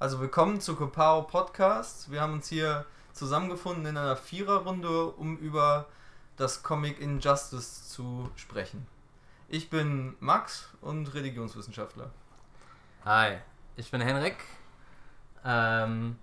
Also 0.00 0.20
willkommen 0.20 0.60
zu 0.60 0.76
Kopao 0.76 1.22
Podcast. 1.22 2.12
Wir 2.12 2.20
haben 2.20 2.34
uns 2.34 2.46
hier 2.46 2.86
zusammengefunden 3.12 3.84
in 3.84 3.96
einer 3.96 4.14
Viererrunde, 4.14 5.06
um 5.06 5.36
über 5.38 5.86
das 6.36 6.62
Comic 6.62 7.00
Injustice 7.00 7.88
zu 7.88 8.30
sprechen. 8.36 8.86
Ich 9.48 9.70
bin 9.70 10.14
Max 10.20 10.68
und 10.82 11.12
Religionswissenschaftler. 11.14 12.12
Hi, 13.04 13.38
ich 13.74 13.90
bin 13.90 14.00
Henrik. 14.00 14.36
Ähm, 15.44 16.16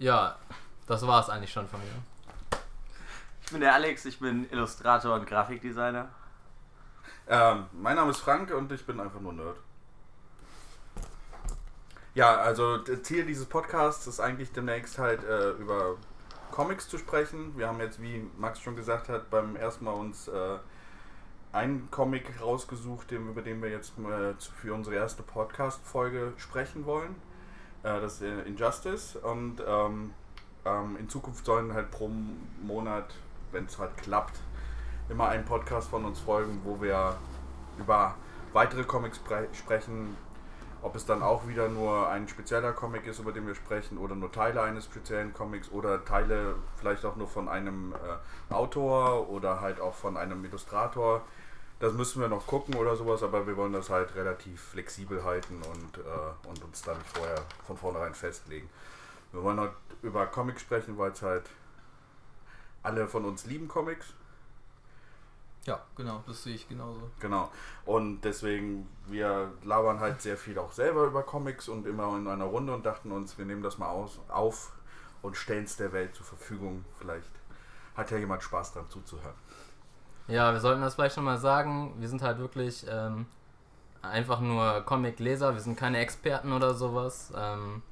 ja, 0.00 0.36
das 0.88 1.06
war 1.06 1.20
es 1.20 1.30
eigentlich 1.30 1.52
schon 1.52 1.68
von 1.68 1.78
mir. 1.78 2.58
Ich 3.44 3.52
bin 3.52 3.60
der 3.60 3.74
Alex, 3.74 4.04
ich 4.04 4.18
bin 4.18 4.50
Illustrator 4.50 5.14
und 5.14 5.28
Grafikdesigner. 5.28 6.08
Ähm, 7.28 7.66
mein 7.70 7.94
Name 7.94 8.10
ist 8.10 8.18
Frank 8.18 8.50
und 8.50 8.72
ich 8.72 8.84
bin 8.84 8.98
einfach 8.98 9.20
nur 9.20 9.32
Nerd. 9.32 9.58
Ja, 12.18 12.34
also 12.38 12.78
das 12.78 13.04
Ziel 13.04 13.24
dieses 13.24 13.46
Podcasts 13.46 14.08
ist 14.08 14.18
eigentlich 14.18 14.50
demnächst 14.50 14.98
halt 14.98 15.22
äh, 15.22 15.50
über 15.50 15.94
Comics 16.50 16.88
zu 16.88 16.98
sprechen. 16.98 17.56
Wir 17.56 17.68
haben 17.68 17.78
jetzt, 17.78 18.02
wie 18.02 18.28
Max 18.36 18.58
schon 18.58 18.74
gesagt 18.74 19.08
hat, 19.08 19.30
beim 19.30 19.54
ersten 19.54 19.84
Mal 19.84 19.92
uns 19.92 20.26
äh, 20.26 20.58
einen 21.52 21.88
Comic 21.92 22.42
rausgesucht, 22.42 23.12
dem, 23.12 23.28
über 23.28 23.42
den 23.42 23.62
wir 23.62 23.70
jetzt 23.70 23.92
äh, 24.00 24.34
für 24.60 24.74
unsere 24.74 24.96
erste 24.96 25.22
Podcast-Folge 25.22 26.32
sprechen 26.38 26.86
wollen. 26.86 27.14
Äh, 27.84 28.00
das 28.00 28.14
ist 28.14 28.22
äh, 28.22 28.42
Injustice 28.48 29.14
und 29.14 29.62
ähm, 29.64 30.12
ähm, 30.64 30.96
in 30.98 31.08
Zukunft 31.08 31.46
sollen 31.46 31.72
halt 31.72 31.92
pro 31.92 32.10
Monat, 32.60 33.14
wenn 33.52 33.66
es 33.66 33.78
halt 33.78 33.96
klappt, 33.96 34.40
immer 35.08 35.28
ein 35.28 35.44
Podcast 35.44 35.88
von 35.88 36.04
uns 36.04 36.18
folgen, 36.18 36.62
wo 36.64 36.82
wir 36.82 37.16
über 37.78 38.16
weitere 38.52 38.82
Comics 38.82 39.20
sprechen, 39.52 40.16
ob 40.82 40.94
es 40.94 41.04
dann 41.04 41.22
auch 41.22 41.46
wieder 41.48 41.68
nur 41.68 42.08
ein 42.08 42.28
spezieller 42.28 42.72
Comic 42.72 43.06
ist, 43.06 43.18
über 43.18 43.32
den 43.32 43.46
wir 43.46 43.54
sprechen, 43.54 43.98
oder 43.98 44.14
nur 44.14 44.30
Teile 44.30 44.62
eines 44.62 44.84
speziellen 44.84 45.32
Comics 45.32 45.70
oder 45.70 46.04
Teile 46.04 46.56
vielleicht 46.76 47.04
auch 47.04 47.16
nur 47.16 47.28
von 47.28 47.48
einem 47.48 47.94
äh, 47.94 48.54
Autor 48.54 49.28
oder 49.28 49.60
halt 49.60 49.80
auch 49.80 49.94
von 49.94 50.16
einem 50.16 50.44
Illustrator. 50.44 51.22
Das 51.80 51.92
müssen 51.92 52.20
wir 52.20 52.28
noch 52.28 52.46
gucken 52.46 52.74
oder 52.74 52.96
sowas, 52.96 53.22
aber 53.22 53.46
wir 53.46 53.56
wollen 53.56 53.72
das 53.72 53.90
halt 53.90 54.14
relativ 54.14 54.60
flexibel 54.60 55.22
halten 55.24 55.62
und, 55.72 55.98
äh, 55.98 56.48
und 56.48 56.64
uns 56.64 56.82
dann 56.82 56.96
vorher 57.14 57.40
von 57.66 57.76
vornherein 57.76 58.14
festlegen. 58.14 58.68
Wir 59.32 59.42
wollen 59.42 59.60
heute 59.60 59.74
über 60.02 60.26
Comics 60.26 60.62
sprechen, 60.62 60.98
weil 60.98 61.12
es 61.12 61.22
halt 61.22 61.44
alle 62.82 63.06
von 63.06 63.24
uns 63.24 63.46
lieben 63.46 63.68
Comics 63.68 64.14
ja, 65.68 65.78
genau, 65.96 66.24
das 66.26 66.42
sehe 66.42 66.54
ich 66.54 66.66
genauso. 66.66 67.10
Genau. 67.20 67.50
Und 67.84 68.22
deswegen, 68.22 68.88
wir 69.06 69.52
labern 69.62 70.00
halt 70.00 70.22
sehr 70.22 70.38
viel 70.38 70.58
auch 70.58 70.72
selber 70.72 71.04
über 71.04 71.22
Comics 71.22 71.68
und 71.68 71.86
immer 71.86 72.16
in 72.16 72.26
einer 72.26 72.46
Runde 72.46 72.74
und 72.74 72.86
dachten 72.86 73.12
uns, 73.12 73.36
wir 73.36 73.44
nehmen 73.44 73.62
das 73.62 73.76
mal 73.76 73.88
aus, 73.88 74.18
auf 74.28 74.72
und 75.20 75.36
stellen 75.36 75.64
es 75.64 75.76
der 75.76 75.92
Welt 75.92 76.14
zur 76.14 76.24
Verfügung. 76.24 76.86
Vielleicht 76.98 77.30
hat 77.94 78.10
ja 78.10 78.16
jemand 78.16 78.42
Spaß 78.42 78.72
dran 78.72 78.86
zuzuhören. 78.88 79.34
Ja, 80.26 80.52
wir 80.52 80.60
sollten 80.60 80.80
das 80.80 80.94
vielleicht 80.94 81.18
nochmal 81.18 81.38
sagen. 81.38 81.94
Wir 81.98 82.08
sind 82.08 82.22
halt 82.22 82.38
wirklich 82.38 82.86
ähm, 82.88 83.26
einfach 84.00 84.40
nur 84.40 84.80
Comic-Leser, 84.86 85.52
wir 85.52 85.60
sind 85.60 85.76
keine 85.76 85.98
Experten 85.98 86.52
oder 86.52 86.72
sowas. 86.72 87.30
Ähm, 87.36 87.82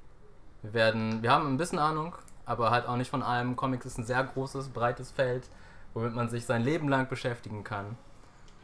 wir 0.63 0.73
werden, 0.73 1.23
wir 1.23 1.31
haben 1.31 1.47
ein 1.47 1.59
bisschen 1.59 1.79
Ahnung, 1.79 2.15
aber 2.47 2.71
halt 2.71 2.87
auch 2.87 2.97
nicht 2.97 3.11
von 3.11 3.23
allem. 3.23 3.55
Comics 3.55 3.85
ist 3.85 3.99
ein 3.99 4.07
sehr 4.07 4.25
großes, 4.25 4.71
breites 4.71 5.11
Feld 5.11 5.51
womit 5.97 6.15
man 6.15 6.29
sich 6.29 6.45
sein 6.45 6.63
Leben 6.63 6.91
lang 6.91 7.09
beschäftigen 7.09 7.65
kann. 7.65 7.97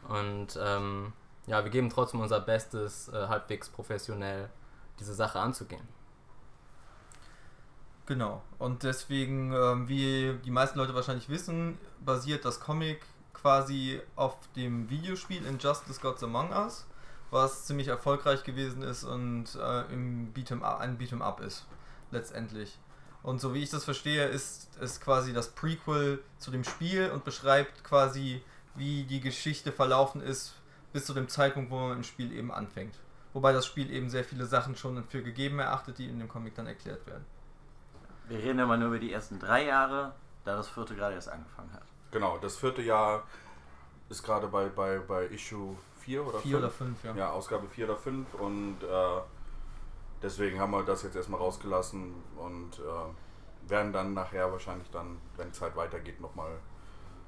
Und 0.07 0.49
ähm, 0.61 1.13
ja, 1.47 1.63
wir 1.63 1.71
geben 1.71 1.89
trotzdem 1.89 2.19
unser 2.19 2.39
Bestes, 2.39 3.07
äh, 3.07 3.27
halbwegs 3.27 3.69
professionell 3.69 4.51
diese 4.99 5.15
Sache 5.15 5.39
anzugehen. 5.39 5.87
Genau. 8.05 8.43
Und 8.59 8.83
deswegen, 8.83 9.51
ähm, 9.51 9.89
wie 9.89 10.37
die 10.45 10.51
meisten 10.51 10.77
Leute 10.77 10.93
wahrscheinlich 10.93 11.27
wissen, 11.27 11.79
basiert 12.05 12.45
das 12.45 12.59
Comic 12.59 13.01
quasi 13.33 13.99
auf 14.15 14.37
dem 14.55 14.91
Videospiel 14.91 15.43
Injustice 15.47 16.01
Gods 16.01 16.23
Among 16.23 16.51
Us, 16.51 16.85
was 17.31 17.65
ziemlich 17.65 17.87
erfolgreich 17.87 18.43
gewesen 18.43 18.83
ist 18.83 19.05
und 19.05 19.55
äh, 19.55 19.91
im 19.91 20.31
Beat'em 20.35 20.61
ein 20.61 20.99
Beat'em 20.99 21.21
Up 21.21 21.39
ist, 21.39 21.65
letztendlich. 22.11 22.77
Und 23.23 23.39
so 23.39 23.53
wie 23.53 23.63
ich 23.63 23.69
das 23.69 23.85
verstehe, 23.85 24.27
ist 24.27 24.69
es 24.81 24.99
quasi 24.99 25.33
das 25.33 25.49
Prequel 25.49 26.21
zu 26.37 26.51
dem 26.51 26.65
Spiel 26.65 27.09
und 27.09 27.23
beschreibt 27.23 27.83
quasi, 27.83 28.41
wie 28.75 29.03
die 29.03 29.21
Geschichte 29.21 29.71
verlaufen 29.71 30.21
ist 30.21 30.55
bis 30.91 31.05
zu 31.05 31.13
dem 31.13 31.27
Zeitpunkt, 31.29 31.71
wo 31.71 31.79
man 31.79 31.97
im 31.97 32.03
Spiel 32.03 32.31
eben 32.33 32.51
anfängt. 32.51 32.99
Wobei 33.33 33.51
das 33.51 33.65
Spiel 33.65 33.89
eben 33.89 34.09
sehr 34.09 34.23
viele 34.23 34.45
Sachen 34.45 34.75
schon 34.75 35.03
für 35.05 35.23
gegeben 35.23 35.59
erachtet, 35.59 35.97
die 35.97 36.07
in 36.07 36.19
dem 36.19 36.27
Comic 36.27 36.53
dann 36.55 36.67
erklärt 36.67 37.05
werden. 37.07 37.25
Wir 38.27 38.39
reden 38.39 38.59
immer 38.59 38.77
nur 38.77 38.89
über 38.89 38.99
die 38.99 39.11
ersten 39.11 39.39
drei 39.39 39.65
Jahre, 39.65 40.13
da 40.45 40.55
das 40.55 40.69
vierte 40.69 40.95
gerade 40.95 41.15
erst 41.15 41.29
angefangen 41.29 41.73
hat. 41.73 41.83
Genau, 42.11 42.37
das 42.37 42.57
vierte 42.57 42.81
Jahr 42.81 43.23
ist 44.09 44.23
gerade 44.23 44.47
bei, 44.47 44.67
bei, 44.67 44.99
bei 44.99 45.25
Issue 45.27 45.75
4 46.01 46.27
oder 46.27 46.39
4 46.39 46.57
oder 46.57 46.69
5, 46.69 47.03
ja. 47.03 47.15
Ja, 47.15 47.29
Ausgabe 47.31 47.67
4 47.67 47.85
oder 47.85 47.97
5 47.97 48.33
und 48.35 48.77
äh, 48.83 48.87
deswegen 50.23 50.59
haben 50.59 50.71
wir 50.71 50.83
das 50.83 51.03
jetzt 51.03 51.15
erstmal 51.15 51.39
rausgelassen 51.39 52.13
und 52.37 52.79
äh, 52.79 53.69
werden 53.69 53.93
dann 53.93 54.13
nachher 54.13 54.51
wahrscheinlich 54.51 54.89
dann, 54.89 55.17
wenn 55.37 55.49
es 55.49 55.61
halt 55.61 55.75
weitergeht, 55.75 56.19
nochmal 56.19 56.51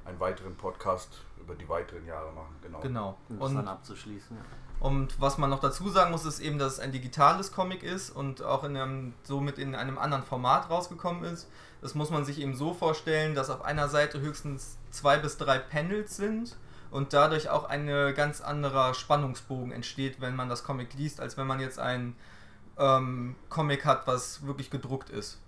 einen 0.06 0.20
weiteren 0.20 0.56
Podcast 0.56 1.24
über 1.40 1.56
die 1.56 1.68
weiteren 1.68 2.06
Jahre 2.06 2.32
machen. 2.32 2.56
Genau. 2.62 2.80
Genau. 2.80 3.18
Um 3.30 3.40
das 3.40 3.54
dann 3.54 3.68
abzuschließen. 3.68 4.38
Und 4.80 5.20
was 5.20 5.38
man 5.38 5.50
noch 5.50 5.60
dazu 5.60 5.90
sagen 5.90 6.12
muss, 6.12 6.26
ist 6.26 6.40
eben, 6.40 6.60
dass 6.60 6.74
es 6.74 6.80
ein 6.80 6.92
digitales 6.92 7.52
Comic 7.52 7.82
ist 7.82 8.10
und 8.10 8.44
auch 8.44 8.64
in 8.64 8.76
einem, 8.76 9.14
somit 9.24 9.58
in 9.58 9.74
einem 9.74 9.98
anderen 9.98 10.24
Format 10.24 10.70
rausgekommen 10.70 11.24
ist. 11.24 11.50
Das 11.82 11.96
muss 11.96 12.10
man 12.10 12.26
sich 12.26 12.40
eben 12.40 12.56
so 12.56 12.74
vorstellen, 12.74 13.36
dass 13.36 13.50
auf 13.50 13.64
einer 13.64 13.90
Seite 13.90 14.20
höchstens 14.20 14.78
zwei 14.92 15.18
bis 15.18 15.38
drei 15.38 15.60
Panels 15.60 16.18
sind 16.18 16.58
und 16.92 17.14
dadurch 17.14 17.50
auch 17.50 17.66
ein 17.66 17.88
ganz 18.16 18.42
anderer 18.42 18.94
Spannungsbogen 18.94 19.72
entsteht, 19.72 20.22
wenn 20.22 20.36
man 20.36 20.50
das 20.50 20.64
Comic 20.64 20.94
liest, 20.94 21.20
als 21.20 21.38
wenn 21.38 21.48
man 21.48 21.60
jetzt 21.60 21.80
ein 21.80 22.16
ähm, 22.78 23.36
Comic 23.50 23.86
hat, 23.86 24.08
was 24.08 24.46
wirklich 24.46 24.69
gedruckt 24.69 25.09
ist. 25.09 25.40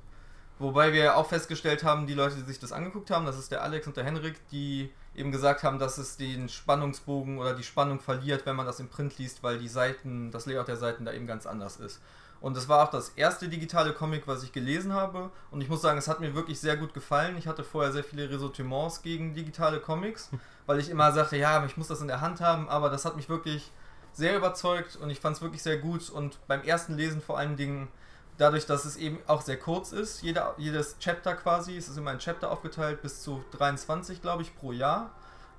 Wobei 0.59 0.91
wir 0.91 1.17
auch 1.17 1.27
festgestellt 1.27 1.83
haben, 1.83 2.07
die 2.07 2.15
Leute, 2.15 2.35
die 2.35 2.41
sich 2.41 2.59
das 2.59 2.71
angeguckt 2.71 3.11
haben, 3.11 3.25
das 3.27 3.37
ist 3.37 3.51
der 3.51 3.61
Alex 3.61 3.85
und 3.85 3.95
der 3.95 4.05
Henrik, 4.05 4.35
die 4.49 4.89
eben 5.15 5.31
gesagt 5.31 5.63
haben, 5.63 5.77
dass 5.77 5.99
es 5.99 6.17
den 6.17 6.49
Spannungsbogen 6.49 7.37
oder 7.37 7.53
die 7.53 7.63
Spannung 7.63 7.99
verliert, 7.99 8.45
wenn 8.45 8.55
man 8.55 8.65
das 8.65 8.79
im 8.79 8.87
Print 8.87 9.17
liest, 9.19 9.43
weil 9.43 9.59
die 9.59 9.67
Seiten, 9.67 10.31
das 10.31 10.47
Layout 10.47 10.67
der 10.67 10.77
Seiten 10.77 11.05
da 11.05 11.13
eben 11.13 11.27
ganz 11.27 11.45
anders 11.45 11.77
ist. 11.77 12.01
Und 12.39 12.55
das 12.55 12.69
war 12.69 12.83
auch 12.83 12.91
das 12.91 13.09
erste 13.09 13.49
digitale 13.49 13.93
Comic, 13.93 14.27
was 14.27 14.43
ich 14.43 14.51
gelesen 14.51 14.93
habe. 14.93 15.31
Und 15.49 15.61
ich 15.61 15.69
muss 15.69 15.81
sagen, 15.81 15.97
es 15.97 16.07
hat 16.07 16.19
mir 16.19 16.35
wirklich 16.35 16.59
sehr 16.59 16.77
gut 16.77 16.93
gefallen. 16.93 17.35
Ich 17.37 17.47
hatte 17.47 17.63
vorher 17.63 17.91
sehr 17.91 18.03
viele 18.03 18.29
Ressentiments 18.29 19.01
gegen 19.01 19.33
digitale 19.33 19.79
Comics, 19.79 20.29
weil 20.65 20.79
ich 20.79 20.89
immer 20.89 21.11
sagte, 21.11 21.37
ja, 21.37 21.63
ich 21.65 21.77
muss 21.77 21.87
das 21.87 22.01
in 22.01 22.07
der 22.07 22.21
Hand 22.21 22.41
haben. 22.41 22.69
Aber 22.69 22.89
das 22.89 23.05
hat 23.05 23.15
mich 23.15 23.29
wirklich 23.29 23.71
sehr 24.17 24.35
überzeugt 24.35 24.95
und 24.95 25.09
ich 25.11 25.19
fand 25.19 25.35
es 25.35 25.41
wirklich 25.41 25.61
sehr 25.61 25.77
gut. 25.77 26.09
Und 26.09 26.39
beim 26.47 26.63
ersten 26.63 26.95
Lesen 26.95 27.21
vor 27.21 27.37
allen 27.37 27.55
Dingen, 27.55 27.87
dadurch, 28.37 28.65
dass 28.65 28.83
es 28.83 28.97
eben 28.97 29.19
auch 29.27 29.41
sehr 29.41 29.57
kurz 29.57 29.91
ist, 29.91 30.23
jeder, 30.23 30.55
jedes 30.57 30.97
Chapter 30.99 31.35
quasi, 31.35 31.77
es 31.77 31.87
ist 31.87 31.97
immer 31.97 32.11
ein 32.11 32.19
Chapter 32.19 32.51
aufgeteilt, 32.51 33.01
bis 33.03 33.21
zu 33.21 33.43
23, 33.51 34.21
glaube 34.21 34.41
ich, 34.41 34.55
pro 34.55 34.71
Jahr. 34.71 35.11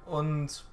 Und 0.06 0.64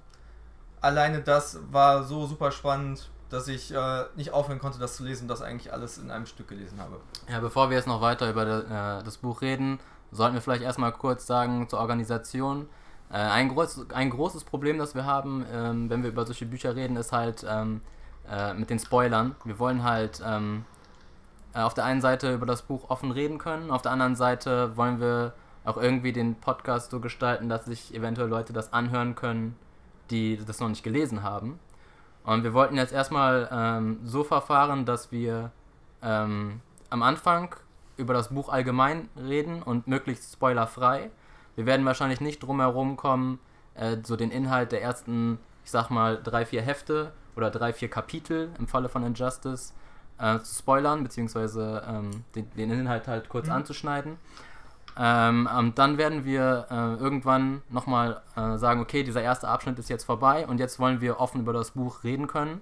alleine 0.82 1.22
das 1.22 1.60
war 1.72 2.04
so 2.04 2.26
super 2.26 2.52
spannend, 2.52 3.10
dass 3.30 3.48
ich 3.48 3.72
äh, 3.72 4.06
nicht 4.16 4.32
aufhören 4.32 4.60
konnte, 4.60 4.80
das 4.80 4.96
zu 4.96 5.04
lesen, 5.04 5.28
das 5.28 5.42
eigentlich 5.42 5.72
alles 5.72 6.00
in 6.00 6.10
einem 6.10 6.26
Stück 6.26 6.48
gelesen 6.48 6.80
habe. 6.80 7.00
Ja, 7.30 7.40
bevor 7.40 7.70
wir 7.70 7.78
jetzt 7.78 7.88
noch 7.88 8.02
weiter 8.02 8.30
über 8.30 8.44
äh, 8.44 9.04
das 9.04 9.18
Buch 9.18 9.42
reden, 9.42 9.80
sollten 10.12 10.34
wir 10.34 10.42
vielleicht 10.42 10.64
erstmal 10.64 10.92
kurz 10.92 11.28
sagen 11.28 11.70
zur 11.70 11.80
Organisation. 11.80 12.68
Äh, 13.12 13.18
ein, 13.18 13.50
groß, 13.50 13.92
ein 13.94 14.10
großes 14.10 14.44
Problem, 14.44 14.78
das 14.78 14.96
wir 14.96 15.06
haben, 15.06 15.46
ähm, 15.52 15.90
wenn 15.90 16.04
wir 16.04 16.10
über 16.10 16.26
solche 16.26 16.46
Bücher 16.46 16.76
reden, 16.76 16.96
ist 16.98 17.12
halt 17.12 17.46
ähm, 17.48 17.82
äh, 18.30 18.54
mit 18.54 18.70
den 18.70 18.80
Spoilern. 18.80 19.36
Wir 19.44 19.60
wollen 19.60 19.84
halt 19.84 20.22
ähm, 20.26 20.66
äh, 21.54 21.60
auf 21.60 21.74
der 21.74 21.86
einen 21.86 22.02
Seite 22.02 22.34
über 22.34 22.46
das 22.46 22.64
Buch 22.64 22.90
offen 22.90 23.12
reden 23.12 23.38
können, 23.38 23.72
auf 23.72 23.82
der 23.82 23.92
anderen 23.92 24.16
Seite 24.16 24.76
wollen 24.76 25.00
wir 25.00 25.34
auch 25.64 25.78
irgendwie 25.78 26.14
den 26.14 26.36
Podcast 26.36 26.92
so 26.92 27.00
gestalten, 27.00 27.50
dass 27.50 27.66
sich 27.66 27.94
eventuell 27.94 28.28
Leute 28.28 28.54
das 28.54 28.72
anhören 28.72 29.16
können, 29.16 29.56
die 30.12 30.38
das 30.46 30.60
noch 30.60 30.70
nicht 30.70 30.84
gelesen 30.84 31.24
haben. 31.24 31.60
Und 32.24 32.44
wir 32.44 32.54
wollten 32.54 32.76
jetzt 32.76 32.94
erstmal 32.94 33.50
ähm, 33.52 34.00
so 34.04 34.24
verfahren, 34.24 34.86
dass 34.86 35.12
wir 35.12 35.52
ähm, 36.02 36.62
am 36.90 37.04
Anfang 37.04 37.56
über 37.98 38.14
das 38.14 38.30
Buch 38.30 38.50
allgemein 38.50 39.10
reden 39.18 39.64
und 39.64 39.88
möglichst 39.88 40.34
spoilerfrei 40.34 41.10
wir 41.56 41.66
werden 41.66 41.86
wahrscheinlich 41.86 42.22
nicht 42.22 42.44
drum 42.44 42.60
herum 42.60 42.98
kommen, 42.98 43.40
äh, 43.76 43.98
so 44.04 44.16
den 44.16 44.32
Inhalt 44.32 44.72
der 44.72 44.82
ersten, 44.82 45.40
ich 45.64 45.72
sag 45.72 45.90
mal, 45.90 46.22
drei, 46.22 46.46
vier 46.46 46.62
Hefte 46.62 47.12
oder 47.36 47.50
drei, 47.50 47.74
vier 47.74 47.90
Kapitel 47.90 48.50
im 48.60 48.68
Falle 48.68 48.90
von 48.90 49.04
Injustice 49.04 49.74
äh, 50.18 50.40
zu 50.40 50.56
spoilern, 50.56 51.04
beziehungsweise 51.04 51.84
ähm, 51.88 52.24
den, 52.36 52.50
den, 52.52 52.72
Inhalt 52.72 53.08
halt 53.08 53.30
kurz 53.30 53.48
mhm. 53.48 53.54
anzuschneiden. 53.54 54.18
Ähm, 54.98 55.50
und 55.58 55.78
dann 55.78 55.98
werden 55.98 56.24
wir 56.24 56.68
äh, 56.70 57.04
irgendwann 57.04 57.62
nochmal 57.70 58.22
äh, 58.38 58.58
sagen, 58.58 58.80
okay, 58.80 59.04
dieser 59.04 59.22
erste 59.22 59.48
Abschnitt 59.48 59.78
ist 59.78 59.90
jetzt 59.90 60.06
vorbei 60.06 60.48
und 60.48 60.60
jetzt 60.60 60.80
wollen 60.80 61.02
wir 61.02 61.20
offen 61.20 61.42
über 61.42 61.52
das 61.52 61.72
Buch 61.72 62.04
reden 62.04 62.28
können. 62.28 62.62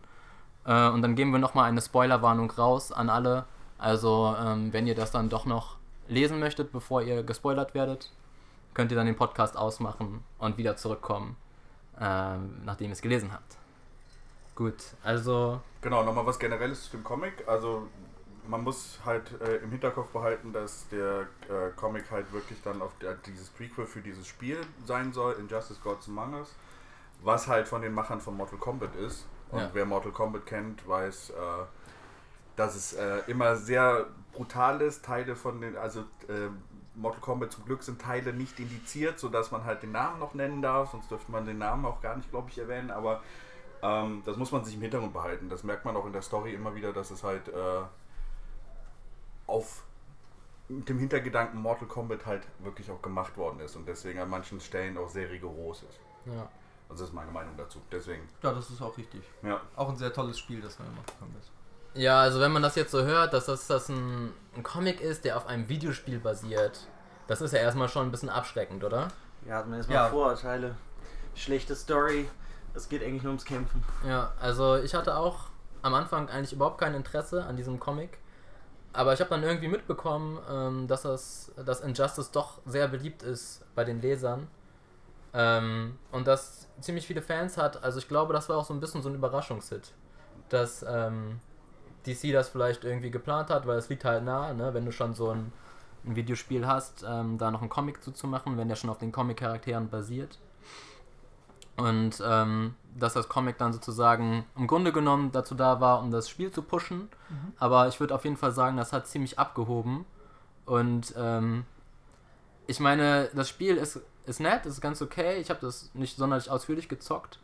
Äh, 0.65 0.89
und 0.89 1.03
dann 1.03 1.15
geben 1.15 1.31
wir 1.31 1.39
nochmal 1.39 1.69
eine 1.69 1.81
Spoilerwarnung 1.81 2.49
raus 2.51 2.91
an 2.91 3.09
alle. 3.09 3.45
Also, 3.77 4.35
ähm, 4.43 4.73
wenn 4.73 4.87
ihr 4.87 4.95
das 4.95 5.11
dann 5.11 5.29
doch 5.29 5.45
noch 5.45 5.77
lesen 6.07 6.39
möchtet, 6.39 6.71
bevor 6.71 7.01
ihr 7.03 7.21
gespoilert 7.23 7.75
werdet, 7.75 8.11
könnt 8.73 8.91
ihr 8.91 8.97
dann 8.97 9.05
den 9.05 9.15
Podcast 9.15 9.57
ausmachen 9.57 10.23
und 10.39 10.57
wieder 10.57 10.75
zurückkommen, 10.75 11.35
ähm, 11.99 12.61
nachdem 12.65 12.87
ihr 12.87 12.93
es 12.93 13.01
gelesen 13.01 13.31
habt. 13.31 13.57
Gut, 14.55 14.75
also. 15.03 15.61
Genau, 15.81 16.03
nochmal 16.03 16.25
was 16.25 16.37
Generelles 16.39 16.85
zu 16.85 16.91
dem 16.91 17.03
Comic. 17.03 17.47
Also 17.47 17.87
man 18.47 18.63
muss 18.63 18.99
halt 19.05 19.39
äh, 19.41 19.57
im 19.57 19.71
Hinterkopf 19.71 20.09
behalten, 20.09 20.53
dass 20.53 20.87
der 20.89 21.21
äh, 21.49 21.71
Comic 21.75 22.09
halt 22.11 22.31
wirklich 22.33 22.61
dann 22.63 22.81
auf 22.81 22.91
der, 23.01 23.15
dieses 23.15 23.49
Prequel 23.49 23.85
für 23.85 24.01
dieses 24.01 24.27
Spiel 24.27 24.57
sein 24.85 25.13
soll, 25.13 25.33
Injustice 25.39 25.81
Gods 25.81 26.07
Among 26.07 26.33
Us, 26.35 26.53
was 27.23 27.47
halt 27.47 27.67
von 27.67 27.81
den 27.81 27.93
Machern 27.93 28.19
von 28.19 28.35
Mortal 28.35 28.59
Kombat 28.59 28.95
ist. 28.95 29.25
Und 29.49 29.59
Ja. 29.59 29.69
wer 29.73 29.85
Mortal 29.85 30.11
Kombat 30.11 30.45
kennt, 30.45 30.87
weiß, 30.87 31.31
äh, 31.31 31.33
dass 32.55 32.75
es 32.75 32.93
äh, 32.93 33.21
immer 33.27 33.55
sehr 33.55 34.07
brutal 34.33 34.81
ist. 34.81 35.03
Teile 35.05 35.35
von 35.35 35.61
den, 35.61 35.75
also 35.77 36.01
äh, 36.27 36.49
Mortal 36.95 37.21
Kombat 37.21 37.51
zum 37.51 37.65
Glück 37.65 37.83
sind 37.83 38.01
Teile 38.01 38.33
nicht 38.33 38.59
indiziert, 38.59 39.19
sodass 39.19 39.51
man 39.51 39.63
halt 39.63 39.83
den 39.83 39.91
Namen 39.91 40.19
noch 40.19 40.33
nennen 40.33 40.61
darf, 40.61 40.91
sonst 40.91 41.09
dürfte 41.09 41.31
man 41.31 41.45
den 41.45 41.57
Namen 41.57 41.85
auch 41.85 42.01
gar 42.01 42.15
nicht, 42.15 42.29
glaube 42.29 42.49
ich, 42.49 42.57
erwähnen, 42.59 42.91
aber 42.91 43.21
ähm, 43.81 44.21
das 44.25 44.37
muss 44.37 44.51
man 44.51 44.63
sich 44.63 44.75
im 44.75 44.81
Hintergrund 44.81 45.13
behalten. 45.13 45.49
Das 45.49 45.63
merkt 45.63 45.85
man 45.85 45.95
auch 45.97 46.05
in 46.05 46.13
der 46.13 46.21
Story 46.21 46.53
immer 46.53 46.75
wieder, 46.75 46.93
dass 46.93 47.11
es 47.11 47.23
halt 47.23 47.47
äh, 47.49 47.81
auf 49.47 49.83
mit 50.69 50.87
dem 50.87 50.97
Hintergedanken 50.99 51.59
Mortal 51.59 51.87
Kombat 51.87 52.25
halt 52.25 52.47
wirklich 52.59 52.89
auch 52.89 53.01
gemacht 53.01 53.35
worden 53.37 53.59
ist 53.59 53.75
und 53.75 53.87
deswegen 53.87 54.19
an 54.19 54.29
manchen 54.29 54.59
Stellen 54.61 54.97
auch 54.97 55.09
sehr 55.09 55.29
rigoros 55.29 55.83
ist. 55.83 55.99
Ja. 56.25 56.47
Also 56.89 57.03
das 57.03 57.09
ist 57.09 57.13
meine 57.13 57.31
Meinung 57.31 57.55
dazu. 57.57 57.81
Deswegen, 57.91 58.27
Ja, 58.41 58.53
das 58.53 58.69
ist 58.69 58.81
auch 58.81 58.97
richtig. 58.97 59.23
ja. 59.41 59.59
Auch 59.75 59.89
ein 59.89 59.97
sehr 59.97 60.13
tolles 60.13 60.39
Spiel, 60.39 60.61
das 60.61 60.79
neue 60.79 60.89
Mortal 60.89 61.15
Kombat. 61.19 61.43
Ja, 61.95 62.21
also 62.21 62.39
wenn 62.39 62.51
man 62.51 62.63
das 62.63 62.75
jetzt 62.75 62.91
so 62.91 63.03
hört, 63.03 63.33
dass 63.33 63.45
das, 63.45 63.67
das 63.67 63.89
ein, 63.89 64.33
ein 64.55 64.63
Comic 64.63 64.99
ist, 65.01 65.25
der 65.25 65.37
auf 65.37 65.45
einem 65.47 65.69
Videospiel 65.69 66.19
basiert, 66.19 66.87
das 67.27 67.41
ist 67.41 67.53
ja 67.53 67.59
erstmal 67.59 67.87
schon 67.87 68.07
ein 68.07 68.11
bisschen 68.11 68.29
abschreckend, 68.29 68.83
oder? 68.83 69.09
Ja, 69.47 69.57
hat 69.57 69.67
man 69.67 69.77
erstmal 69.77 69.97
Ja. 69.97 70.09
Vorurteile. 70.09 70.75
Schlechte 71.35 71.75
Story. 71.75 72.29
Es 72.73 72.89
geht 72.89 73.03
eigentlich 73.03 73.23
nur 73.23 73.31
ums 73.31 73.45
Kämpfen. 73.45 73.83
Ja, 74.07 74.33
also 74.39 74.77
ich 74.77 74.95
hatte 74.95 75.15
auch 75.15 75.45
am 75.83 75.93
Anfang 75.93 76.29
eigentlich 76.29 76.53
überhaupt 76.53 76.79
kein 76.79 76.95
Interesse 76.95 77.43
an 77.45 77.55
diesem 77.55 77.79
Comic. 77.79 78.17
Aber 78.93 79.13
ich 79.13 79.19
habe 79.19 79.29
dann 79.29 79.43
irgendwie 79.43 79.67
mitbekommen, 79.67 80.39
ähm, 80.49 80.87
dass 80.87 81.03
das 81.03 81.51
dass 81.63 81.81
Injustice 81.81 82.31
doch 82.31 82.59
sehr 82.65 82.87
beliebt 82.87 83.23
ist 83.23 83.63
bei 83.75 83.83
den 83.83 84.01
Lesern. 84.01 84.47
Ähm, 85.33 85.97
und 86.11 86.27
dass 86.27 86.67
ziemlich 86.79 87.07
viele 87.07 87.21
Fans 87.21 87.57
hat. 87.57 87.83
Also 87.83 87.99
ich 87.99 88.07
glaube, 88.07 88.33
das 88.33 88.49
war 88.49 88.57
auch 88.57 88.65
so 88.65 88.73
ein 88.73 88.79
bisschen 88.79 89.01
so 89.01 89.09
ein 89.09 89.15
Überraschungshit. 89.15 89.93
Dass 90.49 90.85
ähm, 90.87 91.39
DC 92.05 92.31
das 92.31 92.49
vielleicht 92.49 92.83
irgendwie 92.83 93.11
geplant 93.11 93.49
hat, 93.49 93.67
weil 93.67 93.77
es 93.77 93.89
liegt 93.89 94.05
halt 94.05 94.23
nah, 94.23 94.53
ne? 94.53 94.73
wenn 94.73 94.85
du 94.85 94.91
schon 94.91 95.13
so 95.13 95.29
ein, 95.29 95.51
ein 96.05 96.15
Videospiel 96.15 96.67
hast, 96.67 97.05
ähm, 97.07 97.37
da 97.37 97.51
noch 97.51 97.61
einen 97.61 97.69
Comic 97.69 98.03
zuzumachen, 98.03 98.57
wenn 98.57 98.67
der 98.67 98.75
schon 98.75 98.89
auf 98.89 98.97
den 98.97 99.11
Comic-Charakteren 99.11 99.89
basiert. 99.89 100.37
Und 101.75 102.21
ähm, 102.23 102.75
dass 102.95 103.13
das 103.13 103.27
Comic 103.29 103.57
dann 103.57 103.73
sozusagen 103.73 104.45
im 104.55 104.67
Grunde 104.67 104.91
genommen 104.91 105.31
dazu 105.31 105.55
da 105.55 105.81
war, 105.81 106.01
um 106.01 106.11
das 106.11 106.29
Spiel 106.29 106.51
zu 106.51 106.61
pushen. 106.61 107.09
Aber 107.57 107.87
ich 107.87 107.99
würde 107.99 108.13
auf 108.13 108.25
jeden 108.25 108.37
Fall 108.37 108.51
sagen, 108.51 108.77
das 108.77 108.93
hat 108.93 109.07
ziemlich 109.07 109.39
abgehoben. 109.39 110.05
Und 110.65 111.13
ähm, 111.17 111.65
ich 112.67 112.79
meine, 112.79 113.29
das 113.33 113.49
Spiel 113.49 113.77
ist, 113.77 113.99
ist 114.25 114.39
nett, 114.39 114.65
ist 114.67 114.81
ganz 114.81 115.01
okay. 115.01 115.39
Ich 115.41 115.49
habe 115.49 115.59
das 115.61 115.89
nicht 115.95 116.15
sonderlich 116.17 116.49
ausführlich 116.49 116.89
gezockt. 116.89 117.39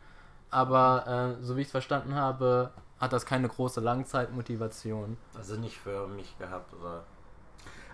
Aber 0.50 1.36
äh, 1.40 1.44
so 1.44 1.56
wie 1.56 1.62
ich 1.62 1.68
es 1.68 1.72
verstanden 1.72 2.14
habe, 2.14 2.70
hat 3.00 3.12
das 3.12 3.24
keine 3.26 3.48
große 3.48 3.80
Langzeitmotivation. 3.80 5.16
Also 5.34 5.56
nicht 5.56 5.78
für 5.78 6.06
mich 6.06 6.38
gehabt 6.38 6.72
oder. 6.74 7.04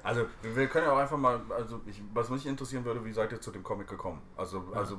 Also 0.02 0.26
wir 0.42 0.68
können 0.68 0.86
ja 0.86 0.92
auch 0.92 0.98
einfach 0.98 1.16
mal, 1.16 1.40
also 1.50 1.80
ich, 1.86 2.00
was 2.12 2.28
mich 2.28 2.46
interessieren 2.46 2.84
würde, 2.84 3.04
wie 3.04 3.12
seid 3.12 3.32
ihr 3.32 3.40
zu 3.40 3.50
dem 3.50 3.62
Comic 3.62 3.88
gekommen? 3.88 4.20
Also, 4.36 4.64
Ja. 4.72 4.78
also 4.78 4.98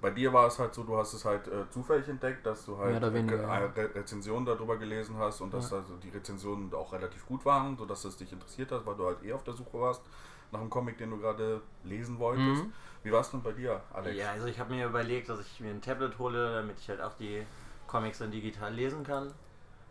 bei 0.00 0.10
dir 0.10 0.32
war 0.32 0.46
es 0.46 0.58
halt 0.58 0.74
so, 0.74 0.84
du 0.84 0.96
hast 0.96 1.12
es 1.12 1.24
halt 1.24 1.46
äh, 1.48 1.68
zufällig 1.70 2.08
entdeckt, 2.08 2.46
dass 2.46 2.64
du 2.64 2.78
halt 2.78 2.96
oder 2.96 3.12
weniger, 3.12 3.38
äh, 3.38 3.42
ja. 3.42 3.50
eine 3.50 3.76
Re 3.76 3.94
Rezension 3.94 4.44
darüber 4.44 4.76
gelesen 4.76 5.16
hast 5.18 5.40
und 5.40 5.52
dass 5.54 5.70
Ja. 5.70 5.78
also 5.78 5.96
die 5.96 6.08
Rezensionen 6.08 6.72
auch 6.74 6.92
relativ 6.92 7.26
gut 7.26 7.44
waren, 7.44 7.76
sodass 7.76 8.04
es 8.04 8.16
dich 8.16 8.32
interessiert 8.32 8.70
hat, 8.72 8.86
weil 8.86 8.96
du 8.96 9.06
halt 9.06 9.22
eh 9.24 9.32
auf 9.32 9.44
der 9.44 9.54
Suche 9.54 9.80
warst 9.80 10.02
nach 10.50 10.60
einem 10.60 10.70
Comic, 10.70 10.98
den 10.98 11.10
du 11.10 11.18
gerade 11.18 11.60
lesen 11.84 12.18
wolltest. 12.18 12.64
Mhm. 12.64 12.72
Wie 13.02 13.12
war 13.12 13.20
es 13.20 13.30
denn 13.30 13.42
bei 13.42 13.52
dir, 13.52 13.80
Alex? 13.92 14.16
Ja, 14.16 14.32
also 14.32 14.46
ich 14.46 14.58
habe 14.58 14.74
mir 14.74 14.86
überlegt, 14.86 15.28
dass 15.28 15.40
ich 15.40 15.60
mir 15.60 15.70
ein 15.70 15.82
Tablet 15.82 16.18
hole, 16.18 16.54
damit 16.54 16.78
ich 16.80 16.88
halt 16.88 17.00
auch 17.00 17.14
die 17.14 17.44
Comics 17.86 18.18
dann 18.18 18.30
digital 18.30 18.72
lesen 18.72 19.04
kann. 19.04 19.32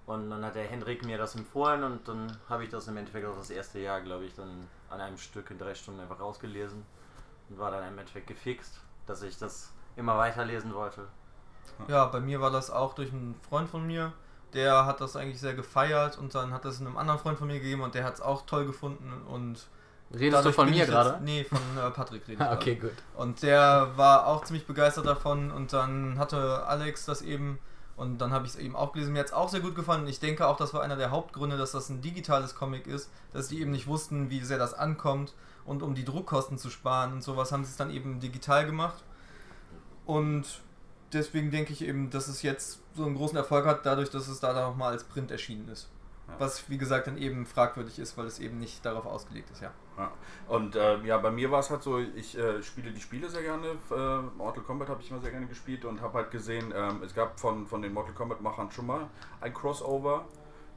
Und 0.08 0.30
dann 0.30 0.44
hat 0.44 0.56
der 0.56 0.64
Hendrik 0.64 1.06
mir 1.06 1.18
das 1.18 1.36
empfohlen 1.36 1.84
und 1.84 2.08
dann 2.08 2.38
habe 2.50 2.64
ich 2.64 2.70
das 2.70 2.88
im 2.88 2.96
Endeffekt 2.96 3.28
auch 3.28 3.36
das 3.36 3.50
erste 3.50 3.80
Jahr, 3.80 4.00
glaube 4.00 4.24
ich, 4.24 4.34
dann 4.34 4.68
an 4.90 5.02
einem 5.02 5.18
Stück 5.18 5.52
in 5.52 5.60
drei 5.60 5.76
Stunden 5.76 6.00
einfach 6.00 6.22
rausgelesen 6.22 6.86
und 7.50 7.60
war 7.60 7.72
dann 7.72 7.86
im 7.86 8.00
Endeffekt 8.00 8.28
gefixt, 8.28 8.80
dass 9.06 9.22
ich 9.22 9.38
das 9.38 9.74
immer 9.98 10.18
weiterlesen 10.18 10.74
wollte. 10.74 11.08
Ja, 11.90 12.06
bei 12.06 12.22
mir 12.22 12.40
war 12.40 12.52
das 12.52 12.72
auch 12.72 12.96
durch 12.96 13.12
einen 13.12 13.36
Freund 13.50 13.70
von 13.70 13.86
mir. 13.86 14.14
Der 14.54 14.86
hat 14.86 15.02
das 15.02 15.18
eigentlich 15.18 15.42
sehr 15.42 15.54
gefeiert 15.54 16.18
und 16.18 16.34
dann 16.34 16.54
hat 16.54 16.64
das 16.64 16.80
einem 16.80 16.96
anderen 16.96 17.20
Freund 17.20 17.38
von 17.38 17.48
mir 17.48 17.60
gegeben 17.60 17.82
und 17.82 17.94
der 17.94 18.06
hat 18.06 18.14
es 18.14 18.22
auch 18.22 18.46
toll 18.46 18.66
gefunden 18.66 19.12
und 19.28 19.68
Redest 20.18 20.46
du 20.46 20.54
von 20.54 20.70
mir 20.70 20.86
gerade? 20.86 21.20
Nee, 21.22 21.44
von 21.44 21.60
äh, 21.78 21.92
Patrick 21.92 22.26
rede 22.30 22.34
ich 22.36 22.40
Ah, 22.50 22.54
okay, 22.54 22.76
gut. 22.76 22.94
Und 23.16 23.44
der 23.44 23.92
war 23.98 24.28
auch 24.28 24.46
ziemlich 24.46 24.66
begeistert 24.66 25.06
davon 25.06 25.52
und 25.52 25.74
dann 25.74 26.18
hatte 26.18 26.66
Alex 26.66 27.04
das 27.04 27.22
eben 27.22 27.60
und 27.98 28.20
dann 28.20 28.32
habe 28.32 28.46
ich 28.46 28.54
es 28.54 28.60
eben 28.60 28.76
auch 28.76 28.94
gelesen. 28.94 29.14
Mir 29.14 29.20
hat 29.20 29.28
es 29.28 29.34
auch 29.34 29.50
sehr 29.50 29.60
gut 29.60 29.76
gefallen 29.76 30.04
und 30.04 30.08
ich 30.08 30.20
denke 30.20 30.48
auch, 30.48 30.56
das 30.56 30.74
war 30.74 30.82
einer 30.84 30.96
der 30.96 31.12
Hauptgründe, 31.12 31.58
dass 31.58 31.72
das 31.72 31.90
ein 31.90 32.00
digitales 32.02 32.56
Comic 32.56 32.88
ist, 32.88 33.10
dass 33.34 33.50
die 33.50 33.60
eben 33.60 33.72
nicht 33.72 33.88
wussten, 33.88 34.30
wie 34.30 34.40
sehr 34.42 34.60
das 34.60 34.74
ankommt 34.76 35.34
und 35.66 35.84
um 35.84 35.96
die 35.96 36.06
Druckkosten 36.06 36.58
zu 36.58 36.70
sparen 36.70 37.12
und 37.12 37.24
sowas 37.24 37.52
haben 37.52 37.66
sie 37.66 37.72
es 37.72 37.78
dann 37.78 37.92
eben 37.92 38.20
digital 38.20 38.66
gemacht. 38.66 39.04
Und 40.06 40.62
deswegen 41.12 41.52
denke 41.52 41.74
ich 41.74 41.84
eben, 41.84 42.10
dass 42.10 42.28
es 42.28 42.44
jetzt 42.44 42.80
so 42.96 43.06
einen 43.06 43.16
großen 43.16 43.36
Erfolg 43.36 43.66
hat, 43.66 43.86
dadurch, 43.86 44.10
dass 44.10 44.28
es 44.28 44.40
da 44.40 44.54
nochmal 44.54 44.94
als 44.94 45.04
Print 45.04 45.32
erschienen 45.32 45.68
ist. 45.68 45.90
Ja. 46.28 46.36
Was, 46.40 46.70
wie 46.70 46.78
gesagt, 46.78 47.08
dann 47.08 47.18
eben 47.18 47.46
fragwürdig 47.46 48.00
ist, 48.00 48.18
weil 48.18 48.26
es 48.26 48.40
eben 48.40 48.58
nicht 48.60 48.86
darauf 48.86 49.06
ausgelegt 49.06 49.50
ist, 49.52 49.62
ja. 49.62 49.72
Ja. 49.98 50.12
Und 50.48 50.76
äh, 50.76 51.00
ja, 51.04 51.18
bei 51.18 51.32
mir 51.32 51.52
war 51.52 51.60
es 51.60 51.70
halt 51.70 51.84
so, 51.84 52.00
ich 52.00 52.38
äh, 52.38 52.62
spiele 52.62 52.92
die 52.92 53.02
Spiele 53.02 53.30
sehr 53.30 53.42
gerne. 53.42 53.78
Äh, 53.90 54.22
Mortal 54.38 54.64
Kombat 54.64 54.90
habe 54.90 55.02
ich 55.02 55.10
immer 55.10 55.22
sehr 55.22 55.32
gerne 55.32 55.48
gespielt 55.48 55.86
und 55.86 56.02
habe 56.02 56.20
halt 56.20 56.32
gesehen, 56.32 56.74
ähm, 56.76 57.02
es 57.04 57.16
gab 57.16 57.40
von, 57.40 57.66
von 57.66 57.82
den 57.82 57.94
Mortal 57.94 58.14
Kombat-Machern 58.14 58.72
schon 58.72 58.88
mal 58.88 59.08
ein 59.42 59.54
Crossover. 59.54 60.26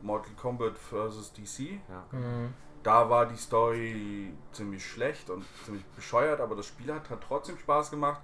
Mortal 0.03 0.33
Kombat 0.35 0.79
vs. 0.79 1.33
DC. 1.35 1.81
Ja. 1.89 2.05
Mhm. 2.13 2.55
Da 2.83 3.11
war 3.11 3.27
die 3.27 3.37
Story 3.37 4.33
ziemlich 4.53 4.87
schlecht 4.87 5.29
und 5.29 5.45
ziemlich 5.65 5.85
bescheuert, 5.89 6.41
aber 6.41 6.57
das 6.57 6.67
Spiel 6.67 6.93
hat, 6.95 7.11
hat 7.11 7.21
trotzdem 7.27 7.59
Spaß 7.59 7.91
gemacht. 7.91 8.21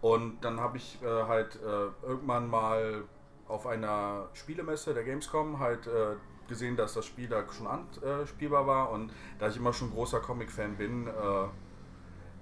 Und 0.00 0.42
dann 0.42 0.60
habe 0.60 0.78
ich 0.78 1.02
äh, 1.02 1.06
halt 1.06 1.56
äh, 1.56 2.06
irgendwann 2.06 2.48
mal 2.48 3.04
auf 3.48 3.66
einer 3.66 4.28
Spielemesse 4.32 4.94
der 4.94 5.04
Gamescom 5.04 5.58
halt 5.58 5.86
äh, 5.86 6.14
gesehen, 6.48 6.76
dass 6.76 6.94
das 6.94 7.06
Spiel 7.06 7.28
da 7.28 7.44
schon 7.52 7.66
anspielbar 7.66 8.66
war. 8.66 8.90
Und 8.90 9.12
da 9.38 9.48
ich 9.48 9.56
immer 9.56 9.72
schon 9.72 9.90
großer 9.90 10.20
Comic-Fan 10.20 10.76
bin, 10.76 11.06
äh, 11.06 11.12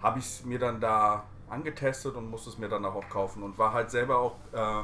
habe 0.03 0.19
ich 0.19 0.25
es 0.25 0.45
mir 0.45 0.59
dann 0.59 0.81
da 0.81 1.25
angetestet 1.49 2.15
und 2.17 2.31
musste 2.31 2.51
es 2.51 2.59
mir 2.59 2.69
dann 2.69 2.85
auch 2.85 3.09
kaufen. 3.09 3.43
Und 3.43 3.59
war 3.59 3.73
halt 3.73 3.91
selber 3.91 4.19
auch 4.19 4.37
äh, 4.53 4.83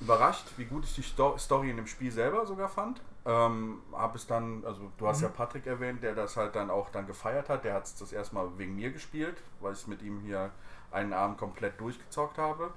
überrascht, 0.00 0.46
wie 0.56 0.64
gut 0.64 0.84
ich 0.84 0.94
die 0.94 1.02
Sto 1.02 1.36
Story 1.38 1.70
in 1.70 1.76
dem 1.76 1.86
Spiel 1.86 2.10
selber 2.10 2.46
sogar 2.46 2.68
fand. 2.68 3.00
Ähm, 3.24 3.82
habe 3.92 4.16
es 4.16 4.26
dann, 4.26 4.64
also 4.64 4.90
du 4.98 5.06
hast 5.06 5.20
ja 5.22 5.28
Patrick 5.28 5.66
erwähnt, 5.66 6.02
der 6.02 6.14
das 6.14 6.36
halt 6.36 6.56
dann 6.56 6.70
auch 6.70 6.90
dann 6.90 7.06
gefeiert 7.06 7.48
hat. 7.48 7.64
Der 7.64 7.74
hat 7.74 7.84
es 7.84 7.94
das 7.94 8.12
erstmal 8.12 8.46
wegen 8.58 8.74
mir 8.74 8.90
gespielt, 8.90 9.36
weil 9.60 9.74
ich 9.74 9.86
mit 9.86 10.02
ihm 10.02 10.20
hier 10.20 10.50
einen 10.90 11.12
Abend 11.12 11.38
komplett 11.38 11.80
durchgezockt 11.80 12.38
habe. 12.38 12.72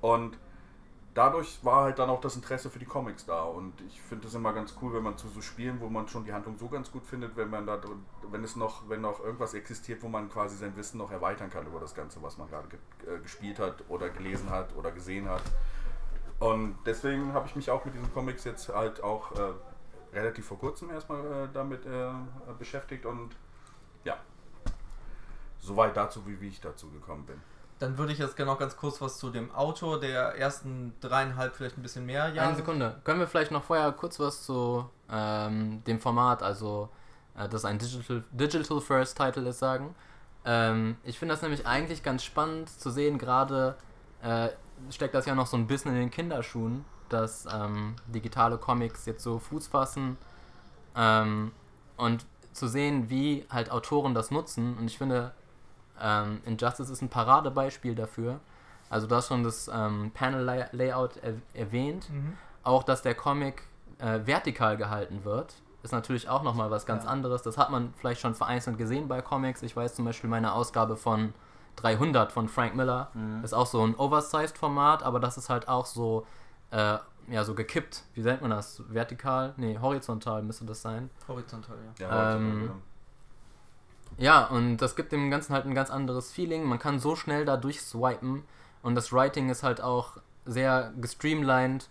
Und 0.00 0.36
dadurch 1.16 1.64
war 1.64 1.84
halt 1.84 1.98
dann 1.98 2.10
auch 2.10 2.20
das 2.20 2.36
Interesse 2.36 2.68
für 2.68 2.78
die 2.78 2.84
Comics 2.84 3.24
da. 3.24 3.42
Und 3.42 3.80
ich 3.88 4.00
finde 4.02 4.28
es 4.28 4.34
immer 4.34 4.52
ganz 4.52 4.74
cool, 4.82 4.92
wenn 4.92 5.02
man 5.02 5.16
zu 5.16 5.28
so 5.28 5.40
Spielen, 5.40 5.80
wo 5.80 5.88
man 5.88 6.06
schon 6.08 6.24
die 6.24 6.32
Handlung 6.32 6.58
so 6.58 6.68
ganz 6.68 6.92
gut 6.92 7.06
findet, 7.06 7.36
wenn 7.36 7.48
man 7.48 7.66
da 7.66 7.80
wenn 8.30 8.44
es 8.44 8.54
noch, 8.54 8.88
wenn 8.88 9.00
noch 9.00 9.20
irgendwas 9.20 9.54
existiert, 9.54 10.02
wo 10.02 10.08
man 10.08 10.28
quasi 10.28 10.56
sein 10.56 10.76
Wissen 10.76 10.98
noch 10.98 11.10
erweitern 11.10 11.48
kann 11.48 11.66
über 11.66 11.80
das 11.80 11.94
Ganze, 11.94 12.22
was 12.22 12.36
man 12.36 12.48
gerade 12.48 12.68
ge 12.68 12.78
äh, 13.06 13.18
gespielt 13.20 13.58
hat 13.58 13.84
oder 13.88 14.10
gelesen 14.10 14.50
hat 14.50 14.76
oder 14.76 14.92
gesehen 14.92 15.28
hat. 15.28 15.42
Und 16.38 16.76
deswegen 16.84 17.32
habe 17.32 17.46
ich 17.46 17.56
mich 17.56 17.70
auch 17.70 17.84
mit 17.86 17.94
diesen 17.94 18.12
Comics 18.12 18.44
jetzt 18.44 18.68
halt 18.68 19.02
auch 19.02 19.32
äh, 19.32 19.52
relativ 20.12 20.46
vor 20.46 20.58
kurzem 20.58 20.90
erstmal 20.90 21.24
äh, 21.24 21.48
damit 21.52 21.86
äh, 21.86 22.10
beschäftigt 22.58 23.06
und 23.06 23.34
ja. 24.04 24.18
Soweit 25.58 25.96
dazu, 25.96 26.26
wie, 26.26 26.38
wie 26.40 26.48
ich 26.48 26.60
dazu 26.60 26.90
gekommen 26.90 27.24
bin. 27.24 27.40
Dann 27.78 27.98
würde 27.98 28.12
ich 28.12 28.18
jetzt 28.18 28.36
gerne 28.36 28.52
noch 28.52 28.58
ganz 28.58 28.76
kurz 28.76 29.00
was 29.00 29.18
zu 29.18 29.30
dem 29.30 29.54
Autor 29.54 30.00
der 30.00 30.36
ersten 30.36 30.94
dreieinhalb, 31.00 31.54
vielleicht 31.54 31.76
ein 31.76 31.82
bisschen 31.82 32.06
mehr 32.06 32.28
Jahre. 32.30 32.48
Eine 32.48 32.56
Sekunde. 32.56 33.00
Können 33.04 33.20
wir 33.20 33.26
vielleicht 33.26 33.50
noch 33.50 33.64
vorher 33.64 33.92
kurz 33.92 34.18
was 34.18 34.44
zu 34.44 34.88
ähm, 35.10 35.84
dem 35.84 36.00
Format, 36.00 36.42
also 36.42 36.88
äh, 37.36 37.48
dass 37.48 37.64
ein 37.64 37.78
Digital, 37.78 38.24
Digital 38.30 38.80
First 38.80 39.16
Title 39.16 39.48
ist, 39.48 39.58
sagen? 39.58 39.94
Ähm, 40.44 40.96
ich 41.04 41.18
finde 41.18 41.34
das 41.34 41.42
nämlich 41.42 41.66
eigentlich 41.66 42.02
ganz 42.02 42.24
spannend 42.24 42.70
zu 42.70 42.90
sehen, 42.90 43.18
gerade 43.18 43.76
äh, 44.22 44.48
steckt 44.90 45.14
das 45.14 45.26
ja 45.26 45.34
noch 45.34 45.46
so 45.46 45.56
ein 45.56 45.66
bisschen 45.66 45.92
in 45.92 45.98
den 45.98 46.10
Kinderschuhen. 46.10 46.84
dass 47.08 47.46
ähm, 47.52 47.96
digitale 48.06 48.58
Comics 48.58 49.06
jetzt 49.06 49.22
so 49.22 49.38
Fuß 49.38 49.68
fassen 49.68 50.16
ähm, 50.96 51.52
und 51.96 52.26
zu 52.52 52.66
sehen, 52.68 53.10
wie 53.10 53.46
halt 53.50 53.70
Autoren 53.70 54.14
das 54.14 54.30
nutzen. 54.30 54.76
Und 54.78 54.86
ich 54.86 54.98
finde, 54.98 55.32
ähm, 56.00 56.40
Injustice 56.44 56.90
ist 56.90 57.02
ein 57.02 57.08
Paradebeispiel 57.08 57.94
dafür. 57.94 58.40
Also 58.88 59.06
du 59.06 59.14
hast 59.16 59.28
schon 59.28 59.42
das 59.42 59.68
ähm, 59.72 60.10
Panel-Layout 60.14 61.16
er 61.18 61.34
erwähnt. 61.54 62.08
Mhm. 62.10 62.34
Auch, 62.62 62.82
dass 62.82 63.02
der 63.02 63.14
Comic 63.14 63.62
äh, 63.98 64.20
vertikal 64.26 64.76
gehalten 64.76 65.24
wird, 65.24 65.54
ist 65.82 65.92
natürlich 65.92 66.28
auch 66.28 66.42
nochmal 66.42 66.70
was 66.70 66.86
ganz 66.86 67.04
Ja. 67.04 67.10
anderes. 67.10 67.42
Das 67.42 67.58
hat 67.58 67.70
man 67.70 67.92
vielleicht 67.96 68.20
schon 68.20 68.34
vereinzelt 68.34 68.78
gesehen 68.78 69.08
bei 69.08 69.22
Comics. 69.22 69.62
Ich 69.62 69.76
weiß 69.76 69.94
zum 69.94 70.04
Beispiel 70.04 70.28
meine 70.30 70.52
Ausgabe 70.52 70.96
von 70.96 71.32
300 71.76 72.32
von 72.32 72.48
Frank 72.48 72.74
Miller 72.74 73.08
Mhm. 73.14 73.44
ist 73.44 73.52
auch 73.54 73.66
so 73.66 73.82
ein 73.86 73.94
Oversized-Format, 73.96 75.02
aber 75.02 75.20
das 75.20 75.36
ist 75.36 75.48
halt 75.50 75.68
auch 75.68 75.86
so, 75.86 76.26
äh, 76.70 76.98
ja, 77.28 77.44
so 77.44 77.54
gekippt. 77.54 78.04
Wie 78.14 78.22
nennt 78.22 78.40
man 78.40 78.50
das? 78.50 78.82
Vertikal? 78.88 79.52
Nee, 79.56 79.78
horizontal 79.80 80.42
müsste 80.42 80.64
das 80.64 80.80
sein. 80.82 81.10
Horizontal, 81.28 81.76
ja. 81.98 82.06
Ja, 82.08 82.34
Ähm, 82.36 82.66
Ja, 82.66 82.72
und 84.50 84.78
das 84.78 84.96
gibt 84.96 85.12
dem 85.12 85.30
Ganzen 85.30 85.54
halt 85.54 85.66
ein 85.66 85.74
ganz 85.74 85.90
anderes 85.90 86.32
Feeling. 86.32 86.64
Man 86.64 86.78
kann 86.78 86.98
so 86.98 87.16
schnell 87.16 87.44
da 87.44 87.56
durchswipen 87.56 88.44
und 88.82 88.94
das 88.94 89.12
Writing 89.12 89.50
ist 89.50 89.62
halt 89.62 89.80
auch 89.80 90.16
sehr 90.44 90.92
gestreamlined 91.00 91.88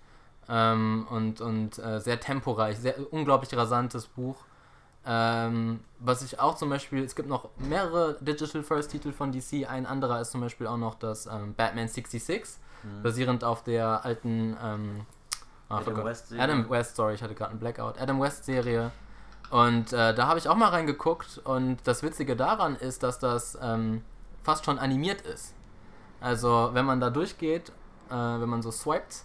ähm, 0.50 1.06
und, 1.10 1.42
und 1.42 1.78
äh, 1.80 2.00
sehr 2.00 2.20
temporeich, 2.20 2.78
sehr 2.80 2.96
unglaublich 3.14 3.56
rasantes 3.56 4.08
Buch. 4.08 4.38
Ähm, 5.06 5.82
was 6.00 6.24
ich 6.24 6.40
auch 6.40 6.56
zum 6.56 6.70
Beispiel, 6.70 7.04
es 7.04 7.16
gibt 7.16 7.30
noch 7.30 7.50
mehrere 7.58 8.18
Digital 8.22 8.64
First 8.64 8.90
Titel 8.90 9.12
von 9.12 9.32
DC, 9.32 9.70
ein 9.70 9.86
anderer 9.86 10.20
ist 10.22 10.32
zum 10.32 10.42
Beispiel 10.42 10.66
auch 10.66 10.78
noch 10.78 10.96
das 10.96 11.28
ähm, 11.28 11.54
Batman 11.56 11.88
66, 11.88 12.44
Mhm. 12.86 13.04
basierend 13.04 13.44
auf 13.44 13.64
der 13.64 14.06
alten 14.06 14.56
ähm, 14.62 15.06
ah, 15.70 15.78
Adam 15.78 16.04
West. 16.06 16.34
Adam 16.38 16.70
West, 16.70 16.96
sorry, 16.96 17.16
ich 17.16 17.24
hatte 17.24 17.34
gerade 17.34 17.52
einen 17.52 17.60
Blackout. 17.60 18.00
Adam 18.00 18.22
West 18.22 18.46
Serie. 18.46 18.92
Und 19.50 19.94
äh, 19.94 20.14
da 20.14 20.28
habe 20.28 20.40
ich 20.40 20.50
auch 20.50 20.56
mal 20.56 20.70
reingeguckt 20.70 21.40
und 21.44 21.78
das 21.86 22.04
Witzige 22.04 22.36
daran 22.36 22.76
ist, 22.76 23.04
dass 23.04 23.20
das 23.20 23.58
ähm, 23.62 24.02
fast 24.44 24.66
schon 24.66 24.80
animiert 24.80 25.22
ist. 25.22 25.54
Also 26.20 26.72
wenn 26.74 26.86
man 26.86 27.00
da 27.00 27.10
durchgeht, 27.10 27.70
äh, 28.10 28.14
wenn 28.14 28.50
man 28.50 28.62
so 28.62 28.72
swiped, 28.72 29.24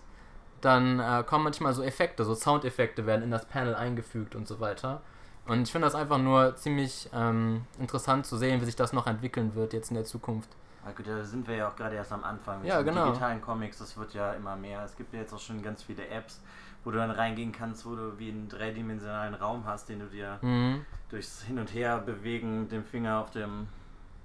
dann 0.61 1.00
äh, 1.00 1.25
kommen 1.27 1.45
manchmal 1.45 1.73
so 1.73 1.83
Effekte, 1.83 2.25
so 2.25 2.35
Soundeffekte 2.35 3.07
werden 3.07 3.23
in 3.23 3.31
das 3.31 3.47
Panel 3.47 3.75
eingefügt 3.75 4.35
und 4.35 4.47
so 4.47 4.61
weiter. 4.61 5.00
Und 5.47 5.62
ich 5.62 5.73
finde 5.73 5.87
das 5.87 5.95
einfach 5.95 6.19
nur 6.19 6.55
ziemlich 6.57 7.09
ähm, 7.15 7.65
interessant 7.79 8.27
zu 8.27 8.37
sehen, 8.37 8.61
wie 8.61 8.67
sich 8.67 8.77
das 8.77 8.93
noch 8.93 9.07
entwickeln 9.07 9.55
wird 9.55 9.73
jetzt 9.73 9.91
in 9.91 9.95
der 9.97 10.05
Zukunft. 10.05 10.50
Na 10.85 10.93
gut, 10.93 11.07
da 11.07 11.25
sind 11.25 11.47
wir 11.49 11.57
ja 11.57 11.69
auch 11.69 11.77
gerade 11.77 11.97
erst 11.97 12.12
am 12.12 12.25
Anfang. 12.25 12.61
mit 12.61 12.69
Ja, 12.69 12.83
den 12.83 12.87
genau. 12.87 13.07
digitalen 13.07 13.41
Comics, 13.41 13.79
das 13.79 13.97
wird 13.97 14.15
ja 14.15 14.33
immer 14.35 14.57
mehr. 14.57 14.85
Es 14.85 14.97
gibt 14.97 15.12
ja 15.12 15.21
jetzt 15.21 15.33
auch 15.33 15.41
schon 15.41 15.62
ganz 15.62 15.83
viele 15.83 16.07
Apps, 16.09 16.41
wo 16.85 16.91
du 16.91 16.99
dann 16.99 17.11
reingehen 17.11 17.53
kannst, 17.53 17.85
wo 17.87 17.95
du 17.95 18.19
wie 18.19 18.31
einen 18.31 18.49
dreidimensionalen 18.49 19.35
Raum 19.35 19.65
hast, 19.67 19.89
den 19.89 20.01
du 20.01 20.07
dir 20.07 20.39
Mhm. 20.43 20.85
durchs 21.11 21.43
Hin 21.43 21.59
und 21.59 21.73
Her 21.75 21.99
bewegen, 21.99 22.69
dem 22.69 22.85
Finger 22.85 23.19
auf 23.19 23.31
dem 23.31 23.69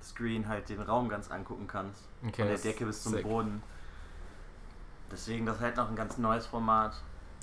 Screen 0.02 0.48
halt 0.48 0.70
den 0.70 0.82
Raum 0.82 1.10
ganz 1.10 1.32
angucken 1.32 1.68
kannst. 1.68 2.04
Okay, 2.26 2.42
Von 2.44 2.48
der 2.48 2.58
Decke 2.58 2.86
bis 2.86 3.04
zum 3.04 3.14
sick. 3.14 3.24
Boden. 3.24 3.62
Deswegen 5.12 5.46
das 5.46 5.58
ist 5.58 5.62
halt 5.64 5.78
noch 5.78 5.90
ein 5.90 5.96
ganz 5.96 6.18
neues 6.18 6.46
Format. 6.46 6.94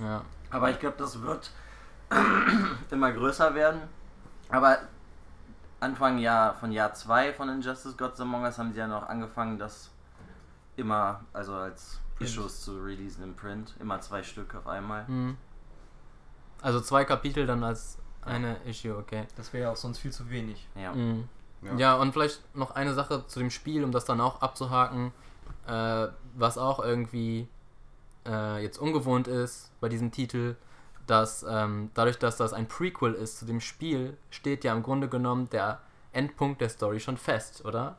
Ja. 0.01 0.23
Aber 0.51 0.71
ich 0.71 0.79
glaube, 0.79 0.97
das 0.99 1.21
wird 1.23 1.51
immer 2.91 3.13
größer 3.13 3.55
werden. 3.55 3.81
Aber 4.49 4.79
Anfang 5.81 6.19
Jahr 6.19 6.55
von 6.55 6.71
Jahr 6.73 6.95
2 6.95 7.33
von 7.33 7.49
Injustice 7.49 7.97
Gods 7.97 8.21
Among 8.21 8.43
Us 8.45 8.59
haben 8.59 8.73
sie 8.73 8.79
ja 8.79 8.87
noch 8.87 9.09
angefangen, 9.09 9.59
das 9.59 9.91
immer, 10.77 11.21
also 11.33 11.55
als. 11.55 11.99
Issues 12.25 12.63
zu 12.63 12.83
releasen 12.83 13.25
im 13.25 13.35
Print. 13.35 13.75
Immer 13.81 14.01
zwei 14.01 14.23
Stück 14.23 14.55
auf 14.55 14.67
einmal. 14.67 15.05
Mhm. 15.09 15.37
Also 16.61 16.81
zwei 16.81 17.05
Kapitel 17.05 17.47
dann 17.47 17.65
als 17.65 17.99
eine 18.25 18.57
Issue, 18.65 18.97
okay. 18.97 19.27
Das 19.37 19.53
wäre 19.53 19.65
ja 19.65 19.73
auch 19.73 19.77
sonst 19.77 19.99
viel 19.99 20.13
zu 20.13 20.31
wenig. 20.31 20.69
Ja. 20.75 20.93
Mhm. 20.93 21.29
Ja. 21.63 21.77
Ja. 21.77 21.95
und 21.97 22.13
vielleicht 22.13 22.43
noch 22.57 22.73
eine 22.73 22.95
Sache 22.95 23.27
zu 23.27 23.39
dem 23.39 23.51
Spiel, 23.51 23.85
um 23.85 23.93
das 23.93 24.05
dann 24.05 24.21
auch 24.21 24.43
abzuhaken, 24.43 25.13
äh, 25.67 26.09
was 26.35 26.59
auch 26.59 26.81
irgendwie 26.81 27.49
äh, 28.27 28.63
jetzt 28.63 28.79
ungewohnt 28.79 29.29
ist 29.29 29.71
bei 29.81 29.89
diesem 29.89 30.11
Titel, 30.11 30.57
dass 31.07 31.45
ähm, 31.49 31.91
dadurch, 31.95 32.19
dass 32.19 32.37
das 32.37 32.53
ein 32.53 32.69
Prequel 32.69 33.15
ist 33.15 33.39
zu 33.39 33.45
dem 33.45 33.61
Spiel, 33.61 34.17
steht 34.31 34.65
ja 34.65 34.73
im 34.73 34.83
Grunde 34.83 35.09
genommen 35.09 35.51
der 35.51 35.81
Endpunkt 36.13 36.61
der 36.61 36.69
Story 36.69 37.01
schon 37.01 37.17
fest, 37.17 37.65
oder? 37.65 37.97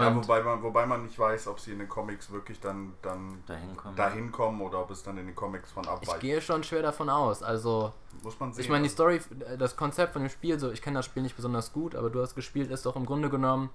Ja, 0.00 0.14
wobei 0.14 0.42
man, 0.42 0.62
wobei 0.62 0.86
man 0.86 1.02
nicht 1.02 1.18
weiß, 1.18 1.46
ob 1.48 1.58
sie 1.60 1.72
in 1.72 1.78
den 1.80 1.88
Comics 1.88 2.30
wirklich 2.30 2.60
dann, 2.60 2.94
dann 3.02 3.42
Dahin 3.46 3.76
kommen. 3.76 3.96
dahin 3.96 4.32
kommen 4.32 4.60
oder 4.60 4.80
ob 4.80 4.90
es 4.90 5.02
dann 5.02 5.18
in 5.18 5.26
den 5.26 5.34
Comics 5.34 5.72
von 5.72 5.84
ich 5.84 5.90
abweicht. 5.90 6.20
gehe 6.20 6.40
schon 6.40 6.62
schwer 6.64 6.82
davon 6.82 7.08
aus. 7.10 7.42
Also, 7.42 7.92
Muss 8.22 8.38
man 8.40 8.52
sehen. 8.52 8.64
ich 8.64 8.70
meine, 8.70 8.84
die 8.84 8.88
Story, 8.90 9.20
das 9.58 9.76
Konzept 9.76 10.12
von 10.12 10.22
dem 10.22 10.30
Spiel, 10.30 10.58
so 10.58 10.70
ich 10.70 10.82
kenne 10.82 10.98
das 10.98 11.06
Spiel 11.06 11.22
nicht 11.22 11.36
besonders 11.36 11.72
gut, 11.72 11.94
aber 11.94 12.10
du 12.10 12.20
hast 12.22 12.34
gespielt, 12.34 12.70
ist 12.70 12.86
doch 12.86 12.96
im 12.96 13.06
Grunde 13.06 13.30
genommen, 13.30 13.70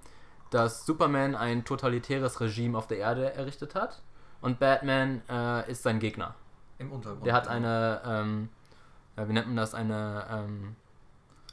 dass 0.50 0.86
Superman 0.86 1.34
ein 1.34 1.64
totalitäres 1.64 2.40
Regime 2.40 2.76
auf 2.78 2.86
der 2.86 2.98
Erde 2.98 3.32
errichtet 3.34 3.74
hat 3.74 4.00
und 4.40 4.58
Batman 4.60 5.22
äh, 5.28 5.70
ist 5.70 5.82
sein 5.82 5.98
Gegner. 6.00 6.34
Im 6.78 6.92
Untergrund. 6.92 7.24
Der 7.26 7.32
hat 7.34 7.48
eine, 7.48 8.00
ähm, 8.06 8.48
ja, 9.16 9.28
wie 9.28 9.32
nennt 9.32 9.46
man 9.46 9.56
das, 9.56 9.74
eine 9.74 10.26
ähm, 10.30 10.76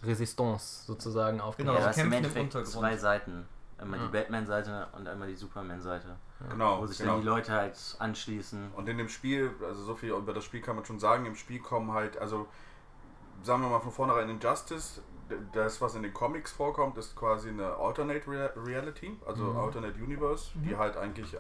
Resistance 0.03 0.85
sozusagen 0.85 1.37
Genau, 1.37 1.47
aufgebaut. 1.49 1.75
ja, 1.75 1.93
sie 1.93 2.01
das 2.01 2.09
kämpfen 2.11 2.35
im 2.35 2.41
Untergrund. 2.43 2.67
zwei 2.67 2.97
Seiten. 2.97 3.47
Einmal 3.81 3.99
Ja. 3.99 4.05
die 4.05 4.11
Batman-Seite 4.11 4.87
und 4.95 5.07
einmal 5.07 5.27
die 5.27 5.35
Superman-Seite. 5.35 6.15
Genau, 6.49 6.81
Wo 6.81 6.85
sich 6.85 6.99
genau. 6.99 7.13
dann 7.13 7.21
die 7.21 7.27
Leute 7.27 7.51
halt 7.51 7.75
anschließen. 7.99 8.71
Und 8.75 8.87
in 8.87 8.97
dem 8.97 9.09
Spiel, 9.09 9.51
also 9.63 9.83
so 9.83 9.95
viel 9.95 10.11
über 10.11 10.33
das 10.33 10.43
Spiel 10.43 10.61
kann 10.61 10.75
man 10.75 10.85
schon 10.85 10.99
sagen, 10.99 11.25
im 11.25 11.35
Spiel 11.35 11.59
kommen 11.59 11.91
halt, 11.91 12.17
also 12.17 12.47
sagen 13.43 13.61
wir 13.63 13.69
mal 13.69 13.79
von 13.79 13.91
vornherein 13.91 14.29
Injustice, 14.29 15.01
das 15.53 15.79
was 15.81 15.95
in 15.95 16.03
den 16.03 16.13
Comics 16.13 16.51
vorkommt, 16.51 16.97
ist 16.97 17.15
quasi 17.15 17.49
eine 17.49 17.73
Alternate 17.75 18.27
Rea- 18.29 18.51
Reality, 18.55 19.17
also 19.25 19.45
Mhm. 19.45 19.57
Alternate 19.59 19.99
Universe, 20.03 20.51
die 20.55 20.75
halt 20.75 20.97
eigentlich 20.97 21.33
äh, 21.35 21.39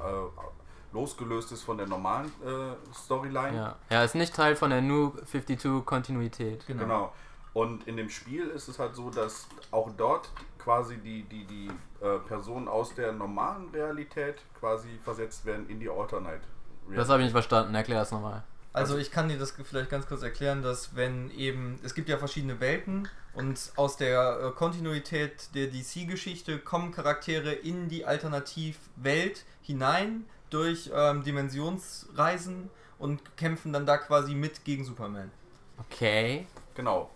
losgelöst 0.93 1.51
ist 1.51 1.63
von 1.63 1.77
der 1.77 1.87
normalen 1.87 2.31
äh, 2.45 2.75
Storyline. 2.93 3.55
Ja. 3.55 3.75
ja, 3.89 4.03
ist 4.03 4.15
nicht 4.15 4.35
Teil 4.35 4.55
von 4.55 4.69
der 4.71 4.81
New 4.81 5.11
52 5.25 5.85
Kontinuität. 5.85 6.65
Genau. 6.67 6.81
Genau. 6.83 7.13
Und 7.53 7.85
in 7.87 7.97
dem 7.97 8.09
Spiel 8.09 8.47
ist 8.47 8.67
es 8.69 8.79
halt 8.79 8.95
so, 8.95 9.09
dass 9.09 9.47
auch 9.71 9.89
dort 9.97 10.29
quasi 10.63 10.97
die, 10.97 11.23
die, 11.23 11.45
die 11.45 11.67
äh, 12.01 12.19
Personen 12.27 12.67
aus 12.67 12.93
der 12.95 13.11
normalen 13.11 13.69
Realität 13.69 14.35
quasi 14.59 14.99
versetzt 15.03 15.45
werden 15.45 15.69
in 15.69 15.79
die 15.79 15.89
Alternate 15.89 16.41
Reality. 16.83 16.95
Das 16.95 17.09
habe 17.09 17.19
ich 17.19 17.25
nicht 17.25 17.33
verstanden, 17.33 17.75
erklär 17.75 17.99
das 17.99 18.11
nochmal. 18.11 18.43
Also 18.73 18.97
ich 18.97 19.11
kann 19.11 19.27
dir 19.27 19.37
das 19.37 19.51
vielleicht 19.51 19.89
ganz 19.89 20.07
kurz 20.07 20.21
erklären, 20.23 20.61
dass 20.61 20.95
wenn 20.95 21.29
eben, 21.31 21.77
es 21.83 21.93
gibt 21.93 22.07
ja 22.07 22.17
verschiedene 22.17 22.61
Welten 22.61 23.09
und 23.33 23.73
aus 23.75 23.97
der 23.97 24.39
äh, 24.39 24.51
Kontinuität 24.51 25.53
der 25.55 25.67
DC-Geschichte 25.67 26.59
kommen 26.59 26.91
Charaktere 26.91 27.51
in 27.51 27.89
die 27.89 28.05
Alternativwelt 28.05 29.43
hinein 29.61 30.25
durch 30.49 30.89
ähm, 30.93 31.23
Dimensionsreisen 31.23 32.69
und 32.97 33.35
kämpfen 33.35 33.73
dann 33.73 33.85
da 33.85 33.97
quasi 33.97 34.35
mit 34.35 34.63
gegen 34.63 34.85
Superman. 34.85 35.31
Okay. 35.77 36.45
Genau. 36.75 37.09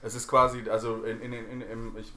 Es 0.00 0.14
ist 0.14 0.28
quasi, 0.28 0.68
also 0.70 1.02
in, 1.02 1.20
in, 1.20 1.32
in, 1.32 1.46
in, 1.50 1.62
im, 1.62 1.96
ich, 1.96 2.12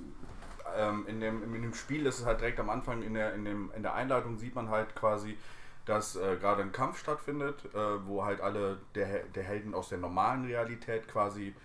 ähm, 0.76 1.06
in, 1.08 1.20
dem, 1.20 1.56
in 1.56 1.62
dem 1.62 1.74
Spiel 1.74 2.06
ist 2.06 2.20
es 2.20 2.26
halt 2.26 2.42
direkt 2.42 2.60
am 2.60 2.70
Anfang, 2.70 3.02
in 3.04 3.14
der, 3.14 3.34
in, 3.34 3.46
dem, 3.46 3.72
in 3.76 3.84
der 3.84 3.94
Einleitung 3.94 4.38
sieht 4.38 4.56
man 4.56 4.70
halt 4.70 4.96
quasi, 4.96 5.38
dass 5.86 6.16
äh, 6.16 6.38
gerade 6.38 6.62
ein 6.62 6.72
Kampf 6.72 7.00
stattfindet, 7.00 7.66
äh, 7.74 8.06
wo 8.06 8.24
halt 8.24 8.42
alle 8.42 8.78
der, 8.96 9.24
der 9.24 9.44
Helden 9.44 9.74
aus 9.74 9.90
der 9.90 9.98
normalen 9.98 10.46
Realität 10.46 11.08
quasi 11.08 11.56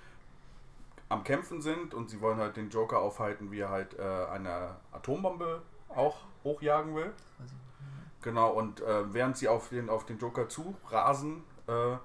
am 1.09 1.23
Kämpfen 1.23 1.63
sind 1.63 1.95
und 1.95 2.11
sie 2.11 2.21
wollen 2.21 2.39
halt 2.39 2.57
den 2.57 2.71
Joker 2.71 2.99
aufhalten, 2.99 3.51
wie 3.51 3.61
er 3.61 3.71
halt 3.71 3.99
äh, 3.99 4.03
eine 4.03 4.77
Atombombe 4.93 5.63
auch 5.89 6.19
hochjagen 6.43 6.97
will. 6.97 7.13
Genau, 8.23 8.51
und 8.51 8.81
äh, 8.81 9.13
während 9.15 9.37
sie 9.37 9.47
auf 9.47 9.69
den, 9.69 9.89
auf 9.89 10.05
den 10.05 10.19
Joker 10.19 10.49
zu 10.49 10.77
rasen, 10.91 11.45
äh, 11.69 11.97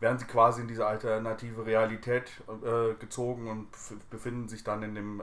werden 0.00 0.18
sie 0.18 0.26
quasi 0.26 0.62
in 0.62 0.68
diese 0.68 0.86
alternative 0.86 1.64
Realität 1.64 2.42
äh, 2.64 2.94
gezogen 2.94 3.48
und 3.48 3.72
bef- 3.72 4.00
befinden 4.10 4.48
sich 4.48 4.64
dann 4.64 4.82
in 4.82 4.94
dem 4.96 5.22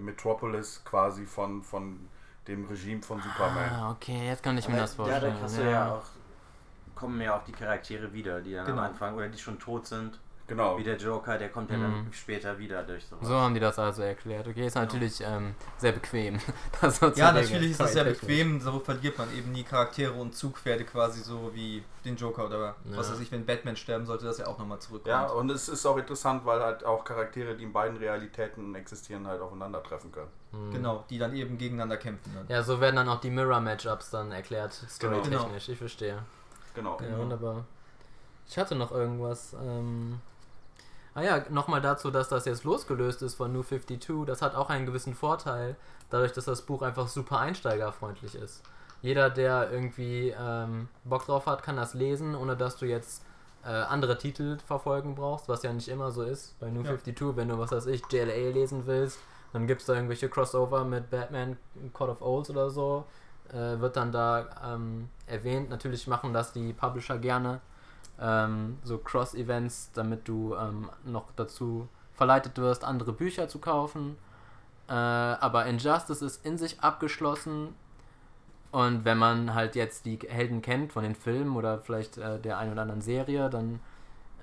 Metropolis 0.00 0.82
quasi 0.84 1.24
von, 1.26 1.62
von 1.62 2.08
dem 2.46 2.64
Regime 2.66 3.02
von 3.02 3.20
Superman. 3.20 3.70
Ah, 3.70 3.90
okay, 3.90 4.26
jetzt 4.26 4.42
kann 4.42 4.56
ich 4.58 4.68
mir 4.68 4.76
das 4.76 4.94
vorstellen. 4.94 5.22
Dadurch 5.22 5.42
hast 5.42 5.58
du 5.58 5.70
ja 5.70 5.92
auch, 5.94 6.04
kommen 6.94 7.20
ja 7.20 7.36
auch 7.36 7.44
die 7.44 7.52
Charaktere 7.52 8.12
wieder, 8.12 8.40
die 8.40 8.54
dann 8.54 8.66
Genau. 8.66 8.78
am 8.78 8.84
Anfang 8.86 9.14
oder 9.14 9.28
die 9.28 9.38
schon 9.38 9.58
tot 9.58 9.86
sind. 9.86 10.18
Genau. 10.48 10.78
Wie 10.78 10.82
der 10.82 10.96
Joker, 10.96 11.36
der 11.36 11.50
kommt 11.50 11.70
ja 11.70 11.76
Mhm. 11.76 11.82
dann 11.82 12.12
später 12.12 12.58
wieder 12.58 12.82
durch 12.82 13.04
sowas. 13.04 13.28
So 13.28 13.34
haben 13.34 13.52
die 13.52 13.60
das 13.60 13.78
also 13.78 14.00
erklärt. 14.02 14.48
Okay, 14.48 14.66
ist 14.66 14.76
natürlich 14.76 15.20
ähm, 15.20 15.54
sehr 15.76 15.92
bequem. 15.92 16.38
das 16.80 16.98
Ja, 17.16 17.32
natürlich 17.32 17.72
ist 17.72 17.80
das 17.80 17.92
sehr 17.92 18.04
bequem, 18.04 18.58
so 18.58 18.80
verliert 18.80 19.18
man 19.18 19.28
eben 19.36 19.52
nie 19.52 19.62
Charaktere 19.62 20.12
und 20.14 20.34
Zugpferde 20.34 20.84
quasi 20.84 21.20
so 21.20 21.50
wie 21.54 21.84
den 22.06 22.16
Joker 22.16 22.46
oder 22.46 22.74
was 22.84 23.08
Ja. 23.08 23.12
weiß 23.12 23.20
ich, 23.20 23.30
wenn 23.30 23.44
Batman 23.44 23.76
sterben 23.76 24.06
sollte, 24.06 24.24
dass 24.24 24.38
er 24.38 24.48
auch 24.48 24.58
nochmal 24.58 24.78
zurückkommt. 24.78 25.08
Ja, 25.08 25.26
und 25.26 25.50
es 25.50 25.68
ist 25.68 25.84
auch 25.84 25.98
interessant, 25.98 26.46
weil 26.46 26.60
halt 26.62 26.82
auch 26.82 27.04
Charaktere, 27.04 27.54
die 27.54 27.64
in 27.64 27.72
beiden 27.74 27.98
Realitäten 27.98 28.74
existieren, 28.74 29.26
halt 29.26 29.42
aufeinandertreffen 29.42 30.10
können. 30.12 30.30
Hm. 30.52 30.70
Genau, 30.72 31.04
die 31.10 31.18
dann 31.18 31.36
eben 31.36 31.58
gegeneinander 31.58 31.98
kämpfen. 31.98 32.32
Dann. 32.34 32.46
Ja, 32.48 32.62
so 32.62 32.80
werden 32.80 32.96
dann 32.96 33.08
auch 33.10 33.20
die 33.20 33.28
Mirror-Matchups 33.30 34.08
dann 34.10 34.32
erklärt, 34.32 34.72
Genau. 34.98 35.22
storytechnisch. 35.22 35.68
Ich 35.68 35.76
verstehe. 35.78 36.22
Genau. 36.74 36.98
Ja, 37.00 37.06
Genau. 37.06 37.18
wunderbar. 37.18 37.64
Ich 38.48 38.56
hatte 38.56 38.74
noch 38.74 38.92
irgendwas. 38.92 39.54
Ähm 39.62 40.22
ah 41.18 41.22
ja, 41.22 41.44
nochmal 41.50 41.80
dazu, 41.80 42.10
dass 42.10 42.28
das 42.28 42.44
jetzt 42.44 42.64
losgelöst 42.64 43.22
ist 43.22 43.34
von 43.34 43.52
New 43.52 43.62
52. 43.62 44.24
Das 44.24 44.40
hat 44.40 44.54
auch 44.54 44.70
einen 44.70 44.86
gewissen 44.86 45.14
Vorteil, 45.14 45.76
dadurch, 46.10 46.32
dass 46.32 46.44
das 46.44 46.62
Buch 46.62 46.82
einfach 46.82 47.08
super 47.08 47.38
einsteigerfreundlich 47.40 48.34
ist. 48.36 48.62
Jeder, 49.02 49.28
der 49.30 49.70
irgendwie 49.70 50.34
ähm, 50.38 50.88
Bock 51.04 51.26
drauf 51.26 51.46
hat, 51.46 51.62
kann 51.62 51.76
das 51.76 51.94
lesen, 51.94 52.34
ohne 52.34 52.56
dass 52.56 52.76
du 52.76 52.86
jetzt 52.86 53.24
äh, 53.64 53.68
andere 53.68 54.16
Titel 54.18 54.58
verfolgen 54.64 55.14
brauchst, 55.14 55.48
was 55.48 55.62
ja 55.62 55.72
nicht 55.72 55.88
immer 55.88 56.10
so 56.12 56.22
ist. 56.22 56.58
Bei 56.60 56.70
New 56.70 56.82
Ja. 56.82 56.96
52, 56.96 57.36
wenn 57.36 57.48
du, 57.48 57.58
was 57.58 57.72
weiß 57.72 57.86
ich, 57.86 58.02
JLA 58.10 58.50
lesen 58.52 58.86
willst, 58.86 59.18
dann 59.52 59.66
gibt 59.66 59.80
es 59.80 59.86
da 59.86 59.94
irgendwelche 59.94 60.28
Crossover 60.28 60.84
mit 60.84 61.10
Batman, 61.10 61.56
Court 61.92 62.10
of 62.10 62.22
Owls 62.22 62.50
oder 62.50 62.70
so. 62.70 63.04
Äh, 63.52 63.80
wird 63.80 63.96
dann 63.96 64.12
da 64.12 64.46
ähm, 64.74 65.08
erwähnt. 65.26 65.70
Natürlich 65.70 66.06
machen 66.06 66.32
das 66.32 66.52
die 66.52 66.72
Publisher 66.72 67.18
gerne. 67.18 67.60
Ähm, 68.20 68.78
so 68.82 68.98
Cross-Events, 68.98 69.92
damit 69.94 70.26
du 70.26 70.54
ähm, 70.54 70.88
noch 71.04 71.30
dazu 71.36 71.88
verleitet 72.14 72.58
wirst, 72.58 72.84
andere 72.84 73.12
Bücher 73.12 73.48
zu 73.48 73.58
kaufen. 73.58 74.16
Äh, 74.88 74.92
aber 74.92 75.66
Injustice 75.66 76.22
ist 76.22 76.44
in 76.44 76.58
sich 76.58 76.80
abgeschlossen. 76.80 77.74
Und 78.70 79.04
wenn 79.04 79.18
man 79.18 79.54
halt 79.54 79.76
jetzt 79.76 80.04
die 80.04 80.18
Helden 80.28 80.60
kennt 80.60 80.92
von 80.92 81.02
den 81.02 81.14
Filmen 81.14 81.56
oder 81.56 81.78
vielleicht 81.78 82.18
äh, 82.18 82.38
der 82.38 82.58
einen 82.58 82.72
oder 82.72 82.82
anderen 82.82 83.00
Serie, 83.00 83.48
dann 83.48 83.80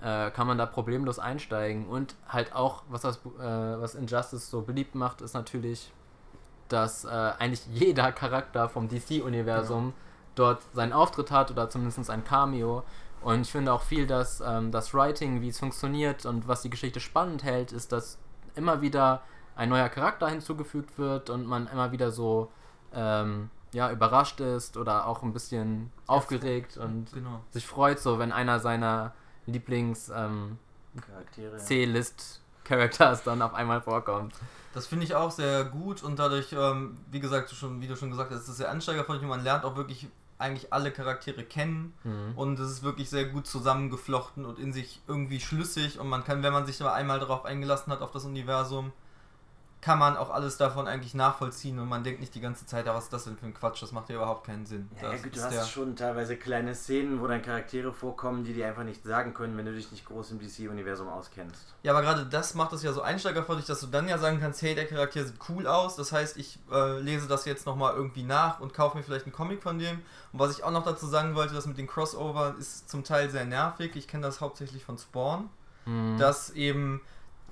äh, 0.02 0.32
kann 0.32 0.48
man 0.48 0.58
da 0.58 0.66
problemlos 0.66 1.20
einsteigen. 1.20 1.88
Und 1.88 2.16
halt 2.28 2.54
auch, 2.54 2.84
was, 2.90 3.02
das, 3.02 3.18
äh, 3.18 3.22
was 3.40 3.96
Injustice 3.96 4.50
so 4.50 4.62
beliebt 4.62 4.96
macht, 4.96 5.22
ist 5.22 5.34
natürlich, 5.34 5.92
dass 6.70 7.06
äh, 7.06 7.10
eigentlich 7.10 7.66
jeder 7.68 8.12
Charakter 8.12 8.70
vom 8.70 8.88
DC-Universum 8.88 9.94
dort 10.36 10.62
seinen 10.74 10.94
Auftritt 10.94 11.32
hat 11.32 11.52
oder 11.52 11.70
zumindest 11.70 12.10
ein 12.10 12.24
Cameo. 12.24 12.84
Und 13.26 13.42
ich 13.42 13.52
finde 13.52 13.74
auch 13.74 13.82
viel, 13.82 14.06
dass 14.06 14.40
ähm, 14.40 14.72
das 14.72 14.94
Writing, 14.94 15.42
wie 15.42 15.48
es 15.50 15.58
funktioniert 15.58 16.28
und 16.28 16.48
was 16.48 16.62
die 16.62 16.70
Geschichte 16.70 17.00
spannend 17.00 17.44
hält, 17.44 17.72
ist, 17.72 17.92
dass 17.92 18.20
immer 18.54 18.82
wieder 18.82 19.24
ein 19.56 19.70
neuer 19.70 19.90
Charakter 19.90 20.30
hinzugefügt 20.30 21.00
wird 21.00 21.32
und 21.32 21.48
man 21.48 21.66
immer 21.66 21.92
wieder 21.92 22.12
so 22.12 22.52
ähm, 22.94 23.50
ja, 23.74 23.90
überrascht 23.90 24.42
ist 24.42 24.78
oder 24.78 25.08
auch 25.08 25.24
ein 25.24 25.34
bisschen 25.34 25.92
aufgeregt 26.06 26.78
und 26.78 27.12
Genau. 27.14 27.42
sich 27.50 27.66
freut, 27.66 27.98
so 27.98 28.20
wenn 28.20 28.32
einer 28.32 28.60
seiner 28.60 29.16
Lieblings 29.48 30.12
ähm. 30.16 30.60
C-List 31.58 32.44
Characters 32.64 33.24
dann 33.24 33.42
auf 33.42 33.56
einmal 33.56 33.82
vorkommt. 33.82 34.36
Das 34.76 34.86
finde 34.86 35.04
ich 35.04 35.16
auch 35.16 35.32
sehr 35.32 35.66
gut 35.66 36.04
und 36.04 36.20
dadurch, 36.20 36.54
ähm, 36.54 37.00
wie 37.10 37.20
gesagt, 37.20 37.50
schon, 37.50 37.82
wie 37.82 37.88
du 37.88 37.96
schon 37.96 38.12
gesagt 38.12 38.30
hast, 38.30 38.42
ist 38.42 38.50
es 38.50 38.58
sehr 38.58 38.70
ansteigerfreundlich 38.70 39.24
und 39.24 39.36
man 39.36 39.44
lernt 39.44 39.66
auch 39.66 39.76
wirklich 39.76 40.10
eigentlich 40.38 40.74
alle 40.74 40.92
Charaktere 40.92 41.44
kennen 41.44 41.94
Mhm. 42.04 42.34
und 42.36 42.60
es 42.60 42.70
ist 42.70 42.84
wirklich 42.84 43.10
sehr 43.10 43.26
gut 43.26 43.48
zusammengeflochten 43.48 44.46
und 44.46 44.60
in 44.60 44.74
sich 44.74 45.02
irgendwie 45.08 45.40
schlüssig 45.40 46.00
und 46.00 46.08
man 46.10 46.24
kann, 46.24 46.44
wenn 46.44 46.52
man 46.54 46.66
sich 46.66 46.82
aber 46.82 46.94
einmal 46.94 47.20
darauf 47.20 47.46
eingelassen 47.46 47.92
hat, 47.94 48.02
auf 48.02 48.12
das 48.12 48.26
Universum, 48.26 48.92
kann 49.82 50.00
man 50.00 50.18
auch 50.18 50.32
alles 50.32 50.58
davon 50.58 50.88
eigentlich 50.88 51.14
nachvollziehen 51.14 51.78
und 51.78 51.88
man 51.88 52.04
denkt 52.04 52.20
nicht 52.20 52.34
die 52.34 52.42
ganze 52.42 52.66
Zeit, 52.66 52.88
was 52.88 53.04
ist 53.04 53.14
das 53.14 53.26
denn 53.26 53.38
für 53.38 53.46
ein 53.46 53.54
Quatsch, 53.54 53.84
das 53.84 53.92
macht 53.92 54.10
ja 54.10 54.16
überhaupt 54.16 54.46
keinen 54.48 54.66
Sinn. 54.66 54.90
Ja, 54.96 55.04
ja 55.04 55.12
Das 55.12 55.22
gut, 55.24 55.36
du 55.36 55.44
hast 55.44 55.70
schon 55.70 55.96
teilweise 55.96 56.38
kleine 56.38 56.74
Szenen, 56.74 57.22
wo 57.22 57.28
dann 57.28 57.44
Charaktere 57.44 57.94
vorkommen, 57.94 58.44
die 58.44 58.54
dir 58.54 58.68
einfach 58.68 58.84
nicht 58.84 59.04
sagen 59.04 59.36
können, 59.36 59.56
wenn 59.58 59.66
du 59.66 59.74
dich 59.74 59.92
nicht 59.92 60.06
groß 60.06 60.32
im 60.32 60.40
DC-Universum 60.40 61.08
auskennst. 61.08 61.76
Ja, 61.84 61.92
aber 61.92 62.02
gerade 62.02 62.26
das 62.26 62.56
macht 62.56 62.74
es 62.74 62.82
ja 62.82 62.94
so 62.94 63.02
einsteigerfreundlich, 63.04 63.68
dass 63.68 63.80
du 63.80 63.86
dann 63.88 64.08
ja 64.08 64.18
sagen 64.18 64.40
kannst, 64.40 64.62
hey, 64.64 64.74
der 64.74 64.88
Charakter 64.88 65.24
sieht 65.24 65.38
cool 65.50 65.68
aus, 65.68 65.96
das 65.96 66.12
heißt, 66.12 66.38
ich 66.38 66.58
äh, 66.72 67.00
lese 67.00 67.28
das 67.28 67.46
jetzt 67.46 67.68
nochmal 67.68 67.94
irgendwie 67.94 68.24
nach 68.24 68.60
und 68.60 68.74
kaufe 68.74 68.98
mir 68.98 69.04
vielleicht 69.04 69.26
einen 69.26 69.34
Comic 69.34 69.62
von 69.62 69.78
dem. 69.78 70.00
Und 70.34 70.40
was 70.40 70.58
ich 70.58 70.64
auch 70.64 70.72
noch 70.72 70.84
dazu 70.84 71.06
sagen 71.06 71.36
wollte, 71.36 71.54
das 71.54 71.68
mit 71.68 71.78
den 71.78 71.86
Crossover 71.86 72.56
ist 72.58 72.90
zum 72.90 73.04
Teil 73.04 73.30
sehr 73.30 73.46
nervig. 73.46 73.96
Ich 73.96 74.08
kenne 74.08 74.24
das 74.26 74.42
hauptsächlich 74.42 74.84
von 74.84 74.98
Spawn, 74.98 75.50
Mhm. 75.86 76.18
dass 76.18 76.50
eben 76.50 77.02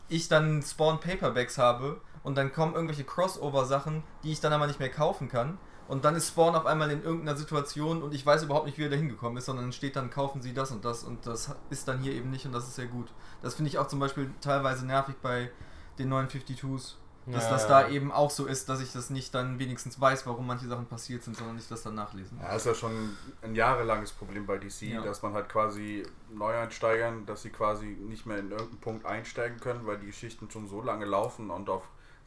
ich 0.10 0.28
dann 0.28 0.62
Spawn 0.64 1.00
Paperbacks 1.00 1.58
habe 1.60 2.02
und 2.24 2.36
dann 2.38 2.52
kommen 2.54 2.74
irgendwelche 2.74 3.04
Crossover-Sachen, 3.04 4.04
die 4.24 4.32
ich 4.32 4.40
dann 4.40 4.54
aber 4.54 4.68
nicht 4.68 4.80
mehr 4.80 4.90
kaufen 4.90 5.30
kann. 5.30 5.58
Und 5.90 6.06
dann 6.06 6.16
ist 6.16 6.30
Spawn 6.30 6.56
auf 6.56 6.66
einmal 6.66 6.90
in 6.92 7.04
irgendeiner 7.04 7.38
Situation 7.38 8.02
und 8.04 8.14
ich 8.14 8.26
weiß 8.26 8.44
überhaupt 8.44 8.66
nicht, 8.66 8.78
wie 8.78 8.84
er 8.86 8.90
da 8.90 8.96
hingekommen 8.96 9.38
ist, 9.38 9.46
sondern 9.46 9.74
steht 9.74 9.98
dann, 9.98 10.10
kaufen 10.10 10.42
Sie 10.42 10.54
das 10.54 10.72
und 10.72 10.86
das 10.86 11.04
und 11.04 11.26
das 11.28 11.54
ist 11.70 11.88
dann 11.90 12.00
hier 12.00 12.14
eben 12.14 12.30
nicht 12.32 12.46
und 12.46 12.54
das 12.54 12.64
ist 12.68 12.76
sehr 12.76 12.88
gut. 12.88 13.12
Das 13.42 13.56
finde 13.56 13.68
ich 13.70 13.78
auch 13.78 13.88
zum 13.88 14.00
Beispiel 14.00 14.32
teilweise 14.40 14.86
nervig 14.86 15.16
bei 15.22 15.52
den 16.00 16.08
neuen 16.08 16.30
52s, 16.30 16.94
dass 17.26 17.44
Ja, 17.44 17.50
das 17.52 17.64
ja. 17.64 17.68
da 17.82 17.90
eben 17.90 18.14
auch 18.14 18.32
so 18.32 18.46
ist, 18.46 18.70
dass 18.70 18.80
ich 18.80 18.94
das 18.94 19.10
nicht 19.10 19.36
dann 19.36 19.60
wenigstens 19.60 20.00
weiß, 20.00 20.26
warum 20.26 20.48
manche 20.48 20.68
Sachen 20.68 20.86
passiert 20.86 21.24
sind, 21.24 21.36
sondern 21.36 21.58
ich 21.58 21.68
das 21.68 21.84
dann 21.84 21.96
nachlesen 21.96 22.38
muss. 22.38 22.48
Ja, 22.48 22.56
ist 22.56 22.66
ja 22.66 22.74
schon 22.74 23.18
ein 23.42 23.54
jahrelanges 23.54 24.14
Problem 24.14 24.46
bei 24.46 24.58
DC, 24.58 24.84
Ja. 24.84 25.02
dass 25.02 25.22
man 25.22 25.34
halt 25.34 25.50
quasi 25.50 26.04
Neueinsteigern, 26.34 27.26
dass 27.26 27.42
sie 27.42 27.50
quasi 27.50 27.86
nicht 27.88 28.26
mehr 28.26 28.38
in 28.40 28.52
irgendeinen 28.52 28.80
Punkt 28.80 29.06
einsteigen 29.06 29.60
können, 29.60 29.86
weil 29.86 29.98
die 30.00 30.08
Geschichten 30.08 30.50
schon 30.50 30.68
so 30.68 30.82
lange 30.82 31.06
laufen 31.06 31.50
und 31.50 31.70
auf 31.70 31.84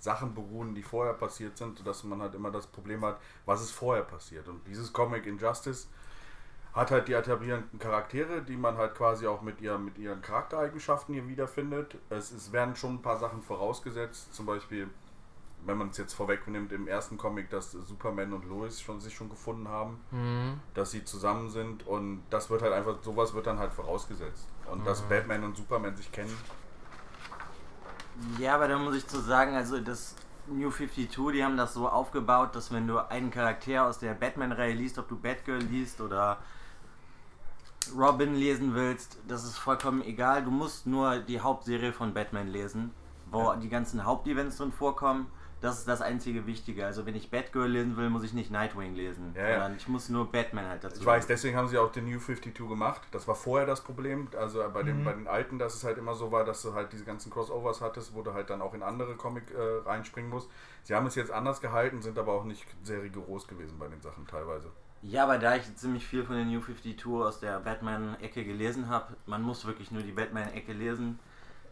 Sachen 0.07 0.35
beruhen, 0.35 0.75
die 0.75 0.83
vorher 0.83 1.15
passiert 1.15 1.59
sind, 1.59 1.79
sodass 1.79 2.05
man 2.05 2.23
halt 2.23 2.35
immer 2.35 2.51
das 2.51 2.67
Problem 2.67 3.05
hat, 3.05 3.19
was 3.45 3.61
ist 3.61 3.73
vorher 3.73 4.05
passiert. 4.05 4.47
Und 4.49 4.67
dieses 4.67 4.93
Comic 4.93 5.27
Injustice 5.27 5.89
hat 6.73 6.91
halt 6.91 7.09
die 7.09 7.15
etablierenden 7.15 7.79
Charaktere, 7.79 8.43
die 8.43 8.57
man 8.57 8.77
halt 8.77 8.95
quasi 8.95 9.27
auch 9.27 9.43
mit, 9.43 9.61
ihr, 9.61 9.79
mit 9.79 9.99
ihren 9.99 10.21
Charaktereigenschaften 10.23 11.15
hier 11.15 11.27
wiederfindet. 11.27 11.97
Es, 12.11 12.31
es 12.33 12.53
werden 12.53 12.77
schon 12.77 12.95
ein 12.97 13.03
paar 13.03 13.19
Sachen 13.19 13.43
vorausgesetzt, 13.43 14.35
zum 14.35 14.45
Beispiel, 14.47 14.89
wenn 15.65 15.79
man 15.79 15.89
es 15.89 15.97
jetzt 15.97 16.13
vorwegnimmt, 16.15 16.71
im 16.73 16.87
ersten 16.87 17.17
Comic, 17.17 17.49
dass 17.51 17.73
Superman 17.73 18.33
und 18.35 18.45
Lois 18.45 18.81
schon, 18.81 19.01
sich 19.01 19.15
schon 19.15 19.29
gefunden 19.31 19.69
haben 19.69 19.99
Mhm. 20.13 20.61
dass 20.75 20.91
sie 20.91 21.03
zusammen 21.05 21.49
sind 21.51 21.87
und 21.87 22.23
das 22.31 22.51
wird 22.51 22.63
halt 22.63 22.73
einfach, 22.75 22.97
sowas 23.03 23.33
wird 23.35 23.47
dann 23.47 23.59
halt 23.59 23.73
vorausgesetzt. 23.73 24.47
Und 24.71 24.87
dass 24.87 25.03
Mhm. 25.03 25.09
Batman 25.09 25.45
und 25.45 25.57
Superman 25.57 25.97
sich 25.97 26.13
kennen. 26.13 26.37
Ja, 28.39 28.55
aber 28.55 28.69
da 28.69 28.79
muss 28.79 28.97
ich 28.97 29.07
zu 29.07 29.21
sagen, 29.21 29.55
also 29.55 29.79
das 29.81 30.15
New 30.47 30.71
52, 30.71 31.09
die 31.33 31.45
haben 31.45 31.57
das 31.57 31.75
so 31.75 31.89
aufgebaut, 31.89 32.55
dass 32.55 32.73
wenn 32.73 32.87
du 32.87 32.99
einen 32.99 33.31
Charakter 33.31 33.85
aus 33.87 33.99
der 33.99 34.15
Batman-Reihe 34.15 34.75
liest, 34.75 34.99
ob 34.99 35.09
du 35.09 35.17
Batgirl 35.17 35.63
liest 35.63 36.01
oder 36.01 36.39
Robin 37.97 38.35
lesen 38.35 38.75
willst, 38.75 39.19
das 39.29 39.45
ist 39.45 39.59
vollkommen 39.59 40.03
egal. 40.03 40.45
Du 40.45 40.51
musst 40.51 40.87
nur 40.87 41.19
die 41.19 41.41
Hauptserie 41.41 41.93
von 41.93 42.15
Batman 42.15 42.49
lesen, 42.49 42.93
wo 43.31 43.43
Ja. 43.43 43.57
die 43.57 43.69
ganzen 43.69 44.05
Hauptevents 44.05 44.57
drin 44.57 44.73
vorkommen. 44.73 45.27
Das 45.63 45.79
ist 45.79 45.89
das 45.89 46.03
einzige 46.03 46.47
Wichtige. 46.47 46.85
Also 46.85 47.07
wenn 47.07 47.15
ich 47.17 47.31
Batgirl 47.31 47.69
lesen 47.71 47.97
will, 47.97 48.11
muss 48.11 48.23
ich 48.23 48.35
nicht 48.35 48.51
Nightwing 48.51 48.95
lesen, 48.95 49.33
Ja, 49.35 49.43
ja. 49.49 49.55
sondern 49.55 49.77
ich 49.77 49.89
muss 49.89 50.09
nur 50.11 50.31
Batman 50.31 50.67
halt 50.69 50.85
dazu. 50.85 51.01
Ich 51.01 51.07
weiß, 51.07 51.27
deswegen 51.27 51.57
haben 51.57 51.69
sie 51.69 51.79
auch 51.79 51.91
den 51.91 52.05
New 52.05 52.19
52 52.19 52.55
gemacht. 52.69 53.03
Das 53.11 53.27
war 53.27 53.35
vorher 53.35 53.67
das 53.67 53.81
Problem. 53.83 54.29
Also 54.39 54.63
bei, 54.73 54.83
den, 54.83 55.01
Mhm. 55.01 55.05
bei 55.05 55.13
den 55.15 55.27
alten, 55.27 55.59
dass 55.59 55.75
es 55.75 55.83
halt 55.83 55.97
immer 55.97 56.15
so 56.15 56.31
war, 56.31 56.45
dass 56.45 56.61
du 56.63 56.75
halt 56.75 56.93
diese 56.93 57.05
ganzen 57.05 57.31
Crossovers 57.33 57.81
hattest, 57.81 58.15
wo 58.15 58.23
du 58.23 58.35
halt 58.35 58.51
dann 58.51 58.61
auch 58.61 58.75
in 58.75 58.83
andere 58.83 59.15
Comic 59.17 59.45
äh, 59.51 59.89
reinspringen 59.89 60.31
musst. 60.31 60.51
Sie 60.83 60.95
haben 60.95 61.07
es 61.07 61.15
jetzt 61.15 61.31
anders 61.31 61.61
gehalten, 61.63 62.03
sind 62.03 62.19
aber 62.19 62.33
auch 62.35 62.45
nicht 62.45 62.67
sehr 62.83 63.03
rigoros 63.03 63.49
gewesen 63.49 63.79
bei 63.79 63.89
den 63.89 64.01
Sachen 64.03 64.27
teilweise. 64.27 64.71
Ja, 65.03 65.25
aber 65.25 65.39
da 65.39 65.57
ich 65.57 65.75
ziemlich 65.77 66.07
viel 66.07 66.25
von 66.25 66.37
den 66.37 66.49
New 66.51 66.61
52 66.61 67.07
aus 67.07 67.41
der 67.41 67.61
Batman-Ecke 67.61 68.45
gelesen 68.45 68.89
habe, 68.89 69.15
man 69.27 69.41
muss 69.43 69.65
wirklich 69.67 69.91
nur 69.91 70.03
die 70.03 70.13
Batman-Ecke 70.13 70.73
lesen, 70.73 71.19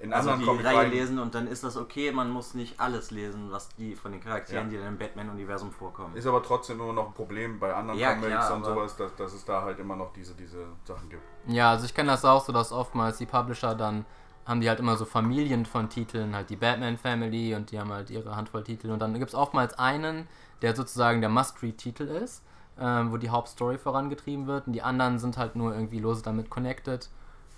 In 0.05 0.13
also 0.13 0.31
anderen 0.31 0.59
die 0.59 0.65
Reihe 0.65 0.89
lesen 0.89 1.19
und 1.19 1.35
dann 1.35 1.47
ist 1.47 1.65
das 1.65 1.77
okay. 1.77 2.13
Man 2.13 2.31
muss 2.31 2.53
nicht 2.55 2.79
alles 2.79 3.11
lesen, 3.11 3.51
was 3.51 3.69
die 3.77 3.97
von 3.97 4.13
den 4.13 4.21
Charakteren, 4.21 4.65
Ja. 4.67 4.71
die 4.71 4.77
dann 4.77 4.89
im 4.89 4.99
Batman-Universum 4.99 5.73
vorkommen. 5.73 6.15
Ist 6.15 6.27
aber 6.27 6.43
trotzdem 6.43 6.79
immer 6.79 6.93
noch 6.93 7.07
ein 7.09 7.15
Problem 7.15 7.59
bei 7.59 7.73
anderen 7.75 7.99
Ja, 7.99 8.15
Comics 8.15 8.29
klar, 8.29 8.55
und 8.55 8.65
sowas, 8.65 8.97
dass, 8.97 9.15
dass 9.17 9.33
es 9.33 9.45
da 9.45 9.63
halt 9.63 9.79
immer 9.79 9.97
noch 9.97 10.13
diese, 10.13 10.35
diese 10.35 10.67
Sachen 10.85 11.09
gibt. 11.09 11.23
Ja, 11.47 11.71
also 11.71 11.87
ich 11.87 11.95
kenne 11.95 12.11
das 12.11 12.25
auch 12.25 12.45
so, 12.45 12.53
dass 12.53 12.71
oftmals 12.71 13.17
die 13.19 13.27
Publisher 13.27 13.75
dann 13.75 14.05
haben 14.47 14.61
die 14.61 14.69
halt 14.69 14.79
immer 14.79 14.97
so 14.97 15.07
Familien 15.07 15.65
von 15.65 15.89
Titeln, 15.89 16.35
halt 16.35 16.51
die 16.51 16.57
Batman 16.57 16.99
Family 16.99 17.55
und 17.55 17.71
die 17.71 17.81
haben 17.81 17.91
halt 17.91 18.11
ihre 18.11 18.37
Handvoll 18.37 18.63
Titel 18.63 18.91
und 18.91 18.99
dann 19.01 19.15
gibt 19.15 19.31
es 19.31 19.35
oftmals 19.35 19.79
einen, 19.79 20.29
der 20.61 20.77
sozusagen 20.77 21.23
der 21.23 21.31
Must-Read-Titel 21.31 22.03
ist, 22.03 22.43
ähm, 22.79 23.11
wo 23.11 23.17
die 23.17 23.31
Hauptstory 23.31 23.79
vorangetrieben 23.79 24.47
wird 24.47 24.67
und 24.67 24.75
die 24.75 24.83
anderen 24.83 25.19
sind 25.19 25.39
halt 25.39 25.57
nur 25.57 25.73
irgendwie 25.75 25.99
lose 25.99 26.23
damit 26.23 26.51
connected 26.51 27.09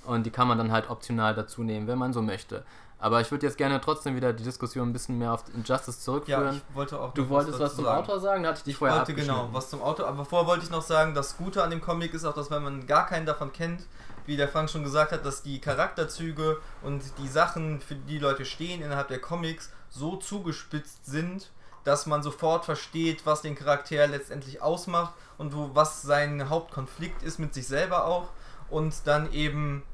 und 0.07 0.25
die 0.25 0.31
kann 0.31 0.49
man 0.49 0.59
dann 0.59 0.73
halt 0.73 0.89
optional 0.91 1.35
dazu 1.35 1.63
nehmen, 1.63 1.87
wenn 1.87 1.99
man 1.99 2.13
so 2.13 2.23
möchte. 2.23 2.65
Aber 2.99 3.21
ich 3.21 3.31
würde 3.31 3.45
jetzt 3.47 3.59
gerne 3.59 3.79
trotzdem 3.81 4.17
wieder 4.17 4.33
die 4.33 4.43
Diskussion 4.43 4.89
ein 4.89 4.93
bisschen 4.95 5.19
mehr 5.19 5.35
auf 5.35 5.45
Injustice 5.55 5.99
Ja, 5.99 6.03
zurückführen. 6.05 6.57
ich 6.71 6.75
wollte 6.75 6.99
auch 6.99 7.13
du 7.13 7.29
wolltest 7.29 7.61
was 7.61 7.77
zum 7.77 7.85
sagen. 7.85 7.99
Autor 8.03 8.21
sagen, 8.21 8.43
da 8.43 8.49
hatte 8.49 8.59
ich 8.59 8.65
dich 8.65 8.73
Ich 8.73 8.79
vorher 8.79 8.99
wollte 8.99 9.15
genau 9.15 9.51
was 9.53 9.69
zum 9.69 9.83
Auto, 9.83 10.05
aber 10.05 10.25
vorher 10.25 10.49
wollte 10.49 10.65
ich 10.65 10.71
noch 10.71 10.81
sagen, 10.83 11.15
das 11.15 11.37
Gute 11.37 11.63
an 11.63 11.71
dem 11.71 11.83
Comic 11.83 12.15
ist 12.15 12.25
auch, 12.25 12.33
dass 12.35 12.51
wenn 12.51 12.63
man 12.63 12.87
gar 12.87 13.07
keinen 13.07 13.27
davon 13.27 13.53
kennt, 13.53 13.83
wie 14.25 14.37
der 14.39 14.49
Frank 14.49 14.71
schon 14.71 14.83
gesagt 14.83 15.13
hat, 15.13 15.27
dass 15.27 15.43
die 15.43 15.61
Charakterzüge 15.61 16.59
und 16.83 17.03
die 17.19 17.29
Sachen, 17.29 17.81
für 17.81 17.95
die 17.95 18.19
Leute 18.19 18.45
stehen 18.47 18.81
innerhalb 18.83 19.09
der 19.09 19.21
Comics, 19.21 19.71
so 19.91 20.17
zugespitzt 20.17 21.05
sind, 21.05 21.51
dass 21.85 22.07
man 22.07 22.23
sofort 22.23 22.65
versteht, 22.65 23.27
was 23.27 23.43
den 23.43 23.55
Charakter 23.55 24.07
letztendlich 24.07 24.63
ausmacht 24.63 25.13
und 25.39 25.55
wo, 25.55 25.71
was 25.75 26.03
sein 26.03 26.49
Hauptkonflikt 26.49 27.23
ist 27.23 27.39
mit 27.39 27.53
sich 27.55 27.69
selber 27.69 28.07
auch 28.07 28.31
und 28.71 28.95
dann 29.07 29.31
eben 29.33 29.85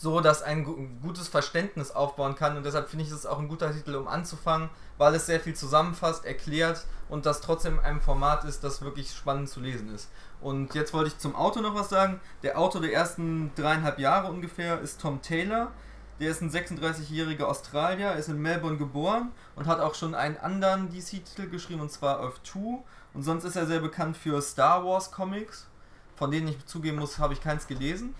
so 0.00 0.20
dass 0.20 0.42
ein 0.42 0.62
gu- 0.64 0.86
gutes 1.02 1.26
Verständnis 1.26 1.90
aufbauen 1.90 2.36
kann 2.36 2.56
und 2.56 2.64
deshalb 2.64 2.88
finde 2.88 3.04
ich 3.04 3.10
es 3.10 3.26
auch 3.26 3.40
ein 3.40 3.48
guter 3.48 3.72
Titel, 3.72 3.96
um 3.96 4.06
anzufangen, 4.06 4.70
weil 4.96 5.12
es 5.16 5.26
sehr 5.26 5.40
viel 5.40 5.54
zusammenfasst, 5.54 6.24
erklärt 6.24 6.86
und 7.08 7.26
das 7.26 7.40
trotzdem 7.40 7.74
in 7.74 7.80
einem 7.80 8.00
Format 8.00 8.44
ist, 8.44 8.62
das 8.62 8.80
wirklich 8.80 9.10
spannend 9.10 9.48
zu 9.48 9.58
lesen 9.60 9.92
ist. 9.92 10.08
Und 10.40 10.74
jetzt 10.76 10.94
wollte 10.94 11.08
ich 11.08 11.18
zum 11.18 11.34
Autor 11.34 11.62
noch 11.62 11.74
was 11.74 11.88
sagen. 11.88 12.20
Der 12.44 12.60
Autor 12.60 12.80
der 12.80 12.92
ersten 12.92 13.50
dreieinhalb 13.56 13.98
Jahre 13.98 14.30
ungefähr 14.30 14.80
ist 14.80 15.00
Tom 15.00 15.20
Taylor. 15.20 15.72
Der 16.20 16.30
ist 16.30 16.42
ein 16.42 16.50
36-jähriger 16.50 17.44
Australier, 17.44 18.14
ist 18.14 18.28
in 18.28 18.40
Melbourne 18.40 18.76
geboren 18.76 19.32
und 19.56 19.66
hat 19.66 19.80
auch 19.80 19.96
schon 19.96 20.14
einen 20.14 20.36
anderen 20.36 20.90
DC-Titel 20.90 21.48
geschrieben, 21.48 21.80
und 21.80 21.90
zwar 21.90 22.20
Earth 22.20 22.40
2. 22.44 22.84
Und 23.14 23.22
sonst 23.24 23.42
ist 23.42 23.56
er 23.56 23.66
sehr 23.66 23.80
bekannt 23.80 24.16
für 24.16 24.40
Star 24.42 24.84
Wars 24.84 25.10
Comics, 25.10 25.66
von 26.14 26.30
denen 26.30 26.46
ich 26.48 26.66
zugeben 26.66 26.98
muss, 26.98 27.18
habe 27.18 27.34
ich 27.34 27.40
keins 27.40 27.66
gelesen. 27.66 28.14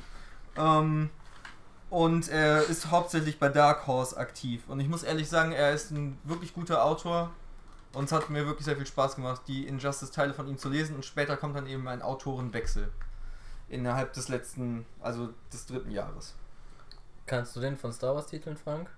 Ähm, 0.56 1.10
und 1.90 2.28
er 2.28 2.62
ist 2.64 2.90
hauptsächlich 2.90 3.38
bei 3.38 3.48
Dark 3.48 3.86
Horse 3.86 4.16
aktiv. 4.16 4.62
Und 4.68 4.80
ich 4.80 4.88
muss 4.88 5.02
ehrlich 5.02 5.28
sagen, 5.28 5.52
er 5.52 5.72
ist 5.72 5.90
ein 5.90 6.18
wirklich 6.24 6.52
guter 6.54 6.84
Autor. 6.84 7.30
Und 7.94 8.04
es 8.04 8.12
hat 8.12 8.28
mir 8.28 8.44
wirklich 8.46 8.66
sehr 8.66 8.76
viel 8.76 8.86
Spaß 8.86 9.16
gemacht, 9.16 9.42
die 9.48 9.66
Injustice-Teile 9.66 10.34
von 10.34 10.46
ihm 10.46 10.58
zu 10.58 10.68
lesen. 10.68 10.94
Und 10.94 11.04
später 11.06 11.36
kommt 11.38 11.56
dann 11.56 11.66
eben 11.66 11.88
ein 11.88 12.02
Autorenwechsel. 12.02 12.90
Innerhalb 13.70 14.12
des 14.12 14.28
letzten, 14.28 14.84
also 15.00 15.30
des 15.52 15.66
dritten 15.66 15.90
Jahres. 15.90 16.34
Kannst 17.26 17.54
du 17.56 17.60
den 17.60 17.76
von 17.76 17.92
Star 17.92 18.14
Wars 18.14 18.26
Titeln, 18.26 18.56
Frank? 18.56 18.90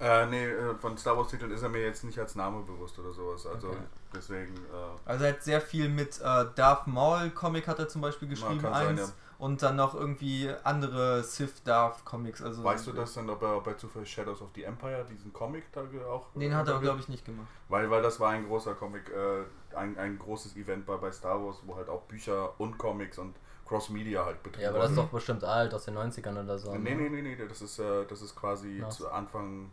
Äh, 0.00 0.26
nee, 0.26 0.44
äh, 0.46 0.74
von 0.74 0.98
Star 0.98 1.16
Wars 1.16 1.28
Titeln 1.28 1.50
ist 1.52 1.62
er 1.62 1.68
mir 1.68 1.80
jetzt 1.82 2.04
nicht 2.04 2.18
als 2.18 2.34
Name 2.34 2.62
bewusst 2.62 2.98
oder 2.98 3.12
sowas. 3.12 3.46
Also 3.46 3.68
Okay. 3.68 3.78
deswegen. 4.14 4.54
Äh, 4.56 4.98
Also 5.10 5.24
er 5.24 5.32
hat 5.34 5.42
sehr 5.42 5.60
viel 5.60 5.88
mit 5.88 6.20
äh, 6.20 6.44
Darth 6.54 6.86
Maul 6.86 7.30
Comic 7.30 7.66
hat 7.68 7.78
er 7.78 7.88
zum 7.88 8.00
Beispiel 8.02 8.28
geschrieben, 8.28 8.60
kann 8.60 8.72
sein, 8.74 8.88
eins. 8.88 9.00
ja. 9.00 9.06
Und 9.38 9.62
dann 9.62 9.76
noch 9.76 9.94
irgendwie 9.94 10.50
andere 10.62 11.22
Sith 11.22 11.62
Darth 11.64 12.04
Comics. 12.04 12.40
Also 12.42 12.62
weißt 12.64 12.86
du 12.86 12.92
das 12.92 13.14
dann, 13.14 13.28
ob 13.30 13.42
er 13.42 13.60
bei 13.60 13.74
zufällig 13.74 14.10
Shadows 14.10 14.40
of 14.42 14.48
the 14.54 14.62
Empire 14.64 15.04
diesen 15.10 15.32
Comic 15.32 15.64
da 15.72 15.82
auch. 16.08 16.28
Den 16.34 16.54
hat 16.54 16.68
er, 16.68 16.78
glaube 16.80 17.00
ich, 17.00 17.08
nicht 17.08 17.24
gemacht. 17.24 17.48
Weil, 17.68 17.90
weil 17.90 18.02
das 18.02 18.20
war 18.20 18.30
ein 18.30 18.46
großer 18.46 18.74
Comic, 18.74 19.10
äh, 19.10 19.76
ein, 19.76 19.98
ein 19.98 20.18
großes 20.18 20.56
Event 20.56 20.86
bei, 20.86 20.96
bei 20.96 21.10
Star 21.12 21.44
Wars, 21.44 21.56
wo 21.64 21.76
halt 21.76 21.88
auch 21.88 22.02
Bücher 22.02 22.58
und 22.58 22.78
Comics 22.78 23.18
und 23.18 23.34
Cross-Media 23.66 24.24
halt 24.24 24.42
betrieben 24.42 24.62
Ja, 24.62 24.70
aber 24.70 24.80
das 24.80 24.90
ist 24.90 24.96
Mhm. 24.96 25.00
doch 25.02 25.08
bestimmt 25.08 25.44
alt, 25.44 25.72
aus 25.74 25.84
den 25.86 25.94
90ern 25.96 26.42
oder 26.42 26.58
so. 26.58 26.72
Nee, 26.74 26.94
ne? 26.94 27.08
nee, 27.08 27.22
nee, 27.22 27.22
nee, 27.36 27.46
das 27.48 27.62
ist, 27.62 27.78
äh, 27.78 28.04
das 28.06 28.22
ist 28.22 28.36
quasi 28.36 28.78
Krass. 28.80 28.96
zu 28.98 29.10
Anfang 29.10 29.70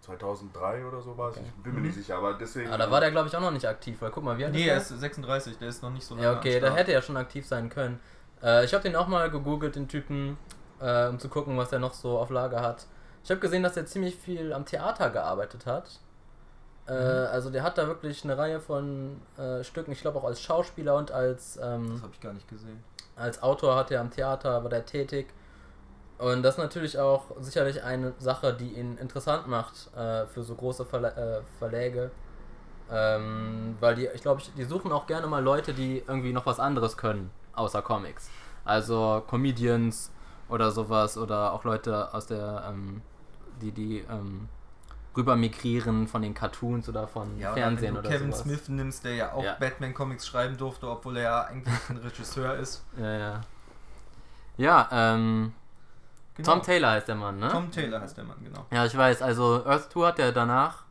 2003 0.00 0.84
oder 0.86 1.00
so 1.00 1.16
war 1.16 1.30
es. 1.30 1.36
Okay. 1.36 1.46
Ich 1.56 1.62
bin 1.62 1.74
mir 1.74 1.80
Mhm. 1.80 1.86
nicht 1.86 1.94
sicher, 1.96 2.16
aber 2.18 2.34
deswegen. 2.34 2.70
Ah, 2.70 2.76
da 2.76 2.90
war 2.90 3.00
der, 3.00 3.10
glaube 3.10 3.28
ich, 3.28 3.36
auch 3.36 3.40
noch 3.40 3.50
nicht 3.50 3.66
aktiv, 3.66 4.00
weil 4.00 4.10
guck 4.10 4.22
mal, 4.24 4.36
wie 4.36 4.44
alt 4.44 4.52
Nee, 4.52 4.62
ist 4.62 4.68
er 4.68 4.74
der? 4.74 4.82
ist 4.82 5.00
36, 5.00 5.58
der 5.58 5.68
ist 5.68 5.82
noch 5.82 5.90
nicht 5.90 6.04
so 6.04 6.14
lange 6.14 6.26
Ja, 6.26 6.36
okay, 6.38 6.60
da 6.60 6.74
hätte 6.74 6.92
er 6.92 7.00
schon 7.02 7.16
aktiv 7.16 7.46
sein 7.46 7.68
können. 7.70 8.00
Äh, 8.44 8.64
ich 8.64 8.74
habe 8.74 8.82
den 8.84 8.94
auch 8.96 9.08
mal 9.08 9.30
gegoogelt, 9.30 9.74
den 9.74 9.88
Typen, 9.88 10.36
äh, 10.80 11.08
um 11.08 11.18
zu 11.18 11.28
gucken, 11.28 11.56
was 11.56 11.72
er 11.72 11.78
noch 11.80 11.94
so 11.94 12.18
auf 12.18 12.30
Lager 12.30 12.60
hat. 12.62 12.86
Ich 13.24 13.30
habe 13.30 13.40
gesehen, 13.40 13.62
dass 13.62 13.76
er 13.76 13.86
ziemlich 13.86 14.14
viel 14.16 14.52
am 14.52 14.66
Theater 14.66 15.10
gearbeitet 15.10 15.66
hat. 15.66 15.98
Äh, 16.86 16.92
Mhm. 16.92 17.26
Also 17.32 17.48
der 17.50 17.62
hat 17.62 17.78
da 17.78 17.86
wirklich 17.86 18.22
eine 18.24 18.36
Reihe 18.36 18.60
von 18.60 19.22
äh, 19.38 19.64
Stücken, 19.64 19.92
ich 19.92 20.02
glaube 20.02 20.18
auch 20.18 20.24
als 20.24 20.42
Schauspieler 20.42 20.94
und 20.96 21.10
als, 21.12 21.56
ähm, 21.62 21.92
Das 21.94 22.02
habe 22.02 22.12
ich 22.12 22.20
gar 22.20 22.34
nicht 22.34 22.46
gesehen. 22.48 22.84
als 23.16 23.42
Autor 23.42 23.76
hat 23.76 23.90
er 23.90 24.02
am 24.02 24.10
Theater, 24.10 24.62
war 24.62 24.68
der 24.68 24.84
tätig. 24.84 25.28
Und 26.18 26.42
das 26.42 26.54
ist 26.56 26.58
natürlich 26.58 26.98
auch 26.98 27.24
sicherlich 27.40 27.82
eine 27.82 28.12
Sache, 28.18 28.52
die 28.54 28.74
ihn 28.74 28.98
interessant 28.98 29.46
macht 29.48 29.88
äh, 29.96 30.26
für 30.26 30.42
so 30.44 30.54
große 30.54 30.84
Verla 30.84 31.08
äh, 31.08 31.40
Verläge. 31.58 32.10
Ähm, 32.90 33.76
weil 33.80 33.94
die, 33.94 34.06
ich 34.14 34.20
glaube, 34.22 34.42
die 34.56 34.64
suchen 34.64 34.92
auch 34.92 35.06
gerne 35.06 35.26
mal 35.26 35.42
Leute, 35.42 35.72
die 35.72 36.04
irgendwie 36.06 36.32
noch 36.34 36.44
was 36.44 36.60
anderes 36.60 36.96
können, 36.98 37.30
außer 37.56 37.82
Comics. 37.82 38.30
Also 38.64 39.22
Comedians 39.28 40.10
oder 40.48 40.70
sowas 40.70 41.16
oder 41.18 41.52
auch 41.52 41.64
Leute 41.64 42.12
aus 42.14 42.26
der, 42.26 42.64
ähm, 42.68 43.02
die, 43.60 43.72
die 43.72 43.98
ähm, 44.10 44.48
rüber 45.16 45.36
migrieren 45.36 46.08
von 46.08 46.22
den 46.22 46.34
Cartoons 46.34 46.88
oder 46.88 47.06
von 47.06 47.38
Ja, 47.38 47.52
Fernsehen 47.52 47.92
oder 47.96 48.00
oder, 48.00 48.08
wenn 48.10 48.12
du 48.12 48.18
Kevin 48.18 48.32
sowas. 48.32 48.42
Smith 48.42 48.68
nimmst, 48.68 49.04
der 49.04 49.14
ja 49.14 49.32
auch 49.32 49.44
Ja. 49.44 49.54
Batman-Comics 49.54 50.26
schreiben 50.26 50.56
durfte, 50.56 50.88
obwohl 50.90 51.16
er 51.18 51.22
ja 51.22 51.40
eigentlich 51.44 51.74
ein 51.88 51.96
Regisseur 51.98 52.54
ist. 52.56 52.84
Ja, 52.98 53.16
ja. 53.18 53.40
Ja, 54.56 54.88
ähm, 54.92 55.52
Genau. 56.36 56.50
Tom 56.54 56.62
Taylor 56.62 56.90
heißt 56.90 57.06
der 57.06 57.14
Mann, 57.14 57.38
ne? 57.38 57.48
Tom 57.48 57.70
Taylor 57.70 58.00
heißt 58.00 58.16
der 58.16 58.24
Mann, 58.24 58.36
genau. 58.42 58.66
Ja, 58.72 58.84
ich 58.84 58.96
weiß. 58.96 59.22
Also 59.22 59.64
Earth 59.64 59.92
2 59.92 60.06
hat 60.08 60.18
er 60.18 60.32
danach, 60.32 60.82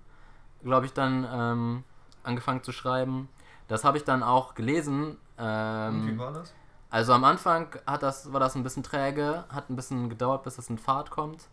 glaube 0.64 0.86
ich, 0.86 0.94
dann 0.94 1.28
ähm, 1.30 1.84
angefangen 2.24 2.64
zu 2.64 2.72
schreiben. 2.72 3.28
Das 3.68 3.84
habe 3.84 3.98
ich 3.98 4.06
dann 4.06 4.24
auch 4.24 4.56
gelesen. 4.56 5.18
Und 5.90 6.08
wie 6.08 6.12
Ähm, 6.12 6.20
war 6.20 6.32
das? 6.34 6.54
also 6.90 7.14
am 7.14 7.24
Anfang 7.24 7.68
hat 7.88 8.04
das, 8.04 8.32
war 8.32 8.40
das 8.40 8.56
ein 8.56 8.64
bisschen 8.64 8.84
träge, 8.84 9.44
hat 9.50 9.70
ein 9.70 9.76
bisschen 9.76 10.10
gedauert, 10.10 10.44
bis 10.44 10.56
das 10.58 10.70
in 10.70 10.78
Fahrt 10.78 11.10
kommt. 11.12 11.48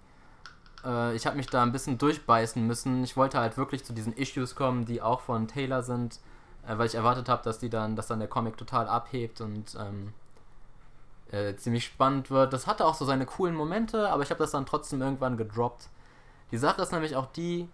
Äh, 0.84 1.14
ich 1.16 1.26
habe 1.26 1.36
mich 1.36 1.46
da 1.48 1.62
ein 1.62 1.72
bisschen 1.72 1.98
durchbeißen 1.98 2.64
müssen. 2.66 3.04
Ich 3.04 3.16
wollte 3.16 3.38
halt 3.38 3.56
wirklich 3.56 3.84
zu 3.84 3.92
diesen 3.92 4.12
Issues 4.12 4.54
kommen, 4.54 4.84
die 4.86 5.00
auch 5.02 5.20
von 5.20 5.48
Taylor 5.48 5.82
sind, 5.82 6.20
äh, 6.66 6.76
weil 6.78 6.86
ich 6.86 6.94
erwartet 6.94 7.28
habe, 7.28 7.42
dass 7.42 7.58
die 7.58 7.70
dann, 7.70 7.96
dass 7.96 8.06
dann 8.06 8.18
der 8.18 8.28
Comic 8.28 8.56
total 8.56 8.88
abhebt 8.88 9.40
und 9.40 9.74
ähm, 9.78 10.12
äh, 11.30 11.54
ziemlich 11.56 11.84
spannend 11.86 12.30
wird. 12.30 12.52
Das 12.52 12.66
hatte 12.66 12.84
auch 12.84 12.94
so 12.94 13.04
seine 13.04 13.24
coolen 13.26 13.54
Momente, 13.54 14.10
aber 14.10 14.22
ich 14.22 14.30
habe 14.30 14.38
das 14.40 14.50
dann 14.50 14.66
trotzdem 14.66 15.00
irgendwann 15.00 15.36
gedroppt. 15.36 15.88
Die 16.50 16.58
Sache 16.58 16.82
ist 16.82 16.92
nämlich 16.92 17.14
auch 17.16 17.26
die, 17.26 17.68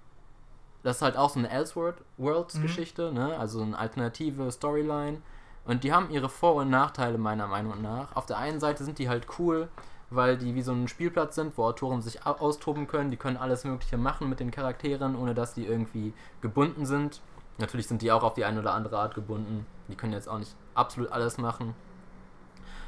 das 0.83 0.97
ist 0.97 1.03
halt 1.03 1.17
auch 1.17 1.31
so 1.31 1.39
eine 1.39 1.49
Elseworlds-Geschichte, 1.51 3.13
ne? 3.13 3.37
also 3.39 3.63
eine 3.63 3.77
alternative 3.79 4.53
Storyline. 4.53 5.23
Und 5.67 5.85
die 5.85 5.93
haben 5.93 6.11
ihre 6.11 6.29
Vor- 6.29 6.55
und 6.55 6.71
Nachteile 6.71 7.19
meiner 7.19 7.47
Meinung 7.47 7.83
nach. 7.83 8.15
Auf 8.15 8.27
der 8.27 8.39
einen 8.39 8.61
Seite 8.61 8.85
sind 8.85 8.99
die 8.99 9.09
halt 9.09 9.27
cool, 9.39 9.69
weil 10.11 10.37
die 10.39 10.55
wie 10.55 10.63
so 10.63 10.73
ein 10.73 10.87
Spielplatz 10.89 11.35
sind, 11.35 11.59
wo 11.59 11.65
Autoren 11.65 12.03
sich 12.03 12.25
au- 12.25 12.37
austoben 12.39 12.87
können. 12.87 13.11
Die 13.11 13.17
können 13.17 13.37
alles 13.37 13.65
Mögliche 13.65 13.97
machen 13.97 14.29
mit 14.29 14.39
den 14.39 14.53
Charakteren, 14.53 15.17
ohne 15.17 15.35
dass 15.35 15.55
die 15.55 15.67
irgendwie 15.67 16.15
gebunden 16.41 16.87
sind. 16.87 17.21
Natürlich 17.59 17.89
sind 17.89 18.03
die 18.03 18.13
auch 18.13 18.23
auf 18.23 18.35
die 18.35 18.45
eine 18.45 18.61
oder 18.61 18.75
andere 18.75 18.99
Art 18.99 19.15
gebunden. 19.15 19.67
Die 19.89 19.97
können 19.97 20.13
jetzt 20.13 20.29
auch 20.29 20.39
nicht 20.39 20.55
absolut 20.75 21.11
alles 21.11 21.39
machen. 21.39 21.75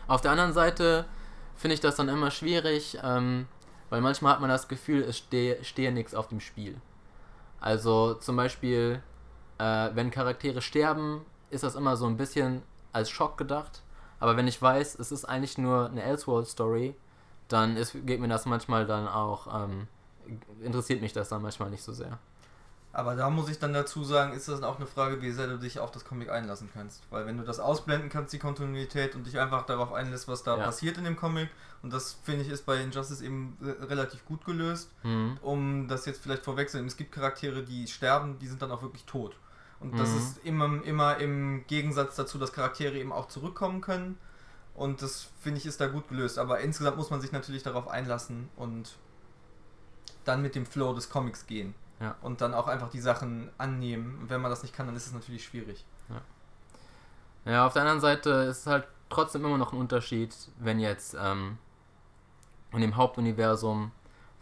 Auf 0.07 0.21
der 0.21 0.31
anderen 0.31 0.53
Seite 0.53 1.05
finde 1.57 1.75
ich 1.75 1.81
das 1.81 1.97
dann 1.97 2.09
immer 2.09 2.31
schwierig, 2.31 2.99
ähm, 3.03 3.49
weil 3.91 4.01
manchmal 4.01 4.35
hat 4.35 4.41
man 4.41 4.51
das 4.51 4.69
Gefühl, 4.69 5.03
es 5.03 5.19
stehe, 5.19 5.63
stehe 5.65 5.91
nichts 5.91 6.15
auf 6.15 6.29
dem 6.29 6.41
Spiel. 6.41 6.77
Also 7.61 8.15
zum 8.15 8.37
Beispiel, 8.37 9.03
äh, 9.59 9.91
wenn 9.95 10.11
Charaktere 10.11 10.63
sterben, 10.63 11.23
ist 11.51 11.65
das 11.65 11.75
immer 11.75 11.97
so 11.97 12.07
ein 12.07 12.17
bisschen 12.17 12.63
als 12.93 13.11
Schock 13.11 13.37
gedacht. 13.39 13.83
Aber 14.21 14.37
wenn 14.37 14.49
ich 14.49 14.61
weiß, 14.61 14.99
es 14.99 15.13
ist 15.13 15.25
eigentlich 15.25 15.59
nur 15.59 15.89
eine 15.91 16.03
Elseworld-Story, 16.03 16.95
dann 17.49 17.77
ist, 17.77 17.93
geht 18.05 18.21
mir 18.21 18.29
das 18.29 18.47
manchmal 18.47 18.87
dann 18.87 19.07
auch, 19.09 19.47
ähm, 19.65 19.87
interessiert 20.61 21.01
mich 21.01 21.13
das 21.13 21.29
dann 21.29 21.41
manchmal 21.43 21.71
nicht 21.71 21.83
so 21.83 21.93
sehr. 21.93 22.19
Aber 22.93 23.15
da 23.15 23.31
muss 23.31 23.49
ich 23.49 23.59
dann 23.59 23.73
dazu 23.75 24.03
sagen, 24.03 24.33
ist 24.33 24.49
das 24.49 24.63
auch 24.63 24.77
eine 24.77 24.87
Frage, 24.87 25.21
wie 25.23 25.31
sehr 25.31 25.47
du 25.47 25.59
dich 25.59 25.79
auf 25.79 25.91
das 25.91 26.05
Comic 26.05 26.31
einlassen 26.31 26.69
kannst. 26.73 27.03
Weil 27.11 27.27
wenn 27.27 27.37
du 27.37 27.45
das 27.45 27.61
ausblenden 27.61 28.09
kannst, 28.09 28.33
die 28.33 28.39
Kontinuität, 28.39 29.15
und 29.15 29.25
dich 29.27 29.39
einfach 29.39 29.67
darauf 29.67 29.93
einlässt, 29.93 30.27
was 30.27 30.43
da 30.43 30.57
Ja. 30.57 30.65
passiert 30.65 30.97
in 30.99 31.05
dem 31.05 31.15
Comic, 31.17 31.49
und 31.83 31.93
das 31.93 32.15
finde 32.25 32.43
ich 32.43 32.49
ist 32.51 32.67
bei 32.67 32.81
Injustice 32.83 33.21
eben 33.23 33.57
re- 33.63 33.89
relativ 33.89 34.25
gut 34.25 34.45
gelöst, 34.45 34.91
Mhm. 35.05 35.39
um 35.43 35.87
das 35.87 36.07
jetzt 36.07 36.23
vielleicht 36.23 36.45
vorwegzunehmen. 36.45 36.89
Es 36.89 36.97
gibt 36.97 37.13
Charaktere, 37.13 37.63
die 37.63 37.87
sterben, 37.87 38.39
die 38.41 38.49
sind 38.49 38.63
dann 38.63 38.73
auch 38.73 38.83
wirklich 38.83 39.05
tot. 39.05 39.37
Und 39.81 39.99
das 39.99 40.11
Mhm. 40.11 40.17
ist 40.19 40.39
immer, 40.45 40.85
immer 40.85 41.17
im 41.19 41.65
Gegensatz 41.67 42.17
dazu, 42.17 42.39
dass 42.39 42.53
Charaktere 42.53 42.99
eben 42.99 43.13
auch 43.13 43.29
zurückkommen 43.29 43.81
können. 43.81 44.19
Und 44.75 45.03
das 45.03 45.29
finde 45.41 45.59
ich 45.59 45.67
ist 45.67 45.81
da 45.81 45.87
gut 45.89 46.09
gelöst. 46.09 46.39
Aber 46.39 46.61
insgesamt 46.61 46.97
muss 46.97 47.11
man 47.11 47.21
sich 47.21 47.33
natürlich 47.33 47.63
darauf 47.63 47.89
einlassen 47.89 48.49
und 48.57 48.97
dann 50.25 50.43
mit 50.43 50.55
dem 50.55 50.67
Flow 50.67 50.95
des 50.95 51.11
Comics 51.11 51.47
gehen. 51.47 51.75
Ja. 52.01 52.17
Und 52.23 52.41
dann 52.41 52.55
auch 52.55 52.69
einfach 52.69 52.91
die 52.91 53.01
Sachen 53.01 53.51
annehmen. 53.59 54.19
Und 54.21 54.31
wenn 54.31 54.41
man 54.41 54.51
das 54.51 54.63
nicht 54.63 54.75
kann, 54.75 54.87
dann 54.87 54.95
ist 54.97 55.07
es 55.07 55.13
natürlich 55.13 55.45
schwierig. 55.45 55.85
Ja, 57.45 57.67
auf 57.67 57.73
der 57.73 57.83
anderen 57.83 58.01
Seite 58.01 58.31
ist 58.31 58.59
es 58.59 58.67
halt 58.67 58.87
trotzdem 59.09 59.45
immer 59.45 59.57
noch 59.59 59.73
ein 59.73 59.79
Unterschied, 59.79 60.35
wenn 60.59 60.79
jetzt 60.81 61.17
ähm, 61.19 61.57
in 62.73 62.81
dem 62.83 62.97
Hauptuniversum 62.97 63.91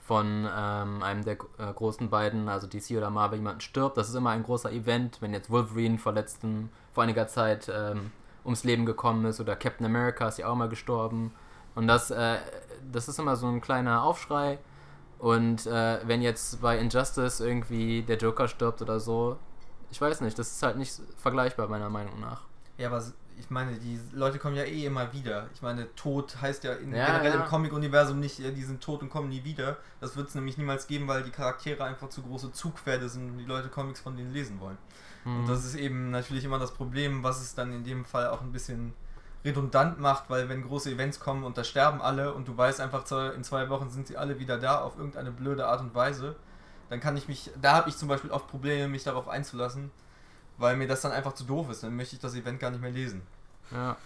von 0.06 0.48
ähm, 0.56 1.02
einem 1.02 1.24
der 1.24 1.34
äh, 1.58 1.72
großen 1.74 2.08
beiden, 2.10 2.48
also 2.48 2.68
DC 2.68 2.96
oder 2.96 3.10
Marvel, 3.10 3.38
jemand 3.38 3.62
stirbt. 3.64 3.96
Das 3.96 4.08
ist 4.08 4.14
immer 4.14 4.30
ein 4.30 4.44
großer 4.44 4.70
Event, 4.70 5.20
wenn 5.20 5.32
jetzt 5.32 5.50
Wolverine 5.50 5.98
vor, 5.98 6.12
letzten, 6.12 6.70
vor 6.92 7.02
einiger 7.02 7.26
Zeit 7.26 7.68
ähm, 7.74 8.12
ums 8.44 8.62
Leben 8.62 8.86
gekommen 8.86 9.24
ist 9.24 9.40
oder 9.40 9.56
Captain 9.56 9.84
America 9.84 10.28
ist 10.28 10.38
ja 10.38 10.46
auch 10.46 10.54
mal 10.54 10.68
gestorben. 10.68 11.32
Und 11.74 11.88
das, 11.88 12.12
äh, 12.12 12.36
das 12.92 13.08
ist 13.08 13.18
immer 13.18 13.34
so 13.34 13.48
ein 13.48 13.60
kleiner 13.60 14.04
Aufschrei. 14.04 14.58
Und 15.18 15.66
äh, 15.66 15.98
wenn 16.06 16.22
jetzt 16.22 16.62
bei 16.62 16.78
Injustice 16.78 17.40
irgendwie 17.40 18.02
der 18.02 18.18
Joker 18.18 18.46
stirbt 18.46 18.82
oder 18.82 19.00
so, 19.00 19.38
ich 19.90 20.00
weiß 20.00 20.20
nicht, 20.20 20.38
das 20.38 20.52
ist 20.52 20.62
halt 20.62 20.76
nicht 20.76 21.00
vergleichbar 21.16 21.66
meiner 21.66 21.90
Meinung 21.90 22.20
nach. 22.20 22.42
Ja, 22.78 22.88
aber 22.88 23.02
ich 23.38 23.50
meine, 23.50 23.72
die 23.78 24.00
Leute 24.12 24.38
kommen 24.38 24.56
ja 24.56 24.64
eh 24.64 24.86
immer 24.86 25.12
wieder. 25.12 25.48
Ich 25.54 25.62
meine, 25.62 25.94
Tod 25.94 26.40
heißt 26.40 26.64
ja 26.64 26.72
in, 26.74 26.94
Ja, 26.94 27.06
generell 27.06 27.34
ja. 27.34 27.40
im 27.42 27.46
Comic-Universum 27.46 28.18
nicht, 28.20 28.40
äh, 28.40 28.52
die 28.52 28.62
sind 28.62 28.82
tot 28.82 29.02
und 29.02 29.10
kommen 29.10 29.28
nie 29.28 29.44
wieder. 29.44 29.76
Das 30.00 30.16
wird 30.16 30.28
es 30.28 30.34
nämlich 30.34 30.56
niemals 30.58 30.86
geben, 30.86 31.06
weil 31.08 31.22
die 31.22 31.30
Charaktere 31.30 31.84
einfach 31.84 32.08
zu 32.08 32.22
große 32.22 32.52
Zugpferde 32.52 33.08
sind 33.08 33.30
und 33.30 33.38
die 33.38 33.44
Leute 33.44 33.68
Comics 33.68 34.00
von 34.00 34.16
denen 34.16 34.32
lesen 34.32 34.60
wollen. 34.60 34.78
Und 35.24 35.42
Mhm. 35.42 35.46
das 35.48 35.64
ist 35.64 35.74
eben 35.74 36.10
natürlich 36.10 36.44
immer 36.44 36.58
das 36.58 36.72
Problem, 36.72 37.22
was 37.22 37.40
es 37.40 37.54
dann 37.54 37.72
in 37.72 37.84
dem 37.84 38.04
Fall 38.04 38.28
auch 38.28 38.42
ein 38.42 38.52
bisschen 38.52 38.94
redundant 39.44 40.00
macht, 40.00 40.28
weil 40.28 40.48
wenn 40.48 40.62
große 40.62 40.90
Events 40.90 41.20
kommen 41.20 41.44
und 41.44 41.56
da 41.58 41.64
sterben 41.64 42.00
alle 42.00 42.32
und 42.34 42.48
du 42.48 42.56
weißt 42.56 42.80
einfach, 42.80 43.04
in 43.34 43.44
zwei 43.44 43.68
Wochen 43.68 43.90
sind 43.90 44.06
sie 44.06 44.16
alle 44.16 44.38
wieder 44.38 44.58
da 44.58 44.80
auf 44.80 44.96
irgendeine 44.96 45.30
blöde 45.30 45.66
Art 45.66 45.80
und 45.80 45.94
Weise, 45.94 46.36
dann 46.90 47.00
kann 47.00 47.16
ich 47.16 47.28
mich, 47.28 47.50
da 47.60 47.74
habe 47.74 47.88
ich 47.88 47.96
zum 47.96 48.08
Beispiel 48.08 48.30
oft 48.30 48.48
Probleme, 48.48 48.88
mich 48.88 49.04
darauf 49.04 49.28
einzulassen, 49.28 49.90
weil 50.58 50.76
mir 50.76 50.88
das 50.88 51.00
dann 51.02 51.12
einfach 51.12 51.34
zu 51.34 51.44
doof 51.44 51.70
ist. 51.70 51.82
Dann 51.82 51.96
möchte 51.96 52.16
ich 52.16 52.22
das 52.22 52.34
Event 52.34 52.60
gar 52.60 52.70
nicht 52.70 52.80
mehr 52.80 52.90
lesen. 52.90 53.22
Ja. 53.70 53.96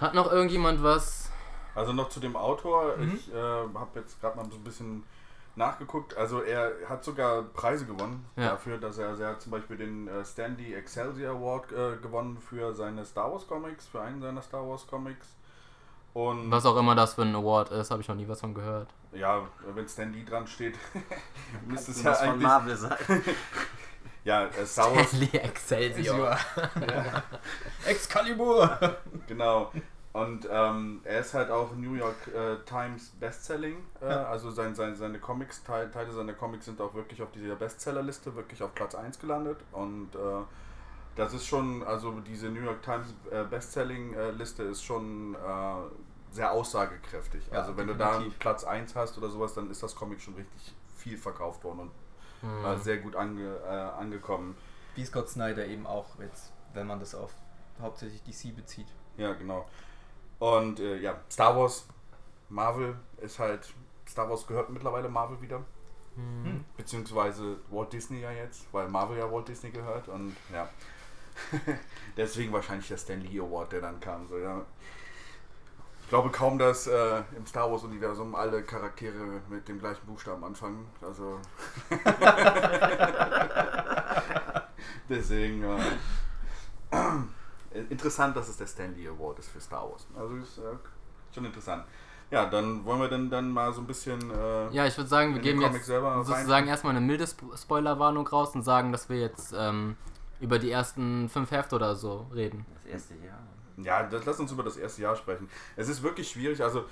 Hat 0.00 0.14
noch 0.14 0.30
irgendjemand 0.32 0.82
was? 0.82 1.30
Also 1.74 1.92
noch 1.92 2.08
zu 2.08 2.20
dem 2.20 2.36
Autor. 2.36 2.96
Mhm. 2.96 3.14
Ich 3.14 3.32
äh, 3.32 3.36
habe 3.36 4.00
jetzt 4.00 4.20
gerade 4.20 4.36
mal 4.36 4.46
so 4.50 4.56
ein 4.56 4.64
bisschen 4.64 5.04
nachgeguckt. 5.56 6.16
Also 6.16 6.42
er 6.42 6.72
hat 6.88 7.04
sogar 7.04 7.42
Preise 7.42 7.86
gewonnen 7.86 8.24
ja. 8.36 8.50
dafür, 8.50 8.78
dass 8.78 8.98
er, 8.98 9.08
also 9.08 9.22
er 9.22 9.38
zum 9.38 9.52
Beispiel 9.52 9.76
den 9.76 10.08
äh, 10.08 10.24
Stanley 10.24 10.74
Excelsior 10.74 11.36
Award 11.36 11.72
äh, 11.72 11.96
gewonnen 12.00 12.38
für 12.38 12.74
seine 12.74 13.04
Star 13.04 13.30
Wars 13.30 13.46
Comics, 13.46 13.86
für 13.86 14.00
einen 14.00 14.20
seiner 14.20 14.42
Star 14.42 14.66
Wars 14.66 14.86
Comics. 14.86 15.28
Und 16.12 16.50
Was 16.50 16.66
auch 16.66 16.76
immer 16.76 16.94
das 16.94 17.14
für 17.14 17.22
ein 17.22 17.34
Award 17.36 17.70
ist, 17.70 17.90
habe 17.90 18.02
ich 18.02 18.08
noch 18.08 18.16
nie 18.16 18.26
was 18.26 18.40
von 18.40 18.52
gehört. 18.52 18.88
Ja, 19.12 19.46
wenn 19.74 19.88
Stan 19.88 20.12
Lee 20.12 20.24
dran 20.24 20.46
steht, 20.46 20.76
müsste 21.66 21.92
es 21.92 22.02
ja 22.02 22.12
eigentlich... 22.12 22.30
von 22.30 22.42
Marvel 22.42 22.76
sein. 22.76 22.96
ja, 24.24 24.46
äh, 24.46 24.66
Star 24.66 24.94
Wars... 24.94 25.08
Stanley 25.08 25.28
Excelsior. 25.32 26.36
ja. 26.80 27.22
Excalibur! 27.86 28.96
Genau. 29.26 29.70
Und 30.12 30.48
ähm, 30.50 31.00
er 31.04 31.20
ist 31.20 31.34
halt 31.34 31.50
auch 31.50 31.74
New 31.76 31.94
York 31.94 32.26
äh, 32.34 32.56
Times 32.66 33.10
Bestselling. 33.20 33.76
Äh, 34.00 34.08
ja. 34.08 34.24
Also 34.24 34.50
sein, 34.50 34.74
sein, 34.74 34.96
seine 34.96 35.20
Comics, 35.20 35.62
Teil, 35.62 35.90
Teile 35.90 36.10
seiner 36.12 36.32
Comics 36.32 36.64
sind 36.64 36.80
auch 36.80 36.94
wirklich 36.94 37.22
auf 37.22 37.30
dieser 37.30 37.54
Bestsellerliste, 37.54 38.34
wirklich 38.34 38.62
auf 38.62 38.74
Platz 38.74 38.96
1 38.96 39.20
gelandet. 39.20 39.58
Und 39.70 40.14
äh, 40.16 40.18
das 41.14 41.32
ist 41.32 41.46
schon, 41.46 41.84
also 41.84 42.18
diese 42.20 42.48
New 42.48 42.62
York 42.62 42.82
Times 42.82 43.14
äh, 43.30 43.44
Bestselling-Liste 43.44 44.64
ist 44.64 44.82
schon 44.82 45.34
äh, 45.34 46.34
sehr 46.34 46.50
aussagekräftig. 46.50 47.42
Ja, 47.52 47.60
also 47.60 47.76
wenn 47.76 47.86
definitiv. 47.86 48.24
du 48.24 48.30
da 48.30 48.34
Platz 48.38 48.64
1 48.64 48.96
hast 48.96 49.16
oder 49.16 49.28
sowas, 49.28 49.54
dann 49.54 49.70
ist 49.70 49.82
das 49.82 49.94
Comic 49.94 50.20
schon 50.20 50.34
richtig 50.34 50.74
viel 50.96 51.16
verkauft 51.16 51.62
worden 51.62 51.80
und 51.80 51.90
mhm. 52.42 52.80
sehr 52.80 52.98
gut 52.98 53.16
ange, 53.16 53.56
äh, 53.64 53.68
angekommen. 53.68 54.56
Wie 54.94 55.04
Scott 55.04 55.28
Snyder 55.28 55.66
eben 55.66 55.86
auch 55.86 56.18
jetzt, 56.18 56.52
wenn 56.74 56.86
man 56.86 57.00
das 57.00 57.14
auf 57.14 57.32
hauptsächlich 57.80 58.22
DC 58.22 58.54
bezieht. 58.54 58.88
Ja, 59.16 59.32
genau. 59.34 59.66
Und 60.38 60.80
äh, 60.80 60.98
ja, 60.98 61.20
Star 61.30 61.56
Wars, 61.56 61.86
Marvel 62.48 62.96
ist 63.18 63.38
halt, 63.38 63.72
Star 64.08 64.28
Wars 64.28 64.46
gehört 64.46 64.70
mittlerweile 64.70 65.08
Marvel 65.08 65.40
wieder. 65.40 65.62
Mhm. 66.16 66.64
Beziehungsweise 66.76 67.58
Walt 67.70 67.92
Disney 67.92 68.20
ja 68.20 68.32
jetzt, 68.32 68.66
weil 68.72 68.88
Marvel 68.88 69.18
ja 69.18 69.30
Walt 69.30 69.48
Disney 69.48 69.70
gehört 69.70 70.08
und 70.08 70.36
ja. 70.52 70.68
Deswegen 72.16 72.52
wahrscheinlich 72.52 72.88
der 72.88 72.98
Stan 72.98 73.20
Lee 73.20 73.40
Award, 73.40 73.72
der 73.72 73.80
dann 73.80 74.00
kam. 74.00 74.26
So, 74.26 74.38
ja. 74.38 74.64
Ich 76.10 76.12
glaube 76.12 76.30
kaum, 76.30 76.58
dass 76.58 76.88
äh, 76.88 77.22
im 77.36 77.46
Star 77.46 77.70
Wars-Universum 77.70 78.34
alle 78.34 78.64
Charaktere 78.64 79.42
mit 79.48 79.68
dem 79.68 79.78
gleichen 79.78 80.04
Buchstaben 80.06 80.42
anfangen. 80.42 80.84
Also. 81.00 81.38
Deswegen. 85.08 85.62
Äh, 86.90 87.78
interessant, 87.90 88.36
dass 88.36 88.48
es 88.48 88.56
der 88.56 88.66
Stanley 88.66 89.06
Award 89.06 89.38
ist 89.38 89.50
für 89.50 89.60
Star 89.60 89.88
Wars. 89.88 90.08
Also 90.18 90.34
ist 90.34 90.58
äh, 90.58 90.62
schon 91.32 91.44
interessant. 91.44 91.84
Ja, 92.32 92.46
dann 92.46 92.84
wollen 92.84 93.02
wir 93.02 93.08
dann, 93.08 93.30
dann 93.30 93.52
mal 93.52 93.72
so 93.72 93.80
ein 93.80 93.86
bisschen. 93.86 94.18
Äh, 94.32 94.70
ja, 94.70 94.86
ich 94.86 94.96
würde 94.96 95.08
sagen, 95.08 95.34
wir 95.34 95.40
geben 95.40 95.60
jetzt 95.60 95.86
sozusagen 95.86 96.50
rein. 96.50 96.66
erstmal 96.66 96.96
eine 96.96 97.06
milde 97.06 97.28
Spoilerwarnung 97.28 98.26
raus 98.26 98.52
und 98.56 98.64
sagen, 98.64 98.90
dass 98.90 99.08
wir 99.08 99.20
jetzt 99.20 99.54
ähm, 99.56 99.96
über 100.40 100.58
die 100.58 100.72
ersten 100.72 101.28
fünf 101.28 101.52
Hefte 101.52 101.76
oder 101.76 101.94
so 101.94 102.26
reden. 102.34 102.66
Das 102.74 102.94
erste 102.94 103.14
Jahr. 103.14 103.38
Ja, 103.84 104.02
das, 104.04 104.24
lass 104.24 104.40
uns 104.40 104.52
über 104.52 104.62
das 104.62 104.76
erste 104.76 105.02
Jahr 105.02 105.16
sprechen. 105.16 105.48
Es 105.76 105.88
ist 105.88 106.02
wirklich 106.02 106.28
schwierig, 106.28 106.62
also. 106.62 106.84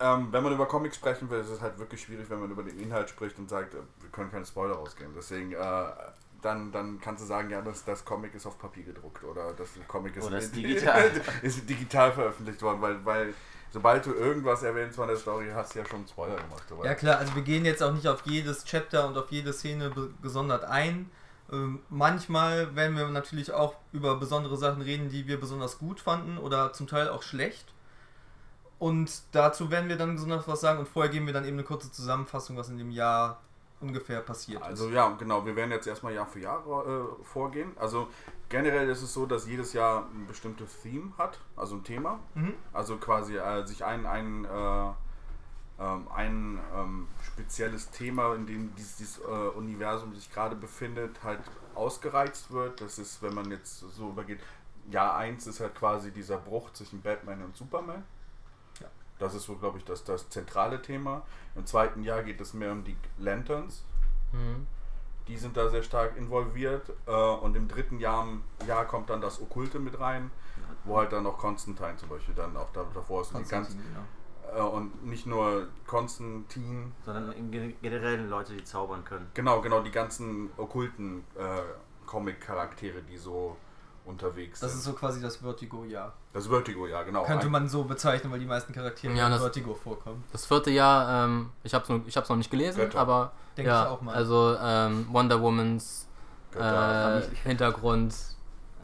Ähm, 0.00 0.28
wenn 0.30 0.44
man 0.44 0.52
über 0.52 0.66
Comics 0.66 0.94
sprechen 0.94 1.28
will, 1.28 1.40
ist 1.40 1.48
es 1.48 1.60
halt 1.60 1.76
wirklich 1.78 2.00
schwierig, 2.00 2.30
wenn 2.30 2.38
man 2.38 2.50
über 2.52 2.62
den 2.62 2.78
Inhalt 2.78 3.10
spricht 3.10 3.36
und 3.36 3.50
sagt, 3.50 3.74
äh, 3.74 3.78
wir 4.00 4.10
können 4.10 4.30
keine 4.30 4.46
Spoiler 4.46 4.76
rausgeben. 4.76 5.12
Deswegen 5.16 5.52
äh, 5.52 5.86
dann, 6.42 6.70
dann 6.70 7.00
kannst 7.00 7.22
du 7.22 7.26
sagen, 7.26 7.50
ja, 7.50 7.60
das, 7.62 7.84
das 7.84 8.04
Comic 8.04 8.34
ist 8.34 8.46
auf 8.46 8.58
Papier 8.58 8.84
gedruckt 8.84 9.24
oder 9.24 9.52
das 9.54 9.70
Comic 9.86 10.16
ist, 10.16 10.24
oder 10.24 10.38
ist 10.38 10.54
digital. 10.56 11.10
ist 11.42 11.68
digital 11.68 12.12
veröffentlicht 12.12 12.62
worden, 12.62 12.80
weil, 12.80 13.04
weil 13.04 13.34
sobald 13.72 14.06
du 14.06 14.14
irgendwas 14.14 14.62
erwähnst 14.62 14.96
von 14.96 15.08
der 15.08 15.16
Story, 15.16 15.48
hast 15.52 15.74
du 15.74 15.80
ja 15.80 15.86
schon 15.86 16.06
Spoiler 16.06 16.36
gemacht. 16.36 16.70
Oder? 16.70 16.86
Ja 16.86 16.94
klar, 16.94 17.18
also 17.18 17.34
wir 17.34 17.42
gehen 17.42 17.64
jetzt 17.64 17.82
auch 17.82 17.92
nicht 17.92 18.06
auf 18.06 18.22
jedes 18.24 18.64
Chapter 18.64 19.08
und 19.08 19.16
auf 19.18 19.30
jede 19.30 19.52
Szene 19.52 19.92
gesondert 20.22 20.64
ein. 20.64 21.10
Ähm, 21.50 21.80
manchmal 21.88 22.74
werden 22.76 22.96
wir 22.96 23.08
natürlich 23.08 23.52
auch 23.52 23.74
über 23.92 24.16
besondere 24.16 24.56
Sachen 24.56 24.82
reden, 24.82 25.08
die 25.08 25.26
wir 25.26 25.40
besonders 25.40 25.78
gut 25.78 26.00
fanden 26.00 26.38
oder 26.38 26.72
zum 26.72 26.86
Teil 26.86 27.08
auch 27.08 27.22
schlecht. 27.22 27.72
Und 28.78 29.22
dazu 29.32 29.70
werden 29.70 29.88
wir 29.88 29.96
dann 29.96 30.14
besonders 30.14 30.46
was 30.46 30.60
sagen 30.60 30.78
und 30.78 30.88
vorher 30.88 31.10
geben 31.10 31.26
wir 31.26 31.32
dann 31.32 31.44
eben 31.44 31.56
eine 31.56 31.64
kurze 31.64 31.90
Zusammenfassung, 31.90 32.56
was 32.56 32.68
in 32.68 32.78
dem 32.78 32.90
Jahr 32.90 33.40
ungefähr 33.80 34.20
passiert 34.20 34.62
also, 34.62 34.74
ist. 34.74 34.80
Also 34.80 34.94
ja, 34.94 35.16
genau. 35.18 35.44
Wir 35.44 35.56
werden 35.56 35.70
jetzt 35.70 35.86
erstmal 35.86 36.12
Jahr 36.12 36.26
für 36.26 36.40
Jahr 36.40 36.60
äh, 36.60 37.24
vorgehen. 37.24 37.72
Also 37.76 38.08
generell 38.48 38.88
ist 38.88 39.02
es 39.02 39.12
so, 39.12 39.26
dass 39.26 39.46
jedes 39.46 39.72
Jahr 39.72 40.06
ein 40.14 40.26
bestimmtes 40.26 40.80
Theme 40.82 41.12
hat, 41.18 41.40
also 41.56 41.76
ein 41.76 41.84
Thema. 41.84 42.18
Mhm. 42.34 42.54
Also 42.72 42.96
quasi 42.96 43.36
äh, 43.36 43.66
sich 43.66 43.84
ein, 43.84 44.06
ein, 44.06 44.44
äh, 44.44 44.90
ähm, 45.78 46.06
ein 46.14 46.58
ähm, 46.74 47.08
spezielles 47.22 47.90
Thema, 47.90 48.34
in 48.34 48.46
dem 48.46 48.74
dieses, 48.74 48.96
dieses 48.96 49.18
äh, 49.18 49.22
Universum 49.56 50.14
sich 50.14 50.32
gerade 50.32 50.56
befindet, 50.56 51.22
halt 51.22 51.40
ausgereizt 51.74 52.50
wird. 52.50 52.80
Das 52.80 52.98
ist, 52.98 53.22
wenn 53.22 53.34
man 53.34 53.50
jetzt 53.50 53.80
so 53.80 54.10
übergeht, 54.10 54.40
Jahr 54.90 55.16
1 55.16 55.46
ist 55.46 55.60
halt 55.60 55.74
quasi 55.74 56.10
dieser 56.10 56.38
Bruch 56.38 56.72
zwischen 56.72 57.02
Batman 57.02 57.42
und 57.42 57.56
Superman. 57.56 58.04
Das 59.18 59.34
ist 59.34 59.44
so, 59.44 59.56
glaube 59.56 59.78
ich, 59.78 59.84
das, 59.84 60.04
das 60.04 60.28
zentrale 60.28 60.80
Thema. 60.80 61.22
Im 61.56 61.66
zweiten 61.66 62.02
Jahr 62.02 62.22
geht 62.22 62.40
es 62.40 62.54
mehr 62.54 62.72
um 62.72 62.84
die 62.84 62.96
Lanterns. 63.18 63.82
Mhm. 64.32 64.66
Die 65.26 65.36
sind 65.36 65.56
da 65.56 65.68
sehr 65.68 65.82
stark 65.82 66.16
involviert. 66.16 66.90
Äh, 67.06 67.10
und 67.10 67.56
im 67.56 67.68
dritten 67.68 67.98
Jahr, 67.98 68.26
Jahr 68.66 68.86
kommt 68.86 69.10
dann 69.10 69.20
das 69.20 69.40
Okkulte 69.40 69.78
mit 69.78 69.98
rein, 69.98 70.30
wo 70.84 70.98
halt 70.98 71.12
dann 71.12 71.26
auch 71.26 71.36
Konstantin 71.36 71.98
zum 71.98 72.08
Beispiel 72.08 72.34
dann 72.34 72.56
auch 72.56 72.70
da, 72.72 72.84
davor 72.94 73.22
ist. 73.22 73.34
Und, 73.34 73.44
die 73.44 73.50
ganz, 73.50 73.70
äh, 73.70 73.76
und 74.60 75.04
nicht 75.04 75.26
nur 75.26 75.68
Konstantin. 75.86 76.92
Sondern 77.04 77.34
generell 77.82 78.26
Leute, 78.26 78.54
die 78.54 78.64
zaubern 78.64 79.04
können. 79.04 79.28
Genau, 79.34 79.60
genau, 79.60 79.80
die 79.80 79.90
ganzen 79.90 80.50
okkulten 80.56 81.24
äh, 81.36 81.60
Comic-Charaktere, 82.06 83.02
die 83.02 83.16
so 83.16 83.56
unterwegs 84.04 84.60
Das 84.60 84.70
sind. 84.70 84.78
ist 84.78 84.84
so 84.84 84.92
quasi 84.94 85.20
das 85.20 85.36
Vertigo-Jahr. 85.36 86.14
Das 86.32 86.46
Vertigo-Jahr, 86.46 87.04
genau. 87.04 87.24
Könnte 87.24 87.48
man 87.48 87.68
so 87.68 87.84
bezeichnen, 87.84 88.32
weil 88.32 88.38
die 88.38 88.46
meisten 88.46 88.72
Charaktere 88.72 89.12
ja, 89.12 89.28
in 89.28 89.38
Vertigo 89.38 89.74
vorkommen. 89.74 90.24
Das 90.32 90.46
vierte 90.46 90.70
Jahr, 90.70 91.26
ähm, 91.26 91.50
ich 91.62 91.74
habe 91.74 91.84
es 91.84 92.16
noch, 92.16 92.28
noch 92.28 92.36
nicht 92.36 92.50
gelesen, 92.50 92.78
Götter. 92.80 92.98
aber 92.98 93.32
Denke 93.56 93.70
ja, 93.70 93.84
ich 93.84 93.88
auch 93.90 94.00
mal. 94.00 94.14
also 94.14 94.56
ähm, 94.60 95.06
Wonder 95.10 95.40
Womans 95.40 96.08
äh, 96.58 97.20
Hintergrund, 97.44 98.14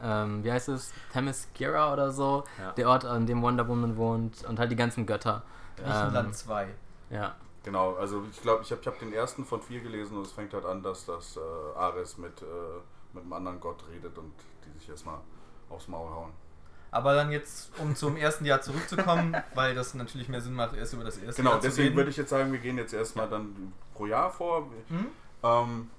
ähm, 0.03 0.43
wie 0.43 0.51
heißt 0.51 0.69
es, 0.69 0.93
Themyscira 1.13 1.91
oder 1.91 2.11
so, 2.11 2.43
ja. 2.59 2.71
der 2.73 2.89
Ort, 2.89 3.05
an 3.05 3.25
dem 3.25 3.41
Wonder 3.41 3.67
Woman 3.67 3.97
wohnt 3.97 4.43
und 4.45 4.59
halt 4.59 4.71
die 4.71 4.75
ganzen 4.75 5.05
Götter. 5.05 5.41
Griechenland 5.77 6.35
2. 6.35 6.63
Ähm, 6.63 6.69
ja. 7.09 7.35
Genau, 7.63 7.95
also 7.95 8.23
ich 8.31 8.41
glaube, 8.41 8.61
ich 8.63 8.71
habe 8.71 8.81
ich 8.81 8.87
hab 8.87 8.99
den 8.99 9.11
ersten 9.11 9.43
von 9.43 9.59
vier 9.59 9.81
gelesen 9.81 10.17
und 10.17 10.25
es 10.25 10.31
fängt 10.31 10.53
halt 10.53 10.65
an, 10.65 10.83
dass 10.83 11.05
das 11.05 11.37
äh, 11.37 11.77
Ares 11.77 12.17
mit, 12.19 12.41
äh, 12.41 12.45
mit 13.13 13.23
einem 13.23 13.33
anderen 13.33 13.59
Gott 13.59 13.83
redet 13.91 14.15
und 14.19 14.33
die 14.63 14.79
sich 14.79 14.89
erstmal 14.89 15.17
aufs 15.69 15.87
Maul 15.87 16.09
hauen. 16.11 16.31
Aber 16.91 17.15
dann 17.15 17.31
jetzt, 17.31 17.71
um 17.79 17.95
zum 17.95 18.15
ersten 18.15 18.45
Jahr 18.45 18.61
zurückzukommen, 18.61 19.35
weil 19.55 19.73
das 19.73 19.95
natürlich 19.95 20.29
mehr 20.29 20.41
Sinn 20.41 20.53
macht, 20.53 20.75
erst 20.75 20.93
über 20.93 21.03
das 21.03 21.17
erste 21.17 21.41
genau, 21.41 21.51
Jahr 21.51 21.59
Genau, 21.59 21.69
deswegen 21.69 21.95
würde 21.95 22.09
ich 22.09 22.17
jetzt 22.17 22.29
sagen, 22.29 22.51
wir 22.51 22.59
gehen 22.59 22.77
jetzt 22.77 22.93
erstmal 22.93 23.27
dann 23.27 23.73
pro 23.95 24.05
Jahr 24.05 24.29
vor. 24.29 24.69
Mhm. 24.89 25.07
Ähm, 25.43 25.89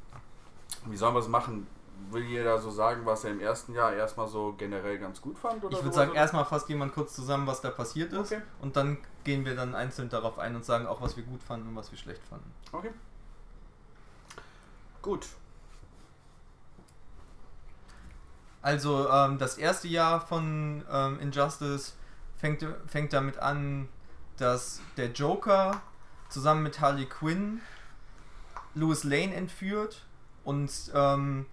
wie 0.87 0.97
sollen 0.97 1.15
wir 1.15 1.21
es 1.21 1.29
machen? 1.29 1.67
Will 2.11 2.23
jeder 2.23 2.59
so 2.61 2.71
sagen, 2.71 3.03
was 3.05 3.25
er 3.25 3.33
im 3.33 3.41
ersten 3.41 3.75
Jahr 3.75 3.93
erstmal 3.93 4.29
so 4.29 4.55
generell 4.57 4.99
ganz 4.99 5.21
gut 5.21 5.37
fand? 5.37 5.65
Oder 5.65 5.77
ich 5.77 5.83
würde 5.83 5.97
sagen, 5.97 6.15
erstmal 6.15 6.45
fasst 6.45 6.69
jemand 6.69 6.95
kurz 6.95 7.15
zusammen, 7.15 7.47
was 7.47 7.61
da 7.61 7.71
passiert 7.71 8.13
ist. 8.13 8.33
Okay. 8.33 8.43
Und 8.63 8.77
dann 8.77 8.99
gehen 9.27 9.45
wir 9.45 9.55
dann 9.55 9.75
einzeln 9.75 10.09
darauf 10.09 10.39
ein 10.39 10.57
und 10.57 10.65
sagen 10.65 10.87
auch, 10.87 11.03
was 11.03 11.19
wir 11.19 11.25
gut 11.25 11.43
fanden 11.43 11.69
und 11.69 11.77
was 11.77 11.91
wir 11.91 11.99
schlecht 11.99 12.23
fanden. 12.27 12.51
Okay. 12.73 12.91
Gut, 15.03 15.27
Also 18.67 19.09
ähm, 19.09 19.39
das 19.39 19.59
erste 19.59 19.87
Jahr 19.87 20.21
von 20.21 20.83
ähm, 20.91 21.21
Injustice 21.21 21.95
fängt, 22.37 22.67
fängt 22.89 23.13
damit 23.13 23.39
an, 23.39 23.89
dass 24.39 24.81
der 24.97 25.13
Joker 25.13 25.81
zusammen 26.31 26.65
mit 26.65 26.81
Harley 26.81 27.07
Quinn 27.07 27.61
Louis 28.75 29.05
Lane 29.05 29.33
entführt 29.37 30.05
und 30.43 30.73
ähm, 30.95 31.47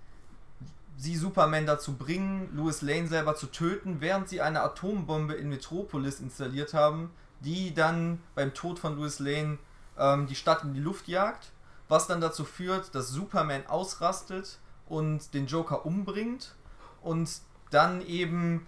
sie 0.98 1.16
Superman 1.16 1.68
dazu 1.68 1.98
bringen, 1.98 2.50
Louis 2.56 2.82
Lane 2.82 3.08
selber 3.08 3.36
zu 3.36 3.46
töten, 3.46 4.02
während 4.02 4.28
sie 4.28 4.42
eine 4.42 4.64
Atombombe 4.64 5.36
in 5.36 5.50
Metropolis 5.50 6.20
installiert 6.20 6.74
haben, 6.74 7.12
die 7.44 7.74
dann 7.74 8.22
beim 8.36 8.54
Tod 8.54 8.80
von 8.80 8.96
Louis 8.96 9.20
Lane 9.20 9.58
ähm, 9.98 10.28
die 10.28 10.36
Stadt 10.36 10.64
in 10.64 10.74
die 10.74 10.80
Luft 10.80 11.08
jagt, 11.08 11.52
was 11.88 12.08
dann 12.08 12.22
dazu 12.22 12.44
führt, 12.46 12.96
dass 12.96 13.10
Superman 13.10 13.68
ausrastet 13.68 14.60
und 14.88 15.34
den 15.34 15.48
Joker 15.48 15.86
umbringt 15.86 16.56
und 17.02 17.30
dann 17.72 18.02
eben 18.06 18.66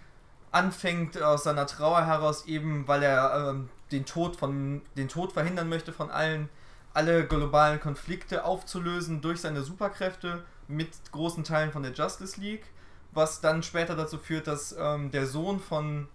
anfängt 0.52 1.20
aus 1.20 1.44
seiner 1.44 1.66
Trauer 1.66 2.04
heraus 2.06 2.46
eben, 2.46 2.86
weil 2.88 3.02
er 3.02 3.50
ähm, 3.50 3.68
den 3.92 4.04
Tod 4.04 4.36
von 4.36 4.82
den 4.96 5.08
Tod 5.08 5.32
verhindern 5.32 5.68
möchte 5.68 5.92
von 5.92 6.10
allen, 6.10 6.48
alle 6.94 7.26
globalen 7.26 7.80
Konflikte 7.80 8.44
aufzulösen 8.44 9.20
durch 9.20 9.40
seine 9.40 9.62
Superkräfte 9.62 10.44
mit 10.68 10.88
großen 11.12 11.44
Teilen 11.44 11.72
von 11.72 11.82
der 11.82 11.92
Justice 11.92 12.40
League, 12.40 12.64
was 13.12 13.40
dann 13.40 13.62
später 13.62 13.96
dazu 13.96 14.18
führt, 14.18 14.46
dass 14.46 14.74
ähm, 14.78 15.10
der 15.10 15.26
Sohn 15.26 15.60
von 15.60 16.08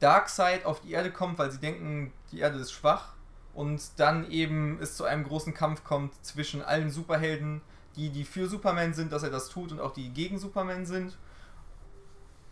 Darkseid 0.00 0.64
auf 0.64 0.80
die 0.80 0.92
Erde 0.92 1.10
kommt, 1.10 1.38
weil 1.38 1.50
sie 1.50 1.58
denken, 1.58 2.12
die 2.32 2.40
Erde 2.40 2.58
ist 2.58 2.72
schwach 2.72 3.14
und 3.54 3.80
dann 3.98 4.30
eben 4.30 4.78
es 4.80 4.96
zu 4.96 5.04
einem 5.04 5.24
großen 5.24 5.54
Kampf 5.54 5.84
kommt 5.84 6.12
zwischen 6.24 6.62
allen 6.62 6.90
Superhelden, 6.90 7.62
die 7.96 8.10
die 8.10 8.24
für 8.24 8.48
Superman 8.48 8.94
sind, 8.94 9.12
dass 9.12 9.22
er 9.22 9.30
das 9.30 9.48
tut 9.48 9.72
und 9.72 9.80
auch 9.80 9.92
die 9.92 10.10
gegen 10.10 10.38
Superman 10.38 10.84
sind. 10.84 11.16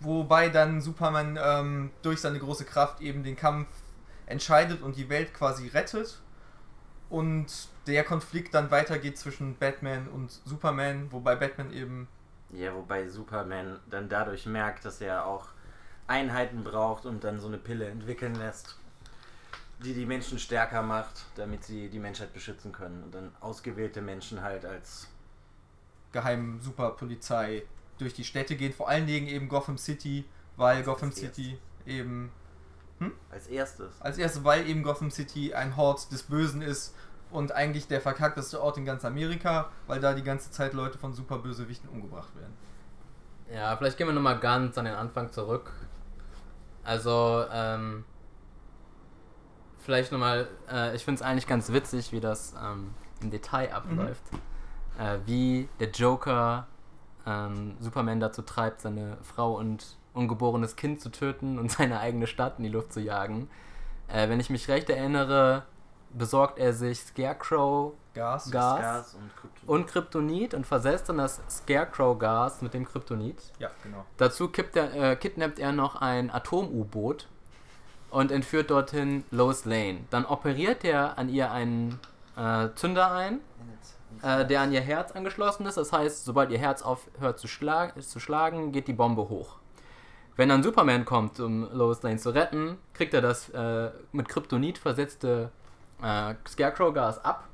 Wobei 0.00 0.48
dann 0.48 0.81
Superman 0.81 1.38
ähm, 1.40 1.90
durch 2.02 2.20
seine 2.20 2.38
große 2.38 2.64
Kraft 2.64 3.00
eben 3.00 3.22
den 3.22 3.37
Kampf 3.37 3.68
entscheidet 4.26 4.83
und 4.83 4.96
die 4.96 5.09
Welt 5.09 5.35
quasi 5.35 5.68
rettet. 5.68 6.20
Und 7.09 7.68
der 7.87 8.05
Konflikt 8.05 8.55
dann 8.55 8.70
weitergeht 8.70 9.18
zwischen 9.18 9.57
Batman 9.57 10.09
und 10.09 10.40
Superman, 10.44 11.12
wobei 11.12 11.37
Batman 11.37 11.72
eben. 11.72 12.09
Ja, 12.50 12.74
wobei 12.74 13.09
Superman 13.09 13.81
dann 13.90 14.09
dadurch 14.09 14.46
merkt, 14.46 14.85
dass 14.85 15.00
er 15.00 15.26
auch 15.26 15.48
Einheiten 16.12 16.62
braucht 16.62 17.07
und 17.07 17.25
dann 17.25 17.40
so 17.40 17.48
eine 17.48 17.59
Pille 17.59 17.87
entwickeln 17.88 18.35
lässt, 18.35 18.77
die 19.83 19.94
die 19.94 20.05
Menschen 20.05 20.38
stärker 20.38 20.83
macht, 20.83 21.25
damit 21.37 21.64
sie 21.64 21.88
die 21.88 21.98
Menschheit 21.98 22.35
beschützen 22.35 22.70
können. 22.70 23.03
Und 23.03 23.14
dann 23.14 23.33
ausgewählte 23.40 24.03
Menschen 24.03 24.42
halt 24.42 24.64
als 24.66 25.09
geheimen 26.12 26.61
Superpolizei 26.61 27.62
durch 27.98 28.12
die 28.14 28.25
Städte 28.25 28.57
gehen, 28.57 28.72
vor 28.72 28.88
allen 28.88 29.07
Dingen 29.07 29.27
eben 29.27 29.48
Gotham 29.48 29.79
City, 29.79 30.25
weil 30.57 30.79
Als 30.79 30.87
Gotham 30.87 31.09
erstes. 31.09 31.35
City 31.35 31.59
eben 31.87 32.31
als 33.31 33.46
erstes. 33.48 34.01
als 34.01 34.18
erstes, 34.18 34.44
weil 34.44 34.68
eben 34.68 34.83
Gotham 34.83 35.11
City 35.11 35.55
ein 35.55 35.77
Hort 35.77 36.12
des 36.12 36.22
Bösen 36.25 36.62
ist 36.62 36.94
und 37.31 37.53
eigentlich 37.53 37.88
der 37.88 38.01
verkackteste 38.01 38.61
Ort 38.62 38.77
in 38.77 38.85
ganz 38.85 39.05
Amerika, 39.05 39.70
weil 39.87 39.98
da 40.01 40.12
die 40.14 40.22
ganze 40.22 40.51
Zeit 40.51 40.75
Leute 40.75 40.98
von 40.98 41.12
Superbösewichten 41.14 41.88
umgebracht 41.88 42.35
werden. 42.37 42.53
Ja, 43.53 43.77
vielleicht 43.77 43.96
gehen 43.98 44.07
wir 44.07 44.14
nochmal 44.14 44.38
ganz 44.38 44.79
an 44.79 44.85
den 44.85 44.94
Anfang 44.94 45.33
zurück. 45.33 45.72
Also, 46.85 47.45
ähm, 47.53 48.05
vielleicht 49.79 50.12
nochmal, 50.12 50.49
äh, 50.71 50.95
ich 50.97 51.05
finde 51.05 51.21
es 51.21 51.23
eigentlich 51.23 51.47
ganz 51.47 51.73
witzig, 51.73 52.12
wie 52.12 52.21
das 52.21 52.55
ähm, 52.62 52.95
im 53.21 53.31
Detail 53.31 53.73
abläuft. 53.73 54.23
Äh, 54.99 55.18
wie 55.27 55.68
der 55.81 55.90
Joker 55.90 56.66
ähm, 57.27 57.77
Superman 57.81 58.21
dazu 58.21 58.42
treibt, 58.42 58.81
seine 58.81 59.16
Frau 59.23 59.57
und 59.57 59.97
ungeborenes 60.14 60.77
Kind 60.77 61.01
zu 61.01 61.11
töten 61.11 61.59
und 61.59 61.71
seine 61.73 62.01
eigene 62.01 62.27
Stadt 62.27 62.59
in 62.59 62.64
die 62.64 62.71
Luft 62.71 62.92
zu 62.92 63.01
jagen. 63.01 63.49
Äh, 64.09 64.29
wenn 64.29 64.40
ich 64.40 64.51
mich 64.51 64.68
recht 64.68 64.90
erinnere, 64.90 65.64
besorgt 66.11 66.59
er 66.59 66.73
sich 66.73 67.01
Scarecrow 67.01 67.95
Gas. 68.14 68.51
Gas. 68.51 68.81
Gas 68.81 69.14
und 69.14 69.37
Kryptonit. 69.37 69.68
und 69.68 69.87
Kryptonit 69.87 70.55
und 70.55 70.66
versetzt 70.66 71.09
dann 71.09 71.18
das 71.18 71.40
Scarecrow-Gas 71.48 72.62
mit 72.62 72.75
dem 72.75 72.85
Kryptonit. 72.85 73.53
Ja, 73.59 73.70
genau. 73.83 74.05
Dazu 74.16 74.48
kippt 74.48 74.77
er, 74.77 75.12
äh, 75.12 75.16
kidnappt 75.16 75.59
er 75.59 75.72
noch 75.72 75.96
ein 75.96 76.31
Atom-U-Boot 76.31 77.29
und 78.11 78.31
entführt 78.31 78.70
dorthin 78.70 79.25
Lois 79.31 79.64
Lane. 79.64 80.01
Dann 80.11 80.25
operiert 80.27 80.85
er 80.85 81.18
an 81.18 81.29
ihr 81.29 81.51
einen 81.51 81.98
äh, 82.37 82.68
Zünder 82.75 83.12
ein, 83.12 83.40
äh, 84.22 84.46
der 84.46 84.61
an 84.61 84.72
ihr 84.72 84.83
Herz 84.83 85.12
angeschlossen 85.12 85.66
ist. 85.66 85.77
Das 85.77 85.92
heißt, 85.92 86.25
sobald 86.25 86.51
ihr 86.51 86.59
Herz 86.59 86.83
aufhört 86.83 87.38
zu, 87.38 87.48
schlag 87.48 88.01
zu 88.03 88.20
schlagen, 88.20 88.72
geht 88.72 88.88
die 88.88 88.92
Bombe 88.92 89.29
hoch. 89.29 89.57
Wenn 90.37 90.48
dann 90.48 90.62
Superman 90.62 91.05
kommt, 91.05 91.40
um 91.40 91.68
Lois 91.72 92.03
Lane 92.03 92.18
zu 92.18 92.31
retten, 92.31 92.79
kriegt 92.94 93.12
er 93.14 93.20
das 93.20 93.48
äh, 93.51 93.90
mit 94.12 94.29
Kryptonit 94.29 94.79
versetzte 94.79 95.51
äh, 96.03 96.35
Scarecrow-Gas 96.46 97.25
ab. 97.25 97.48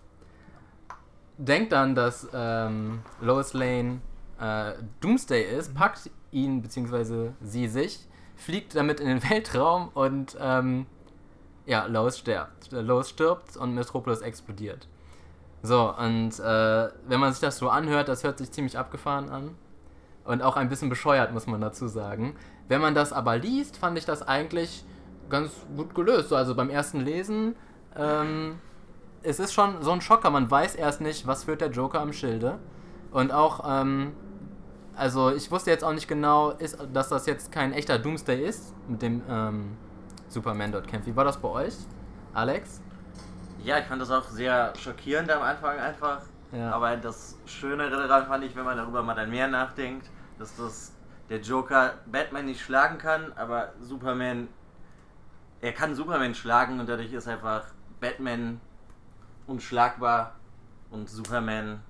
Denkt 1.39 1.73
dann, 1.73 1.95
dass 1.95 2.29
ähm, 2.35 3.01
Lois 3.21 3.53
Lane 3.53 4.01
äh, 4.41 4.73
Doomsday 5.01 5.43
ist, 5.43 5.75
packt 5.75 6.11
ihn 6.33 6.63
bzw. 6.63 7.31
sie 7.41 7.69
sich, 7.69 8.07
fliegt 8.37 8.75
damit 8.75 9.01
in 9.01 9.07
den 9.07 9.23
Weltraum 9.31 9.89
und 9.95 10.37
ähm, 10.41 10.87
ja, 11.65 11.87
Lois 11.87 12.19
stirbt. 12.19 12.73
Lois 12.73 13.09
stirbt 13.09 13.57
und 13.57 13.75
Metropolis 13.75 14.21
explodiert. 14.21 14.89
So, 15.63 15.95
und 15.97 16.39
äh, 16.41 16.89
wenn 17.07 17.21
man 17.21 17.33
sich 17.33 17.41
das 17.41 17.59
so 17.59 17.69
anhört, 17.69 18.09
das 18.09 18.25
hört 18.25 18.39
sich 18.39 18.51
ziemlich 18.51 18.79
abgefahren 18.79 19.29
an. 19.29 19.55
Und 20.25 20.43
auch 20.43 20.57
ein 20.57 20.69
bisschen 20.69 20.89
bescheuert, 20.89 21.33
muss 21.33 21.47
man 21.47 21.61
dazu 21.61 21.89
sagen. 21.89 22.37
Wenn 22.69 22.81
man 22.81 22.95
das 22.95 23.13
aber 23.13 23.39
liest, 23.39 23.77
fand 23.77 23.97
ich 23.97 24.05
das 24.05 24.27
eigentlich 24.27 24.85
ganz 25.31 25.53
gut 25.77 25.95
gelöst. 25.95 26.29
So, 26.29 26.37
also 26.37 26.55
beim 26.55 26.71
ersten 26.71 27.01
Lesen, 27.01 27.57
ähm, 27.97 28.59
es 29.23 29.41
ist 29.41 29.53
schon 29.53 29.83
so 29.83 29.93
ein 29.93 30.01
Schocker. 30.01 30.31
Man 30.31 30.51
weiß 30.51 30.75
erst 30.75 31.01
nicht, 31.01 31.27
was 31.27 31.45
führt 31.45 31.61
der 31.61 31.71
Joker 31.71 32.01
am 32.01 32.13
Schilde. 32.13 32.59
Und 33.11 33.33
auch, 33.33 33.65
ähm, 33.67 34.13
also 34.95 35.31
ich 35.33 35.51
wusste 35.51 35.71
jetzt 35.71 35.85
auch 35.85 35.93
nicht 35.93 36.09
genau, 36.09 36.51
ist, 36.51 36.79
dass 36.93 37.09
das 37.09 37.27
jetzt 37.27 37.53
kein 37.53 37.73
echter 37.73 37.99
Doomsday 37.99 38.45
ist, 38.45 38.75
mit 38.89 39.03
dem 39.03 39.23
ähm, 39.29 39.77
Superman 40.29 40.73
dort 40.73 40.89
kämpft. 40.89 41.07
Wie 41.07 41.17
war 41.17 41.25
das 41.25 41.39
bei 41.39 41.49
euch, 41.49 41.75
Alex? 42.35 42.81
Ja, 43.65 43.79
ich 43.79 43.87
fand 43.87 44.01
das 44.01 44.11
auch 44.11 44.29
sehr 44.29 44.73
schockierend 44.77 45.31
am 45.31 45.43
Anfang 45.43 45.79
einfach. 45.79 46.23
Ja. 46.53 46.71
Aber 46.71 46.97
das 46.97 47.37
Schönere 47.47 48.09
daran 48.09 48.27
fand 48.27 48.45
ich, 48.45 48.55
wenn 48.57 48.65
man 48.65 48.77
darüber 48.77 49.03
mal 49.03 49.15
dann 49.15 49.31
mehr 49.31 49.49
nachdenkt, 49.49 50.09
dass 50.39 50.57
das 50.57 50.93
der 51.29 51.41
Joker 51.41 51.95
Batman 52.07 52.47
nicht 52.47 52.61
schlagen 52.61 52.97
kann, 52.97 53.33
aber 53.37 53.73
Superman, 53.81 54.49
er 55.61 55.73
kann 55.73 55.95
Superman 55.95 56.35
schlagen 56.35 56.81
und 56.81 56.89
dadurch 56.89 57.13
ist 57.13 57.29
einfach 57.29 57.65
Batman 58.01 58.61
unschlagbar 59.49 60.35
und 60.91 61.09
Superman 61.09 61.83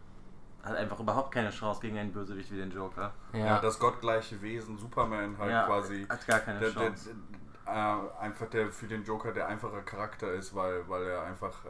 hat 0.62 0.76
einfach 0.76 0.98
überhaupt 1.00 1.32
keine 1.32 1.50
Chance 1.50 1.80
gegen 1.80 1.98
einen 1.98 2.12
Bösewicht 2.12 2.50
wie 2.50 2.56
den 2.56 2.70
Joker. 2.70 3.12
Ja. 3.32 3.60
das 3.60 3.78
gottgleiche 3.78 4.40
Wesen, 4.42 4.76
Superman 4.78 5.36
halt 5.38 5.50
ja, 5.52 5.66
quasi. 5.66 6.06
hat 6.08 6.26
gar 6.26 6.40
keine 6.40 6.60
Der, 6.60 6.70
der, 6.70 6.82
Chance. 6.88 7.10
äh, 7.66 7.70
einfach 8.20 8.46
der 8.48 8.72
für 8.72 8.86
den 8.86 9.04
Joker 9.04 9.32
der 9.32 9.46
einfache 9.48 9.82
Charakter 9.82 10.32
ist, 10.32 10.54
weil, 10.54 10.88
weil 10.88 11.04
er 11.04 11.22
einfach 11.22 11.64
äh, 11.64 11.68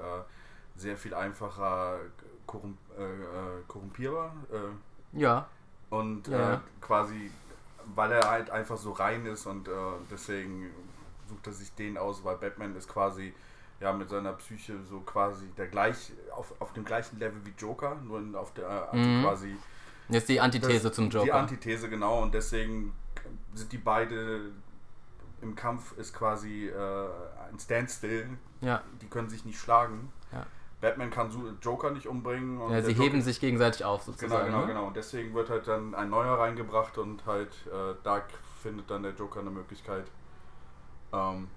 sehr 0.77 0.97
viel 0.97 1.15
einfacher 1.15 1.99
korrump 2.47 2.79
äh, 2.99 3.03
äh, 3.03 3.63
korrumpierbar 3.67 4.33
äh, 4.53 5.19
Ja, 5.21 5.47
und 5.91 6.29
Ja. 6.29 6.55
äh, 6.55 6.59
quasi, 6.81 7.31
weil 7.95 8.13
er 8.13 8.31
halt 8.31 8.51
einfach 8.51 8.77
so 8.79 8.93
rein 8.93 9.27
ist 9.27 9.47
und 9.47 9.69
äh, 9.69 9.71
deswegen 10.11 10.71
sucht 11.29 11.47
er 11.47 11.53
sich 11.53 11.75
den 11.75 11.99
aus, 11.99 12.25
weil 12.25 12.37
Batman 12.37 12.75
ist 12.75 12.89
quasi 12.89 13.35
ja 13.81 13.93
mit 13.93 14.09
seiner 14.09 14.33
Psyche 14.35 14.75
so 14.89 15.01
quasi 15.01 15.47
der 15.57 15.69
gleich 15.69 16.13
auf, 16.35 16.53
auf 16.61 16.73
dem 16.73 16.85
gleichen 16.85 17.19
Level 17.19 17.41
wie 17.45 17.53
Joker, 17.59 17.95
nur 18.05 18.19
in- 18.19 18.35
auf 18.35 18.53
der 18.55 18.69
also 18.93 18.97
Mhm. 19.09 19.23
quasi 19.23 19.57
jetzt 20.09 20.29
die 20.29 20.41
Antithese 20.41 20.89
das- 20.89 20.97
zum 20.97 21.11
Die 21.11 21.17
Joker. 21.17 21.35
Antithese, 21.35 21.89
genau, 21.89 22.23
und 22.23 22.35
deswegen 22.35 22.93
sind 23.55 23.71
die 23.73 23.79
beide 23.79 24.51
im 25.41 25.55
Kampf 25.55 25.97
ist 25.99 26.13
quasi 26.15 26.67
äh, 26.69 27.09
ein 27.51 27.59
Standstill. 27.59 28.29
ja. 28.61 28.83
Die 29.01 29.07
können 29.07 29.29
sich 29.29 29.45
nicht 29.45 29.59
schlagen. 29.61 30.13
Ja. 30.33 30.45
Batman 30.81 31.11
kann 31.11 31.31
Joker 31.63 31.91
nicht 31.91 32.07
umbringen. 32.09 32.61
Und 32.61 32.73
ja, 32.73 32.83
sie 32.83 32.91
Joker- 32.93 33.03
heben 33.05 33.23
sich 33.23 33.39
gegenseitig 33.41 33.85
auf 33.85 34.05
Genau, 34.05 34.13
sozusagen. 34.17 34.47
genau, 34.47 34.61
ne? 34.63 34.67
genau. 34.67 34.87
Und 34.89 34.97
deswegen 34.97 35.35
wird 35.35 35.51
halt 35.51 35.67
dann 35.69 35.95
ein 35.95 36.11
neuer 36.11 36.39
reingebracht 36.39 36.99
und 36.99 37.25
halt 37.27 37.53
äh, 37.67 37.95
da 38.03 38.23
findet 38.63 38.91
dann 38.91 39.03
der 39.05 39.13
Joker 39.15 39.41
eine 39.41 39.51
Möglichkeit, 39.51 40.07
ähm, 41.13 41.49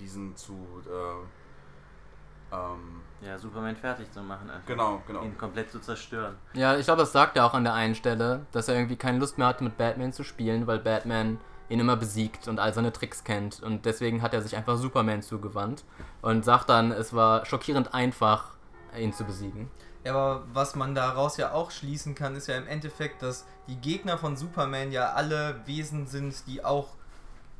diesen 0.00 0.36
zu 0.36 0.52
äh, 0.86 2.54
ähm, 2.54 3.02
Ja, 3.20 3.38
Superman 3.38 3.76
fertig 3.76 4.10
zu 4.12 4.22
machen 4.22 4.48
einfach. 4.50 4.66
genau, 4.66 5.02
genau. 5.06 5.22
Ihn 5.22 5.36
komplett 5.36 5.70
zu 5.70 5.80
zerstören. 5.80 6.36
Ja, 6.54 6.76
ich 6.76 6.84
glaube, 6.86 7.00
das 7.02 7.12
sagt 7.12 7.36
er 7.36 7.44
auch 7.44 7.54
an 7.54 7.64
der 7.64 7.74
einen 7.74 7.94
Stelle, 7.94 8.46
dass 8.52 8.68
er 8.68 8.74
irgendwie 8.76 8.96
keine 8.96 9.18
Lust 9.18 9.38
mehr 9.38 9.48
hatte, 9.48 9.64
mit 9.64 9.76
Batman 9.76 10.12
zu 10.12 10.24
spielen, 10.24 10.66
weil 10.66 10.78
Batman 10.78 11.38
ihn 11.68 11.80
immer 11.80 11.96
besiegt 11.96 12.48
und 12.48 12.58
all 12.58 12.72
seine 12.72 12.92
Tricks 12.92 13.24
kennt. 13.24 13.62
Und 13.62 13.84
deswegen 13.84 14.22
hat 14.22 14.32
er 14.32 14.40
sich 14.40 14.56
einfach 14.56 14.78
Superman 14.78 15.20
zugewandt 15.22 15.84
und 16.22 16.44
sagt 16.44 16.70
dann, 16.70 16.92
es 16.92 17.12
war 17.12 17.44
schockierend 17.44 17.92
einfach, 17.92 18.56
ihn 18.98 19.12
zu 19.12 19.24
besiegen. 19.24 19.70
Ja, 20.04 20.14
aber 20.14 20.44
was 20.54 20.76
man 20.76 20.94
daraus 20.94 21.36
ja 21.36 21.52
auch 21.52 21.70
schließen 21.70 22.14
kann, 22.14 22.34
ist 22.36 22.46
ja 22.46 22.56
im 22.56 22.66
Endeffekt, 22.66 23.20
dass 23.20 23.44
die 23.66 23.76
Gegner 23.76 24.16
von 24.16 24.36
Superman 24.38 24.92
ja 24.92 25.12
alle 25.12 25.60
Wesen 25.66 26.06
sind, 26.06 26.46
die 26.46 26.64
auch 26.64 26.94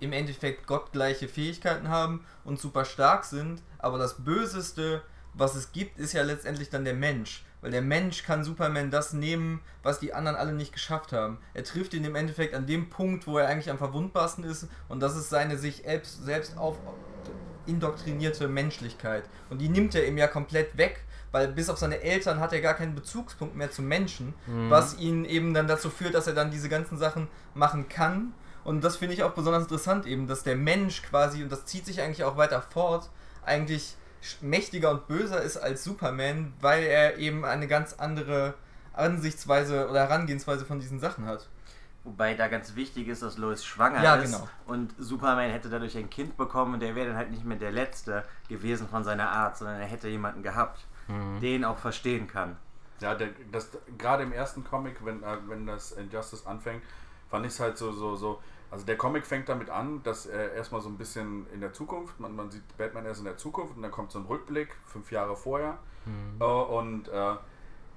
im 0.00 0.12
Endeffekt 0.12 0.66
gottgleiche 0.66 1.28
Fähigkeiten 1.28 1.88
haben 1.88 2.24
und 2.44 2.60
super 2.60 2.84
stark 2.84 3.24
sind. 3.24 3.62
Aber 3.78 3.98
das 3.98 4.24
Böseste, 4.24 5.02
was 5.34 5.54
es 5.54 5.72
gibt, 5.72 5.98
ist 5.98 6.12
ja 6.12 6.22
letztendlich 6.22 6.70
dann 6.70 6.84
der 6.84 6.94
Mensch. 6.94 7.44
Weil 7.60 7.72
der 7.72 7.82
Mensch 7.82 8.22
kann 8.22 8.44
Superman 8.44 8.90
das 8.92 9.12
nehmen, 9.12 9.60
was 9.82 9.98
die 9.98 10.14
anderen 10.14 10.36
alle 10.36 10.52
nicht 10.52 10.72
geschafft 10.72 11.12
haben. 11.12 11.38
Er 11.54 11.64
trifft 11.64 11.92
ihn 11.94 12.04
im 12.04 12.14
Endeffekt 12.14 12.54
an 12.54 12.66
dem 12.66 12.88
Punkt, 12.88 13.26
wo 13.26 13.36
er 13.38 13.48
eigentlich 13.48 13.68
am 13.70 13.78
verwundbarsten 13.78 14.44
ist. 14.44 14.68
Und 14.88 15.00
das 15.00 15.16
ist 15.16 15.28
seine 15.28 15.58
sich 15.58 15.82
selbst, 15.84 16.24
selbst 16.24 16.56
auf 16.56 16.76
indoktrinierte 17.66 18.48
Menschlichkeit. 18.48 19.24
Und 19.50 19.60
die 19.60 19.68
nimmt 19.68 19.94
er 19.94 20.06
ihm 20.06 20.16
ja 20.18 20.26
komplett 20.26 20.76
weg, 20.76 21.04
weil 21.32 21.48
bis 21.48 21.68
auf 21.68 21.76
seine 21.78 22.00
Eltern 22.00 22.40
hat 22.40 22.52
er 22.52 22.60
gar 22.60 22.74
keinen 22.74 22.94
Bezugspunkt 22.94 23.54
mehr 23.56 23.70
zum 23.70 23.86
Menschen, 23.86 24.34
Mhm. 24.46 24.70
was 24.70 24.96
ihn 24.98 25.24
eben 25.24 25.52
dann 25.52 25.66
dazu 25.68 25.90
führt, 25.90 26.14
dass 26.14 26.26
er 26.26 26.34
dann 26.34 26.50
diese 26.50 26.68
ganzen 26.68 26.96
Sachen 26.96 27.28
machen 27.54 27.88
kann. 27.88 28.32
Und 28.68 28.84
das 28.84 28.96
finde 28.96 29.14
ich 29.14 29.22
auch 29.22 29.32
besonders 29.32 29.62
interessant 29.62 30.06
eben, 30.06 30.26
dass 30.26 30.42
der 30.42 30.56
Mensch 30.56 31.02
quasi, 31.02 31.42
und 31.42 31.50
das 31.50 31.64
zieht 31.64 31.86
sich 31.86 32.00
eigentlich 32.02 32.24
auch 32.24 32.36
weiter 32.36 32.60
fort, 32.60 33.08
eigentlich 33.44 33.94
mächtiger 34.40 34.90
und 34.90 35.06
böser 35.08 35.40
ist 35.40 35.56
als 35.56 35.84
Superman, 35.84 36.52
weil 36.60 36.82
er 36.84 37.16
eben 37.18 37.44
eine 37.44 37.66
ganz 37.66 37.94
andere 37.94 38.54
Ansichtsweise 38.92 39.88
oder 39.88 40.00
Herangehensweise 40.00 40.64
von 40.64 40.80
diesen 40.80 40.98
Sachen 41.00 41.24
hat. 41.26 41.48
Wobei 42.04 42.34
da 42.34 42.48
ganz 42.48 42.74
wichtig 42.74 43.08
ist, 43.08 43.22
dass 43.22 43.38
Lois 43.38 43.64
schwanger 43.64 44.02
Ja, 44.02 44.16
ist. 44.16 44.32
genau. 44.32 44.48
Und 44.66 44.94
Superman 44.98 45.50
hätte 45.50 45.68
dadurch 45.68 45.96
ein 45.96 46.10
Kind 46.10 46.36
bekommen 46.36 46.74
und 46.74 46.80
der 46.80 46.94
wäre 46.94 47.08
dann 47.08 47.16
halt 47.16 47.30
nicht 47.30 47.44
mehr 47.44 47.56
der 47.58 47.70
Letzte 47.72 48.24
gewesen 48.48 48.88
von 48.88 49.04
seiner 49.04 49.30
Art, 49.30 49.56
sondern 49.56 49.80
er 49.80 49.86
hätte 49.86 50.08
jemanden 50.08 50.42
gehabt, 50.42 50.80
Mhm. 51.08 51.40
den 51.40 51.64
auch 51.64 51.78
verstehen 51.78 52.28
kann. 52.28 52.56
Ja, 53.00 53.14
der, 53.14 53.28
das, 53.50 53.68
gerade 53.96 54.24
im 54.24 54.32
ersten 54.32 54.62
Comic, 54.64 54.96
wenn, 55.04 55.22
äh, 55.22 55.36
wenn 55.46 55.64
das 55.66 55.92
Injustice 55.92 56.46
anfängt, 56.46 56.82
fand 57.30 57.46
ich 57.46 57.52
es 57.52 57.60
halt 57.60 57.78
so, 57.78 57.92
so, 57.92 58.14
so. 58.16 58.42
Also 58.70 58.84
der 58.84 58.96
Comic 58.98 59.26
fängt 59.26 59.48
damit 59.48 59.70
an, 59.70 60.02
dass 60.02 60.26
er 60.26 60.52
erstmal 60.52 60.80
so 60.82 60.88
ein 60.90 60.98
bisschen 60.98 61.46
in 61.52 61.60
der 61.60 61.72
Zukunft, 61.72 62.20
man, 62.20 62.36
man 62.36 62.50
sieht 62.50 62.76
Batman 62.76 63.06
erst 63.06 63.20
in 63.20 63.24
der 63.24 63.36
Zukunft 63.38 63.76
und 63.76 63.82
dann 63.82 63.90
kommt 63.90 64.12
so 64.12 64.18
ein 64.18 64.26
Rückblick, 64.26 64.76
fünf 64.84 65.10
Jahre 65.10 65.36
vorher. 65.36 65.78
Mhm. 66.04 66.40
Äh, 66.40 66.44
und 66.44 67.08
äh, 67.08 67.34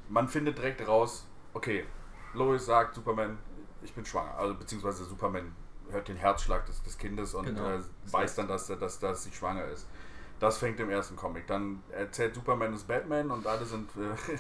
man 0.10 0.28
findet 0.30 0.58
direkt 0.58 0.88
raus, 0.88 1.26
okay, 1.54 1.86
Lois 2.34 2.60
sagt, 2.66 2.96
Superman, 2.96 3.38
ich 3.82 3.94
bin 3.94 4.06
schwanger. 4.06 4.34
Also 4.38 4.54
beziehungsweise 4.56 5.04
Superman 5.04 5.54
hört 5.90 6.08
den 6.08 6.16
Herzschlag 6.16 6.66
des, 6.66 6.82
des 6.84 6.98
Kindes 6.98 7.34
und 7.34 7.46
Genau. 7.48 7.68
äh, 7.70 7.80
weiß 8.10 8.36
dann, 8.36 8.48
dass, 8.48 8.70
er- 8.70 8.78
dass, 8.78 9.00
dass 9.00 9.24
sie 9.24 9.32
schwanger 9.34 9.66
ist. 9.66 9.88
Das 10.40 10.58
fängt 10.58 10.80
im 10.80 10.90
ersten 10.90 11.16
Comic. 11.18 11.48
Dann 11.48 11.84
erzählt 11.92 12.34
Superman 12.34 12.74
ist 12.74 12.88
Batman 12.88 13.30
und 13.30 13.46
alle 13.46 13.66
sind 13.66 13.90
äh, 13.98 14.16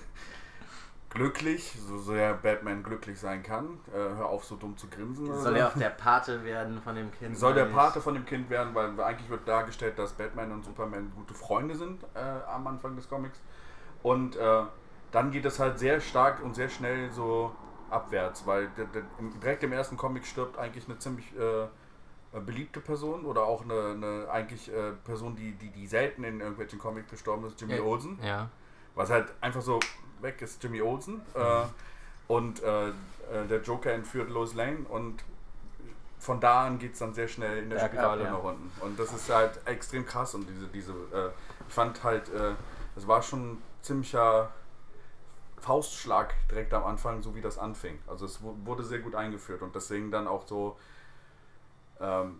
glücklich, 1.12 1.78
so 1.88 2.00
sehr 2.00 2.34
Batman 2.34 2.84
glücklich 2.84 3.20
sein 3.20 3.44
kann. 3.44 3.80
Äh, 3.94 3.98
hör 3.98 4.28
auf, 4.28 4.46
so 4.46 4.56
dumm 4.56 4.78
zu 4.78 4.88
grinsen. 4.88 5.28
Soll 5.28 5.38
so. 5.38 5.52
er 5.52 5.68
auch 5.68 5.78
der 5.78 5.90
Pate 5.90 6.44
werden 6.44 6.82
von 6.82 6.96
dem 6.96 7.12
Kind? 7.12 7.38
Soll 7.38 7.54
der. 7.54 7.66
Pate 7.66 8.02
von 8.02 8.14
dem 8.14 8.26
Kind 8.26 8.50
werden, 8.50 8.74
weil 8.74 9.00
eigentlich 9.00 9.30
wird 9.30 9.48
dargestellt, 9.48 10.00
dass 10.00 10.14
Batman 10.14 10.52
und 10.52 10.66
Superman 10.66 11.12
gute 11.16 11.34
Freunde 11.34 11.76
sind 11.76 12.04
äh, 12.16 12.20
am 12.20 12.66
Anfang 12.68 12.96
des 12.96 13.10
Comics. 13.10 13.40
Und 14.02 14.36
äh, 14.36 14.64
dann 15.12 15.32
geht 15.32 15.46
es 15.46 15.60
halt 15.60 15.78
sehr 15.78 16.00
stark 16.00 16.42
und 16.42 16.56
sehr 16.56 16.70
schnell 16.70 17.12
so 17.12 17.54
abwärts, 17.90 18.48
weil 18.48 18.70
direkt 19.42 19.64
im 19.64 19.74
ersten 19.74 19.98
Comic 19.98 20.26
stirbt 20.26 20.58
eigentlich 20.58 20.88
eine 20.88 20.98
ziemlich 20.98 21.38
äh, 21.38 21.64
äh, 21.64 22.40
beliebte 22.40 22.80
Person 22.80 23.26
oder 23.26 23.44
auch 23.44 23.64
eine, 23.64 23.92
eine 23.92 24.28
eigentlich 24.32 24.72
äh, 24.72 24.94
Person, 25.04 25.36
die, 25.36 25.52
die, 25.54 25.70
die 25.70 25.86
selten 25.88 26.24
in 26.24 26.40
irgendwelchen 26.40 26.80
Comics 26.80 27.12
gestorben 27.12 27.46
ist, 27.46 27.60
Jimmy. 27.60 27.80
Olsen. 27.80 28.18
Ja. 28.24 28.50
Was 28.96 29.10
halt 29.10 29.34
einfach 29.42 29.62
so 29.62 29.80
weg 30.22 30.42
ist, 30.42 30.64
Jimmy 30.64 30.82
Olsen. 30.82 31.22
Äh, 31.34 31.64
und 32.28 32.64
äh, 32.64 32.90
äh, 32.90 32.94
der 33.50 33.62
Joker 33.62 33.92
entführt 33.92 34.30
Lois 34.30 34.54
Lane 34.54 34.86
und 34.90 35.24
von 36.20 36.40
da 36.40 36.66
an 36.68 36.78
geht 36.80 36.94
es 36.94 37.00
dann 37.00 37.14
sehr 37.14 37.28
schnell 37.28 37.64
in 37.64 37.70
der 37.70 37.78
Bergab, 37.78 37.92
Spirale 37.92 38.24
ja. 38.24 38.32
nach 38.32 38.44
unten. 38.44 38.72
Und 38.82 39.00
das 39.00 39.12
ist 39.12 39.30
halt 39.34 39.60
extrem 39.66 40.06
krass 40.06 40.36
und 40.36 40.48
diese, 40.48 40.68
diese, 40.68 40.92
äh, 40.92 41.30
ich 41.68 41.74
fand 41.74 42.04
halt, 42.04 42.30
äh, 42.30 42.54
es 42.96 43.08
war 43.08 43.22
schon 43.22 43.54
ein 43.54 43.62
ziemlicher 43.82 44.52
Faustschlag 45.60 46.34
direkt 46.50 46.74
am 46.74 46.86
Anfang, 46.86 47.22
so 47.22 47.36
wie 47.36 47.42
das 47.42 47.58
anfing. 47.58 48.00
Also 48.08 48.26
es 48.26 48.42
wu- 48.42 48.56
wurde 48.66 48.84
sehr 48.84 49.00
gut 49.00 49.16
eingeführt 49.16 49.62
und 49.62 49.76
deswegen 49.76 50.12
dann 50.12 50.28
auch 50.28 50.46
so 50.48 50.78
ähm, 52.00 52.40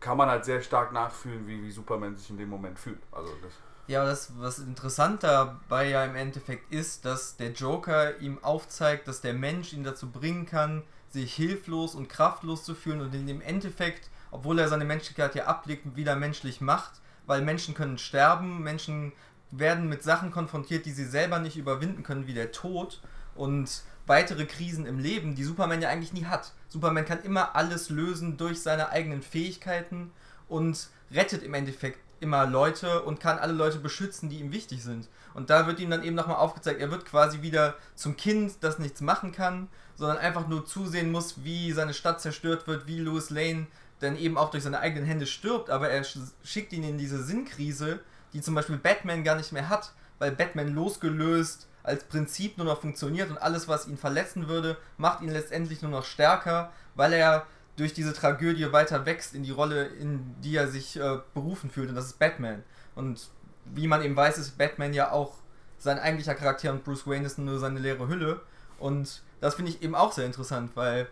kann 0.00 0.16
man 0.16 0.28
halt 0.28 0.44
sehr 0.44 0.60
stark 0.60 0.92
nachfühlen, 0.92 1.46
wie, 1.46 1.62
wie 1.62 1.70
Superman 1.70 2.16
sich 2.16 2.30
in 2.30 2.38
dem 2.38 2.48
Moment 2.48 2.78
fühlt. 2.78 3.00
Also 3.12 3.32
das, 3.42 3.52
Ja, 3.86 4.00
aber 4.00 4.10
das, 4.10 4.32
was 4.38 4.60
interessant 4.60 5.22
dabei 5.24 5.90
ja 5.90 6.04
im 6.04 6.16
Endeffekt 6.16 6.72
ist, 6.72 7.04
dass 7.04 7.36
der 7.36 7.52
Joker 7.52 8.18
ihm 8.18 8.42
aufzeigt, 8.42 9.06
dass 9.08 9.20
der 9.20 9.34
Mensch 9.34 9.74
ihn 9.74 9.84
dazu 9.84 10.10
bringen 10.10 10.46
kann, 10.46 10.82
sich 11.10 11.34
hilflos 11.34 11.94
und 11.94 12.08
kraftlos 12.08 12.64
zu 12.64 12.74
fühlen 12.74 13.02
und 13.02 13.14
ihn 13.14 13.28
im 13.28 13.42
Endeffekt, 13.42 14.08
obwohl 14.30 14.58
er 14.58 14.68
seine 14.68 14.86
Menschlichkeit 14.86 15.34
ja 15.34 15.44
ablegt, 15.44 15.96
wieder 15.96 16.16
menschlich 16.16 16.62
macht, 16.62 17.02
weil 17.26 17.42
Menschen 17.42 17.74
können 17.74 17.98
sterben, 17.98 18.62
Menschen 18.62 19.12
werden 19.50 19.88
mit 19.88 20.02
Sachen 20.02 20.30
konfrontiert, 20.30 20.86
die 20.86 20.92
sie 20.92 21.04
selber 21.04 21.38
nicht 21.38 21.58
überwinden 21.58 22.02
können, 22.02 22.26
wie 22.26 22.34
der 22.34 22.52
Tod 22.52 23.02
und 23.34 23.82
weitere 24.06 24.46
Krisen 24.46 24.86
im 24.86 24.98
Leben, 24.98 25.34
die 25.34 25.44
Superman 25.44 25.82
ja 25.82 25.90
eigentlich 25.90 26.12
nie 26.12 26.24
hat. 26.24 26.52
Superman 26.68 27.04
kann 27.04 27.22
immer 27.22 27.54
alles 27.54 27.90
lösen 27.90 28.38
durch 28.38 28.62
seine 28.62 28.88
eigenen 28.88 29.22
Fähigkeiten 29.22 30.10
und 30.48 30.88
rettet 31.10 31.42
im 31.42 31.54
Endeffekt 31.54 31.98
immer 32.24 32.46
Leute 32.46 33.02
und 33.02 33.20
kann 33.20 33.38
alle 33.38 33.52
Leute 33.52 33.78
beschützen, 33.78 34.28
die 34.28 34.40
ihm 34.40 34.50
wichtig 34.50 34.82
sind. 34.82 35.08
Und 35.34 35.50
da 35.50 35.66
wird 35.66 35.78
ihm 35.78 35.90
dann 35.90 36.02
eben 36.02 36.16
nochmal 36.16 36.38
aufgezeigt, 36.38 36.80
er 36.80 36.90
wird 36.90 37.04
quasi 37.04 37.42
wieder 37.42 37.74
zum 37.94 38.16
Kind, 38.16 38.54
das 38.62 38.78
nichts 38.78 39.00
machen 39.00 39.30
kann, 39.30 39.68
sondern 39.94 40.18
einfach 40.18 40.48
nur 40.48 40.66
zusehen 40.66 41.12
muss, 41.12 41.44
wie 41.44 41.70
seine 41.72 41.94
Stadt 41.94 42.20
zerstört 42.20 42.66
wird, 42.66 42.86
wie 42.86 42.98
Louis 42.98 43.30
Lane 43.30 43.66
dann 44.00 44.16
eben 44.16 44.36
auch 44.36 44.50
durch 44.50 44.64
seine 44.64 44.80
eigenen 44.80 45.06
Hände 45.06 45.26
stirbt, 45.26 45.70
aber 45.70 45.88
er 45.88 46.04
sch- 46.04 46.32
schickt 46.42 46.72
ihn 46.72 46.82
in 46.82 46.98
diese 46.98 47.22
Sinnkrise, 47.22 48.00
die 48.32 48.40
zum 48.40 48.54
Beispiel 48.54 48.76
Batman 48.76 49.22
gar 49.22 49.36
nicht 49.36 49.52
mehr 49.52 49.68
hat, 49.68 49.92
weil 50.18 50.32
Batman 50.32 50.74
losgelöst 50.74 51.68
als 51.84 52.04
Prinzip 52.04 52.56
nur 52.56 52.66
noch 52.66 52.80
funktioniert 52.80 53.30
und 53.30 53.38
alles, 53.38 53.68
was 53.68 53.86
ihn 53.86 53.98
verletzen 53.98 54.48
würde, 54.48 54.76
macht 54.96 55.22
ihn 55.22 55.30
letztendlich 55.30 55.82
nur 55.82 55.90
noch 55.90 56.04
stärker, 56.04 56.72
weil 56.94 57.12
er 57.12 57.46
durch 57.76 57.92
diese 57.92 58.12
Tragödie 58.12 58.72
weiter 58.72 59.04
wächst 59.06 59.34
in 59.34 59.42
die 59.42 59.50
Rolle, 59.50 59.86
in 59.86 60.34
die 60.42 60.56
er 60.56 60.68
sich 60.68 60.96
äh, 60.96 61.18
berufen 61.34 61.70
fühlt, 61.70 61.88
und 61.88 61.94
das 61.94 62.06
ist 62.06 62.18
Batman. 62.18 62.62
Und 62.94 63.28
wie 63.64 63.86
man 63.86 64.02
eben 64.02 64.16
weiß, 64.16 64.38
ist 64.38 64.56
Batman 64.58 64.92
ja 64.92 65.10
auch 65.10 65.34
sein 65.78 65.98
eigentlicher 65.98 66.34
Charakter 66.34 66.70
und 66.72 66.84
Bruce 66.84 67.06
Wayne 67.06 67.26
ist 67.26 67.38
nur 67.38 67.58
seine 67.58 67.80
leere 67.80 68.08
Hülle. 68.08 68.40
Und 68.78 69.22
das 69.40 69.54
finde 69.54 69.70
ich 69.70 69.82
eben 69.82 69.94
auch 69.94 70.12
sehr 70.12 70.26
interessant, 70.26 70.72
weil 70.74 71.08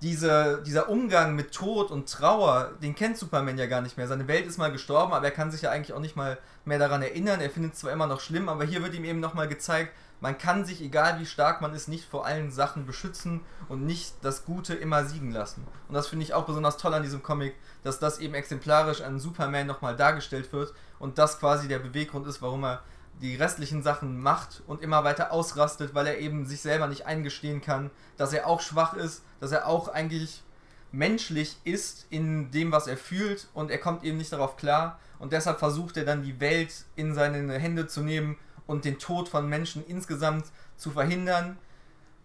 diese, 0.00 0.62
dieser 0.66 0.88
Umgang 0.88 1.36
mit 1.36 1.52
Tod 1.52 1.90
und 1.92 2.10
Trauer, 2.10 2.72
den 2.82 2.94
kennt 2.94 3.16
Superman 3.16 3.56
ja 3.56 3.66
gar 3.66 3.80
nicht 3.80 3.96
mehr. 3.96 4.08
Seine 4.08 4.26
Welt 4.26 4.46
ist 4.46 4.58
mal 4.58 4.72
gestorben, 4.72 5.12
aber 5.12 5.26
er 5.26 5.30
kann 5.30 5.52
sich 5.52 5.62
ja 5.62 5.70
eigentlich 5.70 5.92
auch 5.92 6.00
nicht 6.00 6.16
mal 6.16 6.38
mehr 6.64 6.80
daran 6.80 7.02
erinnern. 7.02 7.40
Er 7.40 7.50
findet 7.50 7.74
es 7.74 7.80
zwar 7.80 7.92
immer 7.92 8.08
noch 8.08 8.20
schlimm, 8.20 8.48
aber 8.48 8.64
hier 8.64 8.82
wird 8.82 8.94
ihm 8.94 9.04
eben 9.04 9.20
nochmal 9.20 9.46
gezeigt, 9.46 9.92
man 10.22 10.38
kann 10.38 10.64
sich, 10.64 10.80
egal 10.80 11.18
wie 11.18 11.26
stark 11.26 11.60
man 11.60 11.74
ist, 11.74 11.88
nicht 11.88 12.08
vor 12.08 12.24
allen 12.24 12.52
Sachen 12.52 12.86
beschützen 12.86 13.40
und 13.68 13.84
nicht 13.84 14.14
das 14.22 14.44
Gute 14.44 14.72
immer 14.72 15.04
siegen 15.04 15.32
lassen. 15.32 15.66
Und 15.88 15.94
das 15.94 16.06
finde 16.06 16.24
ich 16.24 16.32
auch 16.32 16.46
besonders 16.46 16.76
toll 16.76 16.94
an 16.94 17.02
diesem 17.02 17.24
Comic, 17.24 17.56
dass 17.82 17.98
das 17.98 18.20
eben 18.20 18.34
exemplarisch 18.34 19.00
an 19.00 19.18
Superman 19.18 19.66
nochmal 19.66 19.96
dargestellt 19.96 20.52
wird 20.52 20.74
und 21.00 21.18
das 21.18 21.40
quasi 21.40 21.66
der 21.66 21.80
Beweggrund 21.80 22.28
ist, 22.28 22.40
warum 22.40 22.64
er 22.64 22.84
die 23.20 23.34
restlichen 23.34 23.82
Sachen 23.82 24.20
macht 24.20 24.62
und 24.68 24.80
immer 24.80 25.02
weiter 25.02 25.32
ausrastet, 25.32 25.92
weil 25.92 26.06
er 26.06 26.20
eben 26.20 26.46
sich 26.46 26.62
selber 26.62 26.86
nicht 26.86 27.04
eingestehen 27.04 27.60
kann, 27.60 27.90
dass 28.16 28.32
er 28.32 28.46
auch 28.46 28.60
schwach 28.60 28.94
ist, 28.94 29.24
dass 29.40 29.50
er 29.50 29.66
auch 29.66 29.88
eigentlich 29.88 30.44
menschlich 30.92 31.56
ist 31.64 32.06
in 32.10 32.52
dem, 32.52 32.70
was 32.70 32.86
er 32.86 32.96
fühlt 32.96 33.48
und 33.54 33.72
er 33.72 33.78
kommt 33.78 34.04
eben 34.04 34.18
nicht 34.18 34.32
darauf 34.32 34.56
klar 34.56 35.00
und 35.18 35.32
deshalb 35.32 35.58
versucht 35.58 35.96
er 35.96 36.04
dann 36.04 36.22
die 36.22 36.38
Welt 36.38 36.84
in 36.94 37.12
seine 37.12 37.58
Hände 37.58 37.88
zu 37.88 38.02
nehmen 38.02 38.36
und 38.66 38.84
den 38.84 38.98
Tod 38.98 39.28
von 39.28 39.48
Menschen 39.48 39.84
insgesamt 39.86 40.46
zu 40.76 40.90
verhindern 40.90 41.58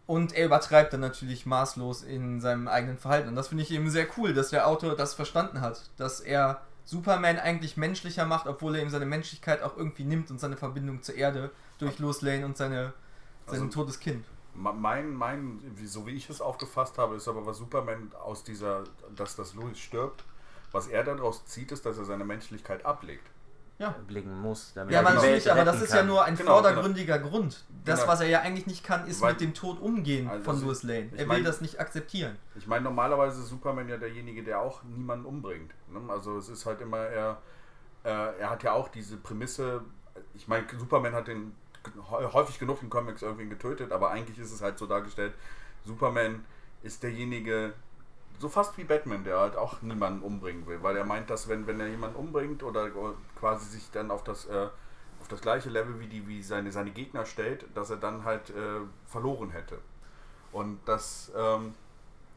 und 0.05 0.33
er 0.33 0.45
übertreibt 0.45 0.93
dann 0.93 1.01
natürlich 1.01 1.45
maßlos 1.45 2.03
in 2.03 2.39
seinem 2.41 2.67
eigenen 2.67 2.97
Verhalten 2.97 3.29
und 3.29 3.35
das 3.35 3.49
finde 3.49 3.63
ich 3.63 3.71
eben 3.71 3.89
sehr 3.89 4.07
cool, 4.17 4.33
dass 4.33 4.49
der 4.49 4.67
Autor 4.67 4.95
das 4.95 5.13
verstanden 5.13 5.61
hat, 5.61 5.89
dass 5.97 6.19
er 6.21 6.61
Superman 6.85 7.37
eigentlich 7.37 7.75
menschlicher 7.75 8.25
macht, 8.25 8.47
obwohl 8.47 8.75
er 8.75 8.81
ihm 8.81 8.89
seine 8.89 9.05
Menschlichkeit 9.05 9.61
auch 9.61 9.75
irgendwie 9.75 10.05
nimmt 10.05 10.31
und 10.31 10.39
seine 10.39 10.55
Verbindung 10.55 11.03
zur 11.03 11.15
Erde 11.15 11.51
durch 11.79 11.99
Lois 11.99 12.21
Lane 12.21 12.45
und 12.45 12.55
seine, 12.55 12.93
sein 13.45 13.61
Also- 13.63 13.67
totes 13.67 13.99
Kind. 13.99 14.25
Mein, 14.59 15.13
mein, 15.13 15.59
so 15.85 16.07
wie 16.07 16.11
ich 16.11 16.31
es 16.31 16.41
aufgefasst 16.41 16.97
habe, 16.97 17.15
ist 17.15 17.27
aber, 17.27 17.45
was 17.45 17.57
Superman 17.57 18.11
aus 18.23 18.43
dieser, 18.43 18.85
dass 19.15 19.35
das 19.35 19.53
Louis 19.53 19.77
stirbt, 19.77 20.23
was 20.71 20.87
er 20.87 21.03
daraus 21.03 21.45
zieht, 21.45 21.71
ist, 21.71 21.85
dass 21.85 21.99
er 21.99 22.05
seine 22.05 22.25
Menschlichkeit 22.25 22.83
ablegt. 22.83 23.27
Ja. 23.79 23.93
blicken 24.07 24.41
muss, 24.41 24.73
damit 24.73 24.91
Ja, 24.91 25.01
er 25.01 25.05
die 25.09 25.13
natürlich, 25.15 25.45
Welt 25.45 25.47
aber 25.55 25.65
das 25.65 25.81
ist 25.83 25.91
ja 25.91 25.97
kann. 25.97 26.07
nur 26.07 26.23
ein 26.25 26.35
Genau, 26.35 26.53
vordergründiger 26.53 27.19
Grund. 27.19 27.63
Das, 27.85 27.99
Genau. 27.99 28.11
was 28.11 28.21
er 28.21 28.27
ja 28.27 28.41
eigentlich 28.41 28.65
nicht 28.65 28.83
kann, 28.83 29.05
ist 29.05 29.21
Weil- 29.21 29.33
mit 29.33 29.41
dem 29.41 29.53
Tod 29.53 29.79
umgehen 29.79 30.27
Also 30.27 30.43
von 30.45 30.61
Louis 30.61 30.81
Lane. 30.81 31.05
ich 31.07 31.11
Er 31.13 31.19
will 31.19 31.27
mein- 31.27 31.43
das 31.43 31.61
nicht 31.61 31.79
akzeptieren. 31.79 32.37
Ich 32.55 32.65
meine, 32.65 32.83
normalerweise 32.83 33.39
ist 33.41 33.49
Superman 33.49 33.87
ja 33.87 33.97
derjenige, 33.97 34.43
der 34.43 34.61
auch 34.61 34.81
niemanden 34.83 35.25
umbringt. 35.25 35.73
Ne? 35.91 35.99
Also 36.11 36.37
es 36.39 36.49
ist 36.49 36.65
halt 36.65 36.81
immer, 36.81 36.97
er, 36.97 37.37
äh, 38.03 38.09
er 38.39 38.49
hat 38.49 38.63
ja 38.63 38.71
auch 38.73 38.87
diese 38.87 39.15
Prämisse, 39.17 39.81
ich 40.33 40.47
meine, 40.47 40.65
Superman 40.79 41.13
hat 41.13 41.27
den 41.27 41.53
hä- 42.09 42.33
häufig 42.33 42.57
genug 42.57 42.81
in 42.81 42.89
Comics 42.89 43.21
irgendwie 43.21 43.47
getötet, 43.47 43.91
aber 43.91 44.09
eigentlich 44.09 44.39
ist 44.39 44.51
es 44.51 44.61
halt 44.63 44.79
so 44.79 44.87
dargestellt, 44.87 45.33
Superman 45.85 46.43
ist 46.81 47.03
derjenige, 47.03 47.73
so 48.39 48.49
fast 48.49 48.77
wie 48.77 48.83
Batman, 48.83 49.23
der 49.23 49.39
halt 49.39 49.55
auch 49.55 49.81
niemanden 49.81 50.21
umbringen 50.23 50.67
will, 50.67 50.81
weil 50.83 50.95
er 50.95 51.05
meint, 51.05 51.29
dass 51.29 51.47
wenn, 51.47 51.65
wenn 51.67 51.79
er 51.79 51.87
jemanden 51.87 52.17
umbringt 52.17 52.63
oder 52.63 52.89
quasi 53.39 53.65
sich 53.65 53.89
dann 53.91 54.11
auf 54.11 54.23
das, 54.23 54.45
äh, 54.45 54.67
auf 55.19 55.27
das 55.27 55.41
gleiche 55.41 55.69
Level 55.69 55.99
wie, 55.99 56.07
die, 56.07 56.27
wie 56.27 56.43
seine, 56.43 56.71
seine 56.71 56.91
Gegner 56.91 57.25
stellt, 57.25 57.65
dass 57.75 57.89
er 57.89 57.97
dann 57.97 58.23
halt 58.23 58.49
äh, 58.51 58.81
verloren 59.05 59.49
hätte. 59.49 59.79
Und 60.51 60.79
das, 60.85 61.31
ähm, 61.35 61.73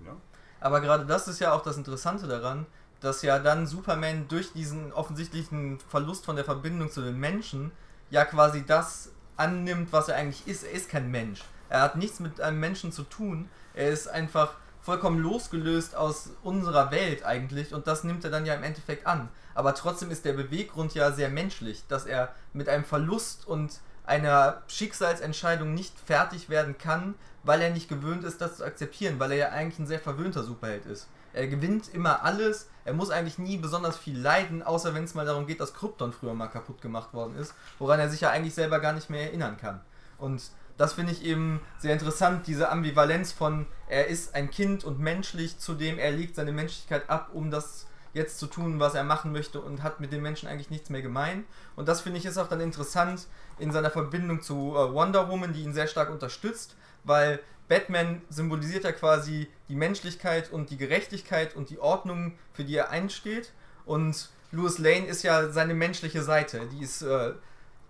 ja. 0.05 0.16
Aber 0.61 0.80
gerade 0.80 1.07
das 1.07 1.28
ist 1.28 1.40
ja 1.40 1.53
auch 1.53 1.62
das 1.62 1.76
Interessante 1.76 2.26
daran, 2.26 2.66
dass 3.01 3.22
ja 3.22 3.38
dann 3.38 3.66
Superman 3.66 4.28
durch 4.28 4.53
diesen 4.53 4.92
offensichtlichen 4.92 5.78
Verlust 5.88 6.24
von 6.26 6.36
der 6.36 6.44
Verbindung 6.44 6.90
zu 6.90 7.03
den 7.03 7.18
Menschen 7.18 7.72
ja 8.11 8.24
quasi 8.24 8.64
das 8.66 9.12
annimmt, 9.36 9.92
was 9.92 10.09
er 10.09 10.16
eigentlich 10.16 10.46
ist. 10.46 10.64
Er 10.64 10.72
ist 10.72 10.90
kein 10.90 11.11
Mensch. 11.11 11.44
Er 11.68 11.82
hat 11.82 11.96
nichts 11.96 12.20
mit 12.20 12.40
einem 12.40 12.61
Menschen 12.61 12.92
zu 12.92 13.05
tun. 13.05 13.48
Er 13.74 13.90
ist 13.90 14.09
einfach 14.09 14.57
vollkommen 14.83 15.18
losgelöst 15.18 15.95
aus 15.95 16.31
unserer 16.43 16.91
Welt 16.91 17.24
eigentlich 17.24 17.74
und 17.74 17.87
das 17.87 18.05
nimmt 18.05 18.24
er 18.24 18.31
dann 18.31 18.47
ja 18.47 18.55
im 18.55 18.62
Endeffekt 18.62 19.07
an. 19.07 19.28
Aber 19.55 19.74
trotzdem 19.74 20.11
ist 20.11 20.24
der 20.24 20.33
Beweggrund 20.33 20.95
ja 20.95 21.12
sehr 21.12 21.28
menschlich, 21.28 21.85
dass 21.89 22.07
er 22.07 22.35
mit 22.53 22.68
einem 22.68 22.85
Verlust 22.85 23.47
und 23.47 23.81
einer 24.07 24.62
Schicksalsentscheidung 24.66 25.74
nicht 25.74 25.95
fertig 26.01 26.49
werden 26.49 26.78
kann, 26.78 27.14
weil 27.45 27.61
er 27.61 27.70
nicht 27.70 27.89
gewöhnt 27.89 28.24
ist, 28.24 28.41
das 28.41 28.57
zu 28.57 28.64
akzeptieren, 28.64 29.18
weil 29.18 29.33
er 29.33 29.37
ja 29.37 29.49
eigentlich 29.51 29.78
ein 29.78 29.87
sehr 29.87 30.01
verwöhnter 30.01 30.43
Superheld 30.43 30.87
ist. 30.87 31.09
Er 31.33 31.47
gewinnt 31.47 31.89
immer 31.95 32.24
alles, 32.24 32.68
er 32.85 32.93
muss 32.93 33.11
eigentlich 33.11 33.39
nie 33.39 33.57
besonders 33.57 33.97
viel 33.97 34.18
leiden, 34.18 34.62
außer 34.62 34.95
wenn 34.95 35.05
es 35.05 35.14
mal 35.14 35.26
darum 35.26 35.47
geht, 35.47 35.61
dass 35.61 35.74
Krypton 35.74 36.12
früher 36.12 36.35
mal 36.35 36.49
kaputt 36.49 36.81
gemacht 36.81 37.14
worden 37.14 37.37
ist, 37.37 37.55
woran 37.78 38.01
er 38.01 38.09
sich 38.09 38.22
ja 38.22 38.31
eigentlich 38.31 38.55
selber 38.55 38.81
gar 38.81 38.93
nicht 38.93 39.11
mehr 39.11 39.22
erinnern 39.22 39.57
kann. 39.57 39.81
Und 40.18 40.43
das 40.81 40.95
finde 40.95 41.12
ich 41.12 41.22
eben 41.26 41.61
sehr 41.76 41.93
interessant, 41.93 42.47
diese 42.47 42.70
Ambivalenz 42.70 43.33
von, 43.33 43.66
er 43.87 44.07
ist 44.07 44.35
ein 44.35 44.51
Kind 44.51 44.83
und 44.83 44.99
menschlich, 44.99 45.59
zudem 45.59 45.99
er 45.99 46.11
legt 46.11 46.37
seine 46.37 46.53
Menschlichkeit 46.53 47.11
ab, 47.11 47.33
um 47.35 47.51
das 47.51 47.87
jetzt 48.14 48.39
zu 48.39 48.47
tun, 48.47 48.81
was 48.81 48.95
er 48.95 49.05
machen 49.05 49.31
möchte 49.31 49.61
und 49.61 49.83
hat 49.83 50.01
mit 50.01 50.11
den 50.11 50.22
Menschen 50.22 50.49
eigentlich 50.49 50.70
nichts 50.70 50.89
mehr 50.89 51.03
gemein. 51.03 51.45
Und 51.76 51.87
das 51.87 52.01
finde 52.01 52.18
ich 52.18 52.24
ist 52.24 52.39
auch 52.39 52.49
dann 52.49 52.62
interessant 52.62 53.26
in 53.59 53.72
seiner 53.72 53.91
Verbindung 53.91 54.41
zu 54.41 54.74
äh, 54.74 54.91
Wonder 54.95 55.28
Woman, 55.28 55.53
die 55.53 55.61
ihn 55.61 55.74
sehr 55.74 55.87
stark 55.87 56.09
unterstützt, 56.09 56.76
weil 57.05 57.41
Batman 57.68 58.22
symbolisiert 58.31 58.85
ja 58.85 58.93
quasi 58.93 59.49
die 59.68 59.76
Menschlichkeit 59.76 60.51
und 60.51 60.70
die 60.70 60.78
Gerechtigkeit 60.78 61.55
und 61.57 61.68
die 61.68 61.78
Ordnung, 61.78 62.39
für 62.55 62.64
die 62.64 62.76
er 62.76 62.89
einsteht. 62.89 63.53
Und 63.85 64.31
Louis 64.51 64.78
Lane 64.78 65.05
ist 65.05 65.24
ja 65.24 65.51
seine 65.51 65.74
menschliche 65.74 66.22
Seite. 66.22 66.68
Die 66.72 66.83
ist, 66.83 67.03
äh, 67.03 67.35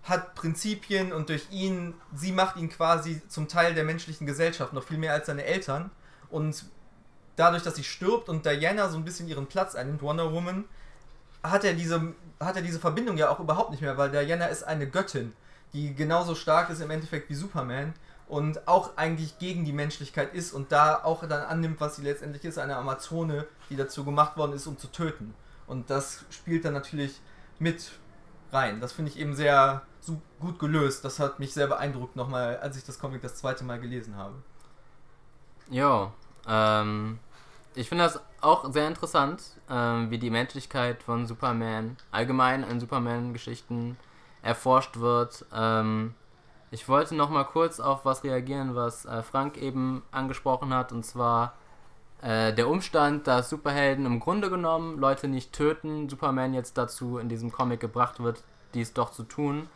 hat 0.03 0.33
Prinzipien 0.35 1.13
und 1.13 1.29
durch 1.29 1.47
ihn, 1.51 1.93
sie 2.13 2.31
macht 2.31 2.57
ihn 2.57 2.69
quasi 2.69 3.21
zum 3.27 3.47
Teil 3.47 3.75
der 3.75 3.83
menschlichen 3.83 4.25
Gesellschaft, 4.25 4.73
noch 4.73 4.83
viel 4.83 4.97
mehr 4.97 5.13
als 5.13 5.27
seine 5.27 5.43
Eltern. 5.43 5.91
Und 6.29 6.65
dadurch, 7.35 7.63
dass 7.63 7.75
sie 7.75 7.83
stirbt 7.83 8.29
und 8.29 8.45
Diana 8.45 8.89
so 8.89 8.97
ein 8.97 9.05
bisschen 9.05 9.27
ihren 9.27 9.47
Platz 9.47 9.75
einnimmt, 9.75 10.01
Wonder 10.01 10.31
Woman, 10.31 10.65
hat 11.43 11.63
er 11.63 11.73
diese, 11.73 12.13
hat 12.39 12.55
er 12.55 12.61
diese 12.61 12.79
Verbindung 12.79 13.17
ja 13.17 13.29
auch 13.29 13.39
überhaupt 13.39 13.71
nicht 13.71 13.81
mehr, 13.81 13.97
weil 13.97 14.09
Diana 14.09 14.47
ist 14.47 14.63
eine 14.63 14.87
Göttin, 14.87 15.33
die 15.73 15.93
genauso 15.93 16.35
stark 16.35 16.69
ist 16.69 16.81
im 16.81 16.91
Endeffekt 16.91 17.29
wie 17.29 17.35
Superman 17.35 17.93
und 18.27 18.67
auch 18.67 18.97
eigentlich 18.97 19.37
gegen 19.39 19.65
die 19.65 19.73
Menschlichkeit 19.73 20.33
ist 20.33 20.53
und 20.53 20.71
da 20.71 21.03
auch 21.03 21.21
dann 21.27 21.43
annimmt, 21.43 21.79
was 21.79 21.97
sie 21.97 22.03
letztendlich 22.03 22.45
ist, 22.45 22.57
eine 22.57 22.77
Amazone, 22.77 23.45
die 23.69 23.75
dazu 23.75 24.05
gemacht 24.05 24.37
worden 24.37 24.53
ist, 24.53 24.67
um 24.67 24.77
zu 24.77 24.87
töten. 24.87 25.33
Und 25.67 25.89
das 25.89 26.25
spielt 26.29 26.65
dann 26.65 26.73
natürlich 26.73 27.19
mit 27.59 27.91
rein. 28.51 28.81
Das 28.81 28.93
finde 28.93 29.11
ich 29.11 29.19
eben 29.19 29.35
sehr 29.35 29.83
gut 30.39 30.59
gelöst. 30.59 31.05
Das 31.05 31.19
hat 31.19 31.39
mich 31.39 31.53
sehr 31.53 31.67
beeindruckt 31.67 32.15
nochmal, 32.15 32.57
als 32.57 32.77
ich 32.77 32.83
das 32.83 32.99
Comic 32.99 33.21
das 33.21 33.35
zweite 33.35 33.63
Mal 33.63 33.79
gelesen 33.79 34.15
habe. 34.15 34.35
Ja, 35.69 36.11
ähm, 36.47 37.19
ich 37.75 37.87
finde 37.87 38.03
das 38.03 38.19
auch 38.41 38.71
sehr 38.73 38.87
interessant, 38.87 39.43
ähm, 39.69 40.09
wie 40.09 40.17
die 40.17 40.29
Menschlichkeit 40.29 41.03
von 41.03 41.25
Superman 41.25 41.97
allgemein 42.11 42.63
in 42.63 42.79
Superman-Geschichten 42.79 43.97
erforscht 44.41 44.97
wird. 44.97 45.45
Ähm, 45.53 46.13
ich 46.71 46.87
wollte 46.89 47.15
noch 47.15 47.29
mal 47.29 47.43
kurz 47.43 47.79
auf 47.79 48.05
was 48.05 48.23
reagieren, 48.23 48.75
was 48.75 49.05
äh, 49.05 49.23
Frank 49.23 49.57
eben 49.57 50.03
angesprochen 50.11 50.73
hat, 50.73 50.91
und 50.91 51.05
zwar 51.05 51.53
äh, 52.21 52.53
der 52.53 52.69
Umstand, 52.69 53.27
dass 53.27 53.49
Superhelden 53.49 54.05
im 54.05 54.19
Grunde 54.19 54.49
genommen 54.49 54.99
Leute 54.99 55.27
nicht 55.27 55.53
töten, 55.53 56.09
Superman 56.09 56.53
jetzt 56.53 56.77
dazu 56.77 57.17
in 57.17 57.29
diesem 57.29 57.51
Comic 57.51 57.79
gebracht 57.79 58.21
wird, 58.21 58.43
dies 58.73 58.93
doch 58.93 59.11
zu 59.11 59.23
tun. 59.23 59.67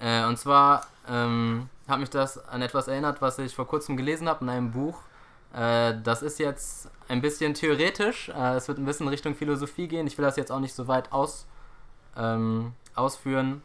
Äh, 0.00 0.24
und 0.24 0.38
zwar 0.38 0.86
ähm, 1.08 1.68
hat 1.86 2.00
mich 2.00 2.10
das 2.10 2.44
an 2.48 2.62
etwas 2.62 2.88
erinnert, 2.88 3.20
was 3.20 3.38
ich 3.38 3.54
vor 3.54 3.66
kurzem 3.66 3.96
gelesen 3.96 4.28
habe 4.28 4.44
in 4.44 4.50
einem 4.50 4.70
Buch. 4.72 4.98
Äh, 5.54 5.94
das 6.02 6.22
ist 6.22 6.38
jetzt 6.38 6.90
ein 7.08 7.20
bisschen 7.20 7.54
theoretisch, 7.54 8.28
äh, 8.30 8.54
es 8.54 8.68
wird 8.68 8.78
ein 8.78 8.84
bisschen 8.84 9.08
Richtung 9.08 9.34
Philosophie 9.34 9.88
gehen. 9.88 10.06
Ich 10.06 10.16
will 10.16 10.24
das 10.24 10.36
jetzt 10.36 10.50
auch 10.50 10.60
nicht 10.60 10.74
so 10.74 10.88
weit 10.88 11.12
aus, 11.12 11.46
ähm, 12.16 12.72
ausführen 12.94 13.62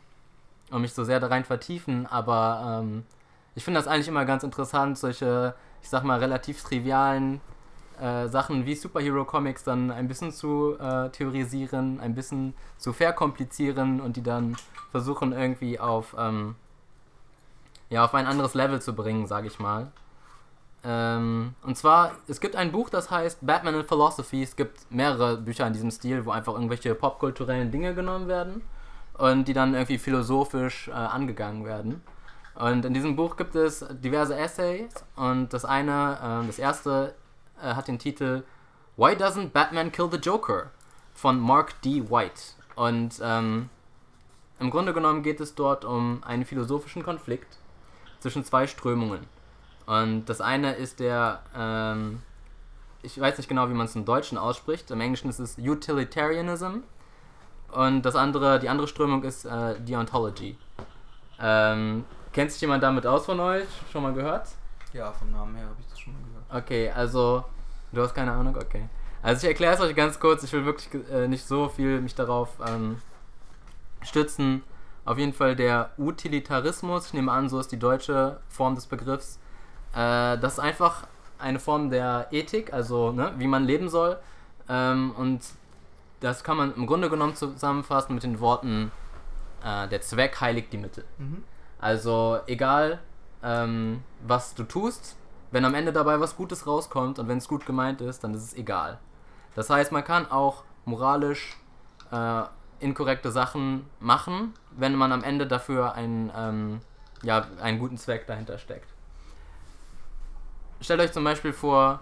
und 0.71 0.81
mich 0.81 0.93
so 0.93 1.03
sehr 1.03 1.19
da 1.19 1.27
rein 1.27 1.45
vertiefen, 1.45 2.07
aber 2.07 2.81
ähm, 2.81 3.05
ich 3.53 3.63
finde 3.63 3.79
das 3.79 3.87
eigentlich 3.87 4.07
immer 4.07 4.25
ganz 4.25 4.43
interessant, 4.43 4.97
solche, 4.97 5.55
ich 5.81 5.89
sag 5.89 6.03
mal, 6.03 6.19
relativ 6.19 6.63
trivialen 6.63 7.39
äh, 7.99 8.27
Sachen 8.27 8.65
wie 8.65 8.75
Superhero-Comics 8.75 9.63
dann 9.63 9.91
ein 9.91 10.07
bisschen 10.07 10.31
zu 10.31 10.77
äh, 10.79 11.09
theorisieren, 11.09 11.99
ein 11.99 12.15
bisschen 12.15 12.53
zu 12.77 12.93
verkomplizieren 12.93 14.01
und 14.01 14.17
die 14.17 14.23
dann 14.23 14.55
versuchen 14.91 15.31
irgendwie 15.31 15.79
auf, 15.79 16.15
ähm, 16.17 16.55
ja, 17.89 18.05
auf 18.05 18.13
ein 18.13 18.27
anderes 18.27 18.53
Level 18.53 18.81
zu 18.81 18.93
bringen, 18.93 19.27
sage 19.27 19.47
ich 19.47 19.59
mal. 19.59 19.91
Ähm, 20.83 21.55
und 21.63 21.77
zwar, 21.77 22.11
es 22.27 22.39
gibt 22.39 22.55
ein 22.55 22.71
Buch, 22.71 22.89
das 22.89 23.09
heißt 23.09 23.45
Batman 23.45 23.75
and 23.75 23.87
Philosophy. 23.87 24.43
Es 24.43 24.55
gibt 24.55 24.91
mehrere 24.91 25.37
Bücher 25.37 25.65
in 25.65 25.73
diesem 25.73 25.89
Stil, 25.89 26.25
wo 26.25 26.31
einfach 26.31 26.53
irgendwelche 26.53 26.93
popkulturellen 26.93 27.71
Dinge 27.71 27.95
genommen 27.95 28.27
werden 28.27 28.61
und 29.17 29.47
die 29.47 29.53
dann 29.53 29.73
irgendwie 29.73 29.97
philosophisch 29.97 30.87
äh, 30.89 30.91
angegangen 30.91 31.65
werden. 31.65 32.03
Und 32.55 32.85
in 32.85 32.93
diesem 32.93 33.15
Buch 33.15 33.35
gibt 33.35 33.55
es 33.55 33.85
diverse 33.89 34.35
Essays 34.35 34.93
und 35.15 35.51
das 35.53 35.65
eine, 35.65 36.43
äh, 36.43 36.47
das 36.47 36.59
erste 36.59 37.15
äh, 37.61 37.73
hat 37.73 37.87
den 37.87 37.99
Titel 37.99 38.43
Why 38.97 39.13
Doesn't 39.13 39.49
Batman 39.49 39.91
Kill 39.91 40.09
the 40.11 40.17
Joker? 40.17 40.71
von 41.15 41.39
Mark 41.39 41.81
D. 41.81 42.09
White. 42.09 42.41
Und 42.75 43.19
ähm, 43.23 43.69
im 44.59 44.69
Grunde 44.69 44.93
genommen 44.93 45.23
geht 45.23 45.39
es 45.39 45.55
dort 45.55 45.85
um 45.85 46.21
einen 46.23 46.45
philosophischen 46.45 47.03
Konflikt 47.03 47.57
zwischen 48.19 48.43
zwei 48.43 48.67
Strömungen. 48.67 49.25
Und 49.85 50.25
das 50.25 50.41
eine 50.41 50.73
ist 50.73 50.99
der, 50.99 51.41
ähm, 51.55 52.21
ich 53.01 53.19
weiß 53.19 53.37
nicht 53.37 53.47
genau, 53.47 53.69
wie 53.69 53.73
man 53.73 53.85
es 53.85 53.95
im 53.95 54.05
Deutschen 54.05 54.37
ausspricht, 54.37 54.91
im 54.91 54.99
Englischen 54.99 55.29
ist 55.29 55.39
es 55.39 55.57
Utilitarianism 55.57 56.79
und 57.71 58.01
das 58.01 58.15
andere, 58.15 58.59
die 58.59 58.67
andere 58.67 58.87
Strömung 58.87 59.23
ist 59.23 59.45
äh, 59.45 59.79
Deontology. 59.79 60.57
Ähm, 61.39 62.03
kennt 62.33 62.51
sich 62.51 62.61
jemand 62.61 62.83
damit 62.83 63.05
aus 63.05 63.25
von 63.25 63.39
euch? 63.39 63.67
Schon 63.91 64.03
mal 64.03 64.13
gehört? 64.13 64.49
Ja, 64.93 65.11
vom 65.11 65.31
Namen 65.31 65.55
her 65.55 65.65
habe 65.65 65.75
ich 65.79 65.87
das 65.87 65.99
schon 65.99 66.13
mal. 66.13 66.24
Okay, 66.49 66.89
also 66.89 67.43
du 67.91 68.01
hast 68.01 68.13
keine 68.13 68.31
Ahnung? 68.31 68.55
Okay. 68.55 68.87
Also 69.21 69.45
ich 69.45 69.49
erkläre 69.49 69.73
es 69.73 69.81
euch 69.81 69.95
ganz 69.95 70.19
kurz. 70.19 70.43
Ich 70.43 70.53
will 70.53 70.65
wirklich 70.65 70.89
äh, 71.11 71.27
nicht 71.27 71.45
so 71.45 71.69
viel 71.69 71.99
mich 72.01 72.15
darauf 72.15 72.49
ähm, 72.67 73.01
stützen. 74.03 74.63
Auf 75.03 75.17
jeden 75.17 75.33
Fall 75.33 75.55
der 75.55 75.91
Utilitarismus, 75.97 77.07
ich 77.07 77.13
nehme 77.13 77.31
an, 77.31 77.49
so 77.49 77.59
ist 77.59 77.71
die 77.71 77.79
deutsche 77.79 78.39
Form 78.49 78.75
des 78.75 78.87
Begriffs. 78.87 79.39
Äh, 79.93 80.37
das 80.37 80.53
ist 80.53 80.59
einfach 80.59 81.07
eine 81.37 81.59
Form 81.59 81.89
der 81.89 82.27
Ethik, 82.31 82.73
also 82.73 83.11
ne, 83.11 83.33
wie 83.37 83.47
man 83.47 83.65
leben 83.65 83.89
soll. 83.89 84.17
Ähm, 84.67 85.11
und 85.17 85.41
das 86.19 86.43
kann 86.43 86.57
man 86.57 86.75
im 86.75 86.87
Grunde 86.87 87.09
genommen 87.09 87.35
zusammenfassen 87.35 88.15
mit 88.15 88.23
den 88.23 88.39
Worten, 88.39 88.91
äh, 89.63 89.87
der 89.87 90.01
Zweck 90.01 90.39
heiligt 90.41 90.73
die 90.73 90.77
Mittel. 90.77 91.03
Mhm. 91.17 91.43
Also 91.79 92.39
egal, 92.47 92.99
ähm, 93.43 94.03
was 94.25 94.55
du 94.55 94.63
tust, 94.63 95.15
wenn 95.55 95.63
am 95.63 95.73
Ende 95.73 95.93
dabei 95.93 96.19
was 96.19 96.35
Gutes 96.35 96.67
rauskommt 96.67 97.17
und 97.17 97.29
wenn 97.29 97.37
es 97.37 97.47
gut 97.47 97.65
gemeint 97.65 98.01
ist, 98.01 98.25
dann 98.25 98.33
ist 98.33 98.43
es 98.43 98.53
egal. 98.55 98.99
Das 99.55 99.69
heißt, 99.69 99.93
man 99.93 100.03
kann 100.03 100.29
auch 100.29 100.65
moralisch 100.83 101.55
äh, 102.11 102.41
inkorrekte 102.81 103.31
Sachen 103.31 103.85
machen, 104.01 104.53
wenn 104.71 104.95
man 104.95 105.13
am 105.13 105.23
Ende 105.23 105.47
dafür 105.47 105.93
einen, 105.93 106.29
ähm, 106.35 106.81
ja, 107.23 107.47
einen 107.61 107.79
guten 107.79 107.97
Zweck 107.97 108.27
dahinter 108.27 108.57
steckt. 108.57 108.89
Stellt 110.81 110.99
euch 110.99 111.13
zum 111.13 111.23
Beispiel 111.23 111.53
vor, 111.53 112.01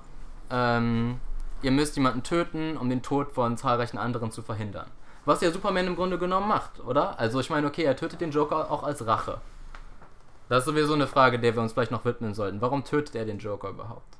ähm, 0.49 1.19
ihr 1.61 1.69
müsst 1.69 1.95
jemanden 1.95 2.23
töten, 2.23 2.75
um 2.75 2.89
den 2.89 3.03
Tod 3.03 3.33
von 3.33 3.55
zahlreichen 3.55 3.99
anderen 3.99 4.31
zu 4.31 4.41
verhindern. 4.41 4.87
Was 5.25 5.41
ja 5.41 5.51
Superman 5.51 5.85
im 5.85 5.95
Grunde 5.95 6.17
genommen 6.17 6.47
macht, 6.47 6.79
oder? 6.79 7.19
Also 7.19 7.39
ich 7.39 7.51
meine, 7.51 7.67
okay, 7.67 7.83
er 7.83 7.95
tötet 7.95 8.19
den 8.19 8.31
Joker 8.31 8.71
auch 8.71 8.81
als 8.81 9.05
Rache. 9.05 9.41
Das 10.49 10.59
ist 10.59 10.65
sowieso 10.65 10.93
eine 10.93 11.07
Frage, 11.07 11.39
der 11.39 11.55
wir 11.55 11.61
uns 11.61 11.73
vielleicht 11.73 11.91
noch 11.91 12.05
widmen 12.05 12.33
sollten. 12.33 12.61
Warum 12.61 12.83
tötet 12.83 13.15
er 13.15 13.25
den 13.25 13.39
Joker 13.39 13.69
überhaupt? 13.69 14.17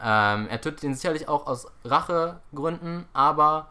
Ähm, 0.00 0.46
er 0.48 0.60
tötet 0.60 0.84
ihn 0.84 0.94
sicherlich 0.94 1.28
auch 1.28 1.46
aus 1.46 1.66
Rachegründen, 1.84 3.06
aber 3.12 3.70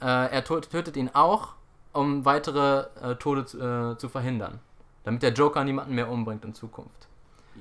äh, 0.00 0.06
er 0.06 0.44
tötet 0.44 0.96
ihn 0.96 1.10
auch, 1.14 1.54
um 1.92 2.24
weitere 2.24 2.86
äh, 3.02 3.16
Tode 3.16 3.44
zu, 3.46 3.58
äh, 3.60 3.98
zu 3.98 4.08
verhindern. 4.08 4.60
Damit 5.04 5.22
der 5.22 5.32
Joker 5.32 5.64
niemanden 5.64 5.94
mehr 5.94 6.08
umbringt 6.08 6.44
in 6.44 6.54
Zukunft. 6.54 7.08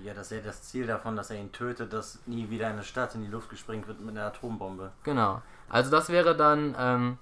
Ja, 0.03 0.13
das 0.13 0.31
ist 0.31 0.37
ja 0.37 0.43
das 0.43 0.63
Ziel 0.63 0.87
davon, 0.87 1.15
dass 1.15 1.29
er 1.29 1.37
ihn 1.37 1.51
tötet, 1.51 1.93
dass 1.93 2.19
nie 2.25 2.49
wieder 2.49 2.67
eine 2.67 2.83
Stadt 2.83 3.15
in 3.15 3.21
die 3.21 3.27
Luft 3.27 3.49
gesprengt 3.49 3.87
wird 3.87 3.99
mit 4.01 4.17
einer 4.17 4.27
Atombombe. 4.27 4.91
Genau. 5.03 5.41
Also 5.69 5.91
das 5.91 6.09
wäre 6.09 6.35
dann 6.35 6.75
ähm, 6.77 7.17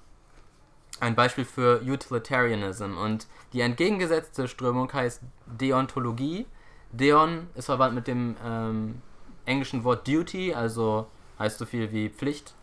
ein 1.01 1.15
Beispiel 1.15 1.43
für 1.43 1.81
Utilitarianism. 1.81 2.97
Und 2.97 3.27
die 3.53 3.61
entgegengesetzte 3.61 4.47
Strömung 4.47 4.91
heißt 4.93 5.21
Deontologie. 5.47 6.45
Deon 6.91 7.47
ist 7.55 7.65
verwandt 7.65 7.95
mit 7.95 8.07
dem 8.07 8.37
ähm, 8.45 9.01
englischen 9.45 9.83
Wort 9.83 10.07
Duty, 10.07 10.53
also 10.53 11.07
heißt 11.39 11.57
so 11.57 11.65
viel 11.65 11.91
wie 11.91 12.09
Pflicht. 12.09 12.53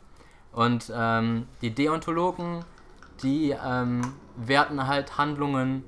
Und 0.53 0.91
ähm, 0.95 1.47
die 1.61 1.75
Deontologen, 1.75 2.65
die 3.23 3.51
ähm, 3.51 4.03
werten 4.37 4.87
halt 4.87 5.19
Handlungen 5.19 5.83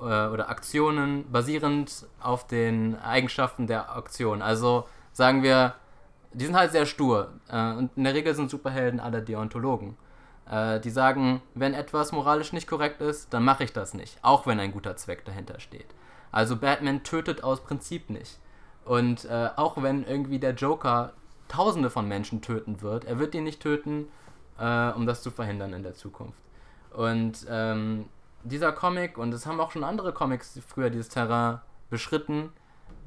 äh, 0.00 0.26
oder 0.26 0.48
Aktionen 0.50 1.30
basierend 1.30 2.06
auf 2.20 2.46
den 2.46 2.98
Eigenschaften 2.98 3.66
der 3.66 3.96
Aktion. 3.96 4.42
Also 4.42 4.88
sagen 5.12 5.42
wir, 5.42 5.74
die 6.32 6.44
sind 6.44 6.56
halt 6.56 6.72
sehr 6.72 6.86
stur. 6.86 7.34
Äh, 7.48 7.72
und 7.72 7.90
in 7.96 8.04
der 8.04 8.14
Regel 8.14 8.34
sind 8.34 8.50
Superhelden 8.50 8.98
alle 8.98 9.22
Deontologen. 9.22 9.96
Äh, 10.50 10.80
die 10.80 10.90
sagen, 10.90 11.42
wenn 11.54 11.74
etwas 11.74 12.12
moralisch 12.12 12.52
nicht 12.52 12.66
korrekt 12.66 13.00
ist, 13.00 13.32
dann 13.32 13.44
mache 13.44 13.64
ich 13.64 13.72
das 13.72 13.94
nicht. 13.94 14.18
Auch 14.22 14.46
wenn 14.46 14.60
ein 14.60 14.72
guter 14.72 14.96
Zweck 14.96 15.24
dahinter 15.24 15.60
steht. 15.60 15.86
Also 16.30 16.56
Batman 16.56 17.02
tötet 17.02 17.42
aus 17.44 17.62
Prinzip 17.62 18.10
nicht. 18.10 18.38
Und 18.84 19.24
äh, 19.26 19.50
auch 19.56 19.82
wenn 19.82 20.04
irgendwie 20.04 20.38
der 20.38 20.54
Joker 20.54 21.12
Tausende 21.48 21.88
von 21.88 22.06
Menschen 22.06 22.42
töten 22.42 22.82
wird, 22.82 23.06
er 23.06 23.18
wird 23.18 23.32
die 23.32 23.40
nicht 23.40 23.60
töten, 23.60 24.08
äh, 24.58 24.90
um 24.90 25.06
das 25.06 25.22
zu 25.22 25.30
verhindern 25.30 25.72
in 25.72 25.82
der 25.82 25.94
Zukunft. 25.94 26.38
Und 26.92 27.46
ähm, 27.48 28.06
dieser 28.44 28.72
Comic, 28.72 29.16
und 29.16 29.32
es 29.32 29.46
haben 29.46 29.60
auch 29.60 29.70
schon 29.70 29.84
andere 29.84 30.12
Comics 30.12 30.60
früher 30.66 30.90
dieses 30.90 31.08
Terrain 31.08 31.60
beschritten, 31.90 32.50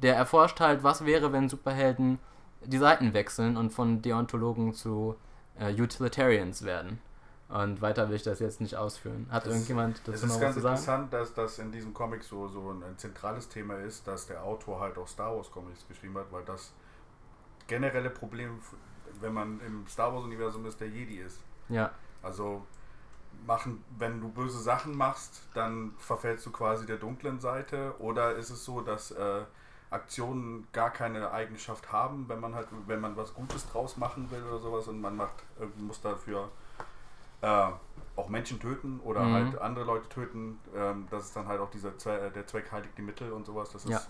der 0.02 0.16
erforscht 0.16 0.58
halt, 0.60 0.82
was 0.82 1.06
wäre, 1.06 1.32
wenn 1.32 1.48
Superhelden 1.48 2.18
die 2.64 2.78
Seiten 2.78 3.14
wechseln 3.14 3.56
und 3.56 3.70
von 3.70 4.02
Deontologen 4.02 4.74
zu 4.74 5.16
äh, 5.58 5.72
Utilitarians 5.72 6.64
werden. 6.64 7.00
Und 7.52 7.82
weiter 7.82 8.08
will 8.08 8.16
ich 8.16 8.22
das 8.22 8.40
jetzt 8.40 8.62
nicht 8.62 8.76
ausführen. 8.76 9.26
Hat 9.30 9.44
das, 9.44 9.52
irgendjemand 9.52 10.00
dazu 10.06 10.26
noch 10.26 10.40
was 10.40 10.54
zu 10.54 10.60
sagen? 10.60 10.74
Es 10.74 10.80
ist 10.80 10.86
ganz 10.86 10.86
interessant, 10.86 11.12
dass 11.12 11.34
das 11.34 11.58
in 11.58 11.70
diesem 11.70 11.92
Comic 11.92 12.24
so, 12.24 12.48
so 12.48 12.70
ein, 12.70 12.82
ein, 12.82 12.96
zentrales 12.96 13.46
Thema 13.46 13.76
ist, 13.76 14.06
dass 14.06 14.26
der 14.26 14.42
Autor 14.42 14.80
halt 14.80 14.96
auch 14.96 15.06
Star 15.06 15.36
Wars 15.36 15.50
Comics 15.50 15.86
geschrieben 15.86 16.16
hat, 16.16 16.32
weil 16.32 16.44
das 16.44 16.72
generelle 17.66 18.08
Problem, 18.08 18.58
wenn 19.20 19.34
man 19.34 19.60
im 19.60 19.86
Star 19.86 20.14
Wars 20.14 20.24
Universum 20.24 20.64
ist, 20.64 20.80
der 20.80 20.88
Jedi 20.88 21.18
ist. 21.18 21.40
Ja. 21.68 21.90
Also 22.22 22.64
machen, 23.46 23.84
wenn 23.98 24.22
du 24.22 24.30
böse 24.30 24.58
Sachen 24.58 24.96
machst, 24.96 25.42
dann 25.52 25.92
verfällst 25.98 26.46
du 26.46 26.52
quasi 26.52 26.86
der 26.86 26.96
dunklen 26.96 27.38
Seite 27.38 27.94
oder 27.98 28.34
ist 28.34 28.48
es 28.48 28.64
so, 28.64 28.80
dass 28.80 29.10
äh, 29.10 29.42
Aktionen 29.90 30.66
gar 30.72 30.88
keine 30.88 31.32
Eigenschaft 31.32 31.92
haben, 31.92 32.30
wenn 32.30 32.40
man 32.40 32.54
halt, 32.54 32.68
wenn 32.86 33.00
man 33.00 33.14
was 33.14 33.34
Gutes 33.34 33.68
draus 33.70 33.98
machen 33.98 34.30
will 34.30 34.42
oder 34.42 34.58
sowas 34.58 34.88
und 34.88 35.02
man 35.02 35.16
macht, 35.16 35.34
muss 35.76 36.00
dafür 36.00 36.50
äh, 37.42 37.66
auch 38.16 38.28
Menschen 38.28 38.58
töten 38.60 39.00
oder 39.00 39.22
mhm. 39.22 39.32
halt 39.32 39.58
andere 39.60 39.84
Leute 39.84 40.08
töten, 40.08 40.58
ähm, 40.74 41.06
das 41.10 41.26
ist 41.26 41.36
dann 41.36 41.46
halt 41.46 41.60
auch 41.60 41.70
dieser 41.70 41.96
Zwe 41.98 42.18
äh, 42.18 42.30
der 42.30 42.46
Zweck 42.46 42.72
heiligt 42.72 42.96
die 42.96 43.02
Mittel 43.02 43.32
und 43.32 43.46
sowas. 43.46 43.70
Das 43.70 43.84
ist 43.84 43.90
ja. 43.90 44.00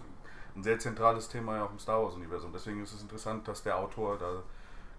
ein 0.56 0.62
sehr 0.62 0.78
zentrales 0.78 1.28
Thema 1.28 1.56
ja 1.56 1.64
auch 1.64 1.72
im 1.72 1.78
Star 1.78 2.02
Wars 2.02 2.14
Universum. 2.14 2.50
Deswegen 2.52 2.82
ist 2.82 2.92
es 2.92 3.02
interessant, 3.02 3.46
dass 3.48 3.62
der 3.62 3.78
Autor 3.78 4.18
da 4.18 4.42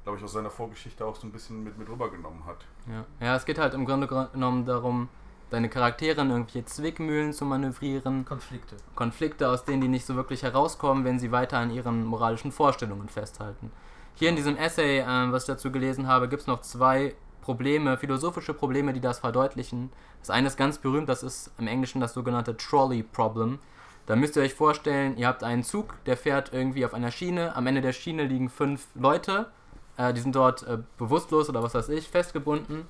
glaube 0.03 0.17
ich, 0.17 0.23
aus 0.23 0.33
seiner 0.33 0.49
Vorgeschichte 0.49 1.05
auch 1.05 1.15
so 1.15 1.25
ein 1.27 1.31
bisschen 1.31 1.63
mit, 1.63 1.77
mit 1.77 1.89
rübergenommen 1.89 2.45
hat. 2.45 2.65
Ja. 2.87 3.05
ja, 3.25 3.35
es 3.35 3.45
geht 3.45 3.57
halt 3.57 3.73
im 3.73 3.85
Grunde 3.85 4.07
genommen 4.07 4.65
darum, 4.65 5.09
deine 5.49 5.69
Charaktere 5.69 6.21
in 6.21 6.29
irgendwelche 6.29 6.65
Zwickmühlen 6.65 7.31
zu 7.31 7.45
manövrieren. 7.45 8.25
Konflikte. 8.25 8.75
Konflikte, 8.95 9.49
aus 9.49 9.65
denen 9.65 9.81
die 9.81 9.87
nicht 9.87 10.05
so 10.05 10.15
wirklich 10.15 10.43
herauskommen, 10.43 11.05
wenn 11.05 11.19
sie 11.19 11.31
weiter 11.31 11.57
an 11.57 11.71
ihren 11.71 12.03
moralischen 12.05 12.51
Vorstellungen 12.51 13.07
festhalten. 13.07 13.71
Hier 14.15 14.29
in 14.29 14.35
diesem 14.35 14.57
Essay, 14.57 14.99
äh, 14.99 15.31
was 15.31 15.43
ich 15.43 15.47
dazu 15.47 15.71
gelesen 15.71 16.07
habe, 16.07 16.27
gibt 16.27 16.41
es 16.41 16.47
noch 16.47 16.61
zwei 16.61 17.15
Probleme, 17.43 17.97
philosophische 17.97 18.53
Probleme, 18.53 18.93
die 18.93 18.99
das 18.99 19.19
verdeutlichen. 19.19 19.91
Das 20.19 20.29
eine 20.29 20.47
ist 20.47 20.57
ganz 20.57 20.79
berühmt, 20.79 21.09
das 21.09 21.21
ist 21.21 21.51
im 21.59 21.67
Englischen 21.67 22.01
das 22.01 22.13
sogenannte 22.13 22.57
Trolley 22.57 23.03
Problem. 23.03 23.59
Da 24.05 24.15
müsst 24.15 24.35
ihr 24.35 24.41
euch 24.41 24.53
vorstellen, 24.53 25.15
ihr 25.17 25.27
habt 25.27 25.43
einen 25.43 25.63
Zug, 25.63 25.95
der 26.05 26.17
fährt 26.17 26.51
irgendwie 26.51 26.85
auf 26.85 26.93
einer 26.93 27.11
Schiene. 27.11 27.55
Am 27.55 27.67
Ende 27.67 27.81
der 27.81 27.93
Schiene 27.93 28.25
liegen 28.25 28.49
fünf 28.49 28.87
Leute. 28.95 29.51
Äh, 29.97 30.13
die 30.13 30.21
sind 30.21 30.35
dort 30.35 30.63
äh, 30.63 30.79
bewusstlos 30.97 31.49
oder 31.49 31.61
was 31.61 31.75
weiß 31.75 31.89
ich, 31.89 32.09
festgebunden 32.09 32.87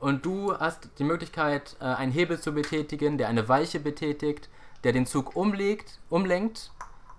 und 0.00 0.24
du 0.24 0.58
hast 0.58 0.88
die 0.98 1.04
Möglichkeit, 1.04 1.76
äh, 1.78 1.84
einen 1.84 2.10
Hebel 2.10 2.40
zu 2.40 2.52
betätigen, 2.52 3.18
der 3.18 3.28
eine 3.28 3.48
Weiche 3.48 3.78
betätigt, 3.78 4.48
der 4.82 4.92
den 4.92 5.06
Zug 5.06 5.36
umlegt, 5.36 6.00
umlenkt 6.08 6.72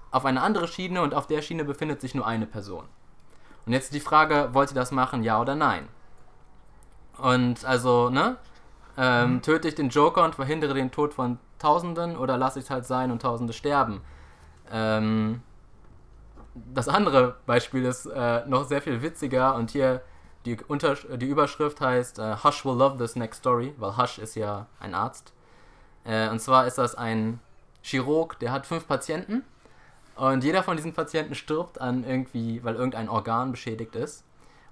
auf 0.09 0.25
eine 0.25 0.41
andere 0.41 0.67
Schiene 0.67 1.03
und 1.03 1.13
auf 1.13 1.27
der 1.27 1.43
Schiene 1.43 1.63
befindet 1.63 2.01
sich 2.01 2.15
nur 2.15 2.25
eine 2.25 2.47
Person. 2.47 2.85
Und 3.65 3.73
jetzt 3.73 3.93
die 3.93 3.99
Frage, 3.99 4.49
wollt 4.53 4.71
ihr 4.71 4.75
das 4.75 4.91
machen, 4.91 5.23
ja 5.23 5.39
oder 5.39 5.55
nein? 5.55 5.87
Und 7.21 7.65
also, 7.65 8.09
ne? 8.09 8.37
Ähm. 8.97 9.41
Töte 9.41 9.67
ich 9.67 9.75
den 9.75 9.89
Joker 9.89 10.23
und 10.25 10.35
verhindere 10.35 10.73
den 10.73 10.91
Tod 10.91 11.13
von 11.13 11.39
Tausenden 11.59 12.17
oder 12.17 12.37
lasse 12.37 12.59
ich 12.59 12.65
es 12.65 12.71
halt 12.71 12.85
sein 12.85 13.11
und 13.11 13.21
Tausende 13.21 13.53
sterben? 13.53 14.01
Ähm, 14.71 15.41
das 16.53 16.87
andere 16.87 17.37
Beispiel 17.45 17.85
ist 17.85 18.05
äh, 18.07 18.45
noch 18.47 18.65
sehr 18.65 18.81
viel 18.81 19.01
witziger 19.01 19.55
und 19.55 19.71
hier 19.71 20.01
die, 20.45 20.57
Unter 20.67 20.95
die 20.95 21.27
Überschrift 21.27 21.79
heißt 21.79 22.17
uh, 22.17 22.43
Hush 22.43 22.65
will 22.65 22.73
love 22.73 22.97
this 22.97 23.15
next 23.15 23.41
story, 23.41 23.75
weil 23.77 23.95
Hush 23.95 24.17
ist 24.17 24.35
ja 24.35 24.65
ein 24.79 24.95
Arzt. 24.95 25.33
Äh, 26.03 26.29
und 26.29 26.39
zwar 26.39 26.65
ist 26.65 26.79
das 26.79 26.95
ein 26.95 27.39
Chirurg, 27.83 28.39
der 28.39 28.51
hat 28.51 28.65
fünf 28.65 28.87
Patienten 28.87 29.43
und 30.15 30.43
jeder 30.43 30.63
von 30.63 30.75
diesen 30.75 30.93
Patienten 30.93 31.35
stirbt 31.35 31.79
an 31.79 32.03
irgendwie, 32.03 32.63
weil 32.63 32.75
irgendein 32.75 33.07
Organ 33.07 33.51
beschädigt 33.51 33.95
ist. 33.95 34.23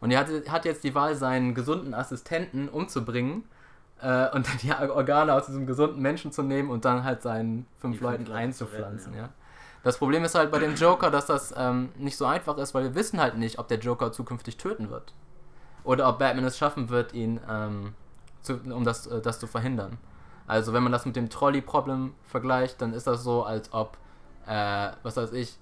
Und 0.02 0.12
er 0.12 0.20
hat, 0.20 0.30
hat 0.50 0.66
jetzt 0.66 0.84
die 0.84 0.96
Wahl, 0.96 1.16
seinen 1.16 1.54
gesunden 1.54 1.94
Assistenten 1.94 2.70
umzubringen 2.70 3.44
äh, 4.02 4.30
und 4.36 4.48
die 4.64 4.72
Organe 4.72 5.34
aus 5.34 5.48
diesem 5.48 5.66
gesunden 5.66 6.02
Menschen 6.02 6.32
zu 6.32 6.44
nehmen 6.44 6.70
und 6.70 6.86
dann 6.86 7.04
halt 7.04 7.22
seinen 7.22 7.66
fünf 7.78 7.98
die 7.98 8.04
Leuten 8.04 8.32
einzupflanzen. 8.32 9.14
ja. 9.14 9.24
ja. 9.24 9.30
Das 9.84 9.98
Problem 9.98 10.26
ist 10.26 10.36
halt 10.36 10.52
bei 10.52 10.60
dem 10.60 10.76
Joker, 10.76 11.10
dass 11.10 11.26
das 11.26 11.54
ähm, 11.56 11.90
nicht 11.98 12.18
so 12.18 12.26
einfach 12.26 12.58
ist, 12.58 12.74
weil 12.74 12.84
wir 12.84 12.96
wissen 12.96 13.20
halt 13.20 13.38
nicht, 13.38 13.60
ob 13.60 13.70
der 13.70 13.80
Joker 13.80 14.12
zukünftig 14.12 14.58
töten 14.58 14.90
wird. 14.90 15.14
Oder 15.86 16.10
ob 16.10 16.20
Batman 16.20 16.44
es 16.44 16.58
schaffen 16.58 16.90
wird, 16.90 17.14
ihn, 17.14 17.40
ähm, 17.50 17.94
zu, 18.42 18.56
um 18.56 18.84
das, 18.84 19.08
äh, 19.08 19.22
das 19.22 19.40
zu 19.40 19.48
verhindern. 19.48 19.98
Also 20.48 20.74
wenn 20.74 20.84
man 20.84 20.92
das 20.92 21.06
mit 21.06 21.16
dem 21.16 21.30
Trolley-Problem 21.30 22.14
vergleicht, 22.26 22.82
dann 22.82 22.94
ist 22.94 23.08
das 23.08 23.24
so, 23.24 23.44
als 23.44 23.72
ob, 23.72 23.98
äh, 24.48 24.90
was 25.04 25.16
weiß 25.16 25.32
ich, 25.32 25.58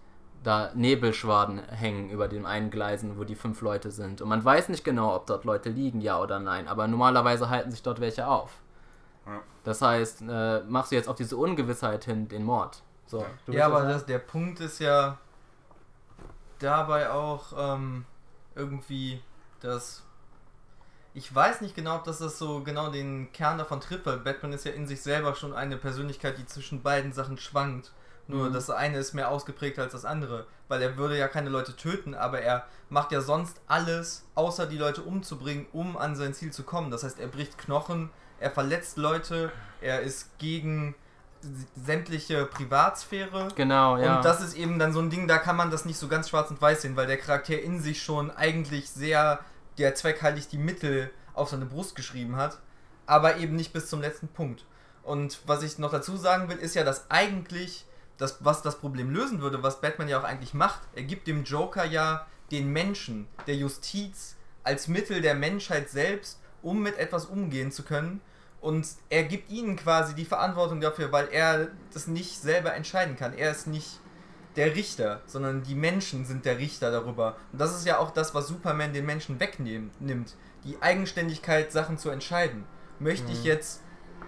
da 0.48 0.72
Nebelschwaden 0.74 1.60
hängen 1.60 2.10
über 2.10 2.30
den 2.30 2.46
einen 2.46 2.72
Gleisen, 2.72 3.18
wo 3.18 3.26
die 3.26 3.36
fünf 3.36 3.60
Leute 3.60 3.92
sind. 3.92 4.22
Und 4.22 4.30
man 4.30 4.46
weiß 4.46 4.70
nicht 4.70 4.86
genau, 4.86 5.14
ob 5.14 5.28
dort 5.28 5.44
Leute 5.44 5.70
liegen, 5.70 6.00
ja 6.00 6.22
oder 6.22 6.40
nein. 6.40 6.70
Aber 6.70 6.88
normalerweise 6.88 7.50
halten 7.50 7.70
sich 7.70 7.84
dort 7.84 8.00
welche 8.00 8.28
auf. 8.28 8.54
Ja. 9.26 9.42
Das 9.66 9.82
heißt, 9.82 10.22
äh, 10.22 10.62
machst 10.62 10.94
du 10.94 10.96
jetzt 10.96 11.10
auf 11.10 11.18
diese 11.18 11.36
Ungewissheit 11.36 12.06
hin 12.06 12.30
den 12.30 12.46
Mord. 12.46 12.82
So, 13.08 13.26
ja, 13.48 13.66
aber 13.66 13.84
das, 13.84 14.06
der 14.06 14.20
Punkt 14.20 14.62
ist 14.62 14.80
ja 14.80 15.18
dabei 16.60 17.10
auch 17.10 17.52
ähm, 17.58 18.06
irgendwie, 18.56 19.22
dass 19.60 20.04
ich 21.14 21.34
weiß 21.34 21.60
nicht 21.60 21.76
genau, 21.76 21.98
ob 21.98 22.06
das, 22.06 22.20
das 22.20 22.38
so 22.38 22.64
genau 22.64 22.90
den 22.90 23.34
Kern 23.34 23.58
davon 23.58 23.82
trifft, 23.82 24.06
weil 24.06 24.20
Batman 24.20 24.54
ist 24.54 24.64
ja 24.64 24.72
in 24.72 24.88
sich 24.88 25.02
selber 25.02 25.36
schon 25.36 25.52
eine 25.52 25.76
Persönlichkeit, 25.76 26.38
die 26.38 26.46
zwischen 26.46 26.84
beiden 26.84 27.12
Sachen 27.12 27.38
schwankt. 27.38 27.92
Nur 28.28 28.50
das 28.52 28.70
eine 28.70 28.98
ist 28.98 29.14
mehr 29.14 29.30
ausgeprägt 29.32 29.80
als 29.80 29.94
das 29.94 30.04
andere, 30.04 30.46
weil 30.68 30.82
er 30.82 30.98
würde 30.98 31.18
ja 31.18 31.28
keine 31.28 31.50
Leute 31.50 31.76
töten, 31.76 32.14
aber 32.14 32.42
er 32.42 32.66
macht 32.90 33.12
ja 33.12 33.22
sonst 33.22 33.62
alles, 33.68 34.26
außer 34.36 34.66
die 34.66 34.78
Leute 34.78 35.02
umzubringen, 35.02 35.66
um 35.72 35.98
an 35.98 36.16
sein 36.16 36.34
Ziel 36.34 36.52
zu 36.52 36.64
kommen. 36.64 36.92
Das 36.92 37.04
heißt, 37.04 37.20
er 37.20 37.28
bricht 37.28 37.58
Knochen, 37.58 38.10
er 38.40 38.52
verletzt 38.52 38.98
Leute, 38.98 39.52
er 39.82 40.02
ist 40.02 40.38
gegen 40.40 40.96
sämtliche 41.76 42.46
Privatsphäre. 42.46 43.50
Genau, 43.56 43.98
ja. 43.98 44.18
Und 44.18 44.26
das 44.26 44.42
ist 44.42 44.56
eben 44.56 44.80
dann 44.80 44.92
so 44.92 45.00
ein 45.00 45.10
Ding, 45.10 45.28
da 45.28 45.38
kann 45.38 45.56
man 45.56 45.72
das 45.72 45.86
nicht 45.86 45.98
so 45.98 46.08
ganz 46.08 46.30
schwarz 46.30 46.50
und 46.50 46.62
weiß 46.62 46.82
sehen, 46.82 46.96
weil 46.96 47.08
der 47.08 47.18
Charakter 47.18 47.60
in 47.62 47.82
sich 47.82 48.02
schon 48.04 48.32
eigentlich 48.32 48.90
sehr 48.90 49.40
der 49.78 49.96
Zweck 49.96 50.22
heiligt 50.22 50.52
die 50.52 50.58
Mittel 50.58 51.12
auf 51.34 51.50
seine 51.50 51.66
Brust 51.66 51.96
geschrieben 51.96 52.36
hat, 52.36 52.58
aber 53.06 53.38
eben 53.38 53.56
nicht 53.56 53.72
bis 53.72 53.88
zum 53.88 54.02
letzten 54.02 54.28
Punkt. 54.28 54.66
Und 55.04 55.40
was 55.46 55.64
ich 55.64 55.78
noch 55.78 55.92
dazu 55.92 56.18
sagen 56.18 56.50
will, 56.50 56.58
ist 56.58 56.76
ja, 56.76 56.84
dass 56.84 57.10
eigentlich 57.10 57.86
das, 58.18 58.38
was 58.44 58.62
das 58.62 58.80
Problem 58.80 59.10
lösen 59.12 59.42
würde, 59.42 59.64
was 59.64 59.82
Batman 59.82 60.10
ja 60.10 60.20
auch 60.20 60.24
eigentlich 60.24 60.54
macht, 60.54 60.82
er 60.96 61.04
gibt 61.04 61.28
dem 61.28 61.44
Joker 61.44 61.86
ja 61.86 62.26
den 62.52 62.72
Menschen, 62.72 63.28
der 63.46 63.56
Justiz, 63.56 64.36
als 64.64 64.88
Mittel 64.88 65.22
der 65.22 65.36
Menschheit 65.36 65.90
selbst, 65.90 66.40
um 66.62 66.82
mit 66.82 66.98
etwas 66.98 67.26
umgehen 67.26 67.72
zu 67.72 67.84
können. 67.84 68.22
Und 68.60 68.88
er 69.10 69.24
gibt 69.24 69.52
ihnen 69.52 69.76
quasi 69.76 70.16
die 70.16 70.26
Verantwortung 70.26 70.82
dafür, 70.82 71.12
weil 71.12 71.28
er 71.32 71.70
das 71.94 72.08
nicht 72.08 72.40
selber 72.40 72.74
entscheiden 72.74 73.16
kann. 73.16 73.34
Er 73.34 73.52
ist 73.52 73.68
nicht 73.68 74.00
der 74.56 74.76
Richter, 74.76 75.22
sondern 75.26 75.64
die 75.64 75.76
Menschen 75.76 76.26
sind 76.26 76.44
der 76.44 76.58
Richter 76.58 76.92
darüber. 76.92 77.38
Und 77.52 77.62
das 77.62 77.76
ist 77.76 77.86
ja 77.86 78.00
auch 78.00 78.12
das, 78.12 78.34
was 78.34 78.48
Superman 78.48 78.92
den 78.92 79.06
Menschen 79.06 79.40
wegnimmt. 79.40 80.36
Die 80.64 80.82
Eigenständigkeit, 80.82 81.72
Sachen 81.72 81.98
zu 81.98 82.10
entscheiden. 82.10 82.66
Möchte 83.00 83.28
mhm. 83.28 83.34
ich 83.34 83.44
jetzt 83.44 83.82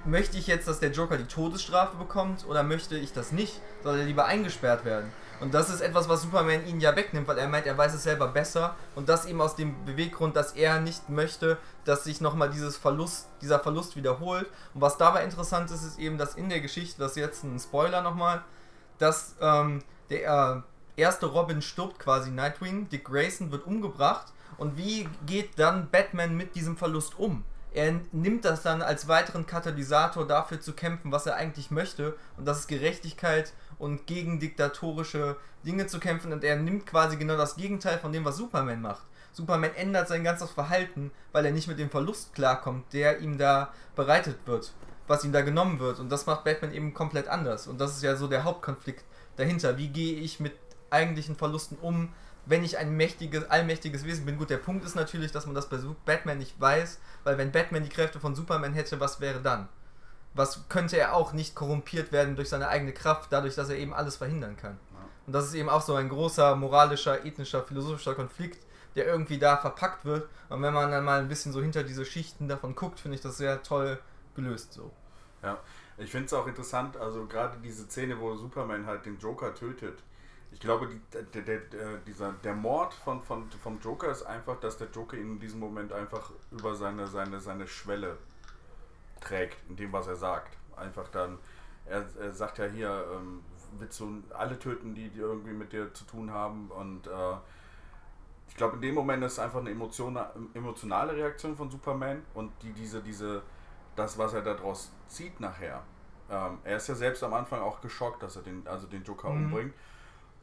möchte 0.06 0.38
ich 0.38 0.47
jetzt, 0.47 0.68
dass 0.68 0.80
der 0.80 0.91
Joker 0.91 1.18
die 1.18 1.26
Todesstrafe 1.26 1.97
bekommt 1.97 2.45
oder 2.47 2.64
möchte 2.64 2.97
ich 2.97 3.14
das 3.14 3.32
nicht? 3.32 3.60
Soll 3.84 4.00
er 4.00 4.06
lieber 4.06 4.26
eingesperrt 4.26 4.86
werden? 4.86 5.12
Und 5.39 5.54
das 5.54 5.70
ist 5.70 5.82
etwas, 5.82 6.10
was 6.10 6.22
Superman 6.22 6.68
ihn 6.68 6.82
ja 6.82 6.95
wegnimmt, 6.95 7.28
weil 7.28 7.38
er 7.38 7.47
meint, 7.47 7.66
er 7.66 7.78
weiß 7.78 7.93
es 7.93 8.04
selber 8.04 8.28
besser 8.28 8.76
und 8.95 9.08
das 9.08 9.26
eben 9.26 9.41
aus 9.41 9.56
dem 9.56 9.86
Beweggrund, 9.86 10.36
dass 10.36 10.52
er 10.52 10.82
nicht 10.82 11.10
möchte, 11.10 11.58
dass 11.86 12.04
sich 12.04 12.20
nochmal 12.20 12.50
dieses 12.50 12.76
Verlust, 12.76 13.28
dieser 13.41 13.60
Verlust 13.60 13.95
wiederholt. 13.95 14.47
Und 14.74 14.82
was 14.82 14.97
dabei 14.97 15.24
interessant 15.24 15.72
ist, 15.72 15.84
ist 15.84 16.00
eben, 16.00 16.18
dass 16.18 16.36
in 16.36 16.50
der 16.50 16.60
Geschichte, 16.60 17.00
das 17.00 17.12
ist 17.12 17.18
jetzt 17.18 17.43
ein 17.43 17.60
Spoiler 17.60 18.02
nochmal, 18.02 18.43
dass 18.97 19.36
ähm, 19.39 19.82
der 20.10 20.64
äh, 20.97 21.02
erste 21.02 21.28
Robin 21.28 21.62
stirbt 21.62 22.00
quasi, 22.00 22.32
Nightwing, 22.32 22.89
Dick 22.89 23.06
Grayson 23.06 23.52
wird 23.52 23.66
umgebracht. 23.66 24.34
Und 24.58 24.76
wie 24.76 25.08
geht 25.26 25.58
dann 25.58 25.89
Batman 25.89 26.36
mit 26.36 26.56
diesem 26.56 26.76
Verlust 26.76 27.18
um? 27.18 27.45
Er 27.74 27.99
nimmt 28.11 28.45
das 28.45 28.63
dann 28.63 28.82
als 28.82 29.07
weiteren 29.07 29.45
Katalysator 29.45 30.26
dafür 30.26 30.59
zu 30.59 30.74
kämpfen, 30.74 31.11
was 31.11 31.26
er 31.26 31.36
eigentlich 31.36 31.70
möchte. 31.70 32.15
Und 32.38 32.47
das 32.47 32.61
ist 32.61 32.67
Gerechtigkeit 32.67 33.53
und 33.78 34.07
gegen 34.07 34.39
diktatorische 34.39 35.38
Dinge 35.65 35.88
zu 35.88 35.99
kämpfen 35.99 36.34
und 36.34 36.43
er 36.43 36.55
nimmt 36.55 36.86
quasi 36.86 37.17
genau 37.17 37.38
das 37.38 37.55
Gegenteil 37.55 37.99
von 37.99 38.11
dem, 38.11 38.26
was 38.26 38.38
Superman 38.38 38.82
macht. 38.82 39.03
Superman 39.32 39.76
ändert 39.76 40.07
sein 40.07 40.24
ganzes 40.24 40.51
Verhalten, 40.51 41.11
weil 41.32 41.45
er 41.45 41.51
nicht 41.51 41.67
mit 41.67 41.80
dem 41.80 41.89
Verlust 41.89 42.34
klarkommt, 42.34 42.91
der 42.93 43.20
ihm 43.20 43.38
da 43.38 43.72
bereitet 43.95 44.38
wird, 44.45 44.74
was 45.07 45.24
ihm 45.24 45.32
da 45.32 45.41
genommen 45.41 45.80
wird. 45.80 45.99
Und 45.99 46.09
das 46.09 46.26
macht 46.26 46.43
Batman 46.43 46.74
eben 46.74 46.93
komplett 46.93 47.28
anders. 47.28 47.67
Und 47.67 47.80
das 47.80 47.95
ist 47.95 48.03
ja 48.03 48.15
so 48.15 48.28
der 48.28 48.43
Hauptkonflikt 48.43 49.05
dahinter. 49.36 49.78
Wie 49.78 49.89
gehe 49.89 50.15
ich 50.15 50.39
mit 50.39 50.53
eigentlichen 50.89 51.36
Verlusten 51.36 51.78
um, 51.78 52.09
wenn 52.45 52.63
ich 52.63 52.77
ein 52.77 52.95
mächtiges, 52.95 53.49
allmächtiges 53.49 54.05
Wesen 54.05 54.25
bin? 54.25 54.37
Gut, 54.37 54.49
der 54.49 54.57
Punkt 54.57 54.85
ist 54.85 54.95
natürlich, 54.95 55.31
dass 55.31 55.45
man 55.45 55.55
das 55.55 55.69
bei 55.69 55.77
Batman 56.05 56.37
nicht 56.37 56.59
weiß, 56.59 56.99
weil 57.23 57.37
wenn 57.37 57.51
Batman 57.51 57.83
die 57.83 57.89
Kräfte 57.89 58.19
von 58.19 58.35
Superman 58.35 58.73
hätte, 58.73 58.99
was 58.99 59.21
wäre 59.21 59.41
dann? 59.41 59.69
Was 60.33 60.67
könnte 60.69 60.97
er 60.97 61.15
auch 61.15 61.33
nicht 61.33 61.55
korrumpiert 61.55 62.11
werden 62.11 62.35
durch 62.35 62.49
seine 62.49 62.67
eigene 62.67 62.93
Kraft, 62.93 63.31
dadurch, 63.31 63.55
dass 63.55 63.69
er 63.69 63.77
eben 63.77 63.93
alles 63.93 64.15
verhindern 64.15 64.57
kann? 64.57 64.79
Und 65.25 65.33
das 65.33 65.45
ist 65.45 65.53
eben 65.53 65.69
auch 65.69 65.81
so 65.81 65.95
ein 65.95 66.09
großer 66.09 66.55
moralischer, 66.55 67.25
ethnischer, 67.25 67.63
philosophischer 67.63 68.15
Konflikt, 68.15 68.65
der 68.95 69.05
irgendwie 69.05 69.37
da 69.37 69.57
verpackt 69.57 70.05
wird. 70.05 70.27
Und 70.49 70.61
wenn 70.61 70.73
man 70.73 70.91
dann 70.91 71.05
mal 71.05 71.19
ein 71.19 71.27
bisschen 71.27 71.53
so 71.53 71.61
hinter 71.61 71.83
diese 71.83 72.05
Schichten 72.05 72.47
davon 72.47 72.75
guckt, 72.75 72.99
finde 72.99 73.15
ich 73.15 73.21
das 73.21 73.37
sehr 73.37 73.61
toll 73.61 73.99
gelöst 74.35 74.73
so. 74.73 74.91
Ja, 75.43 75.59
ich 75.97 76.11
finde 76.11 76.25
es 76.25 76.33
auch 76.33 76.47
interessant, 76.47 76.97
also 76.97 77.25
gerade 77.25 77.57
diese 77.63 77.83
Szene, 77.83 78.19
wo 78.19 78.35
Superman 78.35 78.85
halt 78.85 79.05
den 79.05 79.19
Joker 79.19 79.53
tötet. 79.53 79.99
Ich 80.60 80.66
glaube, 80.66 80.89
der, 81.14 81.24
der, 81.24 81.60
der, 81.60 81.97
dieser, 82.05 82.34
der 82.34 82.53
Mord 82.53 82.93
von, 82.93 83.24
von, 83.24 83.49
vom 83.64 83.80
Joker 83.80 84.12
ist 84.12 84.24
einfach, 84.24 84.60
dass 84.60 84.78
der 84.78 84.89
Joker 84.89 85.16
ihn 85.16 85.34
in 85.34 85.39
diesem 85.39 85.62
Moment 85.62 85.93
einfach 85.93 86.32
über 86.51 86.76
seine, 86.76 87.07
seine, 87.07 87.39
seine 87.39 87.66
Schwelle 87.66 88.18
trägt, 89.22 89.57
in 89.70 89.78
dem, 89.78 89.93
was 89.93 90.07
er 90.07 90.18
sagt. 90.18 90.57
Einfach 90.76 91.07
dann, 91.07 91.39
er, 91.86 92.03
er 92.20 92.34
sagt 92.34 92.57
ja 92.57 92.66
hier, 92.66 93.05
ähm, 93.16 93.41
willst 93.78 94.01
du 94.01 94.22
alle 94.32 94.60
töten, 94.60 94.93
die, 94.93 95.07
die 95.07 95.20
irgendwie 95.20 95.53
mit 95.53 95.72
dir 95.72 95.93
zu 95.93 96.03
tun 96.03 96.30
haben 96.30 96.70
und 96.72 97.07
äh, 97.07 97.38
ich 98.49 98.55
glaube, 98.57 98.76
in 98.76 98.82
dem 98.82 98.95
Moment 98.95 99.24
ist 99.24 99.34
es 99.34 99.39
einfach 99.39 99.60
eine 99.60 99.70
emotionale 99.70 101.16
Reaktion 101.16 101.55
von 101.55 101.72
Superman 101.72 102.24
und 102.34 102.51
die, 102.64 102.74
diese, 102.74 103.01
diese, 103.01 103.43
das, 103.95 104.18
was 104.18 104.34
er 104.34 104.41
daraus 104.41 104.91
zieht 105.07 105.39
nachher. 105.39 105.84
Ähm, 106.30 106.57
er 106.66 106.78
ist 106.78 106.88
ja 106.89 106.95
selbst 106.95 107.24
am 107.24 107.34
Anfang 107.34 107.62
auch 107.62 107.80
geschockt, 107.80 108.22
dass 108.24 108.36
er 108.36 108.41
den, 108.41 108.68
also 108.68 108.88
den 108.88 109.03
Joker 109.03 109.30
mhm. 109.30 109.45
umbringt. 109.45 109.74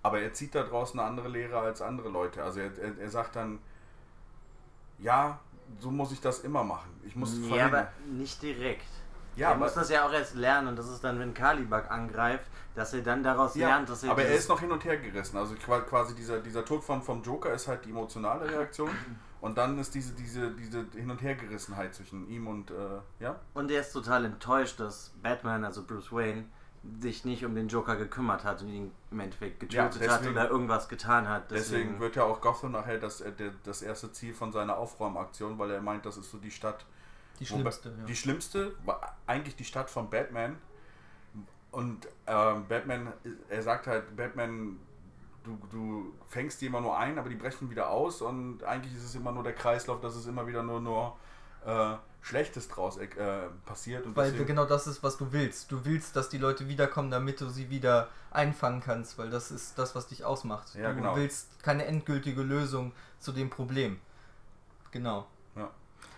Aber 0.06 0.20
er 0.20 0.32
zieht 0.32 0.54
daraus 0.54 0.92
eine 0.92 1.02
andere 1.02 1.28
Lehre 1.28 1.58
als 1.58 1.82
andere 1.82 2.08
Leute. 2.08 2.44
Also 2.44 2.60
er, 2.60 2.70
er, 2.78 2.96
er 2.96 3.10
sagt 3.10 3.34
dann, 3.34 3.58
ja, 5.00 5.40
so 5.80 5.90
muss 5.90 6.12
ich 6.12 6.20
das 6.20 6.40
immer 6.40 6.62
machen. 6.62 6.90
Ich 7.04 7.16
muss 7.16 7.36
Ja, 7.50 7.66
aber 7.66 7.88
nicht 8.06 8.40
direkt. 8.40 8.86
Ja, 9.34 9.50
er 9.50 9.56
muss 9.56 9.74
das 9.74 9.90
ja 9.90 10.06
auch 10.06 10.12
erst 10.12 10.36
lernen 10.36 10.68
und 10.68 10.78
das 10.78 10.88
ist 10.88 11.02
dann, 11.02 11.18
wenn 11.18 11.34
Kalibak 11.34 11.90
angreift, 11.90 12.46
dass 12.76 12.94
er 12.94 13.02
dann 13.02 13.24
daraus 13.24 13.56
ja, 13.56 13.66
lernt, 13.66 13.88
dass 13.88 14.04
er. 14.04 14.12
Aber 14.12 14.22
er 14.22 14.36
ist 14.36 14.48
noch 14.48 14.60
hin 14.60 14.70
und 14.70 14.84
her 14.84 14.96
gerissen. 14.96 15.36
Also 15.36 15.56
quasi 15.56 16.14
dieser, 16.14 16.38
dieser 16.38 16.64
Tod 16.64 16.84
vom, 16.84 17.02
vom 17.02 17.20
Joker 17.24 17.52
ist 17.52 17.66
halt 17.66 17.84
die 17.84 17.90
emotionale 17.90 18.48
Reaktion. 18.48 18.90
Und 19.38 19.58
dann 19.58 19.78
ist 19.78 19.94
diese, 19.94 20.14
diese, 20.14 20.50
diese 20.52 20.86
Hin- 20.94 21.10
und 21.10 21.20
Hergerissenheit 21.20 21.94
zwischen 21.94 22.26
ihm 22.28 22.48
und, 22.48 22.70
äh, 22.70 22.74
ja? 23.20 23.38
Und 23.52 23.70
er 23.70 23.82
ist 23.82 23.92
total 23.92 24.24
enttäuscht, 24.24 24.80
dass 24.80 25.12
Batman, 25.22 25.62
also 25.62 25.84
Bruce 25.84 26.10
Wayne, 26.10 26.46
sich 27.00 27.24
nicht 27.24 27.44
um 27.44 27.54
den 27.54 27.68
Joker 27.68 27.96
gekümmert 27.96 28.44
hat 28.44 28.62
und 28.62 28.68
ihn 28.68 28.92
im 29.10 29.20
Endeffekt 29.20 29.60
getötet 29.60 29.76
ja, 29.76 29.88
deswegen, 29.88 30.12
hat 30.12 30.26
oder 30.26 30.50
irgendwas 30.50 30.88
getan 30.88 31.28
hat. 31.28 31.50
Deswegen, 31.50 31.78
deswegen 31.78 32.00
wird 32.00 32.16
ja 32.16 32.24
auch 32.24 32.40
Gotham 32.40 32.72
nachher 32.72 32.98
das, 32.98 33.20
äh, 33.20 33.32
das 33.64 33.82
erste 33.82 34.12
Ziel 34.12 34.34
von 34.34 34.52
seiner 34.52 34.76
Aufräumaktion, 34.76 35.58
weil 35.58 35.70
er 35.70 35.80
meint, 35.80 36.06
das 36.06 36.16
ist 36.16 36.30
so 36.30 36.38
die 36.38 36.50
Stadt. 36.50 36.84
Die 37.40 37.46
schlimmste. 37.46 37.90
ja. 37.90 38.04
Die 38.04 38.16
schlimmste 38.16 38.74
war 38.84 39.16
eigentlich 39.26 39.56
die 39.56 39.64
Stadt 39.64 39.90
von 39.90 40.10
Batman. 40.10 40.56
Und 41.70 42.08
ähm, 42.26 42.66
Batman, 42.68 43.12
er 43.48 43.62
sagt 43.62 43.86
halt, 43.86 44.16
Batman, 44.16 44.78
du, 45.44 45.58
du 45.70 46.14
fängst 46.26 46.60
die 46.60 46.66
immer 46.66 46.80
nur 46.80 46.96
ein, 46.96 47.18
aber 47.18 47.28
die 47.28 47.36
brechen 47.36 47.70
wieder 47.70 47.90
aus 47.90 48.22
und 48.22 48.64
eigentlich 48.64 48.94
ist 48.94 49.04
es 49.04 49.14
immer 49.14 49.32
nur 49.32 49.42
der 49.42 49.52
Kreislauf, 49.52 50.00
dass 50.00 50.16
es 50.16 50.26
immer 50.26 50.46
wieder 50.46 50.62
nur, 50.62 50.80
nur 50.80 51.16
äh, 51.64 51.96
Schlechtes 52.26 52.66
draus 52.66 52.96
äh, 52.96 53.06
passiert. 53.66 54.04
Und 54.04 54.16
weil 54.16 54.32
genau 54.32 54.64
das 54.64 54.88
ist, 54.88 55.04
was 55.04 55.16
du 55.16 55.30
willst. 55.30 55.70
Du 55.70 55.84
willst, 55.84 56.16
dass 56.16 56.28
die 56.28 56.38
Leute 56.38 56.68
wiederkommen, 56.68 57.08
damit 57.08 57.40
du 57.40 57.48
sie 57.48 57.70
wieder 57.70 58.08
einfangen 58.32 58.80
kannst, 58.80 59.16
weil 59.16 59.30
das 59.30 59.52
ist 59.52 59.78
das, 59.78 59.94
was 59.94 60.08
dich 60.08 60.24
ausmacht. 60.24 60.74
Ja, 60.74 60.88
du 60.88 60.96
genau. 60.96 61.14
willst 61.14 61.62
keine 61.62 61.84
endgültige 61.84 62.42
Lösung 62.42 62.90
zu 63.20 63.30
dem 63.30 63.48
Problem. 63.48 64.00
Genau. 64.90 65.28
Ja. 65.54 65.70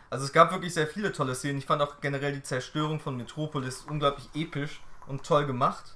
Also 0.09 0.25
es 0.25 0.33
gab 0.33 0.51
wirklich 0.51 0.73
sehr 0.73 0.87
viele 0.87 1.13
tolle 1.13 1.35
Szenen. 1.35 1.59
Ich 1.59 1.67
fand 1.67 1.83
auch 1.83 2.01
generell 2.01 2.33
die 2.33 2.43
Zerstörung 2.43 3.01
von 3.01 3.15
Metropolis 3.19 3.85
unglaublich 3.87 4.31
episch 4.35 4.81
und 5.09 5.27
toll 5.27 5.45
gemacht. 5.45 5.95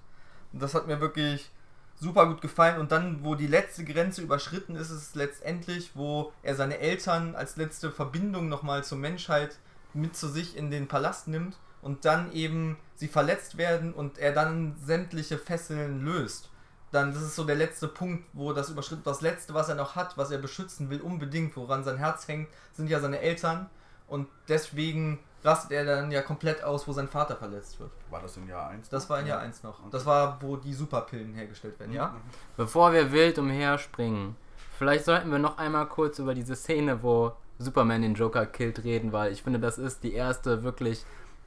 Und 0.52 0.60
das 0.60 0.74
hat 0.74 0.86
mir 0.86 1.00
wirklich 1.00 1.50
super 1.98 2.26
gut 2.26 2.42
gefallen. 2.42 2.78
Und 2.78 2.92
dann, 2.92 3.24
wo 3.24 3.34
die 3.34 3.46
letzte 3.46 3.82
Grenze 3.82 4.20
überschritten 4.20 4.76
ist, 4.76 4.90
ist 4.90 5.08
es 5.08 5.14
letztendlich, 5.14 5.92
wo 5.94 6.34
er 6.42 6.54
seine 6.54 6.80
Eltern 6.80 7.34
als 7.34 7.56
letzte 7.56 7.90
Verbindung 7.90 8.50
nochmal 8.50 8.84
zur 8.84 8.98
Menschheit 8.98 9.58
mit 9.94 10.16
zu 10.16 10.28
sich 10.28 10.56
in 10.56 10.70
den 10.70 10.88
Palast 10.88 11.28
nimmt 11.28 11.56
und 11.82 12.04
dann 12.04 12.32
eben 12.32 12.78
sie 12.94 13.08
verletzt 13.08 13.58
werden 13.58 13.92
und 13.92 14.18
er 14.18 14.32
dann 14.32 14.76
sämtliche 14.76 15.38
Fesseln 15.38 16.04
löst. 16.04 16.50
Dann, 16.92 17.12
das 17.12 17.22
ist 17.22 17.36
so 17.36 17.44
der 17.44 17.56
letzte 17.56 17.88
Punkt, 17.88 18.24
wo 18.34 18.52
das 18.52 18.68
überschritten, 18.68 19.02
das 19.04 19.22
letzte, 19.22 19.54
was 19.54 19.68
er 19.68 19.74
noch 19.74 19.96
hat, 19.96 20.18
was 20.18 20.30
er 20.30 20.38
beschützen 20.38 20.90
will, 20.90 21.00
unbedingt, 21.00 21.56
woran 21.56 21.84
sein 21.84 21.96
Herz 21.96 22.28
hängt, 22.28 22.48
sind 22.74 22.88
ja 22.88 23.00
seine 23.00 23.20
Eltern. 23.20 23.70
Und 24.08 24.28
deswegen 24.48 25.18
rastet 25.42 25.72
er 25.72 25.84
dann 25.84 26.12
ja 26.12 26.20
komplett 26.20 26.62
aus, 26.62 26.86
wo 26.86 26.92
sein 26.92 27.08
Vater 27.08 27.34
verletzt 27.36 27.80
wird. 27.80 27.90
War 28.10 28.20
das 28.20 28.36
im 28.36 28.46
Jahr 28.46 28.68
1? 28.68 28.90
Das 28.90 29.08
war 29.08 29.20
im 29.20 29.26
Jahr 29.26 29.40
1 29.40 29.62
noch. 29.62 29.78
Das 29.90 30.04
war, 30.04 30.40
wo 30.42 30.56
die 30.56 30.74
Superpillen 30.74 31.34
hergestellt 31.34 31.80
werden, 31.80 31.92
ja? 31.92 32.08
Mhm. 32.08 32.20
Bevor 32.58 32.92
wir 32.92 33.10
wild 33.10 33.38
umherspringen, 33.38 34.36
vielleicht 34.78 35.06
sollten 35.06 35.30
wir 35.30 35.38
noch 35.38 35.56
einmal 35.56 35.86
kurz 35.86 36.18
über 36.18 36.34
diese 36.34 36.54
Szene, 36.54 37.02
wo 37.02 37.32
Superman 37.62 38.02
den 38.02 38.14
Joker 38.14 38.46
killt, 38.46 38.84
reden, 38.84 39.12
weil 39.12 39.32
ich 39.32 39.42
finde, 39.42 39.58
das 39.58 39.78
ist 39.78 40.02
die 40.02 40.12
erste 40.12 40.62
wirklich 40.62 41.04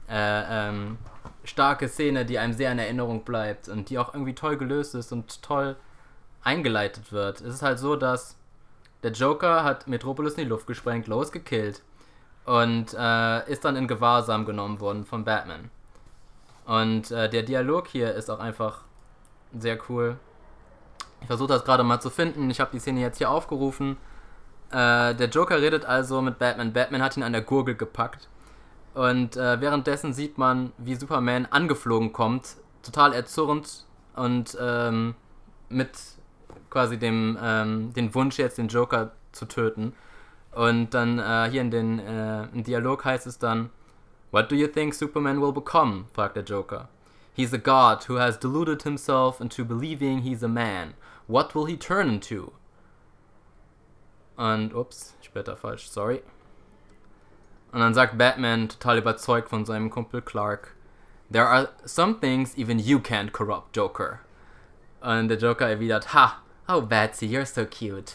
äh, 0.08 0.68
ähm, 0.68 0.98
starke 1.44 1.88
Szene, 1.88 2.24
die 2.24 2.38
einem 2.38 2.52
sehr 2.52 2.72
in 2.72 2.78
Erinnerung 2.78 3.24
bleibt 3.24 3.68
und 3.68 3.90
die 3.90 3.98
auch 3.98 4.14
irgendwie 4.14 4.34
toll 4.34 4.56
gelöst 4.56 4.94
ist 4.94 5.12
und 5.12 5.42
toll 5.42 5.76
eingeleitet 6.42 7.12
wird. 7.12 7.40
Es 7.40 7.54
ist 7.54 7.62
halt 7.62 7.78
so, 7.78 7.96
dass 7.96 8.36
der 9.02 9.12
Joker 9.12 9.64
hat 9.64 9.88
Metropolis 9.88 10.34
in 10.34 10.44
die 10.44 10.48
Luft 10.48 10.66
gesprengt, 10.66 11.06
Lois 11.06 11.32
gekillt 11.32 11.82
und 12.44 12.94
äh, 12.98 13.50
ist 13.50 13.64
dann 13.64 13.76
in 13.76 13.88
Gewahrsam 13.88 14.44
genommen 14.46 14.80
worden 14.80 15.04
von 15.04 15.24
Batman. 15.24 15.70
Und 16.64 17.10
äh, 17.10 17.28
der 17.28 17.42
Dialog 17.42 17.88
hier 17.88 18.14
ist 18.14 18.30
auch 18.30 18.40
einfach 18.40 18.82
sehr 19.56 19.78
cool. 19.88 20.16
Ich 21.20 21.26
versuche 21.26 21.48
das 21.48 21.64
gerade 21.64 21.82
mal 21.82 22.00
zu 22.00 22.10
finden. 22.10 22.50
Ich 22.50 22.60
habe 22.60 22.70
die 22.72 22.78
Szene 22.78 23.00
jetzt 23.00 23.18
hier 23.18 23.30
aufgerufen. 23.30 23.96
Äh, 24.70 25.14
der 25.14 25.28
Joker 25.28 25.60
redet 25.60 25.84
also 25.84 26.20
mit 26.22 26.38
Batman. 26.38 26.72
Batman 26.72 27.02
hat 27.02 27.16
ihn 27.16 27.22
an 27.22 27.32
der 27.32 27.42
Gurgel 27.42 27.74
gepackt. 27.74 28.28
Und 28.94 29.36
äh, 29.36 29.60
währenddessen 29.60 30.12
sieht 30.12 30.38
man, 30.38 30.72
wie 30.78 30.94
Superman 30.94 31.46
angeflogen 31.46 32.12
kommt, 32.12 32.56
total 32.82 33.12
erzürnt 33.12 33.84
und 34.14 34.56
ähm, 34.60 35.14
mit 35.68 35.90
quasi 36.70 36.98
dem 36.98 37.36
ähm, 37.42 37.92
den 37.92 38.14
Wunsch 38.14 38.38
jetzt 38.38 38.58
den 38.58 38.68
Joker 38.68 39.12
zu 39.32 39.46
töten. 39.46 39.92
Und 40.52 40.94
dann 40.94 41.18
äh, 41.18 41.50
hier 41.50 41.60
in 41.60 41.70
den 41.70 41.98
äh, 41.98 42.44
im 42.44 42.64
Dialog 42.64 43.04
heißt 43.04 43.26
es 43.26 43.38
dann, 43.38 43.70
What 44.30 44.50
do 44.50 44.54
you 44.54 44.66
think 44.66 44.94
Superman 44.94 45.40
will 45.40 45.52
become? 45.52 46.06
fragt 46.14 46.36
der 46.36 46.44
Joker. 46.44 46.88
He's 47.34 47.52
a 47.52 47.58
god 47.58 48.08
who 48.08 48.18
has 48.18 48.38
deluded 48.38 48.82
himself 48.82 49.40
into 49.40 49.64
believing 49.64 50.22
he's 50.22 50.42
a 50.42 50.48
man. 50.48 50.94
What 51.26 51.54
will 51.54 51.66
he 51.66 51.76
turn 51.76 52.08
into? 52.08 52.52
Und, 54.36 54.74
ups, 54.74 55.14
später 55.22 55.56
falsch, 55.56 55.88
sorry. 55.88 56.22
Und 57.72 57.80
dann 57.80 57.94
sagt 57.94 58.18
Batman, 58.18 58.68
total 58.68 58.98
überzeugt 58.98 59.48
von 59.48 59.64
seinem 59.64 59.90
Kumpel 59.90 60.22
Clark, 60.22 60.74
There 61.30 61.46
are 61.46 61.70
some 61.84 62.20
things 62.20 62.56
even 62.56 62.78
you 62.78 63.00
can't 63.00 63.32
corrupt, 63.32 63.76
Joker. 63.76 64.20
Und 65.00 65.28
der 65.28 65.38
Joker 65.38 65.68
erwidert, 65.68 66.14
Ha, 66.14 66.42
oh 66.68 66.82
Batsy, 66.82 67.26
you're 67.26 67.44
so 67.44 67.64
cute. 67.66 68.14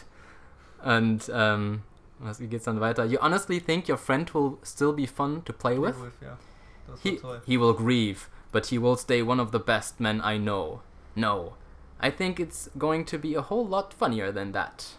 Und, 0.82 1.30
ähm, 1.32 1.82
was, 2.18 2.38
geht's 2.38 2.64
dann 2.64 2.80
weiter? 2.80 3.04
You 3.04 3.18
honestly 3.20 3.60
think 3.60 3.88
your 3.88 3.98
friend 3.98 4.32
will 4.34 4.58
still 4.62 4.92
be 4.92 5.06
fun 5.06 5.44
to 5.44 5.52
play 5.52 5.78
with? 5.78 5.96
with 6.00 6.14
ja. 6.20 6.38
he, 7.02 7.20
he 7.44 7.56
will 7.56 7.74
grieve, 7.74 8.28
but 8.50 8.66
he 8.66 8.78
will 8.78 8.96
stay 8.96 9.22
one 9.22 9.40
of 9.40 9.52
the 9.52 9.58
best 9.58 10.00
men 10.00 10.20
I 10.20 10.38
know. 10.38 10.80
No, 11.14 11.54
I 12.00 12.10
think 12.10 12.40
it's 12.40 12.70
going 12.78 13.04
to 13.06 13.18
be 13.18 13.34
a 13.34 13.42
whole 13.42 13.66
lot 13.66 13.92
funnier 13.92 14.32
than 14.32 14.52
that. 14.52 14.94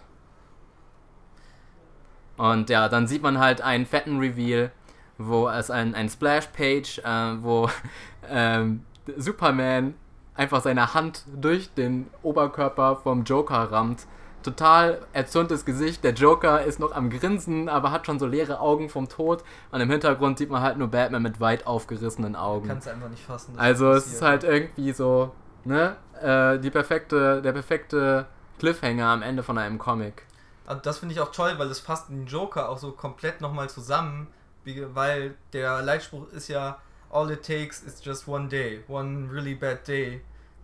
Und 2.38 2.70
ja, 2.70 2.90
dann 2.90 3.08
sieht 3.08 3.22
man 3.22 3.40
halt 3.40 3.62
einen 3.62 3.86
fetten 3.86 4.20
Reveal, 4.20 4.72
wo 5.18 5.48
es 5.50 5.70
ein, 5.70 5.96
ein 5.96 6.10
Splash-Page, 6.10 7.00
äh, 7.00 7.44
wo 7.44 7.70
ähm, 8.30 8.84
Superman 9.18 9.94
einfach 10.36 10.62
seine 10.62 10.94
Hand 10.94 11.26
durch 11.36 11.74
den 11.74 12.08
Oberkörper 12.24 12.98
vom 12.98 13.24
Joker 13.24 13.72
rammt. 13.72 14.08
Total 14.42 15.00
erzürntes 15.14 15.64
Gesicht. 15.64 16.04
Der 16.04 16.14
Joker 16.14 16.64
ist 16.64 16.80
noch 16.80 16.92
am 16.94 17.10
Grinsen, 17.10 17.70
aber 17.70 17.92
hat 17.92 18.06
schon 18.06 18.20
so 18.20 18.26
leere 18.26 18.60
Augen 18.60 18.90
vom 18.90 19.08
Tod. 19.08 19.44
Und 19.72 19.80
im 19.80 19.90
Hintergrund 19.90 20.38
sieht 20.38 20.50
man 20.50 20.62
halt 20.62 20.78
nur 20.78 20.90
Batman 20.90 21.22
mit 21.22 21.40
weit 21.40 21.66
aufgerissenen 21.66 22.36
Augen. 22.36 22.68
Kannst 22.68 22.90
einfach 22.90 23.10
nicht 23.10 23.24
fassen. 23.24 23.54
Also 23.58 23.92
es 23.92 24.08
ist 24.08 24.22
halt 24.22 24.44
irgendwie 24.44 24.92
so 24.92 25.32
ne? 25.66 25.96
Äh, 26.22 26.60
die 26.60 26.70
perfekte, 26.70 27.42
der 27.42 27.52
perfekte 27.52 28.26
Cliffhanger 28.60 29.08
am 29.08 29.22
Ende 29.22 29.44
von 29.44 29.58
einem 29.58 29.78
Comic. 29.78 30.26
Und 30.68 30.86
das 30.86 31.00
finde 31.00 31.14
ich 31.14 31.20
auch 31.22 31.32
toll, 31.32 31.54
weil 31.58 31.68
es 31.70 31.80
fasst 31.80 32.10
den 32.10 32.26
Joker 32.28 32.70
auch 32.70 32.78
so 32.78 32.92
komplett 32.92 33.42
nochmal 33.42 33.70
zusammen, 33.70 34.28
weil 34.66 35.36
der 35.52 35.82
Leitspruch 35.82 36.30
ist 36.32 36.48
ja 36.48 36.80
All 37.12 37.30
it 37.30 37.44
takes 37.46 37.82
is 37.84 38.04
just 38.04 38.28
one 38.28 38.48
day, 38.48 38.84
one 38.88 39.30
really 39.32 39.54
bad 39.54 39.88
day, 39.88 40.22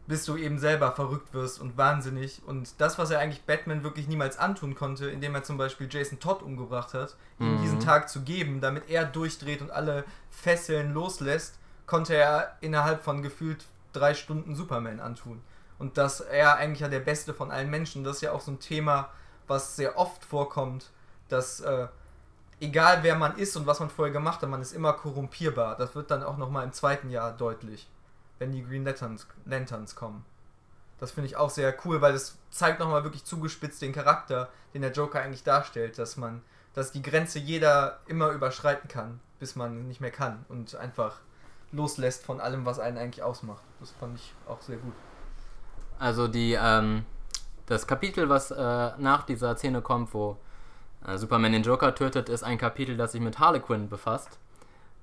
bis 0.08 0.26
du 0.26 0.36
eben 0.36 0.58
selber 0.58 0.94
verrückt 0.94 1.32
wirst 1.34 1.62
und 1.62 1.78
wahnsinnig. 1.78 2.42
Und 2.48 2.82
das, 2.82 2.98
was 2.98 3.12
er 3.12 3.20
eigentlich 3.20 3.44
Batman 3.44 3.84
wirklich 3.84 4.08
niemals 4.08 4.40
antun 4.40 4.74
konnte, 4.74 5.10
indem 5.12 5.36
er 5.36 5.44
zum 5.44 5.58
Beispiel 5.58 5.88
Jason 5.92 6.20
Todd 6.20 6.42
umgebracht 6.42 6.96
hat, 6.96 7.16
ihm 7.40 7.58
Mhm. 7.58 7.62
diesen 7.62 7.80
Tag 7.80 8.10
zu 8.10 8.22
geben, 8.22 8.62
damit 8.62 8.90
er 8.90 9.06
durchdreht 9.06 9.62
und 9.62 9.70
alle 9.70 10.06
Fesseln 10.32 10.94
loslässt, 10.94 11.60
konnte 11.86 12.16
er 12.16 12.58
innerhalb 12.62 13.04
von 13.04 13.22
gefühlt 13.22 13.66
drei 13.94 14.16
Stunden 14.16 14.56
Superman 14.56 15.00
antun. 15.00 15.42
Und 15.78 15.98
dass 16.00 16.20
er 16.20 16.56
eigentlich 16.56 16.80
ja 16.80 16.88
der 16.88 17.00
Beste 17.00 17.34
von 17.36 17.52
allen 17.52 17.70
Menschen, 17.70 18.04
das 18.04 18.16
ist 18.18 18.22
ja 18.22 18.32
auch 18.32 18.42
so 18.42 18.52
ein 18.52 18.60
Thema, 18.60 19.10
was 19.50 19.76
sehr 19.76 19.98
oft 19.98 20.24
vorkommt, 20.24 20.90
dass 21.28 21.60
äh, 21.60 21.88
egal 22.60 23.04
wer 23.04 23.16
man 23.16 23.38
ist 23.38 23.56
und 23.56 23.66
was 23.66 23.80
man 23.80 23.90
vorher 23.90 24.14
gemacht 24.14 24.42
hat, 24.42 24.50
man 24.50 24.62
ist 24.62 24.74
immer 24.74 24.94
korrumpierbar. 24.94 25.76
Das 25.76 25.96
wird 25.96 26.12
dann 26.12 26.24
auch 26.24 26.38
nochmal 26.38 26.64
im 26.66 26.74
zweiten 26.74 27.10
Jahr 27.10 27.32
deutlich, 27.32 27.90
wenn 28.38 28.52
die 28.52 28.64
Green 28.64 28.86
Lanterns, 28.86 29.28
Lanterns 29.46 29.96
kommen. 29.96 30.26
Das 31.00 31.12
finde 31.12 31.28
ich 31.28 31.38
auch 31.38 31.50
sehr 31.50 31.76
cool, 31.86 32.02
weil 32.02 32.14
das 32.14 32.38
zeigt 32.50 32.80
nochmal 32.80 33.04
wirklich 33.04 33.24
zugespitzt 33.24 33.82
den 33.82 33.94
Charakter, 33.94 34.50
den 34.74 34.82
der 34.82 34.92
Joker 34.92 35.22
eigentlich 35.22 35.44
darstellt, 35.44 35.98
dass 35.98 36.18
man, 36.18 36.42
dass 36.74 36.92
die 36.92 37.02
Grenze 37.02 37.40
jeder 37.40 38.00
immer 38.08 38.32
überschreiten 38.32 38.90
kann, 38.90 39.22
bis 39.40 39.56
man 39.56 39.88
nicht 39.88 40.02
mehr 40.02 40.12
kann 40.12 40.46
und 40.50 40.76
einfach 40.76 41.20
loslässt 41.72 42.26
von 42.26 42.42
allem, 42.42 42.66
was 42.66 42.80
einen 42.80 42.98
eigentlich 42.98 43.24
ausmacht. 43.24 43.64
Das 43.80 43.92
fand 43.92 44.18
ich 44.18 44.34
auch 44.48 44.62
sehr 44.62 44.78
gut. 44.78 44.94
Also 46.00 46.28
die, 46.28 46.58
ähm, 46.60 47.06
das 47.70 47.88
Kapitel, 47.88 48.30
was 48.30 48.52
äh, 48.52 48.92
nach 48.98 49.24
dieser 49.24 49.56
Szene 49.56 49.82
kommt, 49.82 50.14
wo 50.14 50.38
äh, 51.06 51.18
Superman 51.18 51.54
den 51.54 51.64
Joker 51.64 51.96
tötet, 51.96 52.28
ist 52.28 52.44
ein 52.44 52.58
Kapitel, 52.58 52.98
das 52.98 53.14
sich 53.14 53.22
mit 53.22 53.40
Harlequin 53.40 53.90
befasst. 53.90 54.40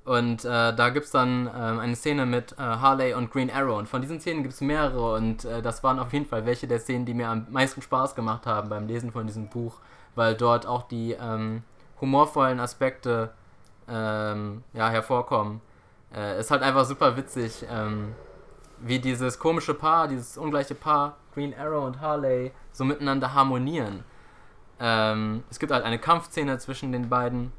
Und 0.05 0.45
äh, 0.45 0.75
da 0.75 0.91
gibt 0.91 1.07
es 1.07 1.13
dann 1.13 1.51
ähm, 1.53 1.81
eine 1.81 1.97
Szene 1.97 2.27
mit 2.27 2.53
äh, 2.53 2.57
Harley 2.59 3.15
und 3.15 3.31
Green 3.33 3.51
Arrow. 3.51 3.79
Und 3.79 3.89
von 3.89 4.03
diesen 4.03 4.21
Szenen 4.21 4.43
gibt 4.43 4.55
es 4.55 4.61
mehrere. 4.61 5.15
Und 5.15 5.45
äh, 5.45 5.63
das 5.63 5.83
waren 5.83 5.99
auf 5.99 6.13
jeden 6.13 6.27
Fall 6.27 6.47
welche 6.47 6.69
der 6.69 6.79
Szenen, 6.79 7.07
die 7.07 7.15
mir 7.15 7.29
am 7.29 7.47
meisten 7.51 7.83
Spaß 7.83 8.15
gemacht 8.15 8.47
haben 8.47 8.69
beim 8.69 8.87
Lesen 8.87 9.11
von 9.11 9.27
diesem 9.27 9.49
Buch. 9.49 9.75
Weil 10.15 10.37
dort 10.37 10.65
auch 10.65 10.87
die 10.87 11.13
ähm, 11.13 11.65
humorvollen 12.01 12.61
Aspekte 12.61 13.31
ähm, 13.89 14.63
ja, 14.75 14.91
hervorkommen. 14.91 15.61
Äh, 16.15 16.39
ist 16.39 16.53
halt 16.53 16.63
einfach 16.63 16.85
super 16.85 17.17
witzig, 17.17 17.65
ähm, 17.69 18.15
wie 18.79 19.01
dieses 19.01 19.39
komische 19.41 19.75
Paar, 19.75 20.07
dieses 20.07 20.39
ungleiche 20.39 20.77
Paar, 20.77 21.17
Green 21.37 21.55
Arrow 21.55 21.85
und 21.85 22.01
Harley, 22.01 22.51
so 22.73 22.85
miteinander 22.85 23.35
harmonieren. 23.35 24.05
Ähm, 24.81 25.45
es 25.51 25.59
gibt 25.59 25.71
halt 25.71 25.85
eine 25.85 25.99
Kampfszene 25.99 26.57
zwischen 26.59 26.93
den 26.93 27.11
beiden. 27.11 27.53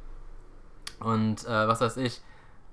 Und 1.00 1.46
äh, 1.46 1.68
was 1.68 1.80
weiß 1.80 1.98
ich, 1.98 2.22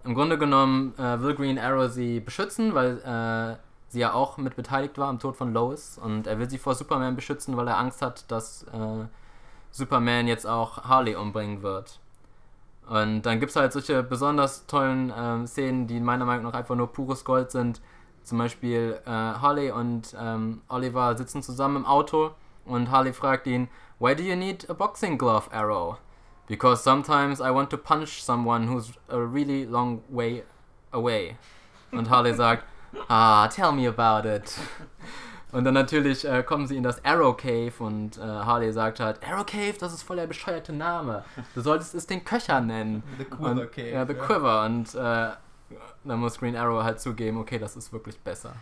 im 0.03 0.15
Grunde 0.15 0.39
genommen 0.39 0.95
äh, 0.97 1.21
will 1.21 1.35
Green 1.35 1.59
Arrow 1.59 1.91
sie 1.91 2.21
beschützen, 2.21 2.75
weil 2.75 2.99
äh, 3.01 3.57
sie 3.89 4.01
ja 4.01 4.15
auch 4.15 4.39
mit 4.39 4.57
beteiligt 4.57 4.97
war 4.97 5.09
am 5.09 5.19
Tod 5.19 5.37
von 5.37 5.53
Lois. 5.53 5.99
Und 6.03 6.27
er 6.27 6.39
will 6.39 6.49
sie 6.49 6.57
vor 6.59 6.75
Superman 6.75 7.17
beschützen, 7.17 7.55
weil 7.59 7.69
er 7.69 7.77
Angst 7.77 8.01
hat, 8.01 8.31
dass 8.31 8.63
äh, 8.73 9.05
Superman 9.71 10.27
jetzt 10.27 10.47
auch 10.47 10.85
Harley 10.85 11.17
umbringen 11.17 11.63
wird. 11.63 12.01
Und 12.89 13.23
dann 13.23 13.41
gibt 13.41 13.51
es 13.51 13.57
halt 13.57 13.75
solche 13.75 14.03
besonders 14.03 14.67
tollen 14.67 15.13
ähm, 15.15 15.47
Szenen, 15.47 15.87
die 15.87 16.01
meiner 16.01 16.25
Meinung 16.25 16.45
nach 16.45 16.55
einfach 16.55 16.77
nur 16.77 16.91
pures 16.91 17.27
Gold 17.27 17.51
sind. 17.51 17.83
Zum 18.25 18.39
Beispiel 18.39 19.01
äh, 19.07 19.11
Harley 19.11 19.71
und 19.71 20.17
ähm, 20.19 20.63
Oliver 20.69 21.17
sitzen 21.17 21.43
zusammen 21.43 21.77
im 21.77 21.87
Auto 21.87 22.33
und 22.65 22.91
Harley 22.91 23.13
fragt 23.13 23.47
ihn, 23.47 23.69
Why 23.99 24.17
do 24.17 24.23
you 24.23 24.35
need 24.35 24.69
a 24.69 24.75
boxing 24.75 25.19
glove, 25.19 25.51
Arrow? 25.53 25.99
Because 26.49 26.83
sometimes 26.83 27.41
I 27.41 27.51
want 27.51 27.71
to 27.71 27.77
punch 27.77 28.23
someone 28.23 28.69
who's 28.69 28.93
a 29.09 29.17
really 29.17 29.65
long 29.65 30.03
way 30.09 30.43
away. 30.93 31.37
Und 31.93 32.11
Harley 32.11 32.35
sagt, 32.35 32.65
Ah, 33.09 33.49
tell 33.49 33.73
me 33.73 33.87
about 33.89 34.29
it. 34.29 34.57
Und 35.53 35.65
dann 35.65 35.75
natürlich 35.75 36.25
äh, 36.25 36.43
kommen 36.43 36.67
sie 36.67 36.77
in 36.77 36.83
das 36.83 37.05
Arrow 37.05 37.37
Cave 37.37 37.73
und 37.79 38.19
äh, 38.19 38.23
Harley 38.23 38.73
sagt 38.73 38.99
halt, 38.99 39.21
Arrow 39.25 39.47
Cave, 39.47 39.75
das 39.79 39.93
ist 39.93 40.03
voll 40.03 40.17
der 40.17 40.27
bescheuerte 40.27 40.73
Name. 40.73 41.25
Du 41.55 41.61
solltest 41.61 41.95
es 41.95 42.07
den 42.09 42.25
Köcher 42.25 42.61
nennen. 42.61 43.05
The 43.19 43.25
Quiver 43.25 43.51
Und, 43.51 43.73
Cave. 43.73 43.91
Ja, 43.91 44.07
The 44.07 44.15
Quiver. 44.15 44.65
Und 44.65 44.95
äh, 44.97 45.31
dann 46.05 46.21
muss 46.21 46.39
Green 46.39 46.57
Arrow 46.57 46.83
halt 46.83 47.01
zugeben, 47.01 47.39
okay, 47.39 47.59
das 47.59 47.77
ist 47.77 47.93
wirklich 47.93 48.19
besser. 48.21 48.55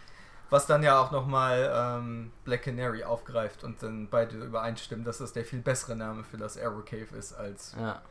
Was 0.50 0.66
dann 0.66 0.82
ja 0.82 1.00
auch 1.00 1.10
nochmal 1.10 1.72
ähm, 1.74 2.30
Black 2.44 2.64
Canary 2.64 3.04
aufgreift 3.04 3.64
und 3.64 3.82
dann 3.82 4.08
beide 4.08 4.36
übereinstimmen, 4.36 5.04
dass 5.04 5.18
das 5.18 5.32
der 5.32 5.44
viel 5.44 5.60
bessere 5.60 5.96
Name 5.96 6.24
für 6.24 6.36
das 6.36 6.58
Arrow 6.58 6.84
Cave 6.84 7.16
ist 7.16 7.32
als. 7.32 7.74
Ja. 7.80 8.02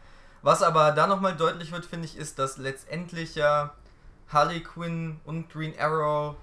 Was 0.42 0.64
aber 0.64 0.92
da 0.92 1.06
nochmal 1.06 1.36
deutlich 1.36 1.72
wird, 1.72 1.86
finde 1.86 2.08
ich, 2.08 2.18
ist, 2.18 2.40
dass 2.40 2.58
letztendlich 2.58 3.36
ja 3.36 3.76
Harley 4.30 4.62
Quinn 4.64 5.20
und 5.24 5.52
Green 5.52 5.76
Arrow 5.80 6.36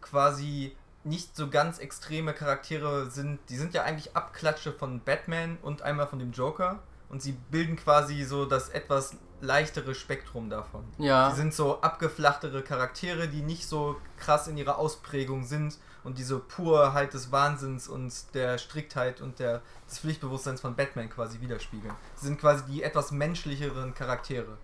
quasi 0.00 0.76
nicht 1.04 1.36
so 1.36 1.48
ganz 1.48 1.78
extreme 1.78 2.32
Charaktere 2.32 3.10
sind. 3.10 3.38
Die 3.48 3.56
sind 3.56 3.74
ja 3.74 3.82
eigentlich 3.84 4.16
Abklatsche 4.16 4.72
von 4.72 5.00
Batman 5.00 5.58
und 5.62 5.82
einmal 5.82 6.08
von 6.08 6.18
dem 6.18 6.32
Joker. 6.32 6.80
Und 7.08 7.22
sie 7.22 7.32
bilden 7.32 7.76
quasi 7.76 8.24
so 8.24 8.44
das 8.44 8.68
etwas 8.68 9.16
leichtere 9.40 9.94
Spektrum 9.94 10.50
davon. 10.50 10.84
Ja. 10.98 11.30
Sie 11.30 11.36
sind 11.36 11.54
so 11.54 11.80
abgeflachtere 11.80 12.62
Charaktere, 12.62 13.28
die 13.28 13.42
nicht 13.42 13.66
so 13.66 13.96
krass 14.16 14.48
in 14.48 14.56
ihrer 14.56 14.78
Ausprägung 14.78 15.44
sind 15.44 15.78
und 16.04 16.18
diese 16.18 16.38
Purheit 16.38 17.14
des 17.14 17.32
Wahnsinns 17.32 17.88
und 17.88 18.34
der 18.34 18.58
Striktheit 18.58 19.20
und 19.20 19.38
der, 19.38 19.62
des 19.88 19.98
Pflichtbewusstseins 19.98 20.60
von 20.60 20.74
Batman 20.74 21.08
quasi 21.10 21.40
widerspiegeln. 21.40 21.94
Sie 22.16 22.26
sind 22.26 22.40
quasi 22.40 22.64
die 22.66 22.82
etwas 22.82 23.10
menschlicheren 23.10 23.94
Charaktere. 23.94 24.58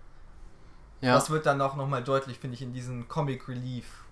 Ja. 1.00 1.14
Das 1.14 1.30
wird 1.30 1.46
dann 1.46 1.60
auch 1.60 1.76
nochmal 1.76 2.02
deutlich, 2.02 2.38
finde 2.38 2.54
ich, 2.54 2.62
in 2.62 2.72
diesen 2.72 3.08
Comic 3.08 3.48
Relief 3.48 4.04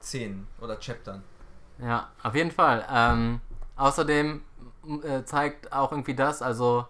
Szenen 0.00 0.46
oder 0.60 0.76
Chaptern. 0.78 1.22
Ja, 1.78 2.10
auf 2.22 2.34
jeden 2.34 2.52
Fall. 2.52 2.86
Ähm, 2.88 3.40
außerdem 3.76 4.42
äh, 5.02 5.24
zeigt 5.24 5.72
auch 5.72 5.90
irgendwie 5.90 6.14
das, 6.14 6.40
also 6.42 6.86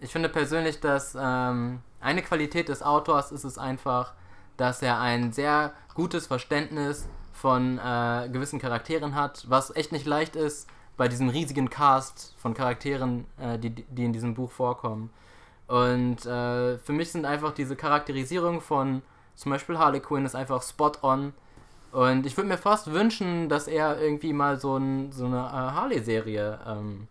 ich 0.00 0.12
finde 0.12 0.28
persönlich, 0.28 0.80
dass 0.80 1.16
ähm, 1.20 1.80
eine 2.00 2.22
Qualität 2.22 2.68
des 2.68 2.82
Autors 2.82 3.32
ist 3.32 3.44
es 3.44 3.58
einfach, 3.58 4.14
dass 4.56 4.82
er 4.82 5.00
ein 5.00 5.32
sehr 5.32 5.72
gutes 5.94 6.26
Verständnis 6.26 7.08
von 7.32 7.78
äh, 7.78 8.28
gewissen 8.32 8.58
Charakteren 8.58 9.14
hat, 9.14 9.44
was 9.48 9.74
echt 9.74 9.92
nicht 9.92 10.06
leicht 10.06 10.36
ist 10.36 10.68
bei 10.96 11.08
diesem 11.08 11.28
riesigen 11.28 11.70
Cast 11.70 12.34
von 12.38 12.54
Charakteren, 12.54 13.26
äh, 13.38 13.58
die, 13.58 13.70
die 13.70 14.04
in 14.04 14.12
diesem 14.12 14.34
Buch 14.34 14.50
vorkommen. 14.50 15.10
Und 15.68 16.26
äh, 16.26 16.78
für 16.78 16.92
mich 16.92 17.12
sind 17.12 17.24
einfach 17.24 17.52
diese 17.52 17.76
Charakterisierung 17.76 18.60
von 18.60 19.02
zum 19.36 19.52
Beispiel 19.52 19.78
Harley 19.78 20.00
Quinn 20.00 20.24
ist 20.24 20.34
einfach 20.34 20.62
spot 20.62 20.92
on. 21.02 21.32
Und 21.92 22.26
ich 22.26 22.36
würde 22.36 22.48
mir 22.48 22.58
fast 22.58 22.92
wünschen, 22.92 23.48
dass 23.48 23.68
er 23.68 24.00
irgendwie 24.00 24.32
mal 24.32 24.58
so, 24.58 24.76
ein, 24.76 25.12
so 25.12 25.26
eine 25.26 25.38
äh, 25.38 25.76
Harley-Serie 25.76 26.58
ähm, 26.66 27.06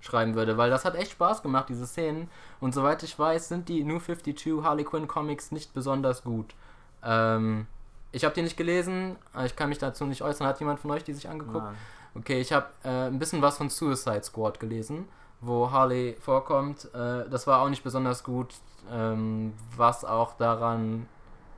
schreiben 0.00 0.34
würde, 0.34 0.56
weil 0.56 0.70
das 0.70 0.84
hat 0.84 0.94
echt 0.94 1.12
Spaß 1.12 1.42
gemacht, 1.42 1.68
diese 1.68 1.86
Szenen. 1.86 2.28
Und 2.60 2.74
soweit 2.74 3.02
ich 3.02 3.18
weiß, 3.18 3.48
sind 3.48 3.68
die 3.68 3.84
New 3.84 3.98
52 3.98 4.62
Harley 4.62 4.84
Quinn 4.84 5.06
Comics 5.06 5.52
nicht 5.52 5.74
besonders 5.74 6.24
gut. 6.24 6.54
Ähm, 7.02 7.66
ich 8.12 8.24
habe 8.24 8.34
die 8.34 8.42
nicht 8.42 8.56
gelesen, 8.56 9.16
äh, 9.36 9.46
ich 9.46 9.56
kann 9.56 9.68
mich 9.68 9.78
dazu 9.78 10.04
nicht 10.06 10.22
äußern. 10.22 10.46
Hat 10.46 10.58
jemand 10.60 10.80
von 10.80 10.90
euch 10.90 11.04
die 11.04 11.12
sich 11.12 11.28
angeguckt? 11.28 11.64
Nein. 11.64 11.76
Okay, 12.14 12.40
ich 12.40 12.52
habe 12.52 12.66
äh, 12.82 13.06
ein 13.06 13.18
bisschen 13.18 13.40
was 13.40 13.56
von 13.58 13.70
Suicide 13.70 14.24
Squad 14.24 14.58
gelesen, 14.58 15.06
wo 15.40 15.70
Harley 15.70 16.16
vorkommt. 16.20 16.86
Äh, 16.92 17.28
das 17.28 17.46
war 17.46 17.60
auch 17.60 17.68
nicht 17.68 17.84
besonders 17.84 18.24
gut, 18.24 18.54
ähm, 18.90 19.52
was 19.76 20.04
auch 20.04 20.34
daran, 20.36 21.06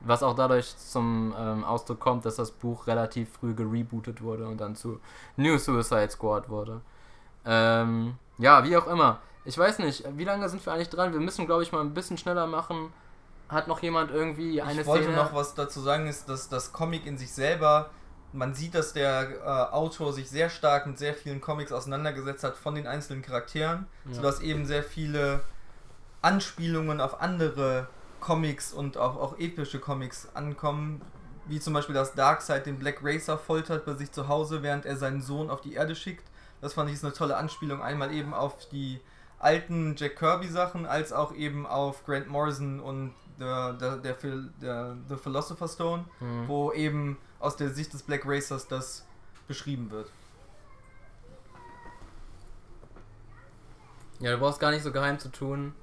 was 0.01 0.21
auch 0.21 0.35
dadurch 0.35 0.77
zum 0.77 1.33
ähm, 1.37 1.63
Ausdruck 1.63 1.99
kommt, 1.99 2.25
dass 2.25 2.35
das 2.35 2.51
Buch 2.51 2.85
relativ 2.85 3.31
früh 3.33 3.55
gerebootet 3.55 4.21
wurde 4.21 4.47
und 4.47 4.61
dann 4.61 4.75
zu 4.75 4.99
New 5.37 5.57
Suicide 5.57 6.11
Squad 6.11 6.49
wurde. 6.49 6.81
Ähm, 7.45 8.15
ja, 8.37 8.63
wie 8.63 8.75
auch 8.77 8.87
immer. 8.87 9.19
Ich 9.45 9.57
weiß 9.57 9.79
nicht, 9.79 10.03
wie 10.17 10.23
lange 10.23 10.47
sind 10.49 10.65
wir 10.65 10.73
eigentlich 10.73 10.89
dran? 10.89 11.11
Wir 11.11 11.19
müssen, 11.19 11.45
glaube 11.45 11.63
ich, 11.63 11.71
mal 11.71 11.81
ein 11.81 11.93
bisschen 11.93 12.17
schneller 12.17 12.47
machen. 12.47 12.93
Hat 13.49 13.67
noch 13.67 13.81
jemand 13.81 14.09
irgendwie 14.11 14.61
eine 14.61 14.81
ich 14.81 14.87
wollte 14.87 15.03
Szene? 15.05 15.17
noch 15.17 15.33
was 15.33 15.53
dazu 15.53 15.81
sagen, 15.81 16.07
ist, 16.07 16.29
dass 16.29 16.47
das 16.49 16.71
Comic 16.71 17.05
in 17.05 17.17
sich 17.17 17.31
selber, 17.33 17.89
man 18.31 18.55
sieht, 18.55 18.73
dass 18.73 18.93
der 18.93 19.29
äh, 19.43 19.73
Autor 19.73 20.13
sich 20.13 20.29
sehr 20.29 20.49
stark 20.49 20.87
mit 20.87 20.97
sehr 20.97 21.13
vielen 21.13 21.41
Comics 21.41 21.71
auseinandergesetzt 21.71 22.43
hat 22.43 22.55
von 22.55 22.73
den 22.75 22.87
einzelnen 22.87 23.21
Charakteren, 23.21 23.85
Ja. 24.05 24.13
sodass 24.15 24.39
eben 24.39 24.65
sehr 24.65 24.81
viele 24.81 25.41
Anspielungen 26.21 27.01
auf 27.01 27.21
andere 27.21 27.87
Comics 28.21 28.71
und 28.73 28.97
auch, 28.97 29.17
auch 29.17 29.37
epische 29.37 29.79
Comics 29.79 30.29
ankommen, 30.33 31.01
wie 31.45 31.59
zum 31.59 31.73
Beispiel, 31.73 31.93
dass 31.93 32.13
Darkseid 32.15 32.65
den 32.65 32.79
Black 32.79 32.99
Racer 33.03 33.37
foltert 33.37 33.85
bei 33.85 33.93
sich 33.95 34.11
zu 34.13 34.29
Hause, 34.29 34.63
während 34.63 34.85
er 34.85 34.95
seinen 34.95 35.21
Sohn 35.21 35.49
auf 35.49 35.59
die 35.59 35.73
Erde 35.73 35.95
schickt. 35.95 36.23
Das 36.63 36.73
fand 36.73 36.89
ich 36.89 36.95
ist 36.95 37.03
eine 37.03 37.13
tolle 37.13 37.35
Anspielung, 37.37 37.81
einmal 37.81 38.13
eben 38.13 38.33
auf 38.33 38.67
die 38.69 38.99
alten 39.39 39.95
Jack 39.97 40.15
Kirby 40.15 40.47
Sachen, 40.47 40.85
als 40.85 41.11
auch 41.11 41.33
eben 41.35 41.67
auf 41.67 42.05
Grant 42.05 42.27
Morrison 42.29 42.79
und 42.79 43.13
der, 43.39 43.73
der, 43.73 43.97
der, 43.97 44.15
der 44.61 44.95
The 45.09 45.15
Philosopher's 45.17 45.73
Stone, 45.73 46.05
Mhm. 46.21 46.47
wo 46.47 46.71
eben 46.71 47.17
aus 47.39 47.57
der 47.57 47.69
Sicht 47.69 47.93
des 47.93 48.03
Black 48.03 48.21
Racers 48.25 48.67
das 48.67 49.05
beschrieben 49.47 49.91
wird. 49.91 50.09
Ja, 54.19 54.31
du 54.31 54.37
brauchst 54.37 54.59
gar 54.59 54.71
nicht 54.71 54.83
so 54.83 54.91
geheim 54.91 55.19
zu 55.19 55.29
tun. 55.29 55.73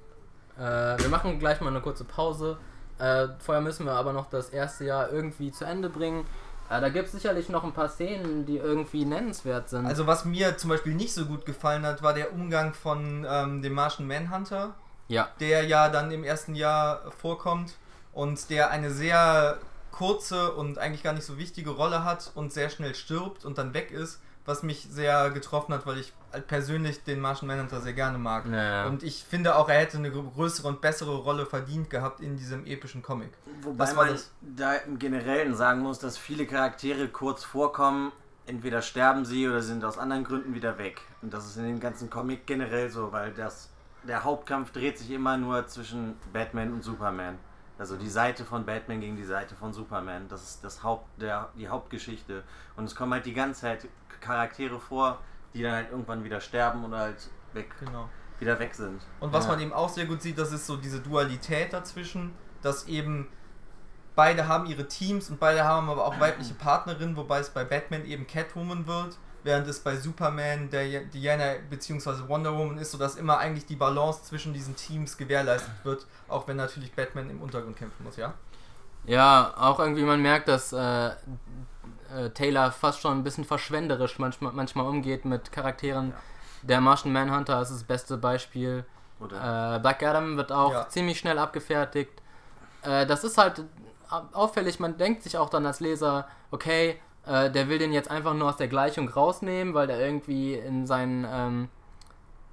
Äh, 0.56 0.62
wir 0.62 1.08
machen 1.10 1.38
gleich 1.38 1.60
mal 1.60 1.68
eine 1.68 1.80
kurze 1.82 2.04
Pause. 2.04 2.56
Äh, 2.98 3.28
vorher 3.38 3.60
müssen 3.62 3.84
wir 3.86 3.92
aber 3.92 4.12
noch 4.12 4.30
das 4.30 4.50
erste 4.50 4.84
Jahr 4.84 5.10
irgendwie 5.10 5.52
zu 5.52 5.64
Ende 5.64 5.90
bringen. 5.90 6.24
Äh, 6.70 6.80
da 6.80 6.88
gibt 6.88 7.06
es 7.06 7.12
sicherlich 7.12 7.48
noch 7.48 7.64
ein 7.64 7.72
paar 7.72 7.88
Szenen, 7.88 8.46
die 8.46 8.56
irgendwie 8.56 9.04
nennenswert 9.04 9.68
sind. 9.68 9.86
Also 9.86 10.06
was 10.06 10.24
mir 10.24 10.56
zum 10.56 10.70
Beispiel 10.70 10.94
nicht 10.94 11.12
so 11.12 11.26
gut 11.26 11.44
gefallen 11.44 11.84
hat, 11.84 12.02
war 12.02 12.14
der 12.14 12.32
Umgang 12.32 12.74
von 12.74 13.26
ähm, 13.28 13.60
dem 13.60 13.74
Martian 13.74 14.06
Manhunter, 14.06 14.74
ja. 15.08 15.28
der 15.40 15.64
ja 15.64 15.88
dann 15.88 16.12
im 16.12 16.22
ersten 16.22 16.54
Jahr 16.54 17.10
vorkommt 17.10 17.74
und 18.12 18.48
der 18.50 18.70
eine 18.70 18.92
sehr 18.92 19.58
kurze 19.90 20.52
und 20.52 20.78
eigentlich 20.78 21.02
gar 21.02 21.12
nicht 21.12 21.24
so 21.24 21.38
wichtige 21.38 21.70
Rolle 21.70 22.04
hat 22.04 22.30
und 22.36 22.52
sehr 22.52 22.70
schnell 22.70 22.94
stirbt 22.94 23.44
und 23.44 23.58
dann 23.58 23.74
weg 23.74 23.90
ist, 23.90 24.20
was 24.50 24.62
mich 24.62 24.86
sehr 24.90 25.30
getroffen 25.30 25.72
hat, 25.72 25.86
weil 25.86 25.98
ich 25.98 26.12
halt 26.32 26.46
persönlich 26.46 27.02
den 27.04 27.20
Martian 27.20 27.46
Manhunter 27.46 27.80
sehr 27.80 27.92
gerne 27.92 28.18
mag. 28.18 28.46
Ja. 28.46 28.86
Und 28.86 29.02
ich 29.02 29.24
finde 29.24 29.56
auch, 29.56 29.68
er 29.68 29.78
hätte 29.78 29.96
eine 29.98 30.10
größere 30.10 30.68
und 30.68 30.80
bessere 30.80 31.16
Rolle 31.16 31.46
verdient 31.46 31.88
gehabt 31.88 32.20
in 32.20 32.36
diesem 32.36 32.66
epischen 32.66 33.02
Comic. 33.02 33.30
Wobei 33.62 33.84
Das 33.84 33.96
war 33.96 34.04
man 34.04 34.14
das. 34.14 34.30
da 34.40 34.74
im 34.74 34.98
Generellen 34.98 35.54
sagen 35.54 35.80
muss, 35.80 35.98
dass 35.98 36.18
viele 36.18 36.46
Charaktere 36.46 37.08
kurz 37.08 37.44
vorkommen, 37.44 38.12
entweder 38.46 38.82
sterben 38.82 39.24
sie 39.24 39.48
oder 39.48 39.62
sind 39.62 39.84
aus 39.84 39.96
anderen 39.98 40.24
Gründen 40.24 40.54
wieder 40.54 40.78
weg. 40.78 41.00
Und 41.22 41.32
das 41.32 41.46
ist 41.46 41.56
in 41.56 41.64
dem 41.64 41.80
ganzen 41.80 42.10
Comic 42.10 42.46
generell 42.46 42.90
so, 42.90 43.12
weil 43.12 43.32
das 43.32 43.70
der 44.02 44.24
Hauptkampf 44.24 44.72
dreht 44.72 44.98
sich 44.98 45.10
immer 45.10 45.36
nur 45.36 45.66
zwischen 45.66 46.16
Batman 46.32 46.72
und 46.72 46.82
Superman. 46.82 47.38
Also 47.78 47.96
die 47.96 48.08
Seite 48.10 48.44
von 48.44 48.66
Batman 48.66 49.00
gegen 49.00 49.16
die 49.16 49.24
Seite 49.24 49.54
von 49.54 49.72
Superman. 49.72 50.28
Das 50.28 50.42
ist 50.42 50.64
das 50.64 50.82
Haupt, 50.82 51.06
der, 51.20 51.48
die 51.58 51.68
Hauptgeschichte. 51.68 52.42
Und 52.76 52.84
es 52.84 52.94
kommen 52.94 53.12
halt 53.14 53.24
die 53.24 53.32
ganze 53.32 53.62
Zeit 53.62 53.88
Charaktere 54.20 54.78
vor, 54.80 55.18
die 55.54 55.62
dann 55.62 55.72
halt 55.72 55.90
irgendwann 55.90 56.22
wieder 56.24 56.40
sterben 56.40 56.84
oder 56.84 56.98
halt 56.98 57.30
weg, 57.52 57.74
Genau. 57.80 58.08
wieder 58.38 58.58
weg 58.58 58.74
sind. 58.74 59.02
Und 59.20 59.32
was 59.32 59.44
Ja. 59.44 59.52
man 59.52 59.60
eben 59.60 59.72
auch 59.72 59.88
sehr 59.88 60.06
gut 60.06 60.22
sieht, 60.22 60.38
das 60.38 60.52
ist 60.52 60.66
so 60.66 60.76
diese 60.76 61.00
Dualität 61.00 61.72
dazwischen, 61.72 62.32
dass 62.62 62.86
eben 62.86 63.28
beide 64.14 64.46
haben 64.48 64.66
ihre 64.66 64.86
Teams 64.86 65.30
und 65.30 65.40
beide 65.40 65.64
haben 65.64 65.88
aber 65.88 66.04
auch 66.04 66.20
weibliche 66.20 66.54
Partnerinnen, 66.54 67.16
wobei 67.16 67.38
es 67.40 67.50
bei 67.50 67.64
Batman 67.64 68.04
eben 68.04 68.26
Catwoman 68.26 68.86
wird, 68.86 69.16
während 69.44 69.66
es 69.66 69.80
bei 69.80 69.96
Superman 69.96 70.68
der 70.68 71.00
Diana 71.04 71.54
bzw. 71.70 72.28
Wonder 72.28 72.56
Woman 72.56 72.76
ist, 72.78 72.90
sodass 72.90 73.16
immer 73.16 73.38
eigentlich 73.38 73.64
die 73.66 73.76
Balance 73.76 74.24
zwischen 74.24 74.52
diesen 74.52 74.76
Teams 74.76 75.16
gewährleistet 75.16 75.72
wird, 75.84 76.06
auch 76.28 76.46
wenn 76.46 76.56
natürlich 76.56 76.92
Batman 76.94 77.30
im 77.30 77.40
Untergrund 77.40 77.76
kämpfen 77.76 78.04
muss, 78.04 78.16
ja? 78.16 78.34
Ja, 79.06 79.54
auch 79.56 79.78
irgendwie 79.80 80.02
man 80.02 80.20
merkt, 80.20 80.48
dass 80.48 80.74
äh, 80.74 81.10
äh, 82.16 82.30
Taylor 82.30 82.72
fast 82.72 83.00
schon 83.00 83.18
ein 83.18 83.22
bisschen 83.24 83.44
verschwenderisch 83.44 84.18
manchmal, 84.18 84.52
manchmal 84.52 84.86
umgeht 84.86 85.24
mit 85.24 85.52
Charakteren. 85.52 86.12
Der 86.62 86.80
Martian 86.80 87.12
Manhunter 87.12 87.60
ist 87.62 87.70
das 87.70 87.84
beste 87.84 88.16
Beispiel. 88.16 88.84
Äh, 89.22 89.78
Black 89.80 90.02
Adam 90.02 90.36
wird 90.36 90.50
auch 90.52 90.72
Ja. 90.72 90.88
ziemlich 90.88 91.18
schnell 91.18 91.38
abgefertigt. 91.38 92.12
Äh, 92.82 93.06
das 93.06 93.24
ist 93.24 93.36
halt 93.38 93.64
au- 94.10 94.22
auffällig, 94.32 94.80
man 94.80 94.96
denkt 94.96 95.22
sich 95.22 95.36
auch 95.36 95.50
dann 95.50 95.66
als 95.66 95.80
Leser, 95.80 96.26
okay, 96.50 96.98
äh, 97.26 97.50
der 97.50 97.68
will 97.68 97.78
den 97.78 97.92
jetzt 97.92 98.10
einfach 98.10 98.32
nur 98.34 98.48
aus 98.48 98.56
der 98.56 98.68
Gleichung 98.68 99.08
rausnehmen, 99.08 99.74
weil 99.74 99.86
der 99.86 100.00
irgendwie 100.00 100.54
in 100.54 100.86
sein 100.86 101.26
ähm, 101.30 101.68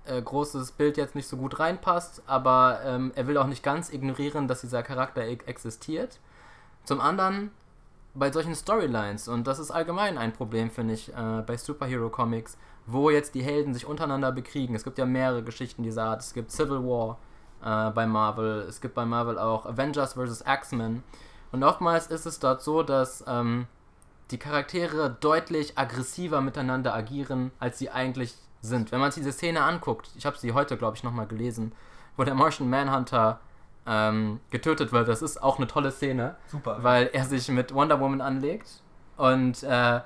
äh, 0.05 0.21
großes 0.21 0.73
Bild 0.73 0.97
jetzt 0.97 1.15
nicht 1.15 1.27
so 1.27 1.37
gut 1.37 1.59
reinpasst, 1.59 2.21
aber 2.27 2.79
ähm, 2.85 3.11
er 3.15 3.27
will 3.27 3.37
auch 3.37 3.47
nicht 3.47 3.63
ganz 3.63 3.89
ignorieren, 3.91 4.47
dass 4.49 4.61
dieser 4.61 4.83
Charakter 4.83 5.23
e 5.25 5.37
existiert. 5.45 6.19
Zum 6.83 6.99
anderen 7.01 7.51
bei 8.17 8.31
solchen 8.31 8.55
Storylines, 8.55 9.27
und 9.27 9.45
das 9.45 9.59
ist 9.59 9.71
allgemein 9.71 10.17
ein 10.17 10.33
Problem, 10.33 10.71
finde 10.71 10.93
ich, 10.93 11.13
äh, 11.13 11.43
bei 11.45 11.55
Superhero-Comics, 11.55 12.57
wo 12.85 13.09
jetzt 13.09 13.35
die 13.35 13.43
Helden 13.43 13.73
sich 13.73 13.85
untereinander 13.85 14.31
bekriegen. 14.31 14.75
Es 14.75 14.83
gibt 14.83 14.97
ja 14.97 15.05
mehrere 15.05 15.43
Geschichten 15.43 15.83
dieser 15.83 16.05
Art. 16.05 16.21
Es 16.21 16.33
gibt 16.33 16.51
Civil 16.51 16.83
War 16.83 17.17
äh, 17.61 17.91
bei 17.91 18.07
Marvel, 18.07 18.65
es 18.67 18.81
gibt 18.81 18.95
bei 18.95 19.05
Marvel 19.05 19.37
auch 19.37 19.65
Avengers 19.65 20.13
vs. 20.13 20.43
X-Men. 20.47 21.03
Und 21.51 21.63
oftmals 21.63 22.07
ist 22.07 22.25
es 22.25 22.39
dort 22.39 22.61
so, 22.61 22.83
dass 22.83 23.23
ähm, 23.27 23.67
die 24.31 24.37
Charaktere 24.37 25.15
deutlich 25.19 25.77
aggressiver 25.77 26.41
miteinander 26.41 26.93
agieren, 26.93 27.51
als 27.59 27.77
sie 27.77 27.89
eigentlich 27.89 28.35
sind. 28.61 28.91
Wenn 28.91 28.99
man 28.99 29.11
sich 29.11 29.23
diese 29.23 29.33
Szene 29.33 29.63
anguckt, 29.63 30.09
ich 30.17 30.25
habe 30.25 30.37
sie 30.37 30.53
heute, 30.53 30.77
glaube 30.77 30.97
ich, 30.97 31.03
nochmal 31.03 31.27
gelesen, 31.27 31.71
wo 32.15 32.23
der 32.23 32.35
Martian 32.35 32.69
Manhunter 32.69 33.39
ähm, 33.87 34.39
getötet 34.49 34.91
wird, 34.91 35.07
das 35.07 35.21
ist 35.21 35.41
auch 35.41 35.57
eine 35.57 35.67
tolle 35.67 35.91
Szene 35.91 36.35
Super. 36.51 36.77
weil 36.83 37.09
er 37.13 37.23
sich 37.25 37.47
mit 37.49 37.73
Wonder 37.73 37.99
Woman 37.99 38.21
anlegt 38.21 38.81
und 39.17 39.63
äh, 39.63 39.67
ah, 39.69 40.03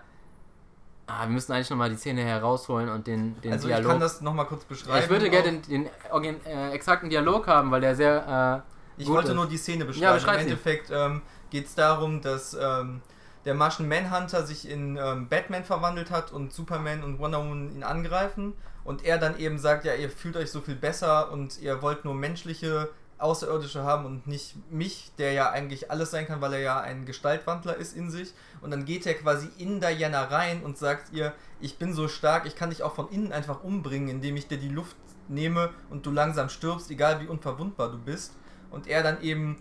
wir 1.23 1.27
müssen 1.29 1.51
eigentlich 1.51 1.69
nochmal 1.69 1.89
die 1.89 1.95
Szene 1.97 2.21
herausholen 2.23 2.89
und 2.89 3.07
den, 3.07 3.39
den 3.41 3.53
also 3.53 3.67
ich 3.67 3.73
Dialog. 3.73 3.91
kann 3.91 3.99
das 3.99 4.21
nochmal 4.21 4.45
kurz 4.45 4.63
beschreiben. 4.65 4.99
ich 5.03 5.09
würde 5.09 5.29
gerne 5.29 5.59
den, 5.59 5.89
den 6.21 6.45
äh, 6.45 6.71
exakten 6.71 7.09
Dialog 7.09 7.47
haben, 7.47 7.71
weil 7.71 7.82
der 7.82 7.95
sehr 7.95 8.63
äh, 8.97 9.01
Ich 9.01 9.07
wollte 9.09 9.29
ist. 9.29 9.36
nur 9.36 9.47
die 9.47 9.57
Szene 9.57 9.79
Ja, 9.84 9.88
beschreiben. 9.88 10.13
beschreib 10.15 10.36
Im. 10.36 10.41
Endeffekt 10.41 10.89
ähm, 10.91 11.21
geht 11.49 11.65
es 11.65 11.75
darum, 11.75 12.21
dass 12.21 12.53
ähm, 12.53 13.01
der 13.45 13.55
Martian 13.55 13.89
Manhunter 13.89 14.45
sich 14.45 14.69
in 14.69 14.97
ähm, 14.97 15.27
Batman 15.27 15.63
verwandelt 15.63 16.11
hat 16.11 16.32
und 16.32 16.53
Superman 16.53 17.03
und 17.03 17.19
Wonder 17.19 17.39
Woman 17.39 17.75
ihn 17.75 17.84
angreifen 17.84 18.53
und 18.84 19.03
er 19.03 19.17
dann 19.17 19.38
eben 19.38 19.57
sagt, 19.57 19.86
ja, 19.86 19.93
ihr 19.95 20.09
fühlt 20.09 20.38
euch 20.38 20.51
so 20.51 20.61
viel 20.61 20.75
besser 20.75 21.32
und 21.32 21.59
ihr 21.61 21.82
wollt 21.82 22.05
nur 22.05 22.13
menschliche 22.13 22.89
Außerirdische 23.22 23.84
haben 23.84 24.05
und 24.05 24.28
nicht 24.28 24.55
mich, 24.72 25.11
der 25.17 25.34
ja 25.34 25.49
eigentlich 25.49 25.91
alles 25.91 26.11
sein 26.11 26.28
kann, 26.28 26.41
weil 26.41 26.53
er 26.53 26.59
ja 26.59 26.80
ein 26.80 27.05
Gestaltwandler 27.05 27.76
ist 27.76 27.95
in 27.95 28.09
sich. 28.09 28.34
Und 28.61 28.72
dann 28.72 28.86
geht 28.86 29.05
er 29.05 29.13
quasi 29.13 29.49
in 29.57 29.80
Diana 29.80 30.26
rein 30.26 30.63
und 30.63 30.78
sagt 30.78 31.13
ihr, 31.13 31.34
ich 31.59 31.78
bin 31.78 31.93
so 31.93 32.07
stark, 32.07 32.45
ich 32.45 32.55
kann 32.55 32.69
dich 32.69 32.84
auch 32.84 32.95
von 32.95 33.09
innen 33.09 33.32
einfach 33.32 33.63
umbringen, 33.63 34.09
indem 34.09 34.36
ich 34.38 34.47
dir 34.47 34.57
die 34.57 34.69
Luft 34.69 34.95
nehme 35.28 35.69
und 35.89 36.05
du 36.05 36.11
langsam 36.11 36.49
stirbst, 36.49 36.89
egal 36.91 37.22
wie 37.22 37.28
unverwundbar 37.28 37.91
du 37.91 37.97
bist. 37.97 38.34
Und 38.69 38.88
er 38.88 39.03
dann 39.03 39.22
eben 39.22 39.57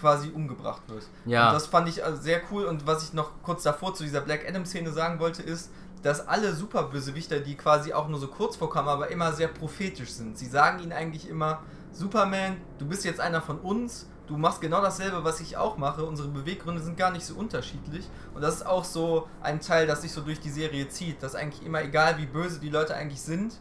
quasi 0.00 0.30
umgebracht 0.30 0.82
wird. 0.88 1.04
Ja. 1.26 1.48
Und 1.48 1.54
das 1.54 1.66
fand 1.66 1.88
ich 1.88 2.04
also 2.04 2.20
sehr 2.20 2.40
cool. 2.50 2.64
Und 2.64 2.86
was 2.86 3.04
ich 3.04 3.12
noch 3.12 3.42
kurz 3.42 3.62
davor 3.62 3.94
zu 3.94 4.02
dieser 4.02 4.20
Black 4.20 4.48
Adam-Szene 4.48 4.92
sagen 4.92 5.18
wollte, 5.20 5.42
ist, 5.42 5.70
dass 6.02 6.26
alle 6.26 6.54
Superbösewichter, 6.54 7.40
die 7.40 7.56
quasi 7.56 7.92
auch 7.92 8.08
nur 8.08 8.18
so 8.18 8.28
kurz 8.28 8.56
vorkommen, 8.56 8.88
aber 8.88 9.08
immer 9.08 9.32
sehr 9.32 9.48
prophetisch 9.48 10.10
sind. 10.10 10.38
Sie 10.38 10.46
sagen 10.46 10.82
ihnen 10.82 10.92
eigentlich 10.92 11.28
immer, 11.28 11.62
Superman, 11.92 12.56
du 12.78 12.86
bist 12.86 13.04
jetzt 13.04 13.20
einer 13.20 13.40
von 13.40 13.58
uns, 13.58 14.08
du 14.26 14.36
machst 14.36 14.60
genau 14.60 14.80
dasselbe, 14.80 15.24
was 15.24 15.40
ich 15.40 15.56
auch 15.56 15.76
mache, 15.76 16.04
unsere 16.04 16.28
Beweggründe 16.28 16.80
sind 16.80 16.96
gar 16.96 17.10
nicht 17.10 17.24
so 17.24 17.34
unterschiedlich. 17.34 18.08
Und 18.34 18.42
das 18.42 18.56
ist 18.56 18.66
auch 18.66 18.84
so 18.84 19.28
ein 19.42 19.60
Teil, 19.60 19.86
das 19.86 20.02
sich 20.02 20.12
so 20.12 20.20
durch 20.20 20.40
die 20.40 20.50
Serie 20.50 20.88
zieht, 20.88 21.22
dass 21.22 21.34
eigentlich 21.34 21.64
immer, 21.66 21.82
egal 21.82 22.18
wie 22.18 22.26
böse 22.26 22.60
die 22.60 22.70
Leute 22.70 22.94
eigentlich 22.94 23.20
sind, 23.20 23.60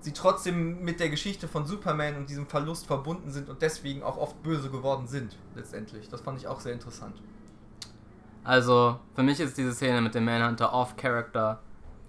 sie 0.00 0.12
trotzdem 0.12 0.82
mit 0.82 1.00
der 1.00 1.10
Geschichte 1.10 1.48
von 1.48 1.66
Superman 1.66 2.16
und 2.16 2.30
diesem 2.30 2.46
Verlust 2.46 2.86
verbunden 2.86 3.30
sind 3.30 3.48
und 3.48 3.60
deswegen 3.62 4.02
auch 4.02 4.16
oft 4.16 4.42
böse 4.42 4.70
geworden 4.70 5.06
sind, 5.06 5.36
letztendlich. 5.54 6.08
Das 6.08 6.20
fand 6.20 6.38
ich 6.38 6.46
auch 6.46 6.60
sehr 6.60 6.72
interessant. 6.72 7.20
Also, 8.44 8.98
für 9.14 9.22
mich 9.22 9.40
ist 9.40 9.58
diese 9.58 9.74
Szene 9.74 10.00
mit 10.00 10.14
dem 10.14 10.24
Manhunter 10.24 10.72
off-Character. 10.72 11.60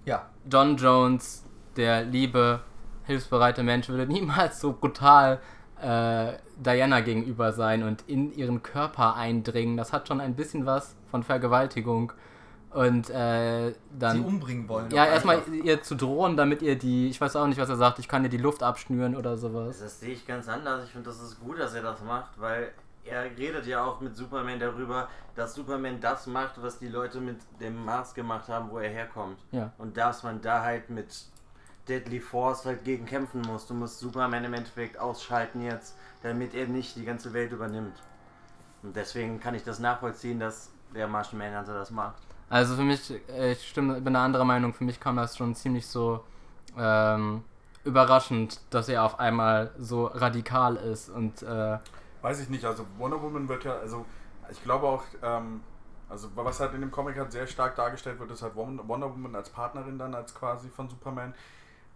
Ja, 0.06 0.30
John 0.50 0.76
Jones, 0.76 1.44
der 1.76 2.04
liebe, 2.04 2.60
hilfsbereite 3.10 3.62
Mensch, 3.62 3.88
würde 3.88 4.06
niemals 4.10 4.60
so 4.60 4.72
brutal 4.72 5.40
äh, 5.82 6.32
Diana 6.56 7.00
gegenüber 7.00 7.52
sein 7.52 7.82
und 7.82 8.04
in 8.06 8.32
ihren 8.32 8.62
Körper 8.62 9.16
eindringen. 9.16 9.76
Das 9.76 9.92
hat 9.92 10.08
schon 10.08 10.20
ein 10.20 10.34
bisschen 10.34 10.66
was 10.66 10.96
von 11.10 11.22
Vergewaltigung. 11.22 12.12
Und 12.72 13.10
äh, 13.10 13.70
sie 13.70 13.76
dann. 13.98 14.24
umbringen 14.24 14.68
wollen. 14.68 14.92
Ja, 14.92 15.04
erstmal 15.04 15.42
ihr 15.64 15.82
zu 15.82 15.96
drohen, 15.96 16.36
damit 16.36 16.62
ihr 16.62 16.78
die, 16.78 17.08
ich 17.08 17.20
weiß 17.20 17.34
auch 17.34 17.48
nicht, 17.48 17.58
was 17.58 17.68
er 17.68 17.74
sagt, 17.74 17.98
ich 17.98 18.06
kann 18.06 18.22
dir 18.22 18.28
die 18.28 18.36
Luft 18.36 18.62
abschnüren 18.62 19.16
oder 19.16 19.36
sowas. 19.36 19.80
Das 19.80 19.98
sehe 19.98 20.12
ich 20.12 20.24
ganz 20.24 20.48
anders. 20.48 20.84
Ich 20.84 20.90
finde, 20.92 21.10
das 21.10 21.20
ist 21.20 21.40
gut, 21.40 21.58
dass 21.58 21.74
er 21.74 21.82
das 21.82 22.00
macht, 22.00 22.40
weil 22.40 22.70
er 23.04 23.24
redet 23.24 23.66
ja 23.66 23.84
auch 23.84 24.00
mit 24.00 24.14
Superman 24.14 24.60
darüber, 24.60 25.08
dass 25.34 25.54
Superman 25.54 26.00
das 26.00 26.28
macht, 26.28 26.62
was 26.62 26.78
die 26.78 26.86
Leute 26.86 27.20
mit 27.20 27.38
dem 27.60 27.84
Mars 27.84 28.14
gemacht 28.14 28.48
haben, 28.48 28.70
wo 28.70 28.78
er 28.78 28.90
herkommt. 28.90 29.38
Ja. 29.50 29.72
Und 29.78 29.96
dass 29.96 30.22
man 30.22 30.40
da 30.40 30.62
halt 30.62 30.90
mit 30.90 31.08
Deadly 31.88 32.20
Force 32.20 32.64
halt 32.64 32.84
gegen 32.84 33.06
kämpfen 33.06 33.42
muss. 33.42 33.66
Du 33.66 33.74
musst 33.74 33.98
Superman 33.98 34.44
im 34.44 34.54
Endeffekt 34.54 34.98
ausschalten 34.98 35.62
jetzt, 35.62 35.96
damit 36.22 36.54
er 36.54 36.66
nicht 36.66 36.96
die 36.96 37.04
ganze 37.04 37.32
Welt 37.32 37.52
übernimmt. 37.52 37.94
Und 38.82 38.96
deswegen 38.96 39.40
kann 39.40 39.54
ich 39.54 39.64
das 39.64 39.78
nachvollziehen, 39.78 40.40
dass 40.40 40.70
der 40.94 41.08
Martian 41.08 41.38
Manhunter 41.38 41.74
das 41.74 41.90
macht. 41.90 42.22
Also 42.48 42.74
für 42.74 42.82
mich, 42.82 43.12
äh, 43.28 43.52
ich 43.52 43.68
stimme, 43.68 43.94
bin 44.00 44.16
eine 44.16 44.24
andere 44.24 44.44
Meinung, 44.44 44.74
für 44.74 44.84
mich 44.84 44.98
kam 44.98 45.16
das 45.16 45.36
schon 45.36 45.54
ziemlich 45.54 45.86
so 45.86 46.24
ähm, 46.76 47.44
überraschend, 47.84 48.60
dass 48.70 48.88
er 48.88 49.04
auf 49.04 49.20
einmal 49.20 49.70
so 49.78 50.06
radikal 50.06 50.76
ist 50.76 51.10
und 51.10 51.42
äh, 51.42 51.78
Weiß 52.22 52.40
ich 52.40 52.50
nicht, 52.50 52.64
also 52.64 52.84
Wonder 52.98 53.22
Woman 53.22 53.48
wird 53.48 53.64
ja, 53.64 53.78
also 53.78 54.04
ich 54.50 54.62
glaube 54.62 54.86
auch, 54.86 55.04
ähm, 55.22 55.62
also 56.08 56.28
was 56.34 56.60
halt 56.60 56.74
in 56.74 56.80
dem 56.80 56.90
Comic 56.90 57.16
halt 57.16 57.32
sehr 57.32 57.46
stark 57.46 57.76
dargestellt 57.76 58.18
wird, 58.18 58.30
ist 58.32 58.42
halt 58.42 58.56
Wonder 58.56 58.86
Wonder 58.86 59.10
Woman 59.10 59.34
als 59.36 59.48
Partnerin 59.48 59.98
dann, 59.98 60.14
als 60.14 60.34
quasi 60.34 60.68
von 60.68 60.88
Superman. 60.88 61.32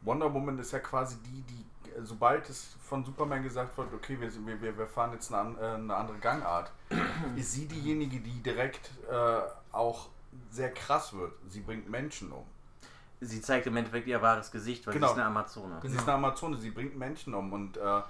Wonder 0.04 0.32
Woman 0.32 0.58
ist 0.58 0.72
ja 0.72 0.78
quasi 0.80 1.16
die, 1.24 1.42
die, 1.42 1.64
sobald 2.02 2.48
es 2.50 2.76
von 2.82 3.04
Superman 3.04 3.42
gesagt 3.42 3.76
wird, 3.78 3.92
okay, 3.94 4.18
wir, 4.20 4.30
wir- 4.60 4.76
wir, 4.78 4.86
fahren 4.86 5.12
jetzt 5.12 5.32
eine, 5.32 5.58
äh, 5.58 5.74
eine 5.74 5.94
andere 5.94 6.18
Gangart, 6.18 6.70
ist 7.36 7.52
sie 7.52 7.66
diejenige, 7.66 8.20
die 8.20 8.42
direkt 8.42 8.90
äh, 9.10 9.40
auch 9.72 10.08
sehr 10.50 10.72
krass 10.72 11.12
wird. 11.12 11.32
Sie 11.48 11.60
bringt 11.60 11.88
Menschen 11.88 12.32
um. 12.32 12.44
Sie 13.20 13.40
zeigt 13.40 13.66
im 13.66 13.76
Endeffekt 13.76 14.06
ihr 14.06 14.20
wahres 14.20 14.50
Gesicht, 14.50 14.86
weil 14.86 14.94
Genau. 14.94 15.06
sie 15.06 15.12
ist 15.14 15.18
eine 15.18 15.26
Amazone. 15.28 15.80
Sie 15.82 15.96
ist 15.96 16.02
eine 16.02 16.12
Amazone, 16.14 16.56
sie 16.58 16.70
bringt 16.70 16.96
Menschen 16.98 17.32
um 17.34 17.52
und 17.52 17.76
äh, 17.76 18.02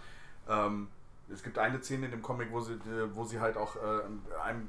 ähm, 0.48 0.88
es 1.30 1.42
gibt 1.42 1.58
eine 1.58 1.80
Szene 1.82 2.06
in 2.06 2.10
dem 2.12 2.22
Comic, 2.22 2.50
wo 2.50 2.60
sie, 2.60 2.72
äh, 2.74 3.14
wo 3.14 3.24
sie 3.24 3.38
halt 3.40 3.56
auch 3.56 3.76
äh, 3.76 4.40
einem, 4.42 4.68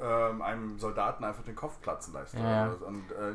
ähm, 0.00 0.42
einem 0.42 0.78
Soldaten 0.78 1.24
einfach 1.24 1.44
den 1.44 1.54
Kopf 1.54 1.80
platzen 1.80 2.12
lässt. 2.14 2.34
Ja, 2.34 2.66
ja. 2.66 2.72
Und 2.72 3.10
äh, 3.12 3.34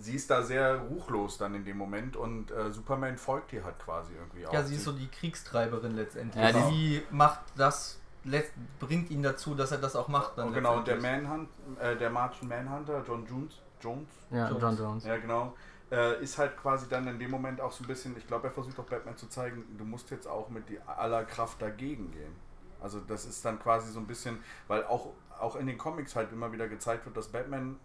sie 0.00 0.14
ist 0.14 0.30
da 0.30 0.42
sehr 0.42 0.76
ruchlos 0.76 1.38
dann 1.38 1.54
in 1.54 1.64
dem 1.64 1.76
Moment 1.78 2.16
und 2.16 2.50
äh, 2.50 2.70
Superman 2.72 3.16
folgt 3.18 3.52
ihr 3.52 3.64
halt 3.64 3.78
quasi 3.78 4.12
irgendwie 4.14 4.46
auch. 4.46 4.52
Ja, 4.52 4.62
sie 4.62 4.76
ist 4.76 4.84
so 4.84 4.92
die 4.92 5.08
Kriegstreiberin 5.08 5.96
letztendlich. 5.96 6.42
Ja, 6.42 6.52
die- 6.52 6.74
sie 6.74 7.02
macht 7.10 7.40
das, 7.56 7.98
letzt- 8.24 8.52
bringt 8.80 9.10
ihn 9.10 9.22
dazu, 9.22 9.54
dass 9.54 9.72
er 9.72 9.78
das 9.78 9.96
auch 9.96 10.08
macht. 10.08 10.36
Dann 10.38 10.48
und 10.48 10.54
genau, 10.54 10.76
und 10.78 10.86
der. 10.88 11.00
Manhunt, 11.00 11.48
äh, 11.80 11.96
der 11.96 12.10
Martian 12.10 12.48
Manhunter, 12.48 13.02
John 13.06 13.26
Jones, 13.26 13.54
Jones, 13.80 14.08
Ja, 14.30 14.48
Jones. 14.48 14.62
John 14.62 14.76
Jones. 14.78 15.04
Ja, 15.04 15.16
genau. 15.16 15.54
Äh, 15.90 16.22
ist 16.22 16.36
halt 16.36 16.56
quasi 16.58 16.86
dann 16.88 17.06
in 17.08 17.18
dem 17.18 17.30
Moment 17.30 17.60
auch 17.62 17.72
so 17.72 17.82
ein 17.82 17.86
bisschen, 17.86 18.14
ich 18.18 18.26
glaube, 18.26 18.48
er 18.48 18.52
versucht 18.52 18.78
auch 18.78 18.84
Batman 18.84 19.16
zu 19.16 19.26
zeigen, 19.28 19.64
du 19.78 19.84
musst 19.84 20.10
jetzt 20.10 20.26
auch 20.26 20.50
mit 20.50 20.68
die 20.68 20.78
aller 20.82 21.24
Kraft 21.24 21.62
dagegen 21.62 22.10
gehen. 22.10 22.36
Also 22.80 23.00
das 23.00 23.24
ist 23.24 23.42
dann 23.44 23.58
quasi 23.58 23.90
so 23.90 23.98
ein 23.98 24.06
bisschen, 24.06 24.38
weil 24.68 24.84
auch, 24.84 25.12
auch 25.40 25.56
in 25.56 25.66
den 25.66 25.78
Comics 25.78 26.14
halt 26.14 26.30
immer 26.32 26.52
wieder 26.52 26.68
gezeigt 26.68 27.06
wird, 27.06 27.16
dass 27.16 27.28
Batman 27.28 27.76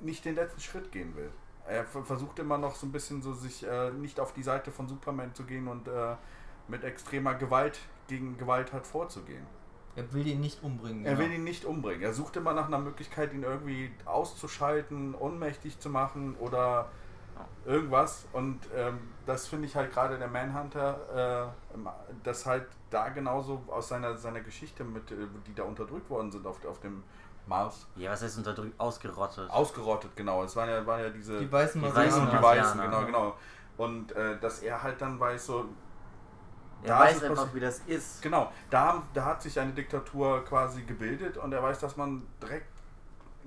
nicht 0.00 0.24
den 0.24 0.34
letzten 0.34 0.60
Schritt 0.60 0.92
gehen 0.92 1.14
will. 1.16 1.30
Er 1.68 1.84
ver- 1.84 2.04
versucht 2.04 2.38
immer 2.38 2.58
noch 2.58 2.76
so 2.76 2.86
ein 2.86 2.92
bisschen 2.92 3.22
so 3.22 3.32
sich 3.32 3.66
äh, 3.66 3.90
nicht 3.90 4.20
auf 4.20 4.32
die 4.32 4.42
Seite 4.42 4.70
von 4.70 4.88
Superman 4.88 5.34
zu 5.34 5.44
gehen 5.44 5.68
und 5.68 5.88
äh, 5.88 6.14
mit 6.68 6.84
extremer 6.84 7.34
Gewalt 7.34 7.80
gegen 8.08 8.38
Gewalt 8.38 8.72
halt 8.72 8.86
vorzugehen. 8.86 9.46
Er 9.96 10.12
will 10.12 10.26
ihn 10.26 10.40
nicht 10.40 10.62
umbringen. 10.62 11.04
Er 11.04 11.14
genau. 11.16 11.26
will 11.26 11.34
ihn 11.34 11.44
nicht 11.44 11.64
umbringen. 11.64 12.02
Er 12.02 12.12
sucht 12.12 12.36
immer 12.36 12.52
nach 12.52 12.66
einer 12.66 12.78
Möglichkeit, 12.78 13.32
ihn 13.32 13.42
irgendwie 13.42 13.90
auszuschalten, 14.04 15.14
ohnmächtig 15.14 15.80
zu 15.80 15.88
machen 15.88 16.36
oder 16.38 16.90
irgendwas. 17.64 18.26
Und 18.32 18.60
ähm, 18.76 18.98
das 19.24 19.46
finde 19.46 19.66
ich 19.66 19.74
halt 19.74 19.92
gerade 19.92 20.18
der 20.18 20.28
Manhunter, 20.28 21.52
äh, 21.74 21.78
das 22.22 22.46
halt 22.46 22.66
da 22.90 23.08
genauso 23.08 23.62
aus 23.68 23.88
seiner, 23.88 24.16
seiner 24.16 24.40
Geschichte, 24.40 24.84
mit, 24.84 25.10
äh, 25.10 25.14
die 25.46 25.54
da 25.54 25.64
unterdrückt 25.64 26.10
worden 26.10 26.30
sind 26.30 26.46
auf, 26.46 26.64
auf 26.66 26.80
dem 26.80 27.02
Mars. 27.46 27.86
Ja, 27.96 28.10
was 28.12 28.22
heißt 28.22 28.38
unterdrückt? 28.38 28.78
Ausgerottet. 28.78 29.50
Ausgerottet, 29.50 30.16
genau. 30.16 30.42
Es 30.44 30.56
waren 30.56 30.68
ja, 30.68 30.84
waren 30.86 31.00
ja 31.00 31.10
diese 31.10 31.38
Die 31.38 31.50
weißen 31.50 31.80
Die 31.80 31.86
und 31.86 31.94
die 31.94 32.00
Marsianer. 32.00 32.42
Weißen, 32.42 32.80
genau, 32.80 33.04
genau. 33.04 33.36
Und 33.76 34.12
äh, 34.12 34.38
dass 34.38 34.60
er 34.60 34.82
halt 34.82 35.00
dann 35.00 35.20
weiß, 35.20 35.46
so, 35.46 35.66
er 36.82 36.88
da 36.88 37.00
weiß 37.00 37.16
ist 37.16 37.22
es 37.22 37.30
einfach, 37.30 37.54
wie 37.54 37.60
das 37.60 37.80
ist. 37.86 38.22
Genau, 38.22 38.52
da, 38.70 39.02
da 39.12 39.24
hat 39.24 39.42
sich 39.42 39.58
eine 39.58 39.72
Diktatur 39.72 40.44
quasi 40.44 40.82
gebildet 40.82 41.36
und 41.36 41.52
er 41.52 41.62
weiß, 41.62 41.78
dass 41.78 41.96
man 41.96 42.26
direkt 42.40 42.66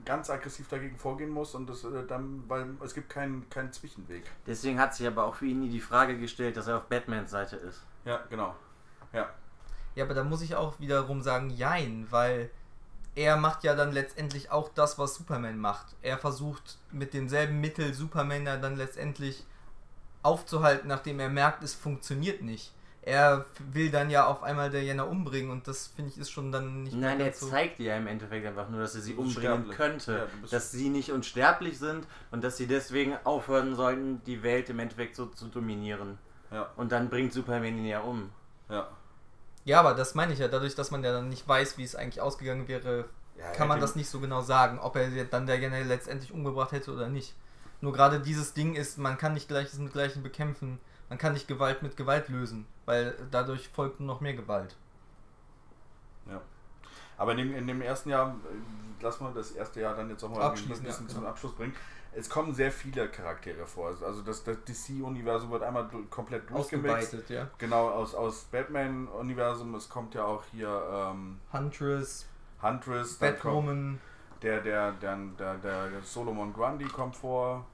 ganz 0.06 0.30
aggressiv 0.30 0.68
dagegen 0.70 0.98
vorgehen 0.98 1.30
muss 1.30 1.56
und 1.56 1.70
das 1.70 1.84
äh, 1.84 2.06
dann, 2.08 2.44
weil 2.48 2.68
es 2.84 2.94
gibt 2.94 3.10
keinen, 3.10 3.50
keinen 3.50 3.72
Zwischenweg. 3.72 4.24
Deswegen 4.48 4.80
hat 4.80 4.96
sich 4.96 5.08
aber 5.08 5.26
auch 5.26 5.36
für 5.36 5.46
ihn 5.46 5.60
nie 5.60 5.70
die 5.70 5.82
Frage 5.82 6.18
gestellt, 6.18 6.58
dass 6.58 6.68
er 6.68 6.78
auf 6.78 6.84
Batmans 6.84 7.32
Seite 7.32 7.58
ist. 7.58 7.84
Ja, 8.06 8.20
genau. 8.30 8.56
Ja. 9.14 9.30
Ja, 9.96 10.06
aber 10.06 10.14
da 10.14 10.24
muss 10.24 10.42
ich 10.42 10.56
auch 10.56 10.80
wiederum 10.80 11.22
sagen, 11.22 11.50
jein, 11.50 12.08
weil 12.10 12.50
er 13.16 13.38
macht 13.38 13.64
ja 13.64 13.76
dann 13.76 13.92
letztendlich 13.92 14.52
auch 14.52 14.70
das, 14.70 14.98
was 14.98 15.16
Superman 15.16 15.58
macht. 15.58 15.88
Er 16.02 16.18
versucht 16.18 16.78
mit 16.92 17.14
denselben 17.14 17.60
Mitteln 17.60 17.94
Superman 17.94 18.46
ja 18.46 18.58
dann 18.58 18.76
letztendlich 18.78 19.46
aufzuhalten, 20.24 20.88
nachdem 20.88 21.20
er 21.20 21.30
merkt, 21.30 21.64
es 21.64 21.74
funktioniert 21.74 22.42
nicht. 22.42 22.74
Er 23.02 23.46
will 23.72 23.90
dann 23.92 24.10
ja 24.10 24.28
auf 24.28 24.44
einmal 24.44 24.70
Diana 24.70 25.04
umbringen 25.04 25.50
und 25.52 25.68
das 25.68 25.88
finde 25.88 26.12
ich 26.12 26.18
ist 26.20 26.30
schon 26.32 26.52
dann 26.52 26.84
nicht 26.84 26.96
mehr 26.96 27.12
Nein, 27.12 27.22
er 27.22 27.34
so. 27.34 27.50
zeigt 27.50 27.80
ihr 27.80 27.96
im 27.96 28.08
Endeffekt 28.08 28.46
einfach 28.46 28.70
nur, 28.70 28.82
dass 28.82 28.94
er 28.94 29.02
sie 29.02 29.16
umbringen 29.16 29.70
könnte. 29.70 30.28
Ja, 30.44 30.48
dass 30.52 30.72
sie 30.72 30.90
nicht 30.90 31.12
unsterblich 31.12 31.80
sind 31.80 32.06
und 32.32 32.44
dass 32.44 32.58
sie 32.58 32.68
deswegen 32.68 33.16
aufhören 33.24 33.76
sollten, 33.76 34.22
die 34.26 34.44
Welt 34.44 34.70
im 34.70 34.80
Endeffekt 34.80 35.16
so 35.16 35.28
zu 35.28 35.48
dominieren. 35.48 36.18
Ja, 36.52 36.70
Und 36.76 36.92
dann 36.92 37.10
bringt 37.10 37.32
Superman 37.32 37.78
ihn 37.78 37.86
ja 37.86 38.02
um. 38.02 38.30
ja. 38.70 38.90
Ja, 39.66 39.80
aber 39.80 39.94
das 39.94 40.16
meine 40.16 40.34
ich 40.34 40.40
ja, 40.40 40.48
dadurch, 40.48 40.76
dass 40.76 40.92
man 40.92 41.04
ja 41.04 41.12
dann 41.12 41.30
nicht 41.30 41.48
weiß, 41.48 41.78
wie 41.78 41.84
es 41.84 41.96
eigentlich 41.96 42.22
ausgegangen 42.22 42.68
wäre, 42.68 43.06
Ja, 43.38 43.52
kann 43.52 43.68
man 43.68 43.80
das 43.80 43.96
nicht 43.96 44.10
so 44.10 44.20
genau 44.20 44.42
sagen, 44.42 44.80
ob 44.80 44.96
er 44.96 45.26
dann 45.26 45.46
Diana 45.46 45.80
letztendlich 45.80 46.32
umgebracht 46.32 46.72
hätte 46.72 46.94
oder 46.94 47.08
nicht. 47.08 47.36
Nur 47.82 47.94
gerade 47.94 48.20
dieses 48.20 48.54
Ding 48.54 48.76
ist, 48.76 48.98
man 48.98 49.18
kann 49.18 49.34
nicht 49.34 49.48
Gleiches 49.48 49.80
mit 49.80 49.94
Gleichem 49.94 50.24
bekämpfen. 50.24 50.80
Man 51.08 51.18
kann 51.18 51.34
nicht 51.34 51.48
Gewalt 51.48 51.82
mit 51.82 51.98
Gewalt 51.98 52.30
lösen, 52.30 52.68
weil 52.86 53.16
dadurch 53.32 53.70
folgt 53.70 54.00
noch 54.00 54.22
mehr 54.22 54.34
Gewalt. 54.34 54.76
Ja. 56.28 56.42
Aber 57.18 57.32
in 57.32 57.38
dem, 57.38 57.56
in 57.56 57.68
dem 57.68 57.82
ersten 57.82 58.10
Jahr, 58.10 58.30
äh, 58.30 59.02
lass 59.02 59.20
mal 59.20 59.34
das 59.34 59.52
erste 59.52 59.82
Jahr 59.82 59.96
dann 59.96 60.10
jetzt 60.10 60.24
auch 60.24 60.30
mal 60.30 60.42
ein 60.42 60.54
bisschen 60.54 60.86
ja, 60.86 60.92
zum 60.92 61.08
genau. 61.08 61.28
Abschluss 61.28 61.54
bringen. 61.54 61.76
Es 62.16 62.30
kommen 62.30 62.54
sehr 62.54 62.72
viele 62.72 63.08
Charaktere 63.08 63.66
vor. 63.66 63.88
Also 63.88 64.22
das, 64.22 64.44
das 64.44 64.58
DC-Universum 64.64 65.52
wird 65.52 65.64
einmal 65.64 65.88
komplett 66.10 66.50
durchgemixt. 66.50 67.14
Ausgeweitet, 67.14 67.30
ja. 67.30 67.48
Genau, 67.58 67.90
aus, 67.90 68.16
aus 68.16 68.46
Batman-Universum. 68.46 69.76
Es 69.76 69.88
kommt 69.90 70.16
ja 70.16 70.26
auch 70.26 70.44
hier 70.52 70.82
ähm, 70.92 71.40
Huntress, 71.54 72.28
Huntress, 72.62 73.16
Batwoman, 73.16 74.00
der, 74.42 74.62
der, 74.62 74.92
der, 74.94 75.18
der, 75.38 75.56
der 75.58 75.90
Solomon 76.04 76.52
Grundy 76.52 76.86
kommt 76.86 77.16
vor. 77.16 77.66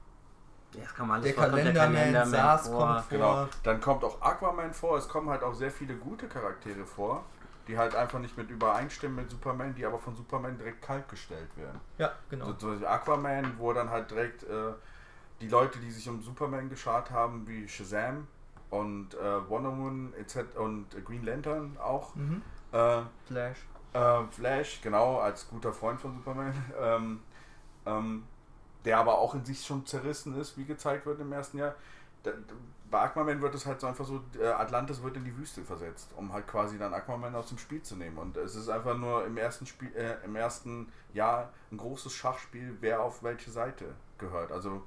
Ja, 0.73 0.81
das 0.81 0.93
kann 0.93 1.07
man 1.07 1.21
alles 1.21 1.35
der 1.35 1.73
Kalenderman, 1.73 2.29
SARS 2.29 2.67
vor. 2.67 2.79
kommt 2.79 2.99
vor. 3.01 3.09
Genau. 3.09 3.47
Dann 3.63 3.81
kommt 3.81 4.03
auch 4.03 4.21
Aquaman 4.21 4.73
vor. 4.73 4.97
Es 4.97 5.07
kommen 5.07 5.29
halt 5.29 5.43
auch 5.43 5.53
sehr 5.53 5.71
viele 5.71 5.95
gute 5.95 6.27
Charaktere 6.27 6.85
vor, 6.85 7.23
die 7.67 7.77
halt 7.77 7.95
einfach 7.95 8.19
nicht 8.19 8.37
mit 8.37 8.49
übereinstimmen 8.49 9.15
mit 9.15 9.29
Superman, 9.29 9.73
die 9.75 9.85
aber 9.85 9.99
von 9.99 10.15
Superman 10.15 10.57
direkt 10.57 10.81
kalt 10.81 11.07
gestellt 11.09 11.49
werden. 11.57 11.79
Ja, 11.97 12.13
genau. 12.29 12.47
So, 12.47 12.53
zum 12.53 12.69
Beispiel 12.71 12.87
Aquaman, 12.87 13.55
wo 13.57 13.73
dann 13.73 13.89
halt 13.89 14.11
direkt 14.11 14.43
äh, 14.43 14.73
die 15.41 15.47
Leute, 15.47 15.79
die 15.79 15.91
sich 15.91 16.07
um 16.07 16.21
Superman 16.21 16.69
geschart 16.69 17.11
haben, 17.11 17.47
wie 17.47 17.67
Shazam 17.67 18.27
und 18.69 19.13
äh, 19.15 19.49
Wonder 19.49 19.71
Woman 19.71 20.13
etc. 20.19 20.57
und 20.57 20.87
Green 21.05 21.23
Lantern 21.23 21.77
auch. 21.81 22.15
Mhm. 22.15 22.41
Äh, 22.71 23.01
Flash. 23.25 23.57
äh, 23.93 24.23
Flash, 24.31 24.81
genau, 24.81 25.19
als 25.19 25.47
guter 25.47 25.73
Freund 25.73 25.99
von 25.99 26.13
Superman. 26.13 26.53
Ähm, 26.79 27.21
ähm, 27.85 28.23
der 28.83 28.99
aber 28.99 29.17
auch 29.17 29.33
in 29.33 29.43
sich 29.45 29.65
schon 29.65 29.85
zerrissen 29.85 30.39
ist, 30.39 30.57
wie 30.57 30.65
gezeigt 30.65 31.05
wird 31.05 31.19
im 31.19 31.31
ersten 31.31 31.57
Jahr. 31.57 31.75
Da, 32.23 32.31
bei 32.89 33.01
Aquaman 33.01 33.41
wird 33.41 33.55
es 33.55 33.65
halt 33.65 33.81
so 33.81 33.87
einfach 33.87 34.05
so, 34.05 34.23
äh, 34.39 34.47
Atlantis 34.47 35.01
wird 35.01 35.17
in 35.17 35.25
die 35.25 35.35
Wüste 35.37 35.63
versetzt, 35.63 36.11
um 36.15 36.31
halt 36.31 36.47
quasi 36.47 36.77
dann 36.77 36.93
Aquaman 36.93 37.35
aus 37.35 37.47
dem 37.49 37.57
Spiel 37.57 37.81
zu 37.81 37.95
nehmen. 37.95 38.17
Und 38.17 38.37
es 38.37 38.55
ist 38.55 38.69
einfach 38.69 38.97
nur 38.97 39.25
im 39.25 39.37
ersten 39.37 39.65
Spiel, 39.65 39.93
äh, 39.95 40.23
im 40.23 40.35
ersten 40.35 40.91
Jahr 41.13 41.51
ein 41.71 41.77
großes 41.77 42.13
Schachspiel, 42.13 42.77
wer 42.81 43.01
auf 43.01 43.23
welche 43.23 43.51
Seite 43.51 43.95
gehört. 44.17 44.51
Also 44.51 44.83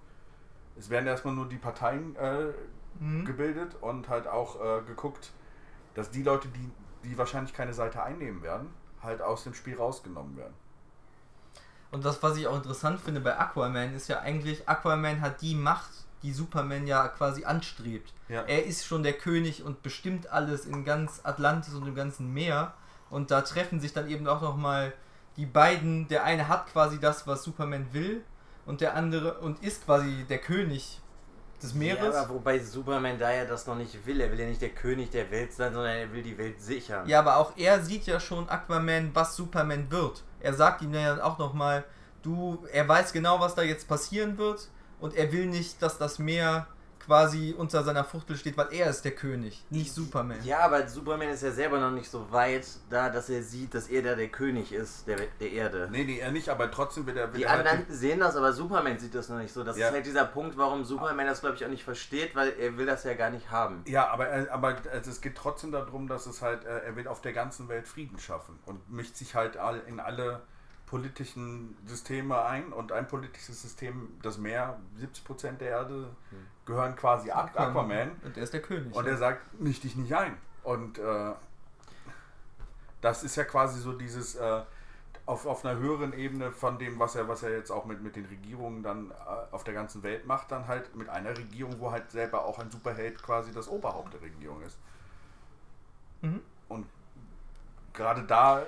es 0.78 0.90
werden 0.90 1.07
erstmal 1.07 1.34
nur 1.34 1.49
die 1.49 1.59
Parteien 1.59 2.14
äh, 2.16 2.53
Mhm. 3.01 3.24
gebildet 3.24 3.76
und 3.80 4.09
halt 4.09 4.26
auch 4.26 4.61
äh, 4.61 4.82
geguckt, 4.82 5.30
dass 5.94 6.11
die 6.11 6.22
Leute, 6.22 6.49
die, 6.49 6.70
die 7.05 7.16
wahrscheinlich 7.16 7.55
keine 7.55 7.72
Seite 7.72 8.03
einnehmen 8.03 8.42
werden, 8.42 8.70
halt 9.03 9.22
aus 9.22 9.44
dem 9.44 9.55
Spiel 9.55 9.76
rausgenommen 9.76 10.36
werden. 10.36 10.55
Und 11.90 12.05
das, 12.05 12.22
was 12.22 12.36
ich 12.36 12.46
auch 12.46 12.57
interessant 12.57 13.01
finde 13.01 13.20
bei 13.20 13.38
Aquaman, 13.38 13.94
ist 13.94 14.09
ja 14.09 14.20
eigentlich, 14.20 14.68
Aquaman 14.68 15.20
hat 15.20 15.40
die 15.40 15.54
Macht, 15.54 15.91
die 16.22 16.32
Superman 16.32 16.86
ja 16.86 17.08
quasi 17.08 17.45
anstrebt. 17.45 18.12
Ja. 18.28 18.42
Er 18.42 18.64
ist 18.66 18.86
schon 18.86 19.03
der 19.03 19.12
König 19.12 19.62
und 19.62 19.82
bestimmt 19.82 20.30
alles 20.30 20.66
in 20.66 20.84
ganz 20.84 21.20
Atlantis 21.22 21.74
und 21.74 21.86
im 21.86 21.95
ganzen 21.95 22.32
Meer. 22.32 22.74
Und 23.11 23.30
da 23.30 23.42
treffen 23.42 23.80
sich 23.80 23.92
dann 23.92 24.08
eben 24.08 24.26
auch 24.26 24.42
nochmal 24.42 24.92
die 25.36 25.46
beiden. 25.46 26.08
Der 26.08 26.24
eine 26.24 26.49
hat 26.49 26.66
quasi 26.72 26.99
das, 26.99 27.26
was 27.26 27.42
Superman 27.42 27.86
will, 27.92 28.22
und 28.66 28.82
der 28.82 28.95
andere 28.95 29.38
und 29.38 29.62
ist 29.62 29.86
quasi 29.86 30.26
der 30.28 30.38
König 30.38 31.00
des 31.62 31.74
Meeres. 31.74 32.14
Ja, 32.14 32.22
aber 32.22 32.34
wobei 32.34 32.58
Superman 32.58 33.18
da 33.18 33.32
ja 33.32 33.46
das 33.46 33.66
noch 33.66 33.76
nicht 33.76 34.07
will. 34.07 34.20
Er 34.20 34.30
will 34.30 34.38
ja 34.38 34.46
nicht 34.46 34.61
der 34.61 34.68
König 34.68 35.11
der 35.11 35.30
Welt 35.30 35.53
sein, 35.53 35.72
sondern 35.72 35.96
er 35.96 36.12
will 36.12 36.22
die 36.22 36.36
Welt 36.36 36.61
sichern. 36.61 37.08
Ja, 37.08 37.20
aber 37.20 37.38
auch 37.38 37.53
er 37.57 37.82
sieht 37.82 38.07
ja 38.07 38.20
schon 38.20 38.49
Aquaman, 38.49 39.11
was 39.14 39.36
Superman 39.36 39.90
wird. 39.90 40.22
Er 40.40 40.53
sagt 40.53 40.82
ihm 40.82 40.92
ja 40.92 41.22
auch 41.24 41.38
nochmal, 41.38 41.84
du, 42.22 42.66
er 42.70 42.86
weiß 42.86 43.12
genau, 43.12 43.40
was 43.40 43.54
da 43.54 43.62
jetzt 43.62 43.88
passieren 43.88 44.36
wird 44.36 44.68
und 45.00 45.14
er 45.14 45.33
will 45.33 45.46
nicht, 45.46 45.80
dass 45.83 45.99
das 45.99 46.18
Meer 46.18 46.66
quasi 47.04 47.54
unter 47.57 47.83
seiner 47.84 48.04
Fuchtel 48.04 48.37
steht, 48.37 48.58
weil 48.58 48.66
er 48.70 48.91
ist 48.91 49.03
der 49.03 49.12
König, 49.12 49.64
nicht 49.70 49.95
Superman. 49.95 50.37
Ja, 50.45 50.58
aber 50.58 50.87
Superman 50.87 51.30
ist 51.30 51.42
ja 51.42 51.50
selber 51.50 51.80
noch 51.80 51.91
nicht 51.92 52.11
so 52.11 52.30
weit 52.30 52.66
da, 52.91 53.08
dass 53.08 53.30
er 53.30 53.42
sieht, 53.42 53.72
dass 53.72 53.88
er 53.88 54.03
da 54.03 54.14
der 54.14 54.29
König 54.29 54.72
ist 54.75 55.07
der, 55.08 55.16
der 55.41 55.50
Erde. 55.53 55.88
Nee, 55.91 56.04
nee, 56.04 56.18
er 56.18 56.30
nicht, 56.33 56.50
aber 56.50 56.70
trotzdem 56.70 57.07
will 57.07 57.16
er. 57.16 57.33
Will 57.33 57.38
Die 57.38 57.45
er 57.45 57.53
halt 57.53 57.66
anderen 57.66 57.87
sehen 57.88 58.20
das, 58.20 58.37
aber 58.37 58.53
Superman 58.53 58.99
sieht 58.99 59.14
das 59.14 59.30
noch 59.30 59.38
nicht 59.38 59.54
so. 59.54 59.64
Das 59.64 59.79
Ja. 59.79 59.87
ist 59.88 59.95
halt 59.95 60.04
dieser 60.04 60.26
Punkt, 60.26 60.58
warum 60.58 60.84
Superman 60.84 61.26
das, 61.26 61.41
glaube 61.41 61.57
ich, 61.57 61.64
auch 61.64 61.70
nicht 61.70 61.84
versteht, 61.84 62.37
weil 62.37 62.53
er 62.61 62.76
will 62.76 62.84
das 62.84 63.04
ja 63.04 63.14
gar 63.14 63.30
nicht 63.30 63.50
haben. 63.50 63.83
ja, 63.87 64.08
aber, 64.11 64.26
er- 64.29 64.53
aber 64.53 64.76
also 64.92 65.11
es 65.11 65.22
geht 65.22 65.34
trotzdem 65.37 65.72
darum, 65.72 66.08
dass 66.08 66.26
es 66.26 66.42
halt, 66.42 66.64
äh, 66.66 66.80
er 66.80 66.95
will 66.96 67.08
auf 67.08 67.22
der 67.22 67.33
ganzen 67.33 67.68
Welt 67.68 67.88
Frieden 67.88 68.18
schaffen 68.18 68.58
und 68.66 68.91
mischt 68.91 69.16
sich 69.16 69.34
halt 69.34 69.57
all, 69.57 69.80
in 69.87 69.99
alle 69.99 70.42
politischen 70.88 71.76
Systeme 71.86 72.42
ein 72.44 72.72
und 72.72 72.92
ein 72.92 73.06
politisches 73.06 73.60
System, 73.62 74.18
das 74.22 74.38
Meer, 74.38 74.78
70% 74.98 75.58
der 75.58 75.68
Erde 75.68 76.08
gehören 76.64 76.96
quasi 76.96 77.30
Aqu- 77.30 77.56
Aquaman 77.56 78.12
Und 78.24 78.36
er 78.36 78.42
ist 78.42 78.52
der 78.52 78.62
König. 78.62 78.94
Und 78.94 79.04
ja. 79.04 79.12
er 79.12 79.16
sagt, 79.18 79.60
misch 79.60 79.80
dich 79.80 79.96
nicht 79.96 80.14
ein. 80.14 80.36
Und 80.62 80.98
äh, 80.98 81.32
das 83.00 83.22
ist 83.22 83.36
ja 83.36 83.44
quasi 83.44 83.80
so 83.80 83.92
dieses, 83.92 84.34
äh, 84.36 84.62
auf, 85.26 85.44
auf 85.46 85.64
einer 85.64 85.78
höheren 85.78 86.14
Ebene 86.14 86.50
von 86.52 86.78
dem, 86.78 86.98
was 86.98 87.14
er, 87.14 87.28
was 87.28 87.42
er 87.42 87.50
jetzt 87.50 87.70
auch 87.70 87.84
mit, 87.84 88.02
mit 88.02 88.16
den 88.16 88.24
Regierungen 88.24 88.82
dann 88.82 89.10
äh, 89.10 89.14
auf 89.54 89.62
der 89.62 89.74
ganzen 89.74 90.02
Welt 90.02 90.26
macht, 90.26 90.50
dann 90.50 90.66
halt 90.66 90.94
mit 90.96 91.08
einer 91.10 91.36
Regierung, 91.36 91.78
wo 91.80 91.90
halt 91.90 92.10
selber 92.10 92.44
auch 92.46 92.58
ein 92.58 92.70
Superheld 92.70 93.22
quasi 93.22 93.52
das 93.52 93.68
Oberhaupt 93.68 94.14
der 94.14 94.22
Regierung 94.22 94.62
ist. 94.62 94.78
Mhm. 96.22 96.40
Und 96.68 96.86
gerade 97.92 98.22
da, 98.22 98.62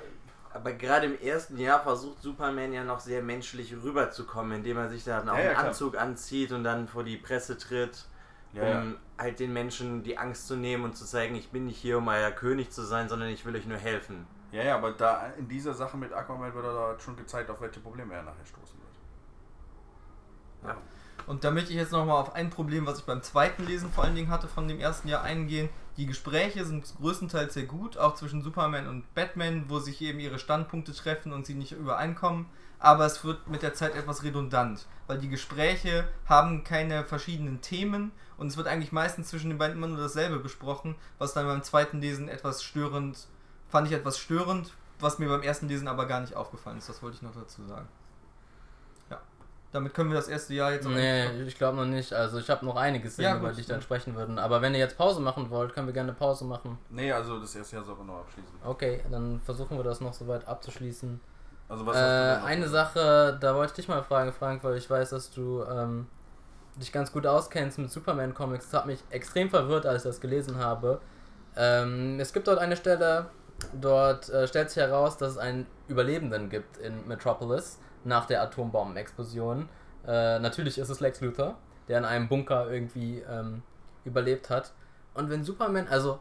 Aber 0.53 0.73
gerade 0.73 1.07
im 1.07 1.21
ersten 1.21 1.59
Jahr 1.59 1.81
versucht 1.83 2.21
Superman 2.23 2.73
ja 2.73 2.83
noch 2.83 2.99
sehr 3.01 3.23
menschlich 3.23 3.73
rüberzukommen, 3.73 4.53
indem 4.59 4.79
er 4.79 4.89
sich 4.89 5.05
dann 5.05 5.29
auch 5.29 5.35
Ja, 5.37 5.41
ja, 5.41 5.47
einen 5.51 5.57
klar. 5.59 5.69
Anzug 5.69 5.97
anzieht 5.97 6.51
und 6.53 6.65
dann 6.65 6.89
vor 6.89 7.05
die 7.05 7.17
Presse 7.17 7.57
tritt, 7.57 8.07
Ja, 8.53 8.81
um 8.81 8.97
halt 9.17 9.39
den 9.39 9.53
Menschen 9.53 10.03
die 10.03 10.19
Angst 10.19 10.49
zu 10.49 10.57
nehmen 10.57 10.85
und 10.85 10.97
zu 10.97 11.05
zeigen, 11.05 11.37
ich 11.37 11.51
bin 11.51 11.67
nicht 11.67 11.79
hier, 11.79 11.99
um 11.99 12.09
euer 12.09 12.33
König 12.33 12.71
zu 12.73 12.83
sein, 12.83 13.09
sondern 13.09 13.29
ich 13.29 13.45
will 13.47 13.55
euch 13.55 13.67
nur 13.67 13.79
helfen. 13.79 14.27
ja, 14.51 14.63
ja, 14.65 14.75
aber 14.77 14.91
da 14.91 15.27
in 15.39 15.47
dieser 15.49 15.73
Sache 15.75 15.97
mit 15.97 16.13
Aquaman 16.13 16.53
wird 16.53 16.65
er 16.65 16.73
da 16.75 16.99
schon 16.99 17.17
gezeigt, 17.17 17.49
auf 17.51 17.61
welche 17.61 17.79
Probleme 17.81 18.13
er 18.15 18.25
nachher 18.25 18.45
stoßen 18.45 18.77
wird. 18.81 20.71
Ja. 20.71 20.77
Und 21.27 21.45
da 21.45 21.51
möchte 21.53 21.71
ich 21.71 21.77
jetzt 21.77 21.93
nochmal 21.93 22.21
auf 22.21 22.35
ein 22.35 22.51
Problem, 22.51 22.87
was 22.87 22.99
ich 22.99 23.05
beim 23.05 23.23
zweiten 23.23 23.65
Lesen 23.65 23.93
vor 23.93 24.03
allen 24.05 24.17
Dingen 24.17 24.31
hatte 24.31 24.49
von 24.49 24.67
dem 24.67 24.81
ersten 24.81 25.07
Jahr 25.07 25.23
eingehen. 25.23 25.69
Die 26.01 26.07
Gespräche 26.07 26.65
sind 26.65 26.95
größtenteils 26.99 27.53
sehr 27.53 27.67
gut, 27.67 27.99
auch 27.99 28.15
zwischen 28.15 28.41
Superman 28.41 28.89
und 28.89 29.15
Batman, 29.15 29.67
wo 29.69 29.81
sich 29.81 30.01
eben 30.01 30.19
ihre 30.19 30.39
Standpunkte 30.39 30.95
treffen 30.95 31.31
und 31.31 31.45
sie 31.45 31.53
nicht 31.53 31.73
übereinkommen. 31.73 32.47
Aber 32.79 33.05
es 33.05 33.23
wird 33.23 33.49
mit 33.49 33.61
der 33.61 33.75
Zeit 33.75 33.95
etwas 33.95 34.23
redundant, 34.23 34.87
weil 35.09 35.19
die 35.19 35.29
Gespräche 35.29 36.09
haben 36.25 36.65
keine 36.65 37.05
verschiedenen 37.05 37.61
Themen 37.61 38.13
und 38.39 38.47
es 38.47 38.57
wird 38.57 38.67
eigentlich 38.67 38.93
meistens 38.93 39.29
zwischen 39.29 39.51
den 39.51 39.59
beiden 39.59 39.77
immer 39.77 39.89
nur 39.89 39.99
dasselbe 39.99 40.39
besprochen, 40.39 40.95
was 41.19 41.35
dann 41.35 41.45
beim 41.45 41.63
zweiten 41.63 42.01
Lesen 42.01 42.31
etwas 42.31 42.63
störend, 42.63 43.27
fand 43.69 43.87
ich 43.87 43.93
etwas 43.93 44.19
störend, 44.19 44.73
was 45.01 45.19
mir 45.19 45.29
beim 45.29 45.43
ersten 45.43 45.69
Lesen 45.69 45.87
aber 45.87 46.07
gar 46.07 46.23
nicht 46.23 46.35
aufgefallen 46.35 46.79
ist. 46.79 46.89
Das 46.89 47.03
wollte 47.03 47.17
ich 47.17 47.23
noch 47.23 47.35
dazu 47.35 47.63
sagen. 47.67 47.89
Damit 49.73 49.95
können 49.95 50.11
wir 50.11 50.17
das 50.17 50.27
erste 50.29 50.53
Jahr 50.55 50.73
jetzt 50.73 50.87
auch 50.87 50.91
Nee, 50.91 51.27
ich 51.47 51.57
glaube 51.57 51.77
noch 51.77 51.85
nicht. 51.87 52.13
Also 52.13 52.39
ich 52.39 52.51
habe 52.51 52.65
noch 52.67 52.75
einige 52.77 53.09
Szenen, 53.09 53.29
Ja, 53.29 53.37
über 53.39 53.53
die 53.53 53.61
ich 53.61 53.67
dann 53.69 53.81
sprechen 53.81 54.17
würden. 54.17 54.39
Aber 54.39 54.61
wenn 54.63 54.73
ihr 54.75 54.81
jetzt 54.81 54.97
Pause 54.99 55.21
machen 55.21 55.49
wollt, 55.51 55.73
können 55.75 55.87
wir 55.87 55.95
gerne 55.95 56.13
Pause 56.13 56.45
machen. 56.45 56.77
Nee, 56.89 57.13
also 57.13 57.39
das 57.39 57.55
erste 57.55 57.77
Jahr 57.77 57.85
soll 57.85 57.95
man 57.97 58.09
noch 58.09 58.19
abschließen. 58.21 58.53
Okay, 58.65 59.01
dann 59.11 59.41
versuchen 59.45 59.77
wir 59.77 59.85
das 59.85 60.01
noch 60.01 60.13
soweit 60.13 60.47
abzuschließen. 60.49 61.21
Also 61.69 61.87
was 61.87 61.97
Äh, 61.97 62.01
hast 62.01 62.09
du 62.09 62.25
denn 62.35 62.41
noch? 62.41 62.47
eine 62.49 62.69
Sache, 62.69 63.39
da 63.41 63.55
wollte 63.55 63.71
ich 63.71 63.77
dich 63.77 63.89
mal 63.89 64.03
fragen, 64.03 64.33
Frank, 64.33 64.65
weil 64.65 64.77
ich 64.77 64.91
weiß, 64.91 65.11
dass 65.11 65.31
du 65.31 65.63
ähm, 65.63 66.09
dich 66.75 66.91
ganz 66.91 67.13
gut 67.13 67.25
auskennst 67.27 67.79
mit 67.79 67.93
Superman-Comics. 67.93 68.71
Das 68.71 68.81
hat 68.81 68.87
mich 68.87 68.99
extrem 69.11 69.51
verwirrt, 69.51 69.87
als 69.87 70.05
ich 70.05 70.11
das 70.11 70.21
gelesen 70.21 70.59
habe. 70.59 71.01
Ähm, 71.57 72.19
es 72.19 72.33
gibt 72.33 72.49
dort 72.49 72.59
eine 72.59 72.77
Stelle, 72.77 73.27
dort 73.81 74.29
äh, 74.31 74.49
stellt 74.49 74.71
sich 74.71 74.83
heraus, 74.83 75.17
dass 75.17 75.33
es 75.33 75.39
einen 75.39 75.67
Überlebenden 75.87 76.49
gibt 76.51 76.77
in 76.79 77.07
Metropolis 77.07 77.79
nach 78.05 78.27
der 78.27 78.43
Atombombenexplosion. 78.43 79.69
Äh, 80.07 80.39
natürlich 80.39 80.79
ist 80.79 80.89
es 80.89 81.01
Lex 81.01 81.21
Luthor, 81.21 81.57
der 81.89 81.99
in 81.99 82.05
einem 82.05 82.29
Bunker 82.29 82.71
irgendwie 82.71 83.23
ähm, 83.29 83.63
überlebt 84.05 84.51
hat. 84.51 84.73
Und 85.15 85.31
wenn 85.31 85.45
Superman, 85.45 85.89
also 85.89 86.21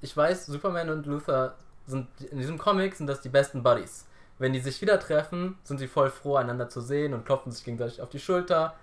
ich 0.00 0.16
weiß, 0.16 0.46
Superman 0.46 0.90
und 0.90 1.06
Luthor 1.06 1.54
sind 1.86 2.08
in 2.30 2.38
diesem 2.38 2.58
Comic 2.58 2.94
sind 2.94 3.06
das 3.06 3.20
die 3.20 3.28
besten 3.28 3.62
Buddies. 3.62 4.06
Wenn 4.38 4.52
die 4.52 4.60
sich 4.60 4.80
wieder 4.80 4.98
treffen, 4.98 5.58
sind 5.64 5.78
sie 5.78 5.88
voll 5.88 6.10
froh, 6.10 6.36
einander 6.36 6.68
zu 6.68 6.80
sehen 6.80 7.12
und 7.12 7.26
klopfen 7.26 7.52
sich 7.52 7.64
gegenseitig 7.64 8.00
auf 8.00 8.08
die 8.08 8.20
Schulter. 8.20 8.74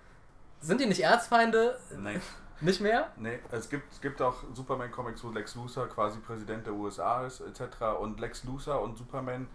Sind 0.59 0.81
die 0.81 0.85
nicht 0.85 1.01
Erzfeinde? 1.03 1.77
Nee, 1.97 2.19
Nicht 2.59 2.81
mehr? 2.81 3.11
nee, 3.17 3.39
es 3.51 3.69
gibt, 3.69 3.91
es 3.93 4.01
gibt 4.01 4.21
auch 4.21 4.43
Superman-Comics, 4.53 5.23
wo 5.23 5.29
Lex 5.29 5.55
Luthor 5.55 5.87
quasi 5.87 6.19
Präsident 6.19 6.65
der 6.65 6.73
USA 6.73 7.25
ist, 7.25 7.41
etc. 7.41 7.61
Und 7.99 8.19
Lex 8.19 8.43
Luthor 8.45 8.81
und 8.81 8.97
Superman, 8.97 9.47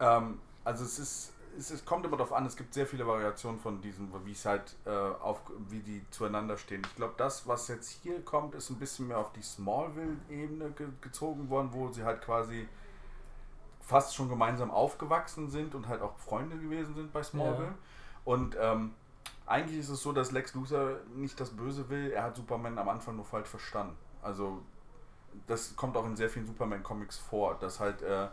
ähm, 0.00 0.40
also 0.64 0.84
es 0.84 0.98
ist, 0.98 1.32
es, 1.58 1.70
es 1.70 1.84
kommt 1.84 2.04
immer 2.04 2.16
darauf 2.16 2.32
an, 2.32 2.46
es 2.46 2.56
gibt 2.56 2.74
sehr 2.74 2.86
viele 2.86 3.06
Variationen 3.06 3.60
von 3.60 3.80
diesem, 3.80 4.10
wie 4.24 4.32
es 4.32 4.44
halt 4.44 4.76
äh, 4.84 4.90
auf, 4.90 5.40
wie 5.68 5.80
die 5.80 6.04
zueinander 6.10 6.56
stehen. 6.56 6.82
Ich 6.86 6.96
glaube, 6.96 7.14
das, 7.16 7.46
was 7.46 7.68
jetzt 7.68 7.88
hier 7.88 8.24
kommt, 8.24 8.54
ist 8.54 8.70
ein 8.70 8.76
bisschen 8.76 9.08
mehr 9.08 9.18
auf 9.18 9.32
die 9.32 9.42
Smallville-Ebene 9.42 10.70
ge 10.70 10.88
gezogen 11.00 11.48
worden, 11.50 11.70
wo 11.72 11.88
sie 11.88 12.04
halt 12.04 12.22
quasi 12.22 12.68
fast 13.80 14.14
schon 14.14 14.28
gemeinsam 14.28 14.70
aufgewachsen 14.70 15.50
sind 15.50 15.74
und 15.74 15.88
halt 15.88 16.02
auch 16.02 16.16
Freunde 16.18 16.56
gewesen 16.56 16.94
sind 16.94 17.12
bei 17.12 17.22
Smallville. 17.22 17.68
Ja. 17.68 17.74
Und 18.24 18.56
ähm, 18.58 18.94
eigentlich 19.46 19.80
ist 19.80 19.88
es 19.88 20.02
so, 20.02 20.12
dass 20.12 20.30
Lex 20.30 20.54
Luthor 20.54 20.96
nicht 21.14 21.38
das 21.40 21.50
Böse 21.50 21.88
will, 21.88 22.12
er 22.12 22.22
hat 22.24 22.36
Superman 22.36 22.78
am 22.78 22.88
Anfang 22.88 23.16
nur 23.16 23.24
falsch 23.24 23.48
verstanden. 23.48 23.96
Also 24.22 24.62
das 25.46 25.74
kommt 25.76 25.96
auch 25.96 26.06
in 26.06 26.16
sehr 26.16 26.30
vielen 26.30 26.46
Superman-Comics 26.46 27.18
vor, 27.18 27.56
dass 27.58 27.80
halt 27.80 28.02
äh, 28.02 28.28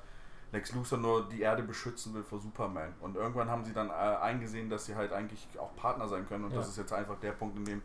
Lex 0.51 0.73
Luthor 0.73 0.97
nur 0.97 1.29
die 1.29 1.41
Erde 1.41 1.61
beschützen 1.63 2.13
will 2.13 2.23
vor 2.23 2.39
Superman. 2.39 2.93
Und 3.01 3.15
irgendwann 3.15 3.49
haben 3.49 3.63
sie 3.63 3.73
dann 3.73 3.89
äh, 3.89 3.93
eingesehen, 3.93 4.69
dass 4.69 4.85
sie 4.85 4.95
halt 4.95 5.13
eigentlich 5.13 5.47
auch 5.59 5.75
Partner 5.75 6.07
sein 6.07 6.27
können 6.27 6.45
und 6.45 6.51
Ja. 6.51 6.57
das 6.57 6.69
ist 6.69 6.77
jetzt 6.77 6.91
einfach 6.93 7.17
der 7.19 7.31
Punkt, 7.33 7.57
in 7.57 7.65
dem 7.65 7.81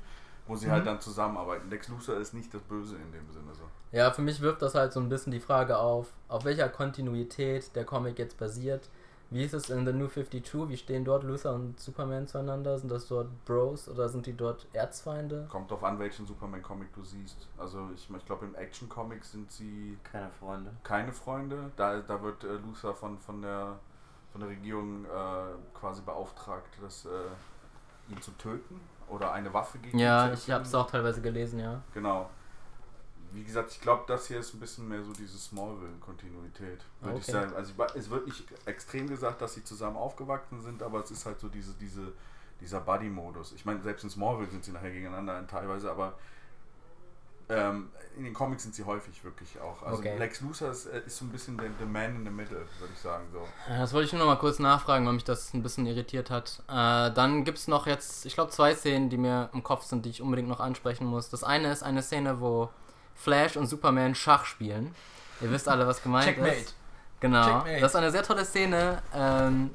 wo 0.46 0.54
sie 0.56 0.66
Mhm. 0.66 0.72
halt 0.72 0.86
dann 0.86 1.00
zusammenarbeiten. 1.00 1.70
Lex 1.70 1.88
Luthor 1.88 2.16
ist 2.16 2.34
nicht 2.34 2.52
das 2.52 2.60
Böse 2.60 2.96
in 2.96 3.12
dem 3.12 3.30
Sinne 3.32 3.54
so. 3.54 3.62
Ja, 3.92 4.10
für 4.10 4.20
mich 4.20 4.42
wirft 4.42 4.60
das 4.60 4.74
halt 4.74 4.92
so 4.92 5.00
ein 5.00 5.08
bisschen 5.08 5.32
die 5.32 5.40
Frage 5.40 5.78
auf, 5.78 6.12
auf 6.28 6.44
welcher 6.44 6.68
Kontinuität 6.68 7.74
der 7.74 7.84
Comic 7.86 8.18
jetzt 8.18 8.36
basiert. 8.38 8.90
Wie 9.34 9.42
ist 9.42 9.52
es 9.52 9.68
in 9.68 9.84
The 9.84 9.92
New 9.92 10.06
52? 10.06 10.68
Wie 10.68 10.76
stehen 10.76 11.04
dort 11.04 11.24
Luthor 11.24 11.54
und 11.54 11.80
Superman 11.80 12.28
zueinander? 12.28 12.78
Sind 12.78 12.88
das 12.88 13.08
dort 13.08 13.26
Bros 13.44 13.88
oder 13.88 14.08
sind 14.08 14.26
die 14.26 14.36
dort 14.36 14.68
Erzfeinde? 14.72 15.48
Kommt 15.50 15.72
drauf 15.72 15.82
an, 15.82 15.98
welchen 15.98 16.24
Superman-Comic 16.24 16.94
du 16.94 17.02
siehst. 17.02 17.48
Also 17.58 17.90
ich, 17.96 18.08
ich 18.08 18.26
glaube 18.26 18.46
im 18.46 18.54
Action-Comic 18.54 19.24
sind 19.24 19.50
sie 19.50 19.98
Keine 20.04 20.30
Freunde. 20.30 20.70
keine 20.84 21.10
Freunde. 21.12 21.72
Da, 21.74 21.98
da 21.98 22.22
wird 22.22 22.44
äh, 22.44 22.52
Luthor 22.64 22.94
von, 22.94 23.18
von, 23.18 23.42
der, 23.42 23.80
von 24.30 24.40
der 24.40 24.50
Regierung 24.50 25.04
äh, 25.04 25.08
quasi 25.76 26.02
beauftragt, 26.02 26.78
das, 26.80 27.04
äh, 27.04 28.12
ihn 28.12 28.22
zu 28.22 28.30
töten 28.38 28.80
oder 29.08 29.32
eine 29.32 29.52
Waffe 29.52 29.78
gegen 29.78 29.98
Ja, 29.98 30.28
ihn 30.28 30.36
zu 30.36 30.44
ich 30.44 30.50
habe 30.52 30.62
es 30.62 30.72
auch 30.76 30.88
teilweise 30.88 31.20
gelesen, 31.20 31.58
ja. 31.58 31.82
Genau. 31.92 32.30
Wie 33.34 33.42
gesagt, 33.44 33.72
ich 33.72 33.80
glaube, 33.80 34.04
das 34.06 34.28
hier 34.28 34.38
ist 34.38 34.54
ein 34.54 34.60
bisschen 34.60 34.88
mehr 34.88 35.02
so 35.02 35.12
diese 35.12 35.36
Smallville-Kontinuität, 35.38 36.80
würde 37.00 37.18
ich 37.18 37.24
Okay. 37.24 37.32
sagen. 37.32 37.54
Also 37.54 37.72
ich 37.72 37.78
wa- 37.78 37.88
es 37.94 38.08
wird 38.10 38.26
nicht 38.26 38.44
extrem 38.66 39.08
gesagt, 39.08 39.42
dass 39.42 39.54
sie 39.54 39.64
zusammen 39.64 39.96
aufgewachsen 39.96 40.60
sind, 40.62 40.82
aber 40.82 41.00
es 41.02 41.10
ist 41.10 41.26
halt 41.26 41.40
so 41.40 41.48
diese, 41.48 41.72
diese, 41.74 42.12
dieser 42.60 42.80
Buddy-Modus. 42.80 43.52
Ich 43.52 43.64
meine, 43.64 43.82
selbst 43.82 44.04
in 44.04 44.10
Smallville 44.10 44.50
sind 44.50 44.64
sie 44.64 44.72
nachher 44.72 44.92
gegeneinander 44.92 45.46
teilweise, 45.48 45.90
aber 45.90 46.14
ähm, 47.50 47.90
in 48.16 48.24
den 48.24 48.32
Comics 48.32 48.62
sind 48.62 48.74
sie 48.74 48.84
häufig 48.84 49.22
wirklich 49.22 49.60
auch. 49.60 49.82
Also 49.82 49.98
Okay. 49.98 50.16
Lex 50.16 50.40
Luthor 50.40 50.70
ist, 50.70 50.86
äh, 50.86 51.02
ist 51.04 51.18
so 51.18 51.26
ein 51.26 51.28
bisschen 51.30 51.58
der, 51.58 51.68
der 51.70 51.86
Man 51.86 52.16
in 52.16 52.24
the 52.24 52.30
Middle, 52.30 52.66
würde 52.78 52.92
ich 52.94 52.98
sagen. 53.00 53.24
So. 53.32 53.46
Das 53.68 53.92
wollte 53.92 54.06
ich 54.06 54.12
nur 54.12 54.20
noch 54.20 54.28
mal 54.28 54.38
kurz 54.38 54.58
nachfragen, 54.60 55.04
weil 55.04 55.12
mich 55.12 55.24
das 55.24 55.52
ein 55.52 55.62
bisschen 55.62 55.84
irritiert 55.86 56.30
hat. 56.30 56.62
Äh, 56.68 57.12
dann 57.12 57.44
gibt 57.44 57.58
es 57.58 57.68
noch 57.68 57.86
jetzt, 57.86 58.24
ich 58.24 58.34
glaube, 58.34 58.50
zwei 58.50 58.74
Szenen, 58.74 59.10
die 59.10 59.18
mir 59.18 59.50
im 59.52 59.62
Kopf 59.62 59.84
sind, 59.84 60.06
die 60.06 60.10
ich 60.10 60.22
unbedingt 60.22 60.48
noch 60.48 60.60
ansprechen 60.60 61.04
muss. 61.06 61.28
Das 61.28 61.44
eine 61.44 61.70
ist 61.70 61.82
eine 61.82 62.02
Szene, 62.02 62.40
wo 62.40 62.70
Flash 63.14 63.56
und 63.56 63.66
Superman 63.66 64.14
Schach 64.14 64.44
spielen. 64.44 64.94
Ihr 65.40 65.50
wisst 65.50 65.68
alle, 65.68 65.86
was 65.86 66.02
gemeint 66.02 66.26
Checkmate. 66.26 66.54
ist. 66.54 66.74
Genau. 67.20 67.44
Checkmate. 67.44 67.80
Das 67.80 67.92
ist 67.92 67.96
eine 67.96 68.10
sehr 68.10 68.22
tolle 68.22 68.44
Szene. 68.44 69.02
Ähm, 69.14 69.70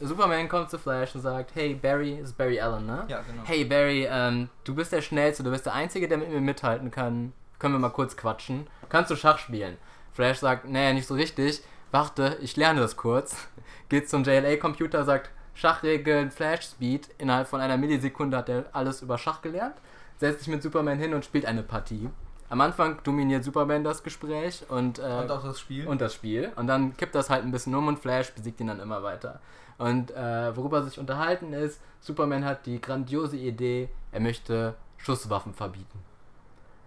Superman 0.00 0.48
kommt 0.48 0.70
zu 0.70 0.78
Flash 0.78 1.14
und 1.14 1.20
sagt, 1.20 1.54
hey 1.54 1.74
Barry, 1.74 2.18
das 2.20 2.30
ist 2.30 2.38
Barry 2.38 2.60
Allen, 2.60 2.86
ne? 2.86 3.04
Ja, 3.08 3.20
genau. 3.20 3.42
Hey 3.44 3.64
Barry, 3.64 4.08
ähm, 4.10 4.48
du 4.64 4.74
bist 4.74 4.92
der 4.92 5.02
Schnellste, 5.02 5.42
du 5.42 5.50
bist 5.50 5.66
der 5.66 5.74
Einzige, 5.74 6.08
der 6.08 6.18
mit 6.18 6.30
mir 6.30 6.40
mithalten 6.40 6.90
kann. 6.90 7.32
Können 7.58 7.74
wir 7.74 7.78
mal 7.78 7.90
kurz 7.90 8.16
quatschen? 8.16 8.66
Kannst 8.88 9.10
du 9.10 9.16
Schach 9.16 9.38
spielen? 9.38 9.76
Flash 10.12 10.38
sagt, 10.38 10.64
nee, 10.64 10.92
nicht 10.92 11.06
so 11.06 11.14
richtig. 11.14 11.62
Warte, 11.90 12.38
ich 12.40 12.56
lerne 12.56 12.80
das 12.80 12.96
kurz. 12.96 13.36
Geht 13.88 14.08
zum 14.08 14.24
JLA-Computer, 14.24 15.04
sagt 15.04 15.30
Schachregeln, 15.54 16.30
Flash 16.30 16.66
Speed. 16.66 17.08
Innerhalb 17.18 17.48
von 17.48 17.60
einer 17.60 17.76
Millisekunde 17.76 18.36
hat 18.36 18.48
er 18.48 18.66
alles 18.72 19.02
über 19.02 19.18
Schach 19.18 19.42
gelernt. 19.42 19.74
Setzt 20.18 20.40
sich 20.40 20.48
mit 20.48 20.62
Superman 20.62 20.98
hin 20.98 21.14
und 21.14 21.24
spielt 21.24 21.46
eine 21.46 21.62
Partie. 21.62 22.08
Am 22.50 22.60
Anfang 22.62 23.02
dominiert 23.02 23.44
Superman 23.44 23.84
das 23.84 24.02
Gespräch 24.02 24.64
und, 24.70 24.98
äh, 24.98 25.02
Und 25.02 25.30
auch 25.30 25.42
das 25.42 25.60
Spiel. 25.60 25.86
und 25.86 26.00
das 26.00 26.14
Spiel. 26.14 26.50
Und 26.56 26.66
dann 26.66 26.96
kippt 26.96 27.14
das 27.14 27.28
halt 27.28 27.44
ein 27.44 27.50
bisschen 27.50 27.74
um 27.74 27.86
und 27.88 27.98
Flash 27.98 28.32
besiegt 28.32 28.60
ihn 28.60 28.68
dann 28.68 28.80
immer 28.80 29.02
weiter. 29.02 29.40
Und 29.76 30.10
äh, 30.12 30.56
worüber 30.56 30.82
sich 30.82 30.98
unterhalten 30.98 31.52
ist, 31.52 31.80
Superman 32.00 32.44
hat 32.44 32.66
die 32.66 32.80
grandiose 32.80 33.36
Idee, 33.36 33.90
er 34.12 34.20
möchte 34.20 34.74
Schusswaffen 34.96 35.52
verbieten. 35.52 35.98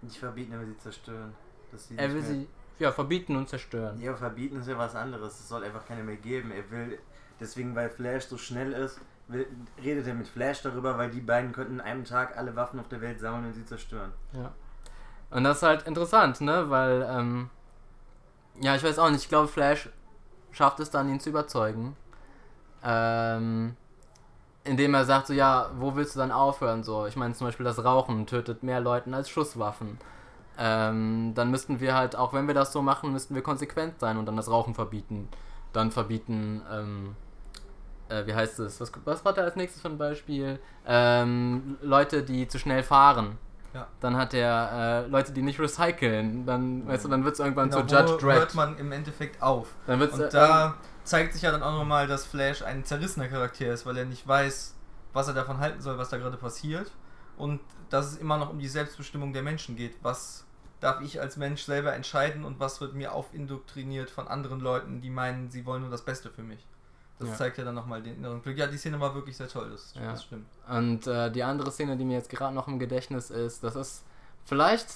Nicht 0.02 0.18
verbieten, 0.18 0.52
aber 0.54 0.64
sie 0.66 0.76
zerstören. 0.78 1.32
Dass 1.70 1.88
sie 1.88 1.96
Er 1.96 2.08
will 2.08 2.20
mehr- 2.20 2.24
sie 2.30 2.48
ja, 2.78 2.90
verbieten 2.90 3.36
und 3.36 3.48
zerstören. 3.48 4.00
Ja, 4.00 4.14
verbieten 4.16 4.56
ist 4.60 4.66
ja 4.68 4.76
was 4.76 4.96
anderes. 4.96 5.38
Es 5.38 5.48
soll 5.48 5.62
einfach 5.62 5.86
keine 5.86 6.02
mehr 6.02 6.16
geben. 6.16 6.50
Er 6.50 6.68
will, 6.70 6.98
deswegen, 7.38 7.74
weil 7.76 7.88
Flash 7.88 8.24
so 8.24 8.36
schnell 8.36 8.72
ist, 8.72 9.00
will, 9.28 9.46
redet 9.82 10.06
er 10.08 10.14
mit 10.14 10.26
Flash 10.26 10.62
darüber, 10.62 10.98
weil 10.98 11.10
die 11.10 11.20
beiden 11.20 11.52
könnten 11.52 11.74
in 11.74 11.80
einem 11.80 12.04
Tag 12.04 12.36
alle 12.36 12.56
Waffen 12.56 12.80
auf 12.80 12.88
der 12.88 13.00
Welt 13.00 13.20
sammeln 13.20 13.46
und 13.46 13.54
sie 13.54 13.64
zerstören. 13.64 14.10
Ja. 14.32 14.52
Und 15.32 15.44
das 15.44 15.58
ist 15.58 15.62
halt 15.62 15.86
interessant, 15.86 16.40
ne? 16.40 16.70
Weil, 16.70 17.06
ähm, 17.10 17.50
ja, 18.60 18.76
ich 18.76 18.82
weiß 18.84 18.98
auch 18.98 19.10
nicht, 19.10 19.22
ich 19.22 19.28
glaube, 19.28 19.48
Flash 19.48 19.88
schafft 20.52 20.80
es 20.80 20.90
dann, 20.90 21.08
ihn 21.08 21.20
zu 21.20 21.30
überzeugen. 21.30 21.96
Ähm, 22.84 23.76
indem 24.64 24.94
er 24.94 25.04
sagt, 25.04 25.28
so, 25.28 25.32
ja, 25.32 25.70
wo 25.78 25.94
willst 25.96 26.14
du 26.14 26.20
dann 26.20 26.32
aufhören? 26.32 26.84
So, 26.84 27.06
ich 27.06 27.16
meine, 27.16 27.34
zum 27.34 27.46
Beispiel 27.46 27.64
das 27.64 27.82
Rauchen 27.84 28.26
tötet 28.26 28.62
mehr 28.62 28.80
Leuten 28.80 29.14
als 29.14 29.28
Schusswaffen. 29.30 29.98
Ähm, 30.58 31.32
dann 31.34 31.50
müssten 31.50 31.80
wir 31.80 31.94
halt, 31.94 32.14
auch 32.16 32.32
wenn 32.34 32.46
wir 32.46 32.54
das 32.54 32.72
so 32.72 32.82
machen, 32.82 33.12
müssten 33.12 33.34
wir 33.34 33.42
konsequent 33.42 33.98
sein 34.00 34.18
und 34.18 34.26
dann 34.26 34.36
das 34.36 34.50
Rauchen 34.50 34.74
verbieten. 34.74 35.28
dann 35.72 35.90
verbieten, 35.90 36.62
ähm, 36.70 37.16
äh, 38.08 38.26
wie 38.26 38.34
heißt 38.34 38.58
es, 38.60 38.80
was, 38.80 38.92
was 39.04 39.24
war 39.24 39.32
da 39.32 39.42
als 39.42 39.56
nächstes 39.56 39.82
für 39.82 39.88
ein 39.88 39.98
Beispiel? 39.98 40.60
Ähm, 40.86 41.78
Leute, 41.82 42.22
die 42.22 42.46
zu 42.48 42.58
schnell 42.58 42.82
fahren. 42.82 43.38
Ja. 43.74 43.86
Dann 44.00 44.16
hat 44.16 44.34
er 44.34 45.04
äh, 45.06 45.08
Leute, 45.08 45.32
die 45.32 45.42
nicht 45.42 45.58
recyceln. 45.58 46.44
Dann, 46.44 46.86
weißt 46.86 47.04
du, 47.04 47.08
dann 47.08 47.24
wird 47.24 47.34
es 47.34 47.40
irgendwann 47.40 47.70
Genau, 47.70 47.82
zu 47.86 47.94
Judge 47.96 48.16
Dredd. 48.18 48.38
hört 48.38 48.54
man 48.54 48.76
im 48.78 48.92
Endeffekt 48.92 49.42
auf. 49.42 49.68
Dann 49.86 49.98
wird's, 50.00 50.14
Und 50.14 50.24
äh, 50.24 50.30
da 50.30 50.74
zeigt 51.04 51.32
sich 51.32 51.42
ja 51.42 51.50
dann 51.50 51.62
auch 51.62 51.72
nochmal, 51.72 52.06
dass 52.06 52.26
Flash 52.26 52.62
ein 52.62 52.84
zerrissener 52.84 53.28
Charakter 53.28 53.72
ist, 53.72 53.86
weil 53.86 53.96
er 53.96 54.04
nicht 54.04 54.26
weiß, 54.28 54.74
was 55.12 55.28
er 55.28 55.34
davon 55.34 55.58
halten 55.58 55.80
soll, 55.80 55.96
was 55.98 56.10
da 56.10 56.18
gerade 56.18 56.36
passiert. 56.36 56.90
Und 57.36 57.60
dass 57.88 58.06
es 58.12 58.18
immer 58.18 58.36
noch 58.36 58.50
um 58.50 58.58
die 58.58 58.68
Selbstbestimmung 58.68 59.32
der 59.32 59.42
Menschen 59.42 59.74
geht. 59.76 59.96
Was 60.02 60.44
darf 60.80 61.00
ich 61.00 61.20
als 61.20 61.36
Mensch 61.36 61.62
selber 61.62 61.94
entscheiden 61.94 62.44
und 62.44 62.60
was 62.60 62.80
wird 62.80 62.94
mir 62.94 63.12
aufindoktriniert 63.12 64.10
von 64.10 64.28
anderen 64.28 64.60
Leuten, 64.60 65.00
die 65.00 65.10
meinen, 65.10 65.50
sie 65.50 65.64
wollen 65.64 65.82
nur 65.82 65.90
das 65.90 66.02
Beste 66.02 66.28
für 66.30 66.42
mich. 66.42 66.66
Das 67.22 67.30
Ja. 67.30 67.36
zeigt 67.36 67.58
ja 67.58 67.64
dann 67.64 67.74
nochmal 67.74 68.02
den 68.02 68.16
inneren 68.16 68.42
Glück. 68.42 68.56
Ja, 68.58 68.66
die 68.66 68.76
Szene 68.76 68.98
war 69.00 69.14
wirklich 69.14 69.36
sehr 69.36 69.48
toll, 69.48 69.70
das, 69.70 69.94
Ja. 69.94 70.12
das 70.12 70.24
stimmt. 70.24 70.46
Und 70.68 71.06
äh, 71.06 71.30
die 71.30 71.42
andere 71.42 71.70
Szene, 71.72 71.96
die 71.96 72.04
mir 72.04 72.14
jetzt 72.18 72.30
gerade 72.30 72.54
noch 72.54 72.68
im 72.68 72.78
Gedächtnis 72.78 73.30
ist, 73.30 73.62
das 73.64 73.76
ist 73.76 74.04
vielleicht 74.44 74.88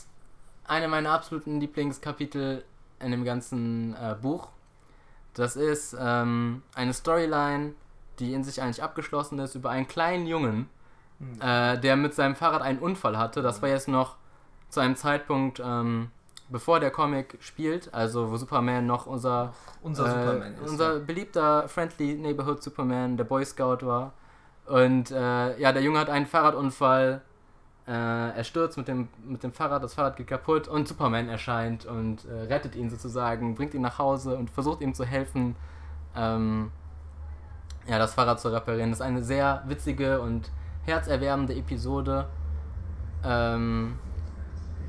eine 0.65 0.89
meiner 0.89 1.11
absoluten 1.12 1.61
Lieblingskapitel 1.61 2.65
in 3.01 3.11
dem 3.11 3.24
ganzen 3.24 3.94
äh, 3.94 4.15
Buch. 4.20 4.48
Das 5.35 5.57
ist 5.57 5.97
ähm, 5.98 6.62
eine 6.74 6.94
Storyline, 6.94 7.74
die 8.19 8.32
in 8.32 8.43
sich 8.44 8.62
eigentlich 8.62 8.82
abgeschlossen 8.82 9.39
ist, 9.39 9.55
über 9.55 9.70
einen 9.70 9.86
kleinen 9.89 10.27
Jungen, 10.27 10.69
Hm. 11.19 11.40
äh, 11.40 11.78
der 11.78 11.97
mit 11.97 12.15
seinem 12.15 12.35
Fahrrad 12.36 12.61
einen 12.62 12.78
Unfall 12.78 13.16
hatte. 13.16 13.40
Das 13.43 13.62
war 13.62 13.69
jetzt 13.70 13.89
noch 13.89 14.16
zu 14.69 14.81
einem 14.81 14.97
Zeitpunkt, 14.97 15.62
ähm, 15.65 16.11
bevor 16.48 16.81
der 16.81 16.90
Comic 16.90 17.39
spielt, 17.40 17.93
also 17.93 18.31
wo 18.31 18.36
Superman 18.36 18.86
noch 18.86 19.06
unser 19.06 19.52
Unser 19.82 20.06
äh, 20.06 20.10
Superman 20.10 20.55
ist. 20.55 20.70
Unser 20.70 20.93
ja. 20.94 20.98
beliebter 21.01 21.68
Friendly 21.68 22.14
Neighborhood 22.14 22.62
Superman, 22.62 23.16
der 23.16 23.24
Boy 23.24 23.44
Scout 23.44 23.78
war. 23.82 24.12
Und 24.66 25.10
äh, 25.10 25.59
ja, 25.59 25.73
der 25.73 25.82
Junge 25.82 25.98
hat 25.98 26.10
einen 26.10 26.27
Fahrradunfall. 26.27 27.23
Äh, 27.86 27.90
er 27.90 28.44
stürzt 28.44 28.77
mit 28.77 28.89
dem, 28.89 29.09
mit 29.24 29.43
dem 29.44 29.52
Fahrrad, 29.52 29.82
das 29.82 29.94
Fahrrad 29.94 30.16
geht 30.16 30.27
kaputt 30.27 30.66
und 30.66 30.89
Superman 30.89 31.28
erscheint 31.28 31.86
und 31.86 32.24
äh, 32.24 32.52
rettet 32.52 32.74
ihn 32.74 32.90
sozusagen, 32.90 33.55
bringt 33.55 33.74
ihn 33.74 33.82
nach 33.82 33.98
Hause 33.98 34.36
und 34.36 34.51
versucht 34.51 34.81
ihm 34.81 34.93
zu 34.93 35.05
helfen, 35.05 35.55
ähm, 36.16 36.73
ja, 37.86 37.98
das 37.98 38.14
Fahrrad 38.14 38.40
zu 38.40 38.48
reparieren. 38.48 38.90
Das 38.90 38.98
ist 38.98 39.06
eine 39.06 39.23
sehr 39.23 39.62
witzige 39.66 40.20
und 40.20 40.51
herzerwärmende 40.85 41.55
Episode. 41.55 42.27
Ähm, 43.24 43.98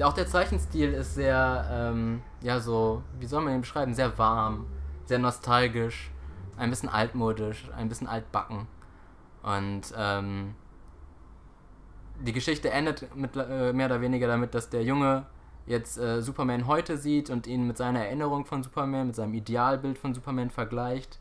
auch 0.04 0.14
der 0.14 0.28
Zeichenstil 0.28 0.94
ist 0.94 1.16
sehr, 1.16 1.68
ähm, 1.72 2.22
ja, 2.42 2.60
so, 2.60 3.04
wie 3.20 3.26
soll 3.26 3.44
man 3.44 3.54
ihn 3.54 3.62
beschreiben? 3.62 3.94
Sehr 3.94 4.18
warm, 4.18 4.68
sehr 5.06 5.20
nostalgisch, 5.20 6.12
ein 6.58 6.70
bisschen 6.70 6.90
altmodisch, 6.90 7.70
ein 7.76 7.90
bisschen 7.90 8.08
altbacken. 8.08 8.68
Und 9.44 9.94
ähm, 9.96 10.56
die 12.20 12.34
Geschichte 12.34 12.70
endet 12.70 13.16
mit, 13.16 13.36
äh, 13.36 13.74
mehr 13.74 13.88
oder 13.88 14.02
weniger 14.02 14.28
damit, 14.28 14.54
dass 14.54 14.70
der 14.70 14.84
Junge 14.84 15.26
jetzt 15.66 15.98
äh, 15.98 16.22
Superman 16.22 16.68
heute 16.68 16.98
sieht 16.98 17.30
und 17.30 17.48
ihn 17.48 17.68
mit 17.68 17.78
seiner 17.78 18.06
Erinnerung 18.06 18.46
von 18.46 18.64
Superman, 18.64 19.08
mit 19.08 19.16
seinem 19.16 19.34
Idealbild 19.34 19.98
von 19.98 20.14
Superman 20.14 20.50
vergleicht. 20.50 21.20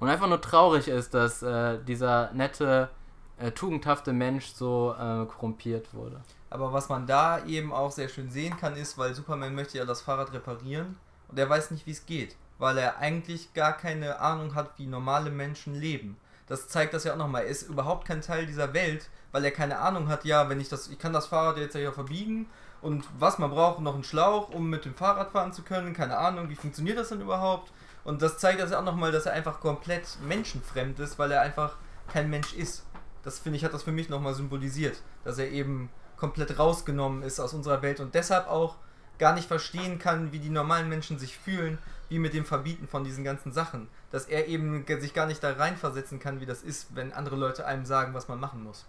Und 0.00 0.08
einfach 0.08 0.28
nur 0.28 0.40
traurig 0.40 0.88
ist, 0.88 1.14
dass 1.14 1.42
äh, 1.42 1.78
dieser 1.84 2.32
nette, 2.32 2.90
äh, 3.38 3.50
tugendhafte 3.50 4.12
Mensch 4.12 4.46
so 4.46 4.94
äh, 4.94 5.26
korrumpiert 5.26 5.92
wurde. 5.92 6.20
Aber 6.50 6.72
was 6.72 6.88
man 6.88 7.06
da 7.06 7.44
eben 7.44 7.72
auch 7.72 7.90
sehr 7.90 8.08
schön 8.08 8.30
sehen 8.30 8.56
kann, 8.56 8.76
ist, 8.76 8.96
weil 8.98 9.14
Superman 9.14 9.54
möchte 9.54 9.78
ja 9.78 9.84
das 9.84 10.02
Fahrrad 10.02 10.32
reparieren 10.32 10.96
und 11.28 11.38
er 11.38 11.48
weiß 11.48 11.70
nicht, 11.70 11.86
wie 11.86 11.90
es 11.90 12.06
geht, 12.06 12.36
weil 12.58 12.78
er 12.78 12.98
eigentlich 12.98 13.52
gar 13.54 13.74
keine 13.74 14.20
Ahnung 14.20 14.54
hat, 14.54 14.78
wie 14.78 14.86
normale 14.86 15.30
Menschen 15.30 15.74
leben. 15.74 16.16
Das 16.46 16.68
zeigt 16.68 16.94
das 16.94 17.04
ja 17.04 17.12
auch 17.12 17.18
nochmal. 17.18 17.42
Er 17.42 17.48
ist 17.48 17.68
überhaupt 17.68 18.06
kein 18.06 18.22
Teil 18.22 18.46
dieser 18.46 18.72
Welt, 18.72 19.10
weil 19.32 19.44
er 19.44 19.50
keine 19.50 19.78
Ahnung 19.78 20.08
hat, 20.08 20.24
ja, 20.24 20.48
wenn 20.48 20.60
ich 20.60 20.70
das, 20.70 20.88
ich 20.88 20.98
kann 20.98 21.12
das 21.12 21.26
Fahrrad 21.26 21.58
jetzt 21.58 21.74
ja 21.74 21.92
verbiegen 21.92 22.48
und 22.80 23.04
was 23.18 23.38
man 23.38 23.50
braucht, 23.50 23.80
noch 23.80 23.94
einen 23.94 24.04
Schlauch, 24.04 24.48
um 24.48 24.70
mit 24.70 24.84
dem 24.84 24.94
Fahrrad 24.94 25.32
fahren 25.32 25.52
zu 25.52 25.62
können, 25.62 25.92
keine 25.92 26.16
Ahnung, 26.16 26.48
wie 26.48 26.54
funktioniert 26.54 26.96
das 26.96 27.10
denn 27.10 27.20
überhaupt? 27.20 27.72
Und 28.04 28.22
das 28.22 28.38
zeigt 28.38 28.60
das 28.60 28.70
ja 28.70 28.78
auch 28.78 28.84
nochmal, 28.84 29.12
dass 29.12 29.26
er 29.26 29.32
einfach 29.32 29.60
komplett 29.60 30.18
menschenfremd 30.26 30.98
ist, 31.00 31.18
weil 31.18 31.30
er 31.32 31.42
einfach 31.42 31.76
kein 32.10 32.30
Mensch 32.30 32.54
ist. 32.54 32.86
Das 33.22 33.38
finde 33.38 33.58
ich, 33.58 33.64
hat 33.64 33.74
das 33.74 33.82
für 33.82 33.92
mich 33.92 34.08
nochmal 34.08 34.34
symbolisiert, 34.34 35.02
dass 35.24 35.38
er 35.38 35.50
eben 35.50 35.90
komplett 36.18 36.58
rausgenommen 36.58 37.22
ist 37.22 37.40
aus 37.40 37.54
unserer 37.54 37.82
Welt 37.82 38.00
und 38.00 38.14
deshalb 38.14 38.48
auch 38.48 38.76
gar 39.18 39.34
nicht 39.34 39.48
verstehen 39.48 39.98
kann, 39.98 40.32
wie 40.32 40.38
die 40.38 40.50
normalen 40.50 40.88
Menschen 40.88 41.18
sich 41.18 41.36
fühlen, 41.36 41.78
wie 42.08 42.18
mit 42.18 42.34
dem 42.34 42.44
Verbieten 42.44 42.86
von 42.86 43.04
diesen 43.04 43.24
ganzen 43.24 43.52
Sachen. 43.52 43.88
Dass 44.10 44.26
er 44.26 44.46
eben 44.46 44.84
sich 44.86 45.12
gar 45.12 45.26
nicht 45.26 45.42
da 45.42 45.52
reinversetzen 45.52 46.20
kann, 46.20 46.40
wie 46.40 46.46
das 46.46 46.62
ist, 46.62 46.94
wenn 46.94 47.12
andere 47.12 47.36
Leute 47.36 47.66
einem 47.66 47.84
sagen, 47.84 48.14
was 48.14 48.28
man 48.28 48.40
machen 48.40 48.62
muss. 48.62 48.86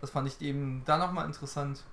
Das 0.00 0.10
fand 0.10 0.26
ich 0.26 0.40
eben 0.40 0.82
da 0.84 0.98
nochmal 0.98 1.26
interessant. 1.26 1.84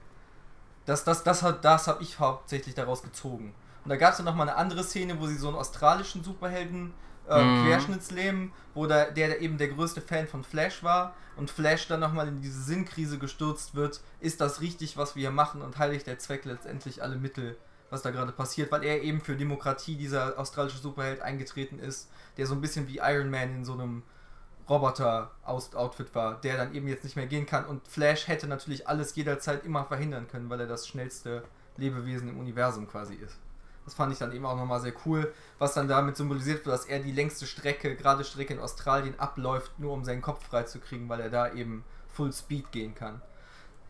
Das, 0.85 1.03
das, 1.03 1.23
das, 1.23 1.43
hat, 1.43 1.63
das 1.63 1.87
habe 1.87 2.01
ich 2.01 2.19
hauptsächlich 2.19 2.73
daraus 2.73 3.03
gezogen. 3.03 3.53
Und 3.83 3.89
da 3.89 3.97
gab 3.97 4.11
es 4.11 4.17
dann 4.17 4.25
nochmal 4.25 4.49
eine 4.49 4.57
andere 4.57 4.83
Szene, 4.83 5.19
wo 5.19 5.27
sie 5.27 5.37
so 5.37 5.47
einen 5.47 5.57
australischen 5.57 6.23
Superhelden 6.23 6.93
äh, 7.29 7.43
Mhm. 7.43 7.65
Querschnittsleben, 7.65 8.51
wo 8.73 8.87
da, 8.87 9.05
der 9.05 9.41
eben 9.41 9.57
der 9.57 9.69
größte 9.69 10.01
Fan 10.01 10.27
von 10.27 10.43
Flash 10.43 10.83
war 10.83 11.13
und 11.37 11.49
Flash 11.51 11.87
dann 11.87 11.99
nochmal 11.99 12.27
in 12.27 12.41
diese 12.41 12.61
Sinnkrise 12.61 13.19
gestürzt 13.19 13.75
wird, 13.75 14.01
ist 14.19 14.41
das 14.41 14.61
richtig, 14.61 14.97
was 14.97 15.15
wir 15.15 15.21
hier 15.21 15.31
machen 15.31 15.61
und 15.61 15.77
heiligt 15.77 16.07
der 16.07 16.19
Zweck 16.19 16.45
letztendlich 16.45 17.01
alle 17.03 17.15
Mittel, 17.17 17.57
was 17.89 18.01
da 18.01 18.11
gerade 18.11 18.31
passiert, 18.31 18.71
weil 18.71 18.83
er 18.83 19.01
eben 19.01 19.21
für 19.21 19.35
Demokratie, 19.35 19.95
dieser 19.95 20.37
australische 20.39 20.77
Superheld, 20.79 21.21
eingetreten 21.21 21.79
ist, 21.79 22.09
der 22.37 22.45
so 22.45 22.53
ein 22.55 22.61
bisschen 22.61 22.87
wie 22.87 22.97
Iron 22.97 23.29
Man 23.29 23.55
in 23.57 23.65
so 23.65 23.73
einem 23.73 24.03
Roboter-Outfit 24.69 26.13
war, 26.13 26.39
der 26.41 26.57
dann 26.57 26.75
eben 26.75 26.87
jetzt 26.87 27.03
nicht 27.03 27.15
mehr 27.15 27.25
gehen 27.25 27.45
kann 27.45 27.65
und 27.65 27.87
Flash 27.87 28.27
hätte 28.27 28.47
natürlich 28.47 28.87
alles 28.87 29.15
jederzeit 29.15 29.65
immer 29.65 29.85
verhindern 29.85 30.27
können, 30.27 30.49
weil 30.49 30.59
er 30.61 30.67
das 30.67 30.87
schnellste 30.87 31.43
Lebewesen 31.77 32.29
im 32.29 32.39
Universum 32.39 32.87
quasi 32.87 33.15
ist. 33.15 33.37
Das 33.89 33.95
fand 33.95 34.13
ich 34.13 34.19
dann 34.19 34.31
eben 34.33 34.45
auch 34.45 34.55
nochmal 34.55 34.79
sehr 34.79 34.93
cool, 35.07 35.33
was 35.57 35.73
dann 35.73 35.87
damit 35.87 36.15
symbolisiert 36.15 36.63
wird, 36.63 36.75
dass 36.75 36.85
er 36.85 36.99
die 36.99 37.11
längste 37.11 37.47
Strecke, 37.47 37.95
gerade 37.95 38.23
Strecke 38.23 38.53
in 38.53 38.59
Australien, 38.59 39.19
abläuft, 39.19 39.79
nur 39.79 39.93
um 39.93 40.03
seinen 40.05 40.21
Kopf 40.21 40.45
freizukriegen, 40.45 41.09
weil 41.09 41.19
er 41.21 41.31
da 41.31 41.51
eben 41.51 41.83
Full 42.13 42.31
Speed 42.31 42.71
gehen 42.71 42.93
kann. 42.93 43.19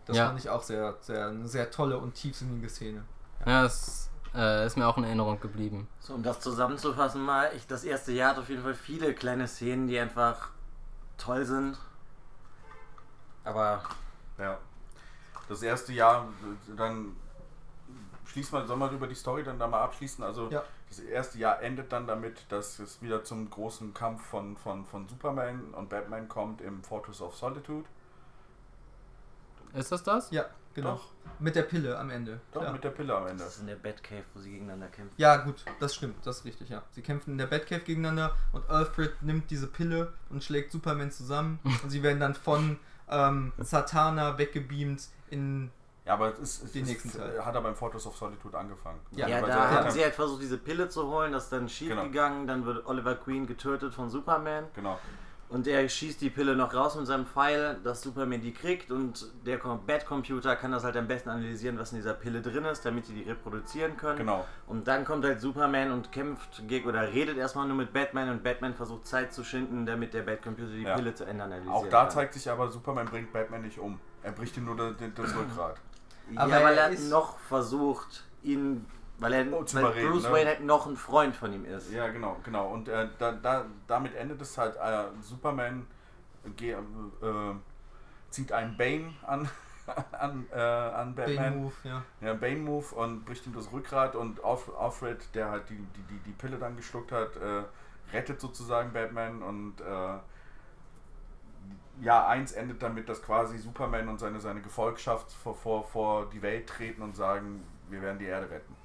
Das 0.06 0.16
Ja. 0.16 0.28
fand 0.28 0.40
ich 0.40 0.50
auch 0.50 0.64
sehr, 0.64 0.96
sehr, 1.02 1.28
eine 1.28 1.50
sehr 1.50 1.70
tolle 1.70 1.98
und 1.98 2.14
tiefsinnige 2.14 2.70
Szene. 2.70 3.04
Ja, 3.46 3.64
das 3.64 4.10
äh, 4.34 4.66
ist 4.66 4.78
mir 4.78 4.88
auch 4.88 4.98
in 4.98 5.04
Erinnerung 5.04 5.38
geblieben. 5.42 5.90
So, 6.00 6.14
um 6.14 6.24
das 6.24 6.40
zusammenzufassen 6.40 7.22
mal, 7.22 7.52
ich, 7.54 7.68
das 7.68 7.84
erste 7.84 8.14
Jahr 8.14 8.30
hat 8.32 8.40
auf 8.40 8.48
jeden 8.48 8.64
Fall 8.64 8.76
viele 8.76 9.14
kleine 9.14 9.50
Szenen, 9.50 9.88
die 9.88 10.00
einfach 10.00 10.48
toll 11.18 11.44
sind. 11.44 11.78
Aber 13.44 13.84
Ja. 14.38 14.60
Das 15.50 15.62
erste 15.62 15.92
Jahr, 15.92 16.30
dann 16.78 17.18
schließt 18.30 18.54
man, 18.54 18.68
soll 18.68 18.78
man 18.78 18.94
über 18.94 19.08
die 19.08 19.16
Story 19.16 19.44
dann 19.44 19.60
da 19.60 19.68
mal 19.68 19.82
abschließen? 19.84 20.24
Also 20.24 20.50
Ja. 20.50 20.64
das 20.88 21.00
erste 21.00 21.38
Jahr 21.40 21.62
endet 21.62 21.92
dann 21.92 22.08
damit, 22.08 22.46
dass 22.50 22.80
es 22.80 23.02
wieder 23.02 23.24
zum 23.24 23.50
großen 23.50 23.94
Kampf 23.94 24.24
von, 24.26 24.56
von, 24.58 24.86
von 24.86 25.08
Superman 25.08 25.74
und 25.74 25.90
Batman 25.90 26.28
kommt 26.30 26.62
im 26.62 26.84
Fortress 26.84 27.22
of 27.22 27.36
Solitude. 27.36 27.86
Ist 29.74 29.92
das 29.92 30.04
das? 30.04 30.32
Ja, 30.32 30.46
genau. 30.74 30.96
Doch. 30.96 31.12
Mit 31.40 31.56
der 31.56 31.64
Pille 31.64 31.98
am 31.98 32.10
Ende. 32.10 32.42
Doch, 32.52 32.64
ja. 32.64 32.72
mit 32.72 32.84
der 32.84 32.90
Pille 32.90 33.16
am 33.16 33.28
Ende. 33.28 33.44
das 33.44 33.56
ist 33.56 33.62
in 33.62 33.68
der 33.68 33.76
Batcave, 33.76 34.24
wo 34.34 34.40
sie 34.40 34.52
gegeneinander 34.52 34.88
kämpfen. 34.88 35.14
ja, 35.18 35.38
gut, 35.38 35.64
das 35.80 35.96
stimmt, 35.96 36.26
das 36.26 36.40
ist 36.40 36.46
richtig, 36.46 36.70
ja. 36.70 36.84
Sie 36.92 37.02
kämpfen 37.02 37.32
in 37.32 37.38
der 37.38 37.48
Batcave 37.48 37.82
gegeneinander 37.82 38.36
und 38.52 38.70
Alfred 38.70 39.22
nimmt 39.22 39.50
diese 39.52 39.68
Pille 39.68 40.14
und 40.30 40.44
schlägt 40.44 40.72
Superman 40.72 41.12
zusammen 41.12 41.60
und 41.84 41.90
sie 41.90 42.04
werden 42.04 42.20
dann 42.20 42.34
von 42.36 42.80
ähm, 43.10 43.54
Satana 43.60 44.38
weggebeamt 44.38 45.08
in 45.30 45.72
Ja, 46.10 46.16
aber 46.16 46.34
es, 46.42 46.64
es, 46.64 46.72
Den 46.72 46.82
es 46.84 46.90
nächsten 46.90 47.12
Teil. 47.12 47.46
hat 47.46 47.54
er 47.54 47.62
beim 47.62 47.76
Fortress 47.76 48.08
of 48.08 48.18
Solitude 48.18 48.58
angefangen. 48.58 49.00
Ja, 49.12 49.28
Ja, 49.28 49.42
da 49.42 49.70
haben 49.70 49.92
sie 49.92 50.04
halt 50.04 50.16
versucht, 50.16 50.42
diese 50.42 50.58
Pille 50.58 50.90
zu 50.90 51.08
holen, 51.08 51.32
das 51.32 51.44
ist 51.44 51.54
dann 51.54 51.70
schief 51.70 51.90
Genau. 51.90 52.04
gegangen, 52.04 52.48
dann 52.48 52.66
wird 52.66 52.86
Oliver 52.88 53.14
Queen 53.16 53.46
getötet 53.46 53.94
von 53.94 54.10
Superman 54.10 54.66
Genau. 54.74 54.98
und 55.50 55.68
er 55.68 55.88
schießt 55.88 56.20
die 56.22 56.32
Pille 56.32 56.56
noch 56.56 56.74
raus 56.74 56.96
mit 56.96 57.06
seinem 57.06 57.28
Pfeil, 57.28 57.78
dass 57.84 58.02
Superman 58.02 58.42
die 58.42 58.54
kriegt 58.54 58.90
und 58.92 59.28
der 59.46 59.60
Com- 59.60 59.86
Bat-Computer 59.86 60.56
kann 60.56 60.72
das 60.72 60.84
halt 60.84 60.98
am 60.98 61.08
besten 61.08 61.30
analysieren, 61.30 61.78
was 61.78 61.92
in 61.92 61.98
dieser 62.00 62.14
Pille 62.16 62.42
drin 62.42 62.66
ist, 62.66 62.84
damit 62.86 63.08
die 63.08 63.14
die 63.14 63.30
reproduzieren 63.30 63.96
können. 63.96 64.18
Genau. 64.18 64.46
Und 64.66 64.88
dann 64.88 65.06
kommt 65.06 65.24
halt 65.26 65.40
Superman 65.42 65.92
und 65.92 66.12
kämpft 66.12 66.68
gegen 66.68 66.88
oder 66.90 67.02
redet 67.14 67.38
erstmal 67.38 67.68
nur 67.68 67.78
mit 67.78 67.94
Batman 67.94 68.30
und 68.30 68.44
Batman 68.44 68.74
versucht 68.74 69.06
Zeit 69.06 69.32
zu 69.32 69.44
schinden, 69.44 69.86
damit 69.86 70.16
der 70.16 70.24
Batcomputer 70.24 70.70
die 70.72 70.82
Ja. 70.84 70.96
Pille 70.96 71.14
zu 71.14 71.24
Ende 71.26 71.44
analysiert. 71.44 71.72
Auch 71.76 71.88
da 71.88 72.10
zeigt 72.10 72.34
sich 72.34 72.50
aber, 72.50 72.68
Superman 72.72 73.06
bringt 73.06 73.32
Batman 73.32 73.62
nicht 73.62 73.78
um. 73.78 74.00
Er 74.22 74.34
bricht 74.34 74.58
ihm 74.58 74.66
nur 74.66 74.76
das, 74.76 74.94
das 75.16 75.36
Rückgrat. 75.38 75.78
Ja, 76.34 76.42
Aber 76.42 76.52
weil 76.52 76.78
er 76.78 76.86
er 76.86 76.90
ist- 76.92 77.10
noch 77.10 77.40
versucht, 77.40 78.24
ihn. 78.44 78.86
Weil, 79.22 79.34
er, 79.34 79.46
Oh, 79.52 79.66
weil 79.74 79.82
überreden, 79.82 80.12
Bruce 80.12 80.24
ne? 80.24 80.32
Wayne 80.32 80.50
halt 80.52 80.64
noch 80.64 80.88
ein 80.88 80.96
Freund 80.96 81.36
von 81.36 81.52
ihm 81.52 81.66
ist. 81.66 81.92
Ja, 81.92 82.08
genau, 82.08 82.38
genau. 82.44 82.70
Und 82.70 82.88
äh, 82.88 83.08
da, 83.18 83.34
da, 83.34 83.66
damit 83.86 84.16
endet 84.16 84.42
es 84.42 84.58
halt, 84.58 84.78
äh, 84.78 85.06
Superman 85.22 85.86
äh, 86.46 86.76
zieht 88.30 88.52
einen 88.52 88.78
Bane 88.78 89.14
an, 89.26 89.50
an, 90.12 90.46
äh, 90.54 90.60
an 90.60 91.16
Batman. 91.16 91.36
Bane-Move, 91.36 91.74
ja. 91.84 92.04
Ja, 92.22 92.34
Bane-Move 92.34 92.96
und 92.96 93.26
bricht 93.26 93.46
ihm 93.48 93.54
das 93.54 93.72
Rückgrat 93.74 94.16
und 94.16 94.44
Alf- 94.44 94.72
Alfred, 94.80 95.18
der 95.36 95.50
halt 95.50 95.70
die, 95.70 95.76
die, 95.78 96.04
die, 96.10 96.20
die 96.20 96.32
Pille 96.32 96.58
dann 96.58 96.76
geschluckt 96.78 97.12
hat, 97.12 97.36
äh, 97.38 97.64
rettet 98.14 98.40
sozusagen 98.40 98.94
Batman 98.94 99.42
und 99.44 99.82
äh, 99.82 100.18
ja, 102.02 102.28
eins 102.28 102.52
endet 102.54 102.82
damit, 102.82 103.10
dass 103.10 103.22
quasi 103.22 103.58
Superman 103.58 104.08
und 104.08 104.20
seine, 104.20 104.40
seine 104.40 104.62
Gefolgschaft 104.62 105.32
vor, 105.32 105.56
vor, 105.56 105.84
vor 105.84 106.30
die 106.30 106.42
Welt 106.42 106.68
treten 106.68 107.02
und 107.02 107.16
sagen, 107.16 107.64
wir 107.90 108.02
werden 108.02 108.20
die 108.20 108.26
Erde 108.26 108.50
retten. 108.50 108.76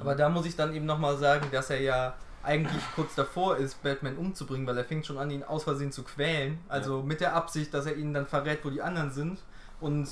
Aber 0.00 0.14
da 0.14 0.28
muss 0.28 0.46
ich 0.46 0.56
dann 0.56 0.74
eben 0.74 0.86
nochmal 0.86 1.16
sagen, 1.18 1.46
dass 1.52 1.70
er 1.70 1.80
ja 1.80 2.14
eigentlich 2.42 2.82
kurz 2.94 3.14
davor 3.14 3.56
ist, 3.56 3.82
Batman 3.82 4.16
umzubringen, 4.16 4.66
weil 4.66 4.76
er 4.78 4.84
fängt 4.84 5.06
schon 5.06 5.18
an, 5.18 5.30
ihn 5.30 5.44
aus 5.44 5.64
Versehen 5.64 5.92
zu 5.92 6.02
quälen. 6.02 6.58
Also 6.68 7.02
mit 7.02 7.20
der 7.20 7.34
Absicht, 7.34 7.72
dass 7.74 7.86
er 7.86 7.96
ihnen 7.96 8.14
dann 8.14 8.26
verrät, 8.26 8.64
wo 8.64 8.70
die 8.70 8.82
anderen 8.82 9.10
sind. 9.10 9.38
Und 9.80 10.08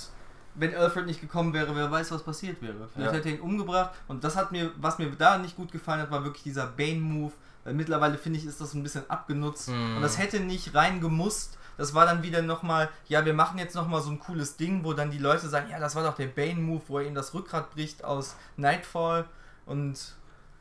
wenn 0.54 0.74
Alfred 0.74 1.06
nicht 1.06 1.20
gekommen 1.20 1.52
wäre, 1.54 1.74
wer 1.74 1.90
weiß, 1.90 2.12
was 2.12 2.22
passiert 2.22 2.60
wäre. 2.60 2.88
Vielleicht 2.92 3.12
Ja. 3.12 3.16
hätte 3.18 3.28
er 3.30 3.34
ihn 3.36 3.40
umgebracht. 3.40 3.92
Und 4.06 4.22
das 4.22 4.36
hat 4.36 4.52
mir, 4.52 4.70
was 4.76 4.98
mir 4.98 5.10
da 5.10 5.38
nicht 5.38 5.56
gut 5.56 5.72
gefallen 5.72 6.02
hat, 6.02 6.10
war 6.10 6.24
wirklich 6.24 6.42
dieser 6.42 6.66
Bane-Move. 6.66 7.32
Weil 7.64 7.74
mittlerweile 7.74 8.16
finde 8.18 8.38
ich, 8.38 8.46
ist 8.46 8.60
das 8.60 8.74
ein 8.74 8.82
bisschen 8.82 9.08
abgenutzt. 9.08 9.68
Mhm. 9.68 9.96
Und 9.96 10.02
das 10.02 10.18
hätte 10.18 10.40
nicht 10.40 10.74
reingemusst. 10.74 11.58
Das 11.76 11.94
war 11.94 12.06
dann 12.06 12.22
wieder 12.22 12.42
nochmal, 12.42 12.88
ja, 13.08 13.24
wir 13.24 13.34
machen 13.34 13.58
jetzt 13.58 13.74
nochmal 13.74 14.02
so 14.02 14.10
ein 14.10 14.18
cooles 14.18 14.56
Ding, 14.56 14.84
wo 14.84 14.92
dann 14.92 15.10
die 15.10 15.18
Leute 15.18 15.48
sagen, 15.48 15.70
ja, 15.70 15.78
das 15.78 15.94
war 15.94 16.04
doch 16.04 16.14
der 16.14 16.26
Bane-Move, 16.26 16.82
wo 16.88 16.98
er 16.98 17.06
ihm 17.06 17.14
das 17.14 17.34
Rückgrat 17.34 17.70
bricht 17.70 18.04
aus 18.04 18.36
Nightfall. 18.56 19.26
Und 19.66 20.14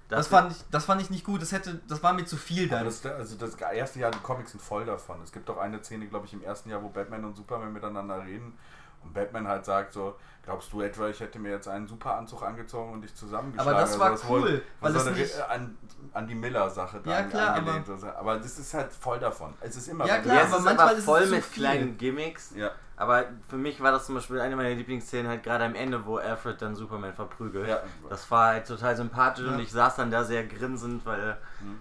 das, 0.07 0.27
fand 0.27 0.51
ich, 0.51 0.57
das 0.71 0.85
fand 0.85 1.01
ich 1.01 1.09
nicht 1.09 1.25
gut. 1.25 1.41
Das 1.41 1.51
hätte, 1.51 1.81
das 1.87 2.01
war 2.01 2.13
mir 2.13 2.25
zu 2.25 2.37
viel 2.37 2.67
dann. 2.67 2.85
das, 2.85 3.05
also 3.05 3.35
das 3.35 3.55
erste 3.55 3.99
Jahr, 3.99 4.11
die 4.11 4.19
Comics 4.19 4.51
sind 4.51 4.61
voll 4.61 4.85
davon. 4.85 5.21
Es 5.23 5.31
gibt 5.31 5.49
auch 5.49 5.57
eine 5.57 5.83
Szene, 5.83 6.07
glaube 6.07 6.25
ich, 6.25 6.33
im 6.33 6.43
ersten 6.43 6.69
Jahr, 6.69 6.81
wo 6.83 6.89
Batman 6.89 7.25
und 7.25 7.35
Superman 7.35 7.73
miteinander 7.73 8.23
reden 8.23 8.57
und 9.03 9.13
Batman 9.13 9.47
halt 9.47 9.65
sagt 9.65 9.93
so, 9.93 10.15
glaubst 10.43 10.71
du 10.73 10.81
etwa, 10.81 11.07
ich 11.07 11.19
hätte 11.19 11.37
mir 11.39 11.51
jetzt 11.51 11.67
einen 11.67 11.87
super 11.87 12.15
Anzug 12.15 12.41
angezogen 12.43 12.93
und 12.93 13.01
dich 13.01 13.13
zusammengeschlagen? 13.15 13.71
Aber 13.71 13.81
das 13.81 13.99
war 13.99 14.11
Also 14.11 14.27
wohl- 14.27 14.41
cool, 14.41 14.61
weil 14.79 14.91
so 14.93 15.09
es 15.09 15.39
an, 15.41 15.77
an 16.13 16.27
die 16.27 16.35
Miller-Sache 16.35 17.01
Ja, 17.05 17.23
klar, 17.23 17.55
angelehnt. 17.55 17.87
Aber, 17.89 18.17
aber 18.17 18.37
das 18.37 18.57
ist 18.57 18.73
halt 18.73 18.91
voll 18.91 19.19
davon. 19.19 19.53
Es 19.61 19.75
ist 19.75 19.87
immer 19.87 20.05
Ja, 20.05 20.19
klar, 20.19 20.35
Ja, 20.37 20.41
aber 20.45 20.57
ist 20.57 20.63
manchmal 20.63 20.85
aber 20.87 20.93
ist 20.93 20.99
es 20.99 21.05
voll 21.05 21.23
zu 21.25 21.31
mit 21.31 21.45
viel. 21.45 21.63
kleinen 21.63 21.97
Gimmicks. 21.97 22.51
ja, 22.55 22.71
Aber 22.97 23.25
für 23.47 23.57
mich 23.57 23.79
war 23.81 23.91
das 23.91 24.05
zum 24.07 24.15
Beispiel 24.15 24.41
eine 24.41 24.55
meiner 24.55 24.71
Lieblingsszenen 24.75 25.27
halt 25.29 25.43
gerade 25.43 25.63
am 25.65 25.75
Ende, 25.75 26.05
wo 26.05 26.17
Alfred 26.17 26.61
dann 26.61 26.75
Superman 26.75 27.13
verprügelt. 27.13 27.67
ja. 27.69 27.79
Das 28.09 28.29
war 28.31 28.47
halt 28.47 28.67
total 28.67 28.95
sympathisch 28.95 29.45
Ja. 29.45 29.53
und 29.53 29.59
ich 29.59 29.71
saß 29.71 29.95
dann 29.97 30.09
da 30.11 30.23
sehr 30.23 30.45
grinsend, 30.47 31.05
weil 31.05 31.37
Mhm. 31.61 31.79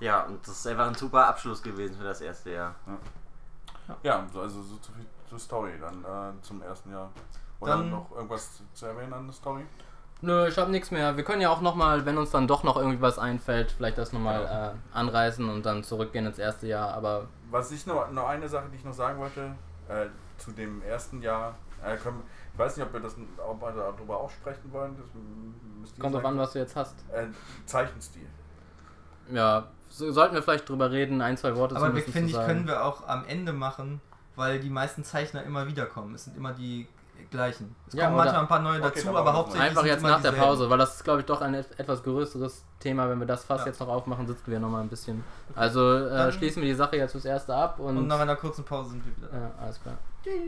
ja, 0.00 0.22
und 0.24 0.40
das 0.46 0.56
ist 0.60 0.66
einfach 0.66 0.86
ein 0.88 0.94
super 0.94 1.26
Abschluss 1.28 1.62
gewesen 1.62 1.96
für 1.96 2.04
das 2.04 2.20
erste 2.22 2.50
Jahr. 2.52 2.74
ja, 4.02 4.26
so- 4.32 4.40
also 4.40 4.62
so 4.62 4.76
zu 4.76 4.92
viel 4.92 5.06
zur 5.28 5.38
Story 5.38 5.72
dann 5.80 6.04
äh, 6.04 6.42
zum 6.42 6.62
ersten 6.62 6.90
Jahr. 6.92 7.10
Oder 7.60 7.76
Dann- 7.78 7.90
noch 7.90 8.10
irgendwas 8.14 8.62
zu 8.74 8.86
erwähnen 8.86 9.12
an 9.12 9.26
der 9.26 9.34
Story? 9.34 9.62
Nö, 10.20 10.48
ich 10.48 10.58
hab 10.58 10.68
nichts 10.68 10.90
mehr. 10.90 11.16
Wir 11.16 11.22
können 11.22 11.40
ja 11.40 11.48
auch 11.50 11.60
nochmal, 11.60 12.04
wenn 12.04 12.18
uns 12.18 12.30
dann 12.30 12.48
doch 12.48 12.64
noch 12.64 12.76
irgendwie 12.76 13.00
was 13.00 13.18
einfällt, 13.20 13.70
vielleicht 13.70 13.98
das 13.98 14.12
nochmal 14.12 14.74
äh, 14.74 14.96
anreißen 14.96 15.48
und 15.48 15.64
dann 15.64 15.84
zurückgehen 15.84 16.26
ins 16.26 16.38
erste 16.40 16.66
Jahr. 16.66 16.92
Aber 16.94 17.26
Was 17.52 17.70
ich 17.70 17.86
noch, 17.86 18.10
noch 18.10 18.26
eine 18.26 18.48
Sache, 18.48 18.66
die 18.72 18.76
ich 18.76 18.84
noch 18.84 18.92
sagen 18.92 19.20
wollte, 19.20 19.54
äh, 19.88 20.06
zu 20.36 20.50
dem 20.50 20.82
ersten 20.82 21.22
Jahr, 21.22 21.54
äh, 21.84 21.96
können, 21.96 22.20
ich 22.52 22.58
weiß 22.58 22.76
nicht, 22.76 22.86
ob 22.86 22.92
wir 22.92 22.98
das 23.00 23.14
ob 23.46 23.60
wir 23.62 23.70
darüber 23.72 24.18
auch 24.18 24.30
sprechen 24.30 24.72
wollen. 24.72 24.96
Das 24.96 25.06
m- 25.14 25.54
müsst 25.80 25.96
ihr 25.96 26.02
kommt 26.02 26.14
drauf 26.16 26.22
sagen. 26.22 26.34
an, 26.34 26.42
was 26.42 26.52
du 26.52 26.58
jetzt 26.58 26.74
hast. 26.74 26.96
Äh, 27.12 27.26
Zeichenstil. 27.66 28.26
Ja, 29.30 29.68
so, 29.88 30.10
sollten 30.10 30.34
wir 30.34 30.42
vielleicht 30.42 30.68
drüber 30.68 30.90
reden, 30.90 31.20
ein, 31.22 31.36
zwei 31.36 31.54
Worte 31.54 31.76
Aber 31.76 31.94
wir, 31.94 32.04
zumindest 32.04 32.12
finde 32.12 32.26
zu 32.26 32.30
ich, 32.30 32.36
sagen. 32.36 32.48
können 32.48 32.66
wir 32.66 32.84
auch 32.84 33.06
am 33.06 33.24
Ende 33.26 33.52
machen, 33.52 34.00
weil 34.38 34.60
die 34.60 34.70
meisten 34.70 35.04
Zeichner 35.04 35.42
immer 35.42 35.66
wiederkommen. 35.66 36.14
Es 36.14 36.24
sind 36.24 36.36
immer 36.36 36.52
die 36.52 36.86
gleichen. 37.30 37.74
Es 37.88 37.94
Ja, 37.94 38.04
kommen 38.06 38.16
manchmal 38.18 38.40
ein 38.42 38.48
paar 38.48 38.60
neue 38.60 38.78
Okay, 38.80 39.02
dazu, 39.02 39.16
aber 39.16 39.32
hauptsächlich 39.34 39.68
Einfach 39.68 39.82
sind 39.82 39.90
jetzt 39.90 39.98
immer 40.00 40.08
nach 40.10 40.22
der 40.22 40.30
dieselben. 40.30 40.48
Pause, 40.50 40.70
weil 40.70 40.78
das 40.78 40.94
ist, 40.94 41.04
glaube 41.04 41.20
ich, 41.20 41.26
doch 41.26 41.40
ein 41.42 41.52
et- 41.54 41.78
etwas 41.78 42.02
größeres 42.04 42.64
Thema. 42.78 43.08
Wenn 43.10 43.18
wir 43.18 43.26
das 43.26 43.44
Fass 43.44 43.60
Ja. 43.62 43.66
jetzt 43.66 43.80
noch 43.80 43.88
aufmachen, 43.88 44.26
sitzen 44.26 44.50
wir 44.50 44.60
nochmal 44.60 44.82
ein 44.82 44.88
bisschen. 44.88 45.24
Also 45.54 45.94
äh, 45.94 46.30
schließen 46.32 46.62
wir 46.62 46.68
die 46.68 46.74
Sache 46.76 46.96
jetzt 46.96 47.12
fürs 47.12 47.24
Erste 47.24 47.54
ab 47.54 47.80
und. 47.80 47.96
Und 47.98 48.06
nach 48.06 48.20
einer 48.20 48.36
kurzen 48.36 48.64
Pause 48.64 48.90
sind 48.90 49.04
wir 49.04 49.16
wieder 49.16 49.36
ja, 49.36 49.50
alles 49.60 49.82
klar. 49.82 49.94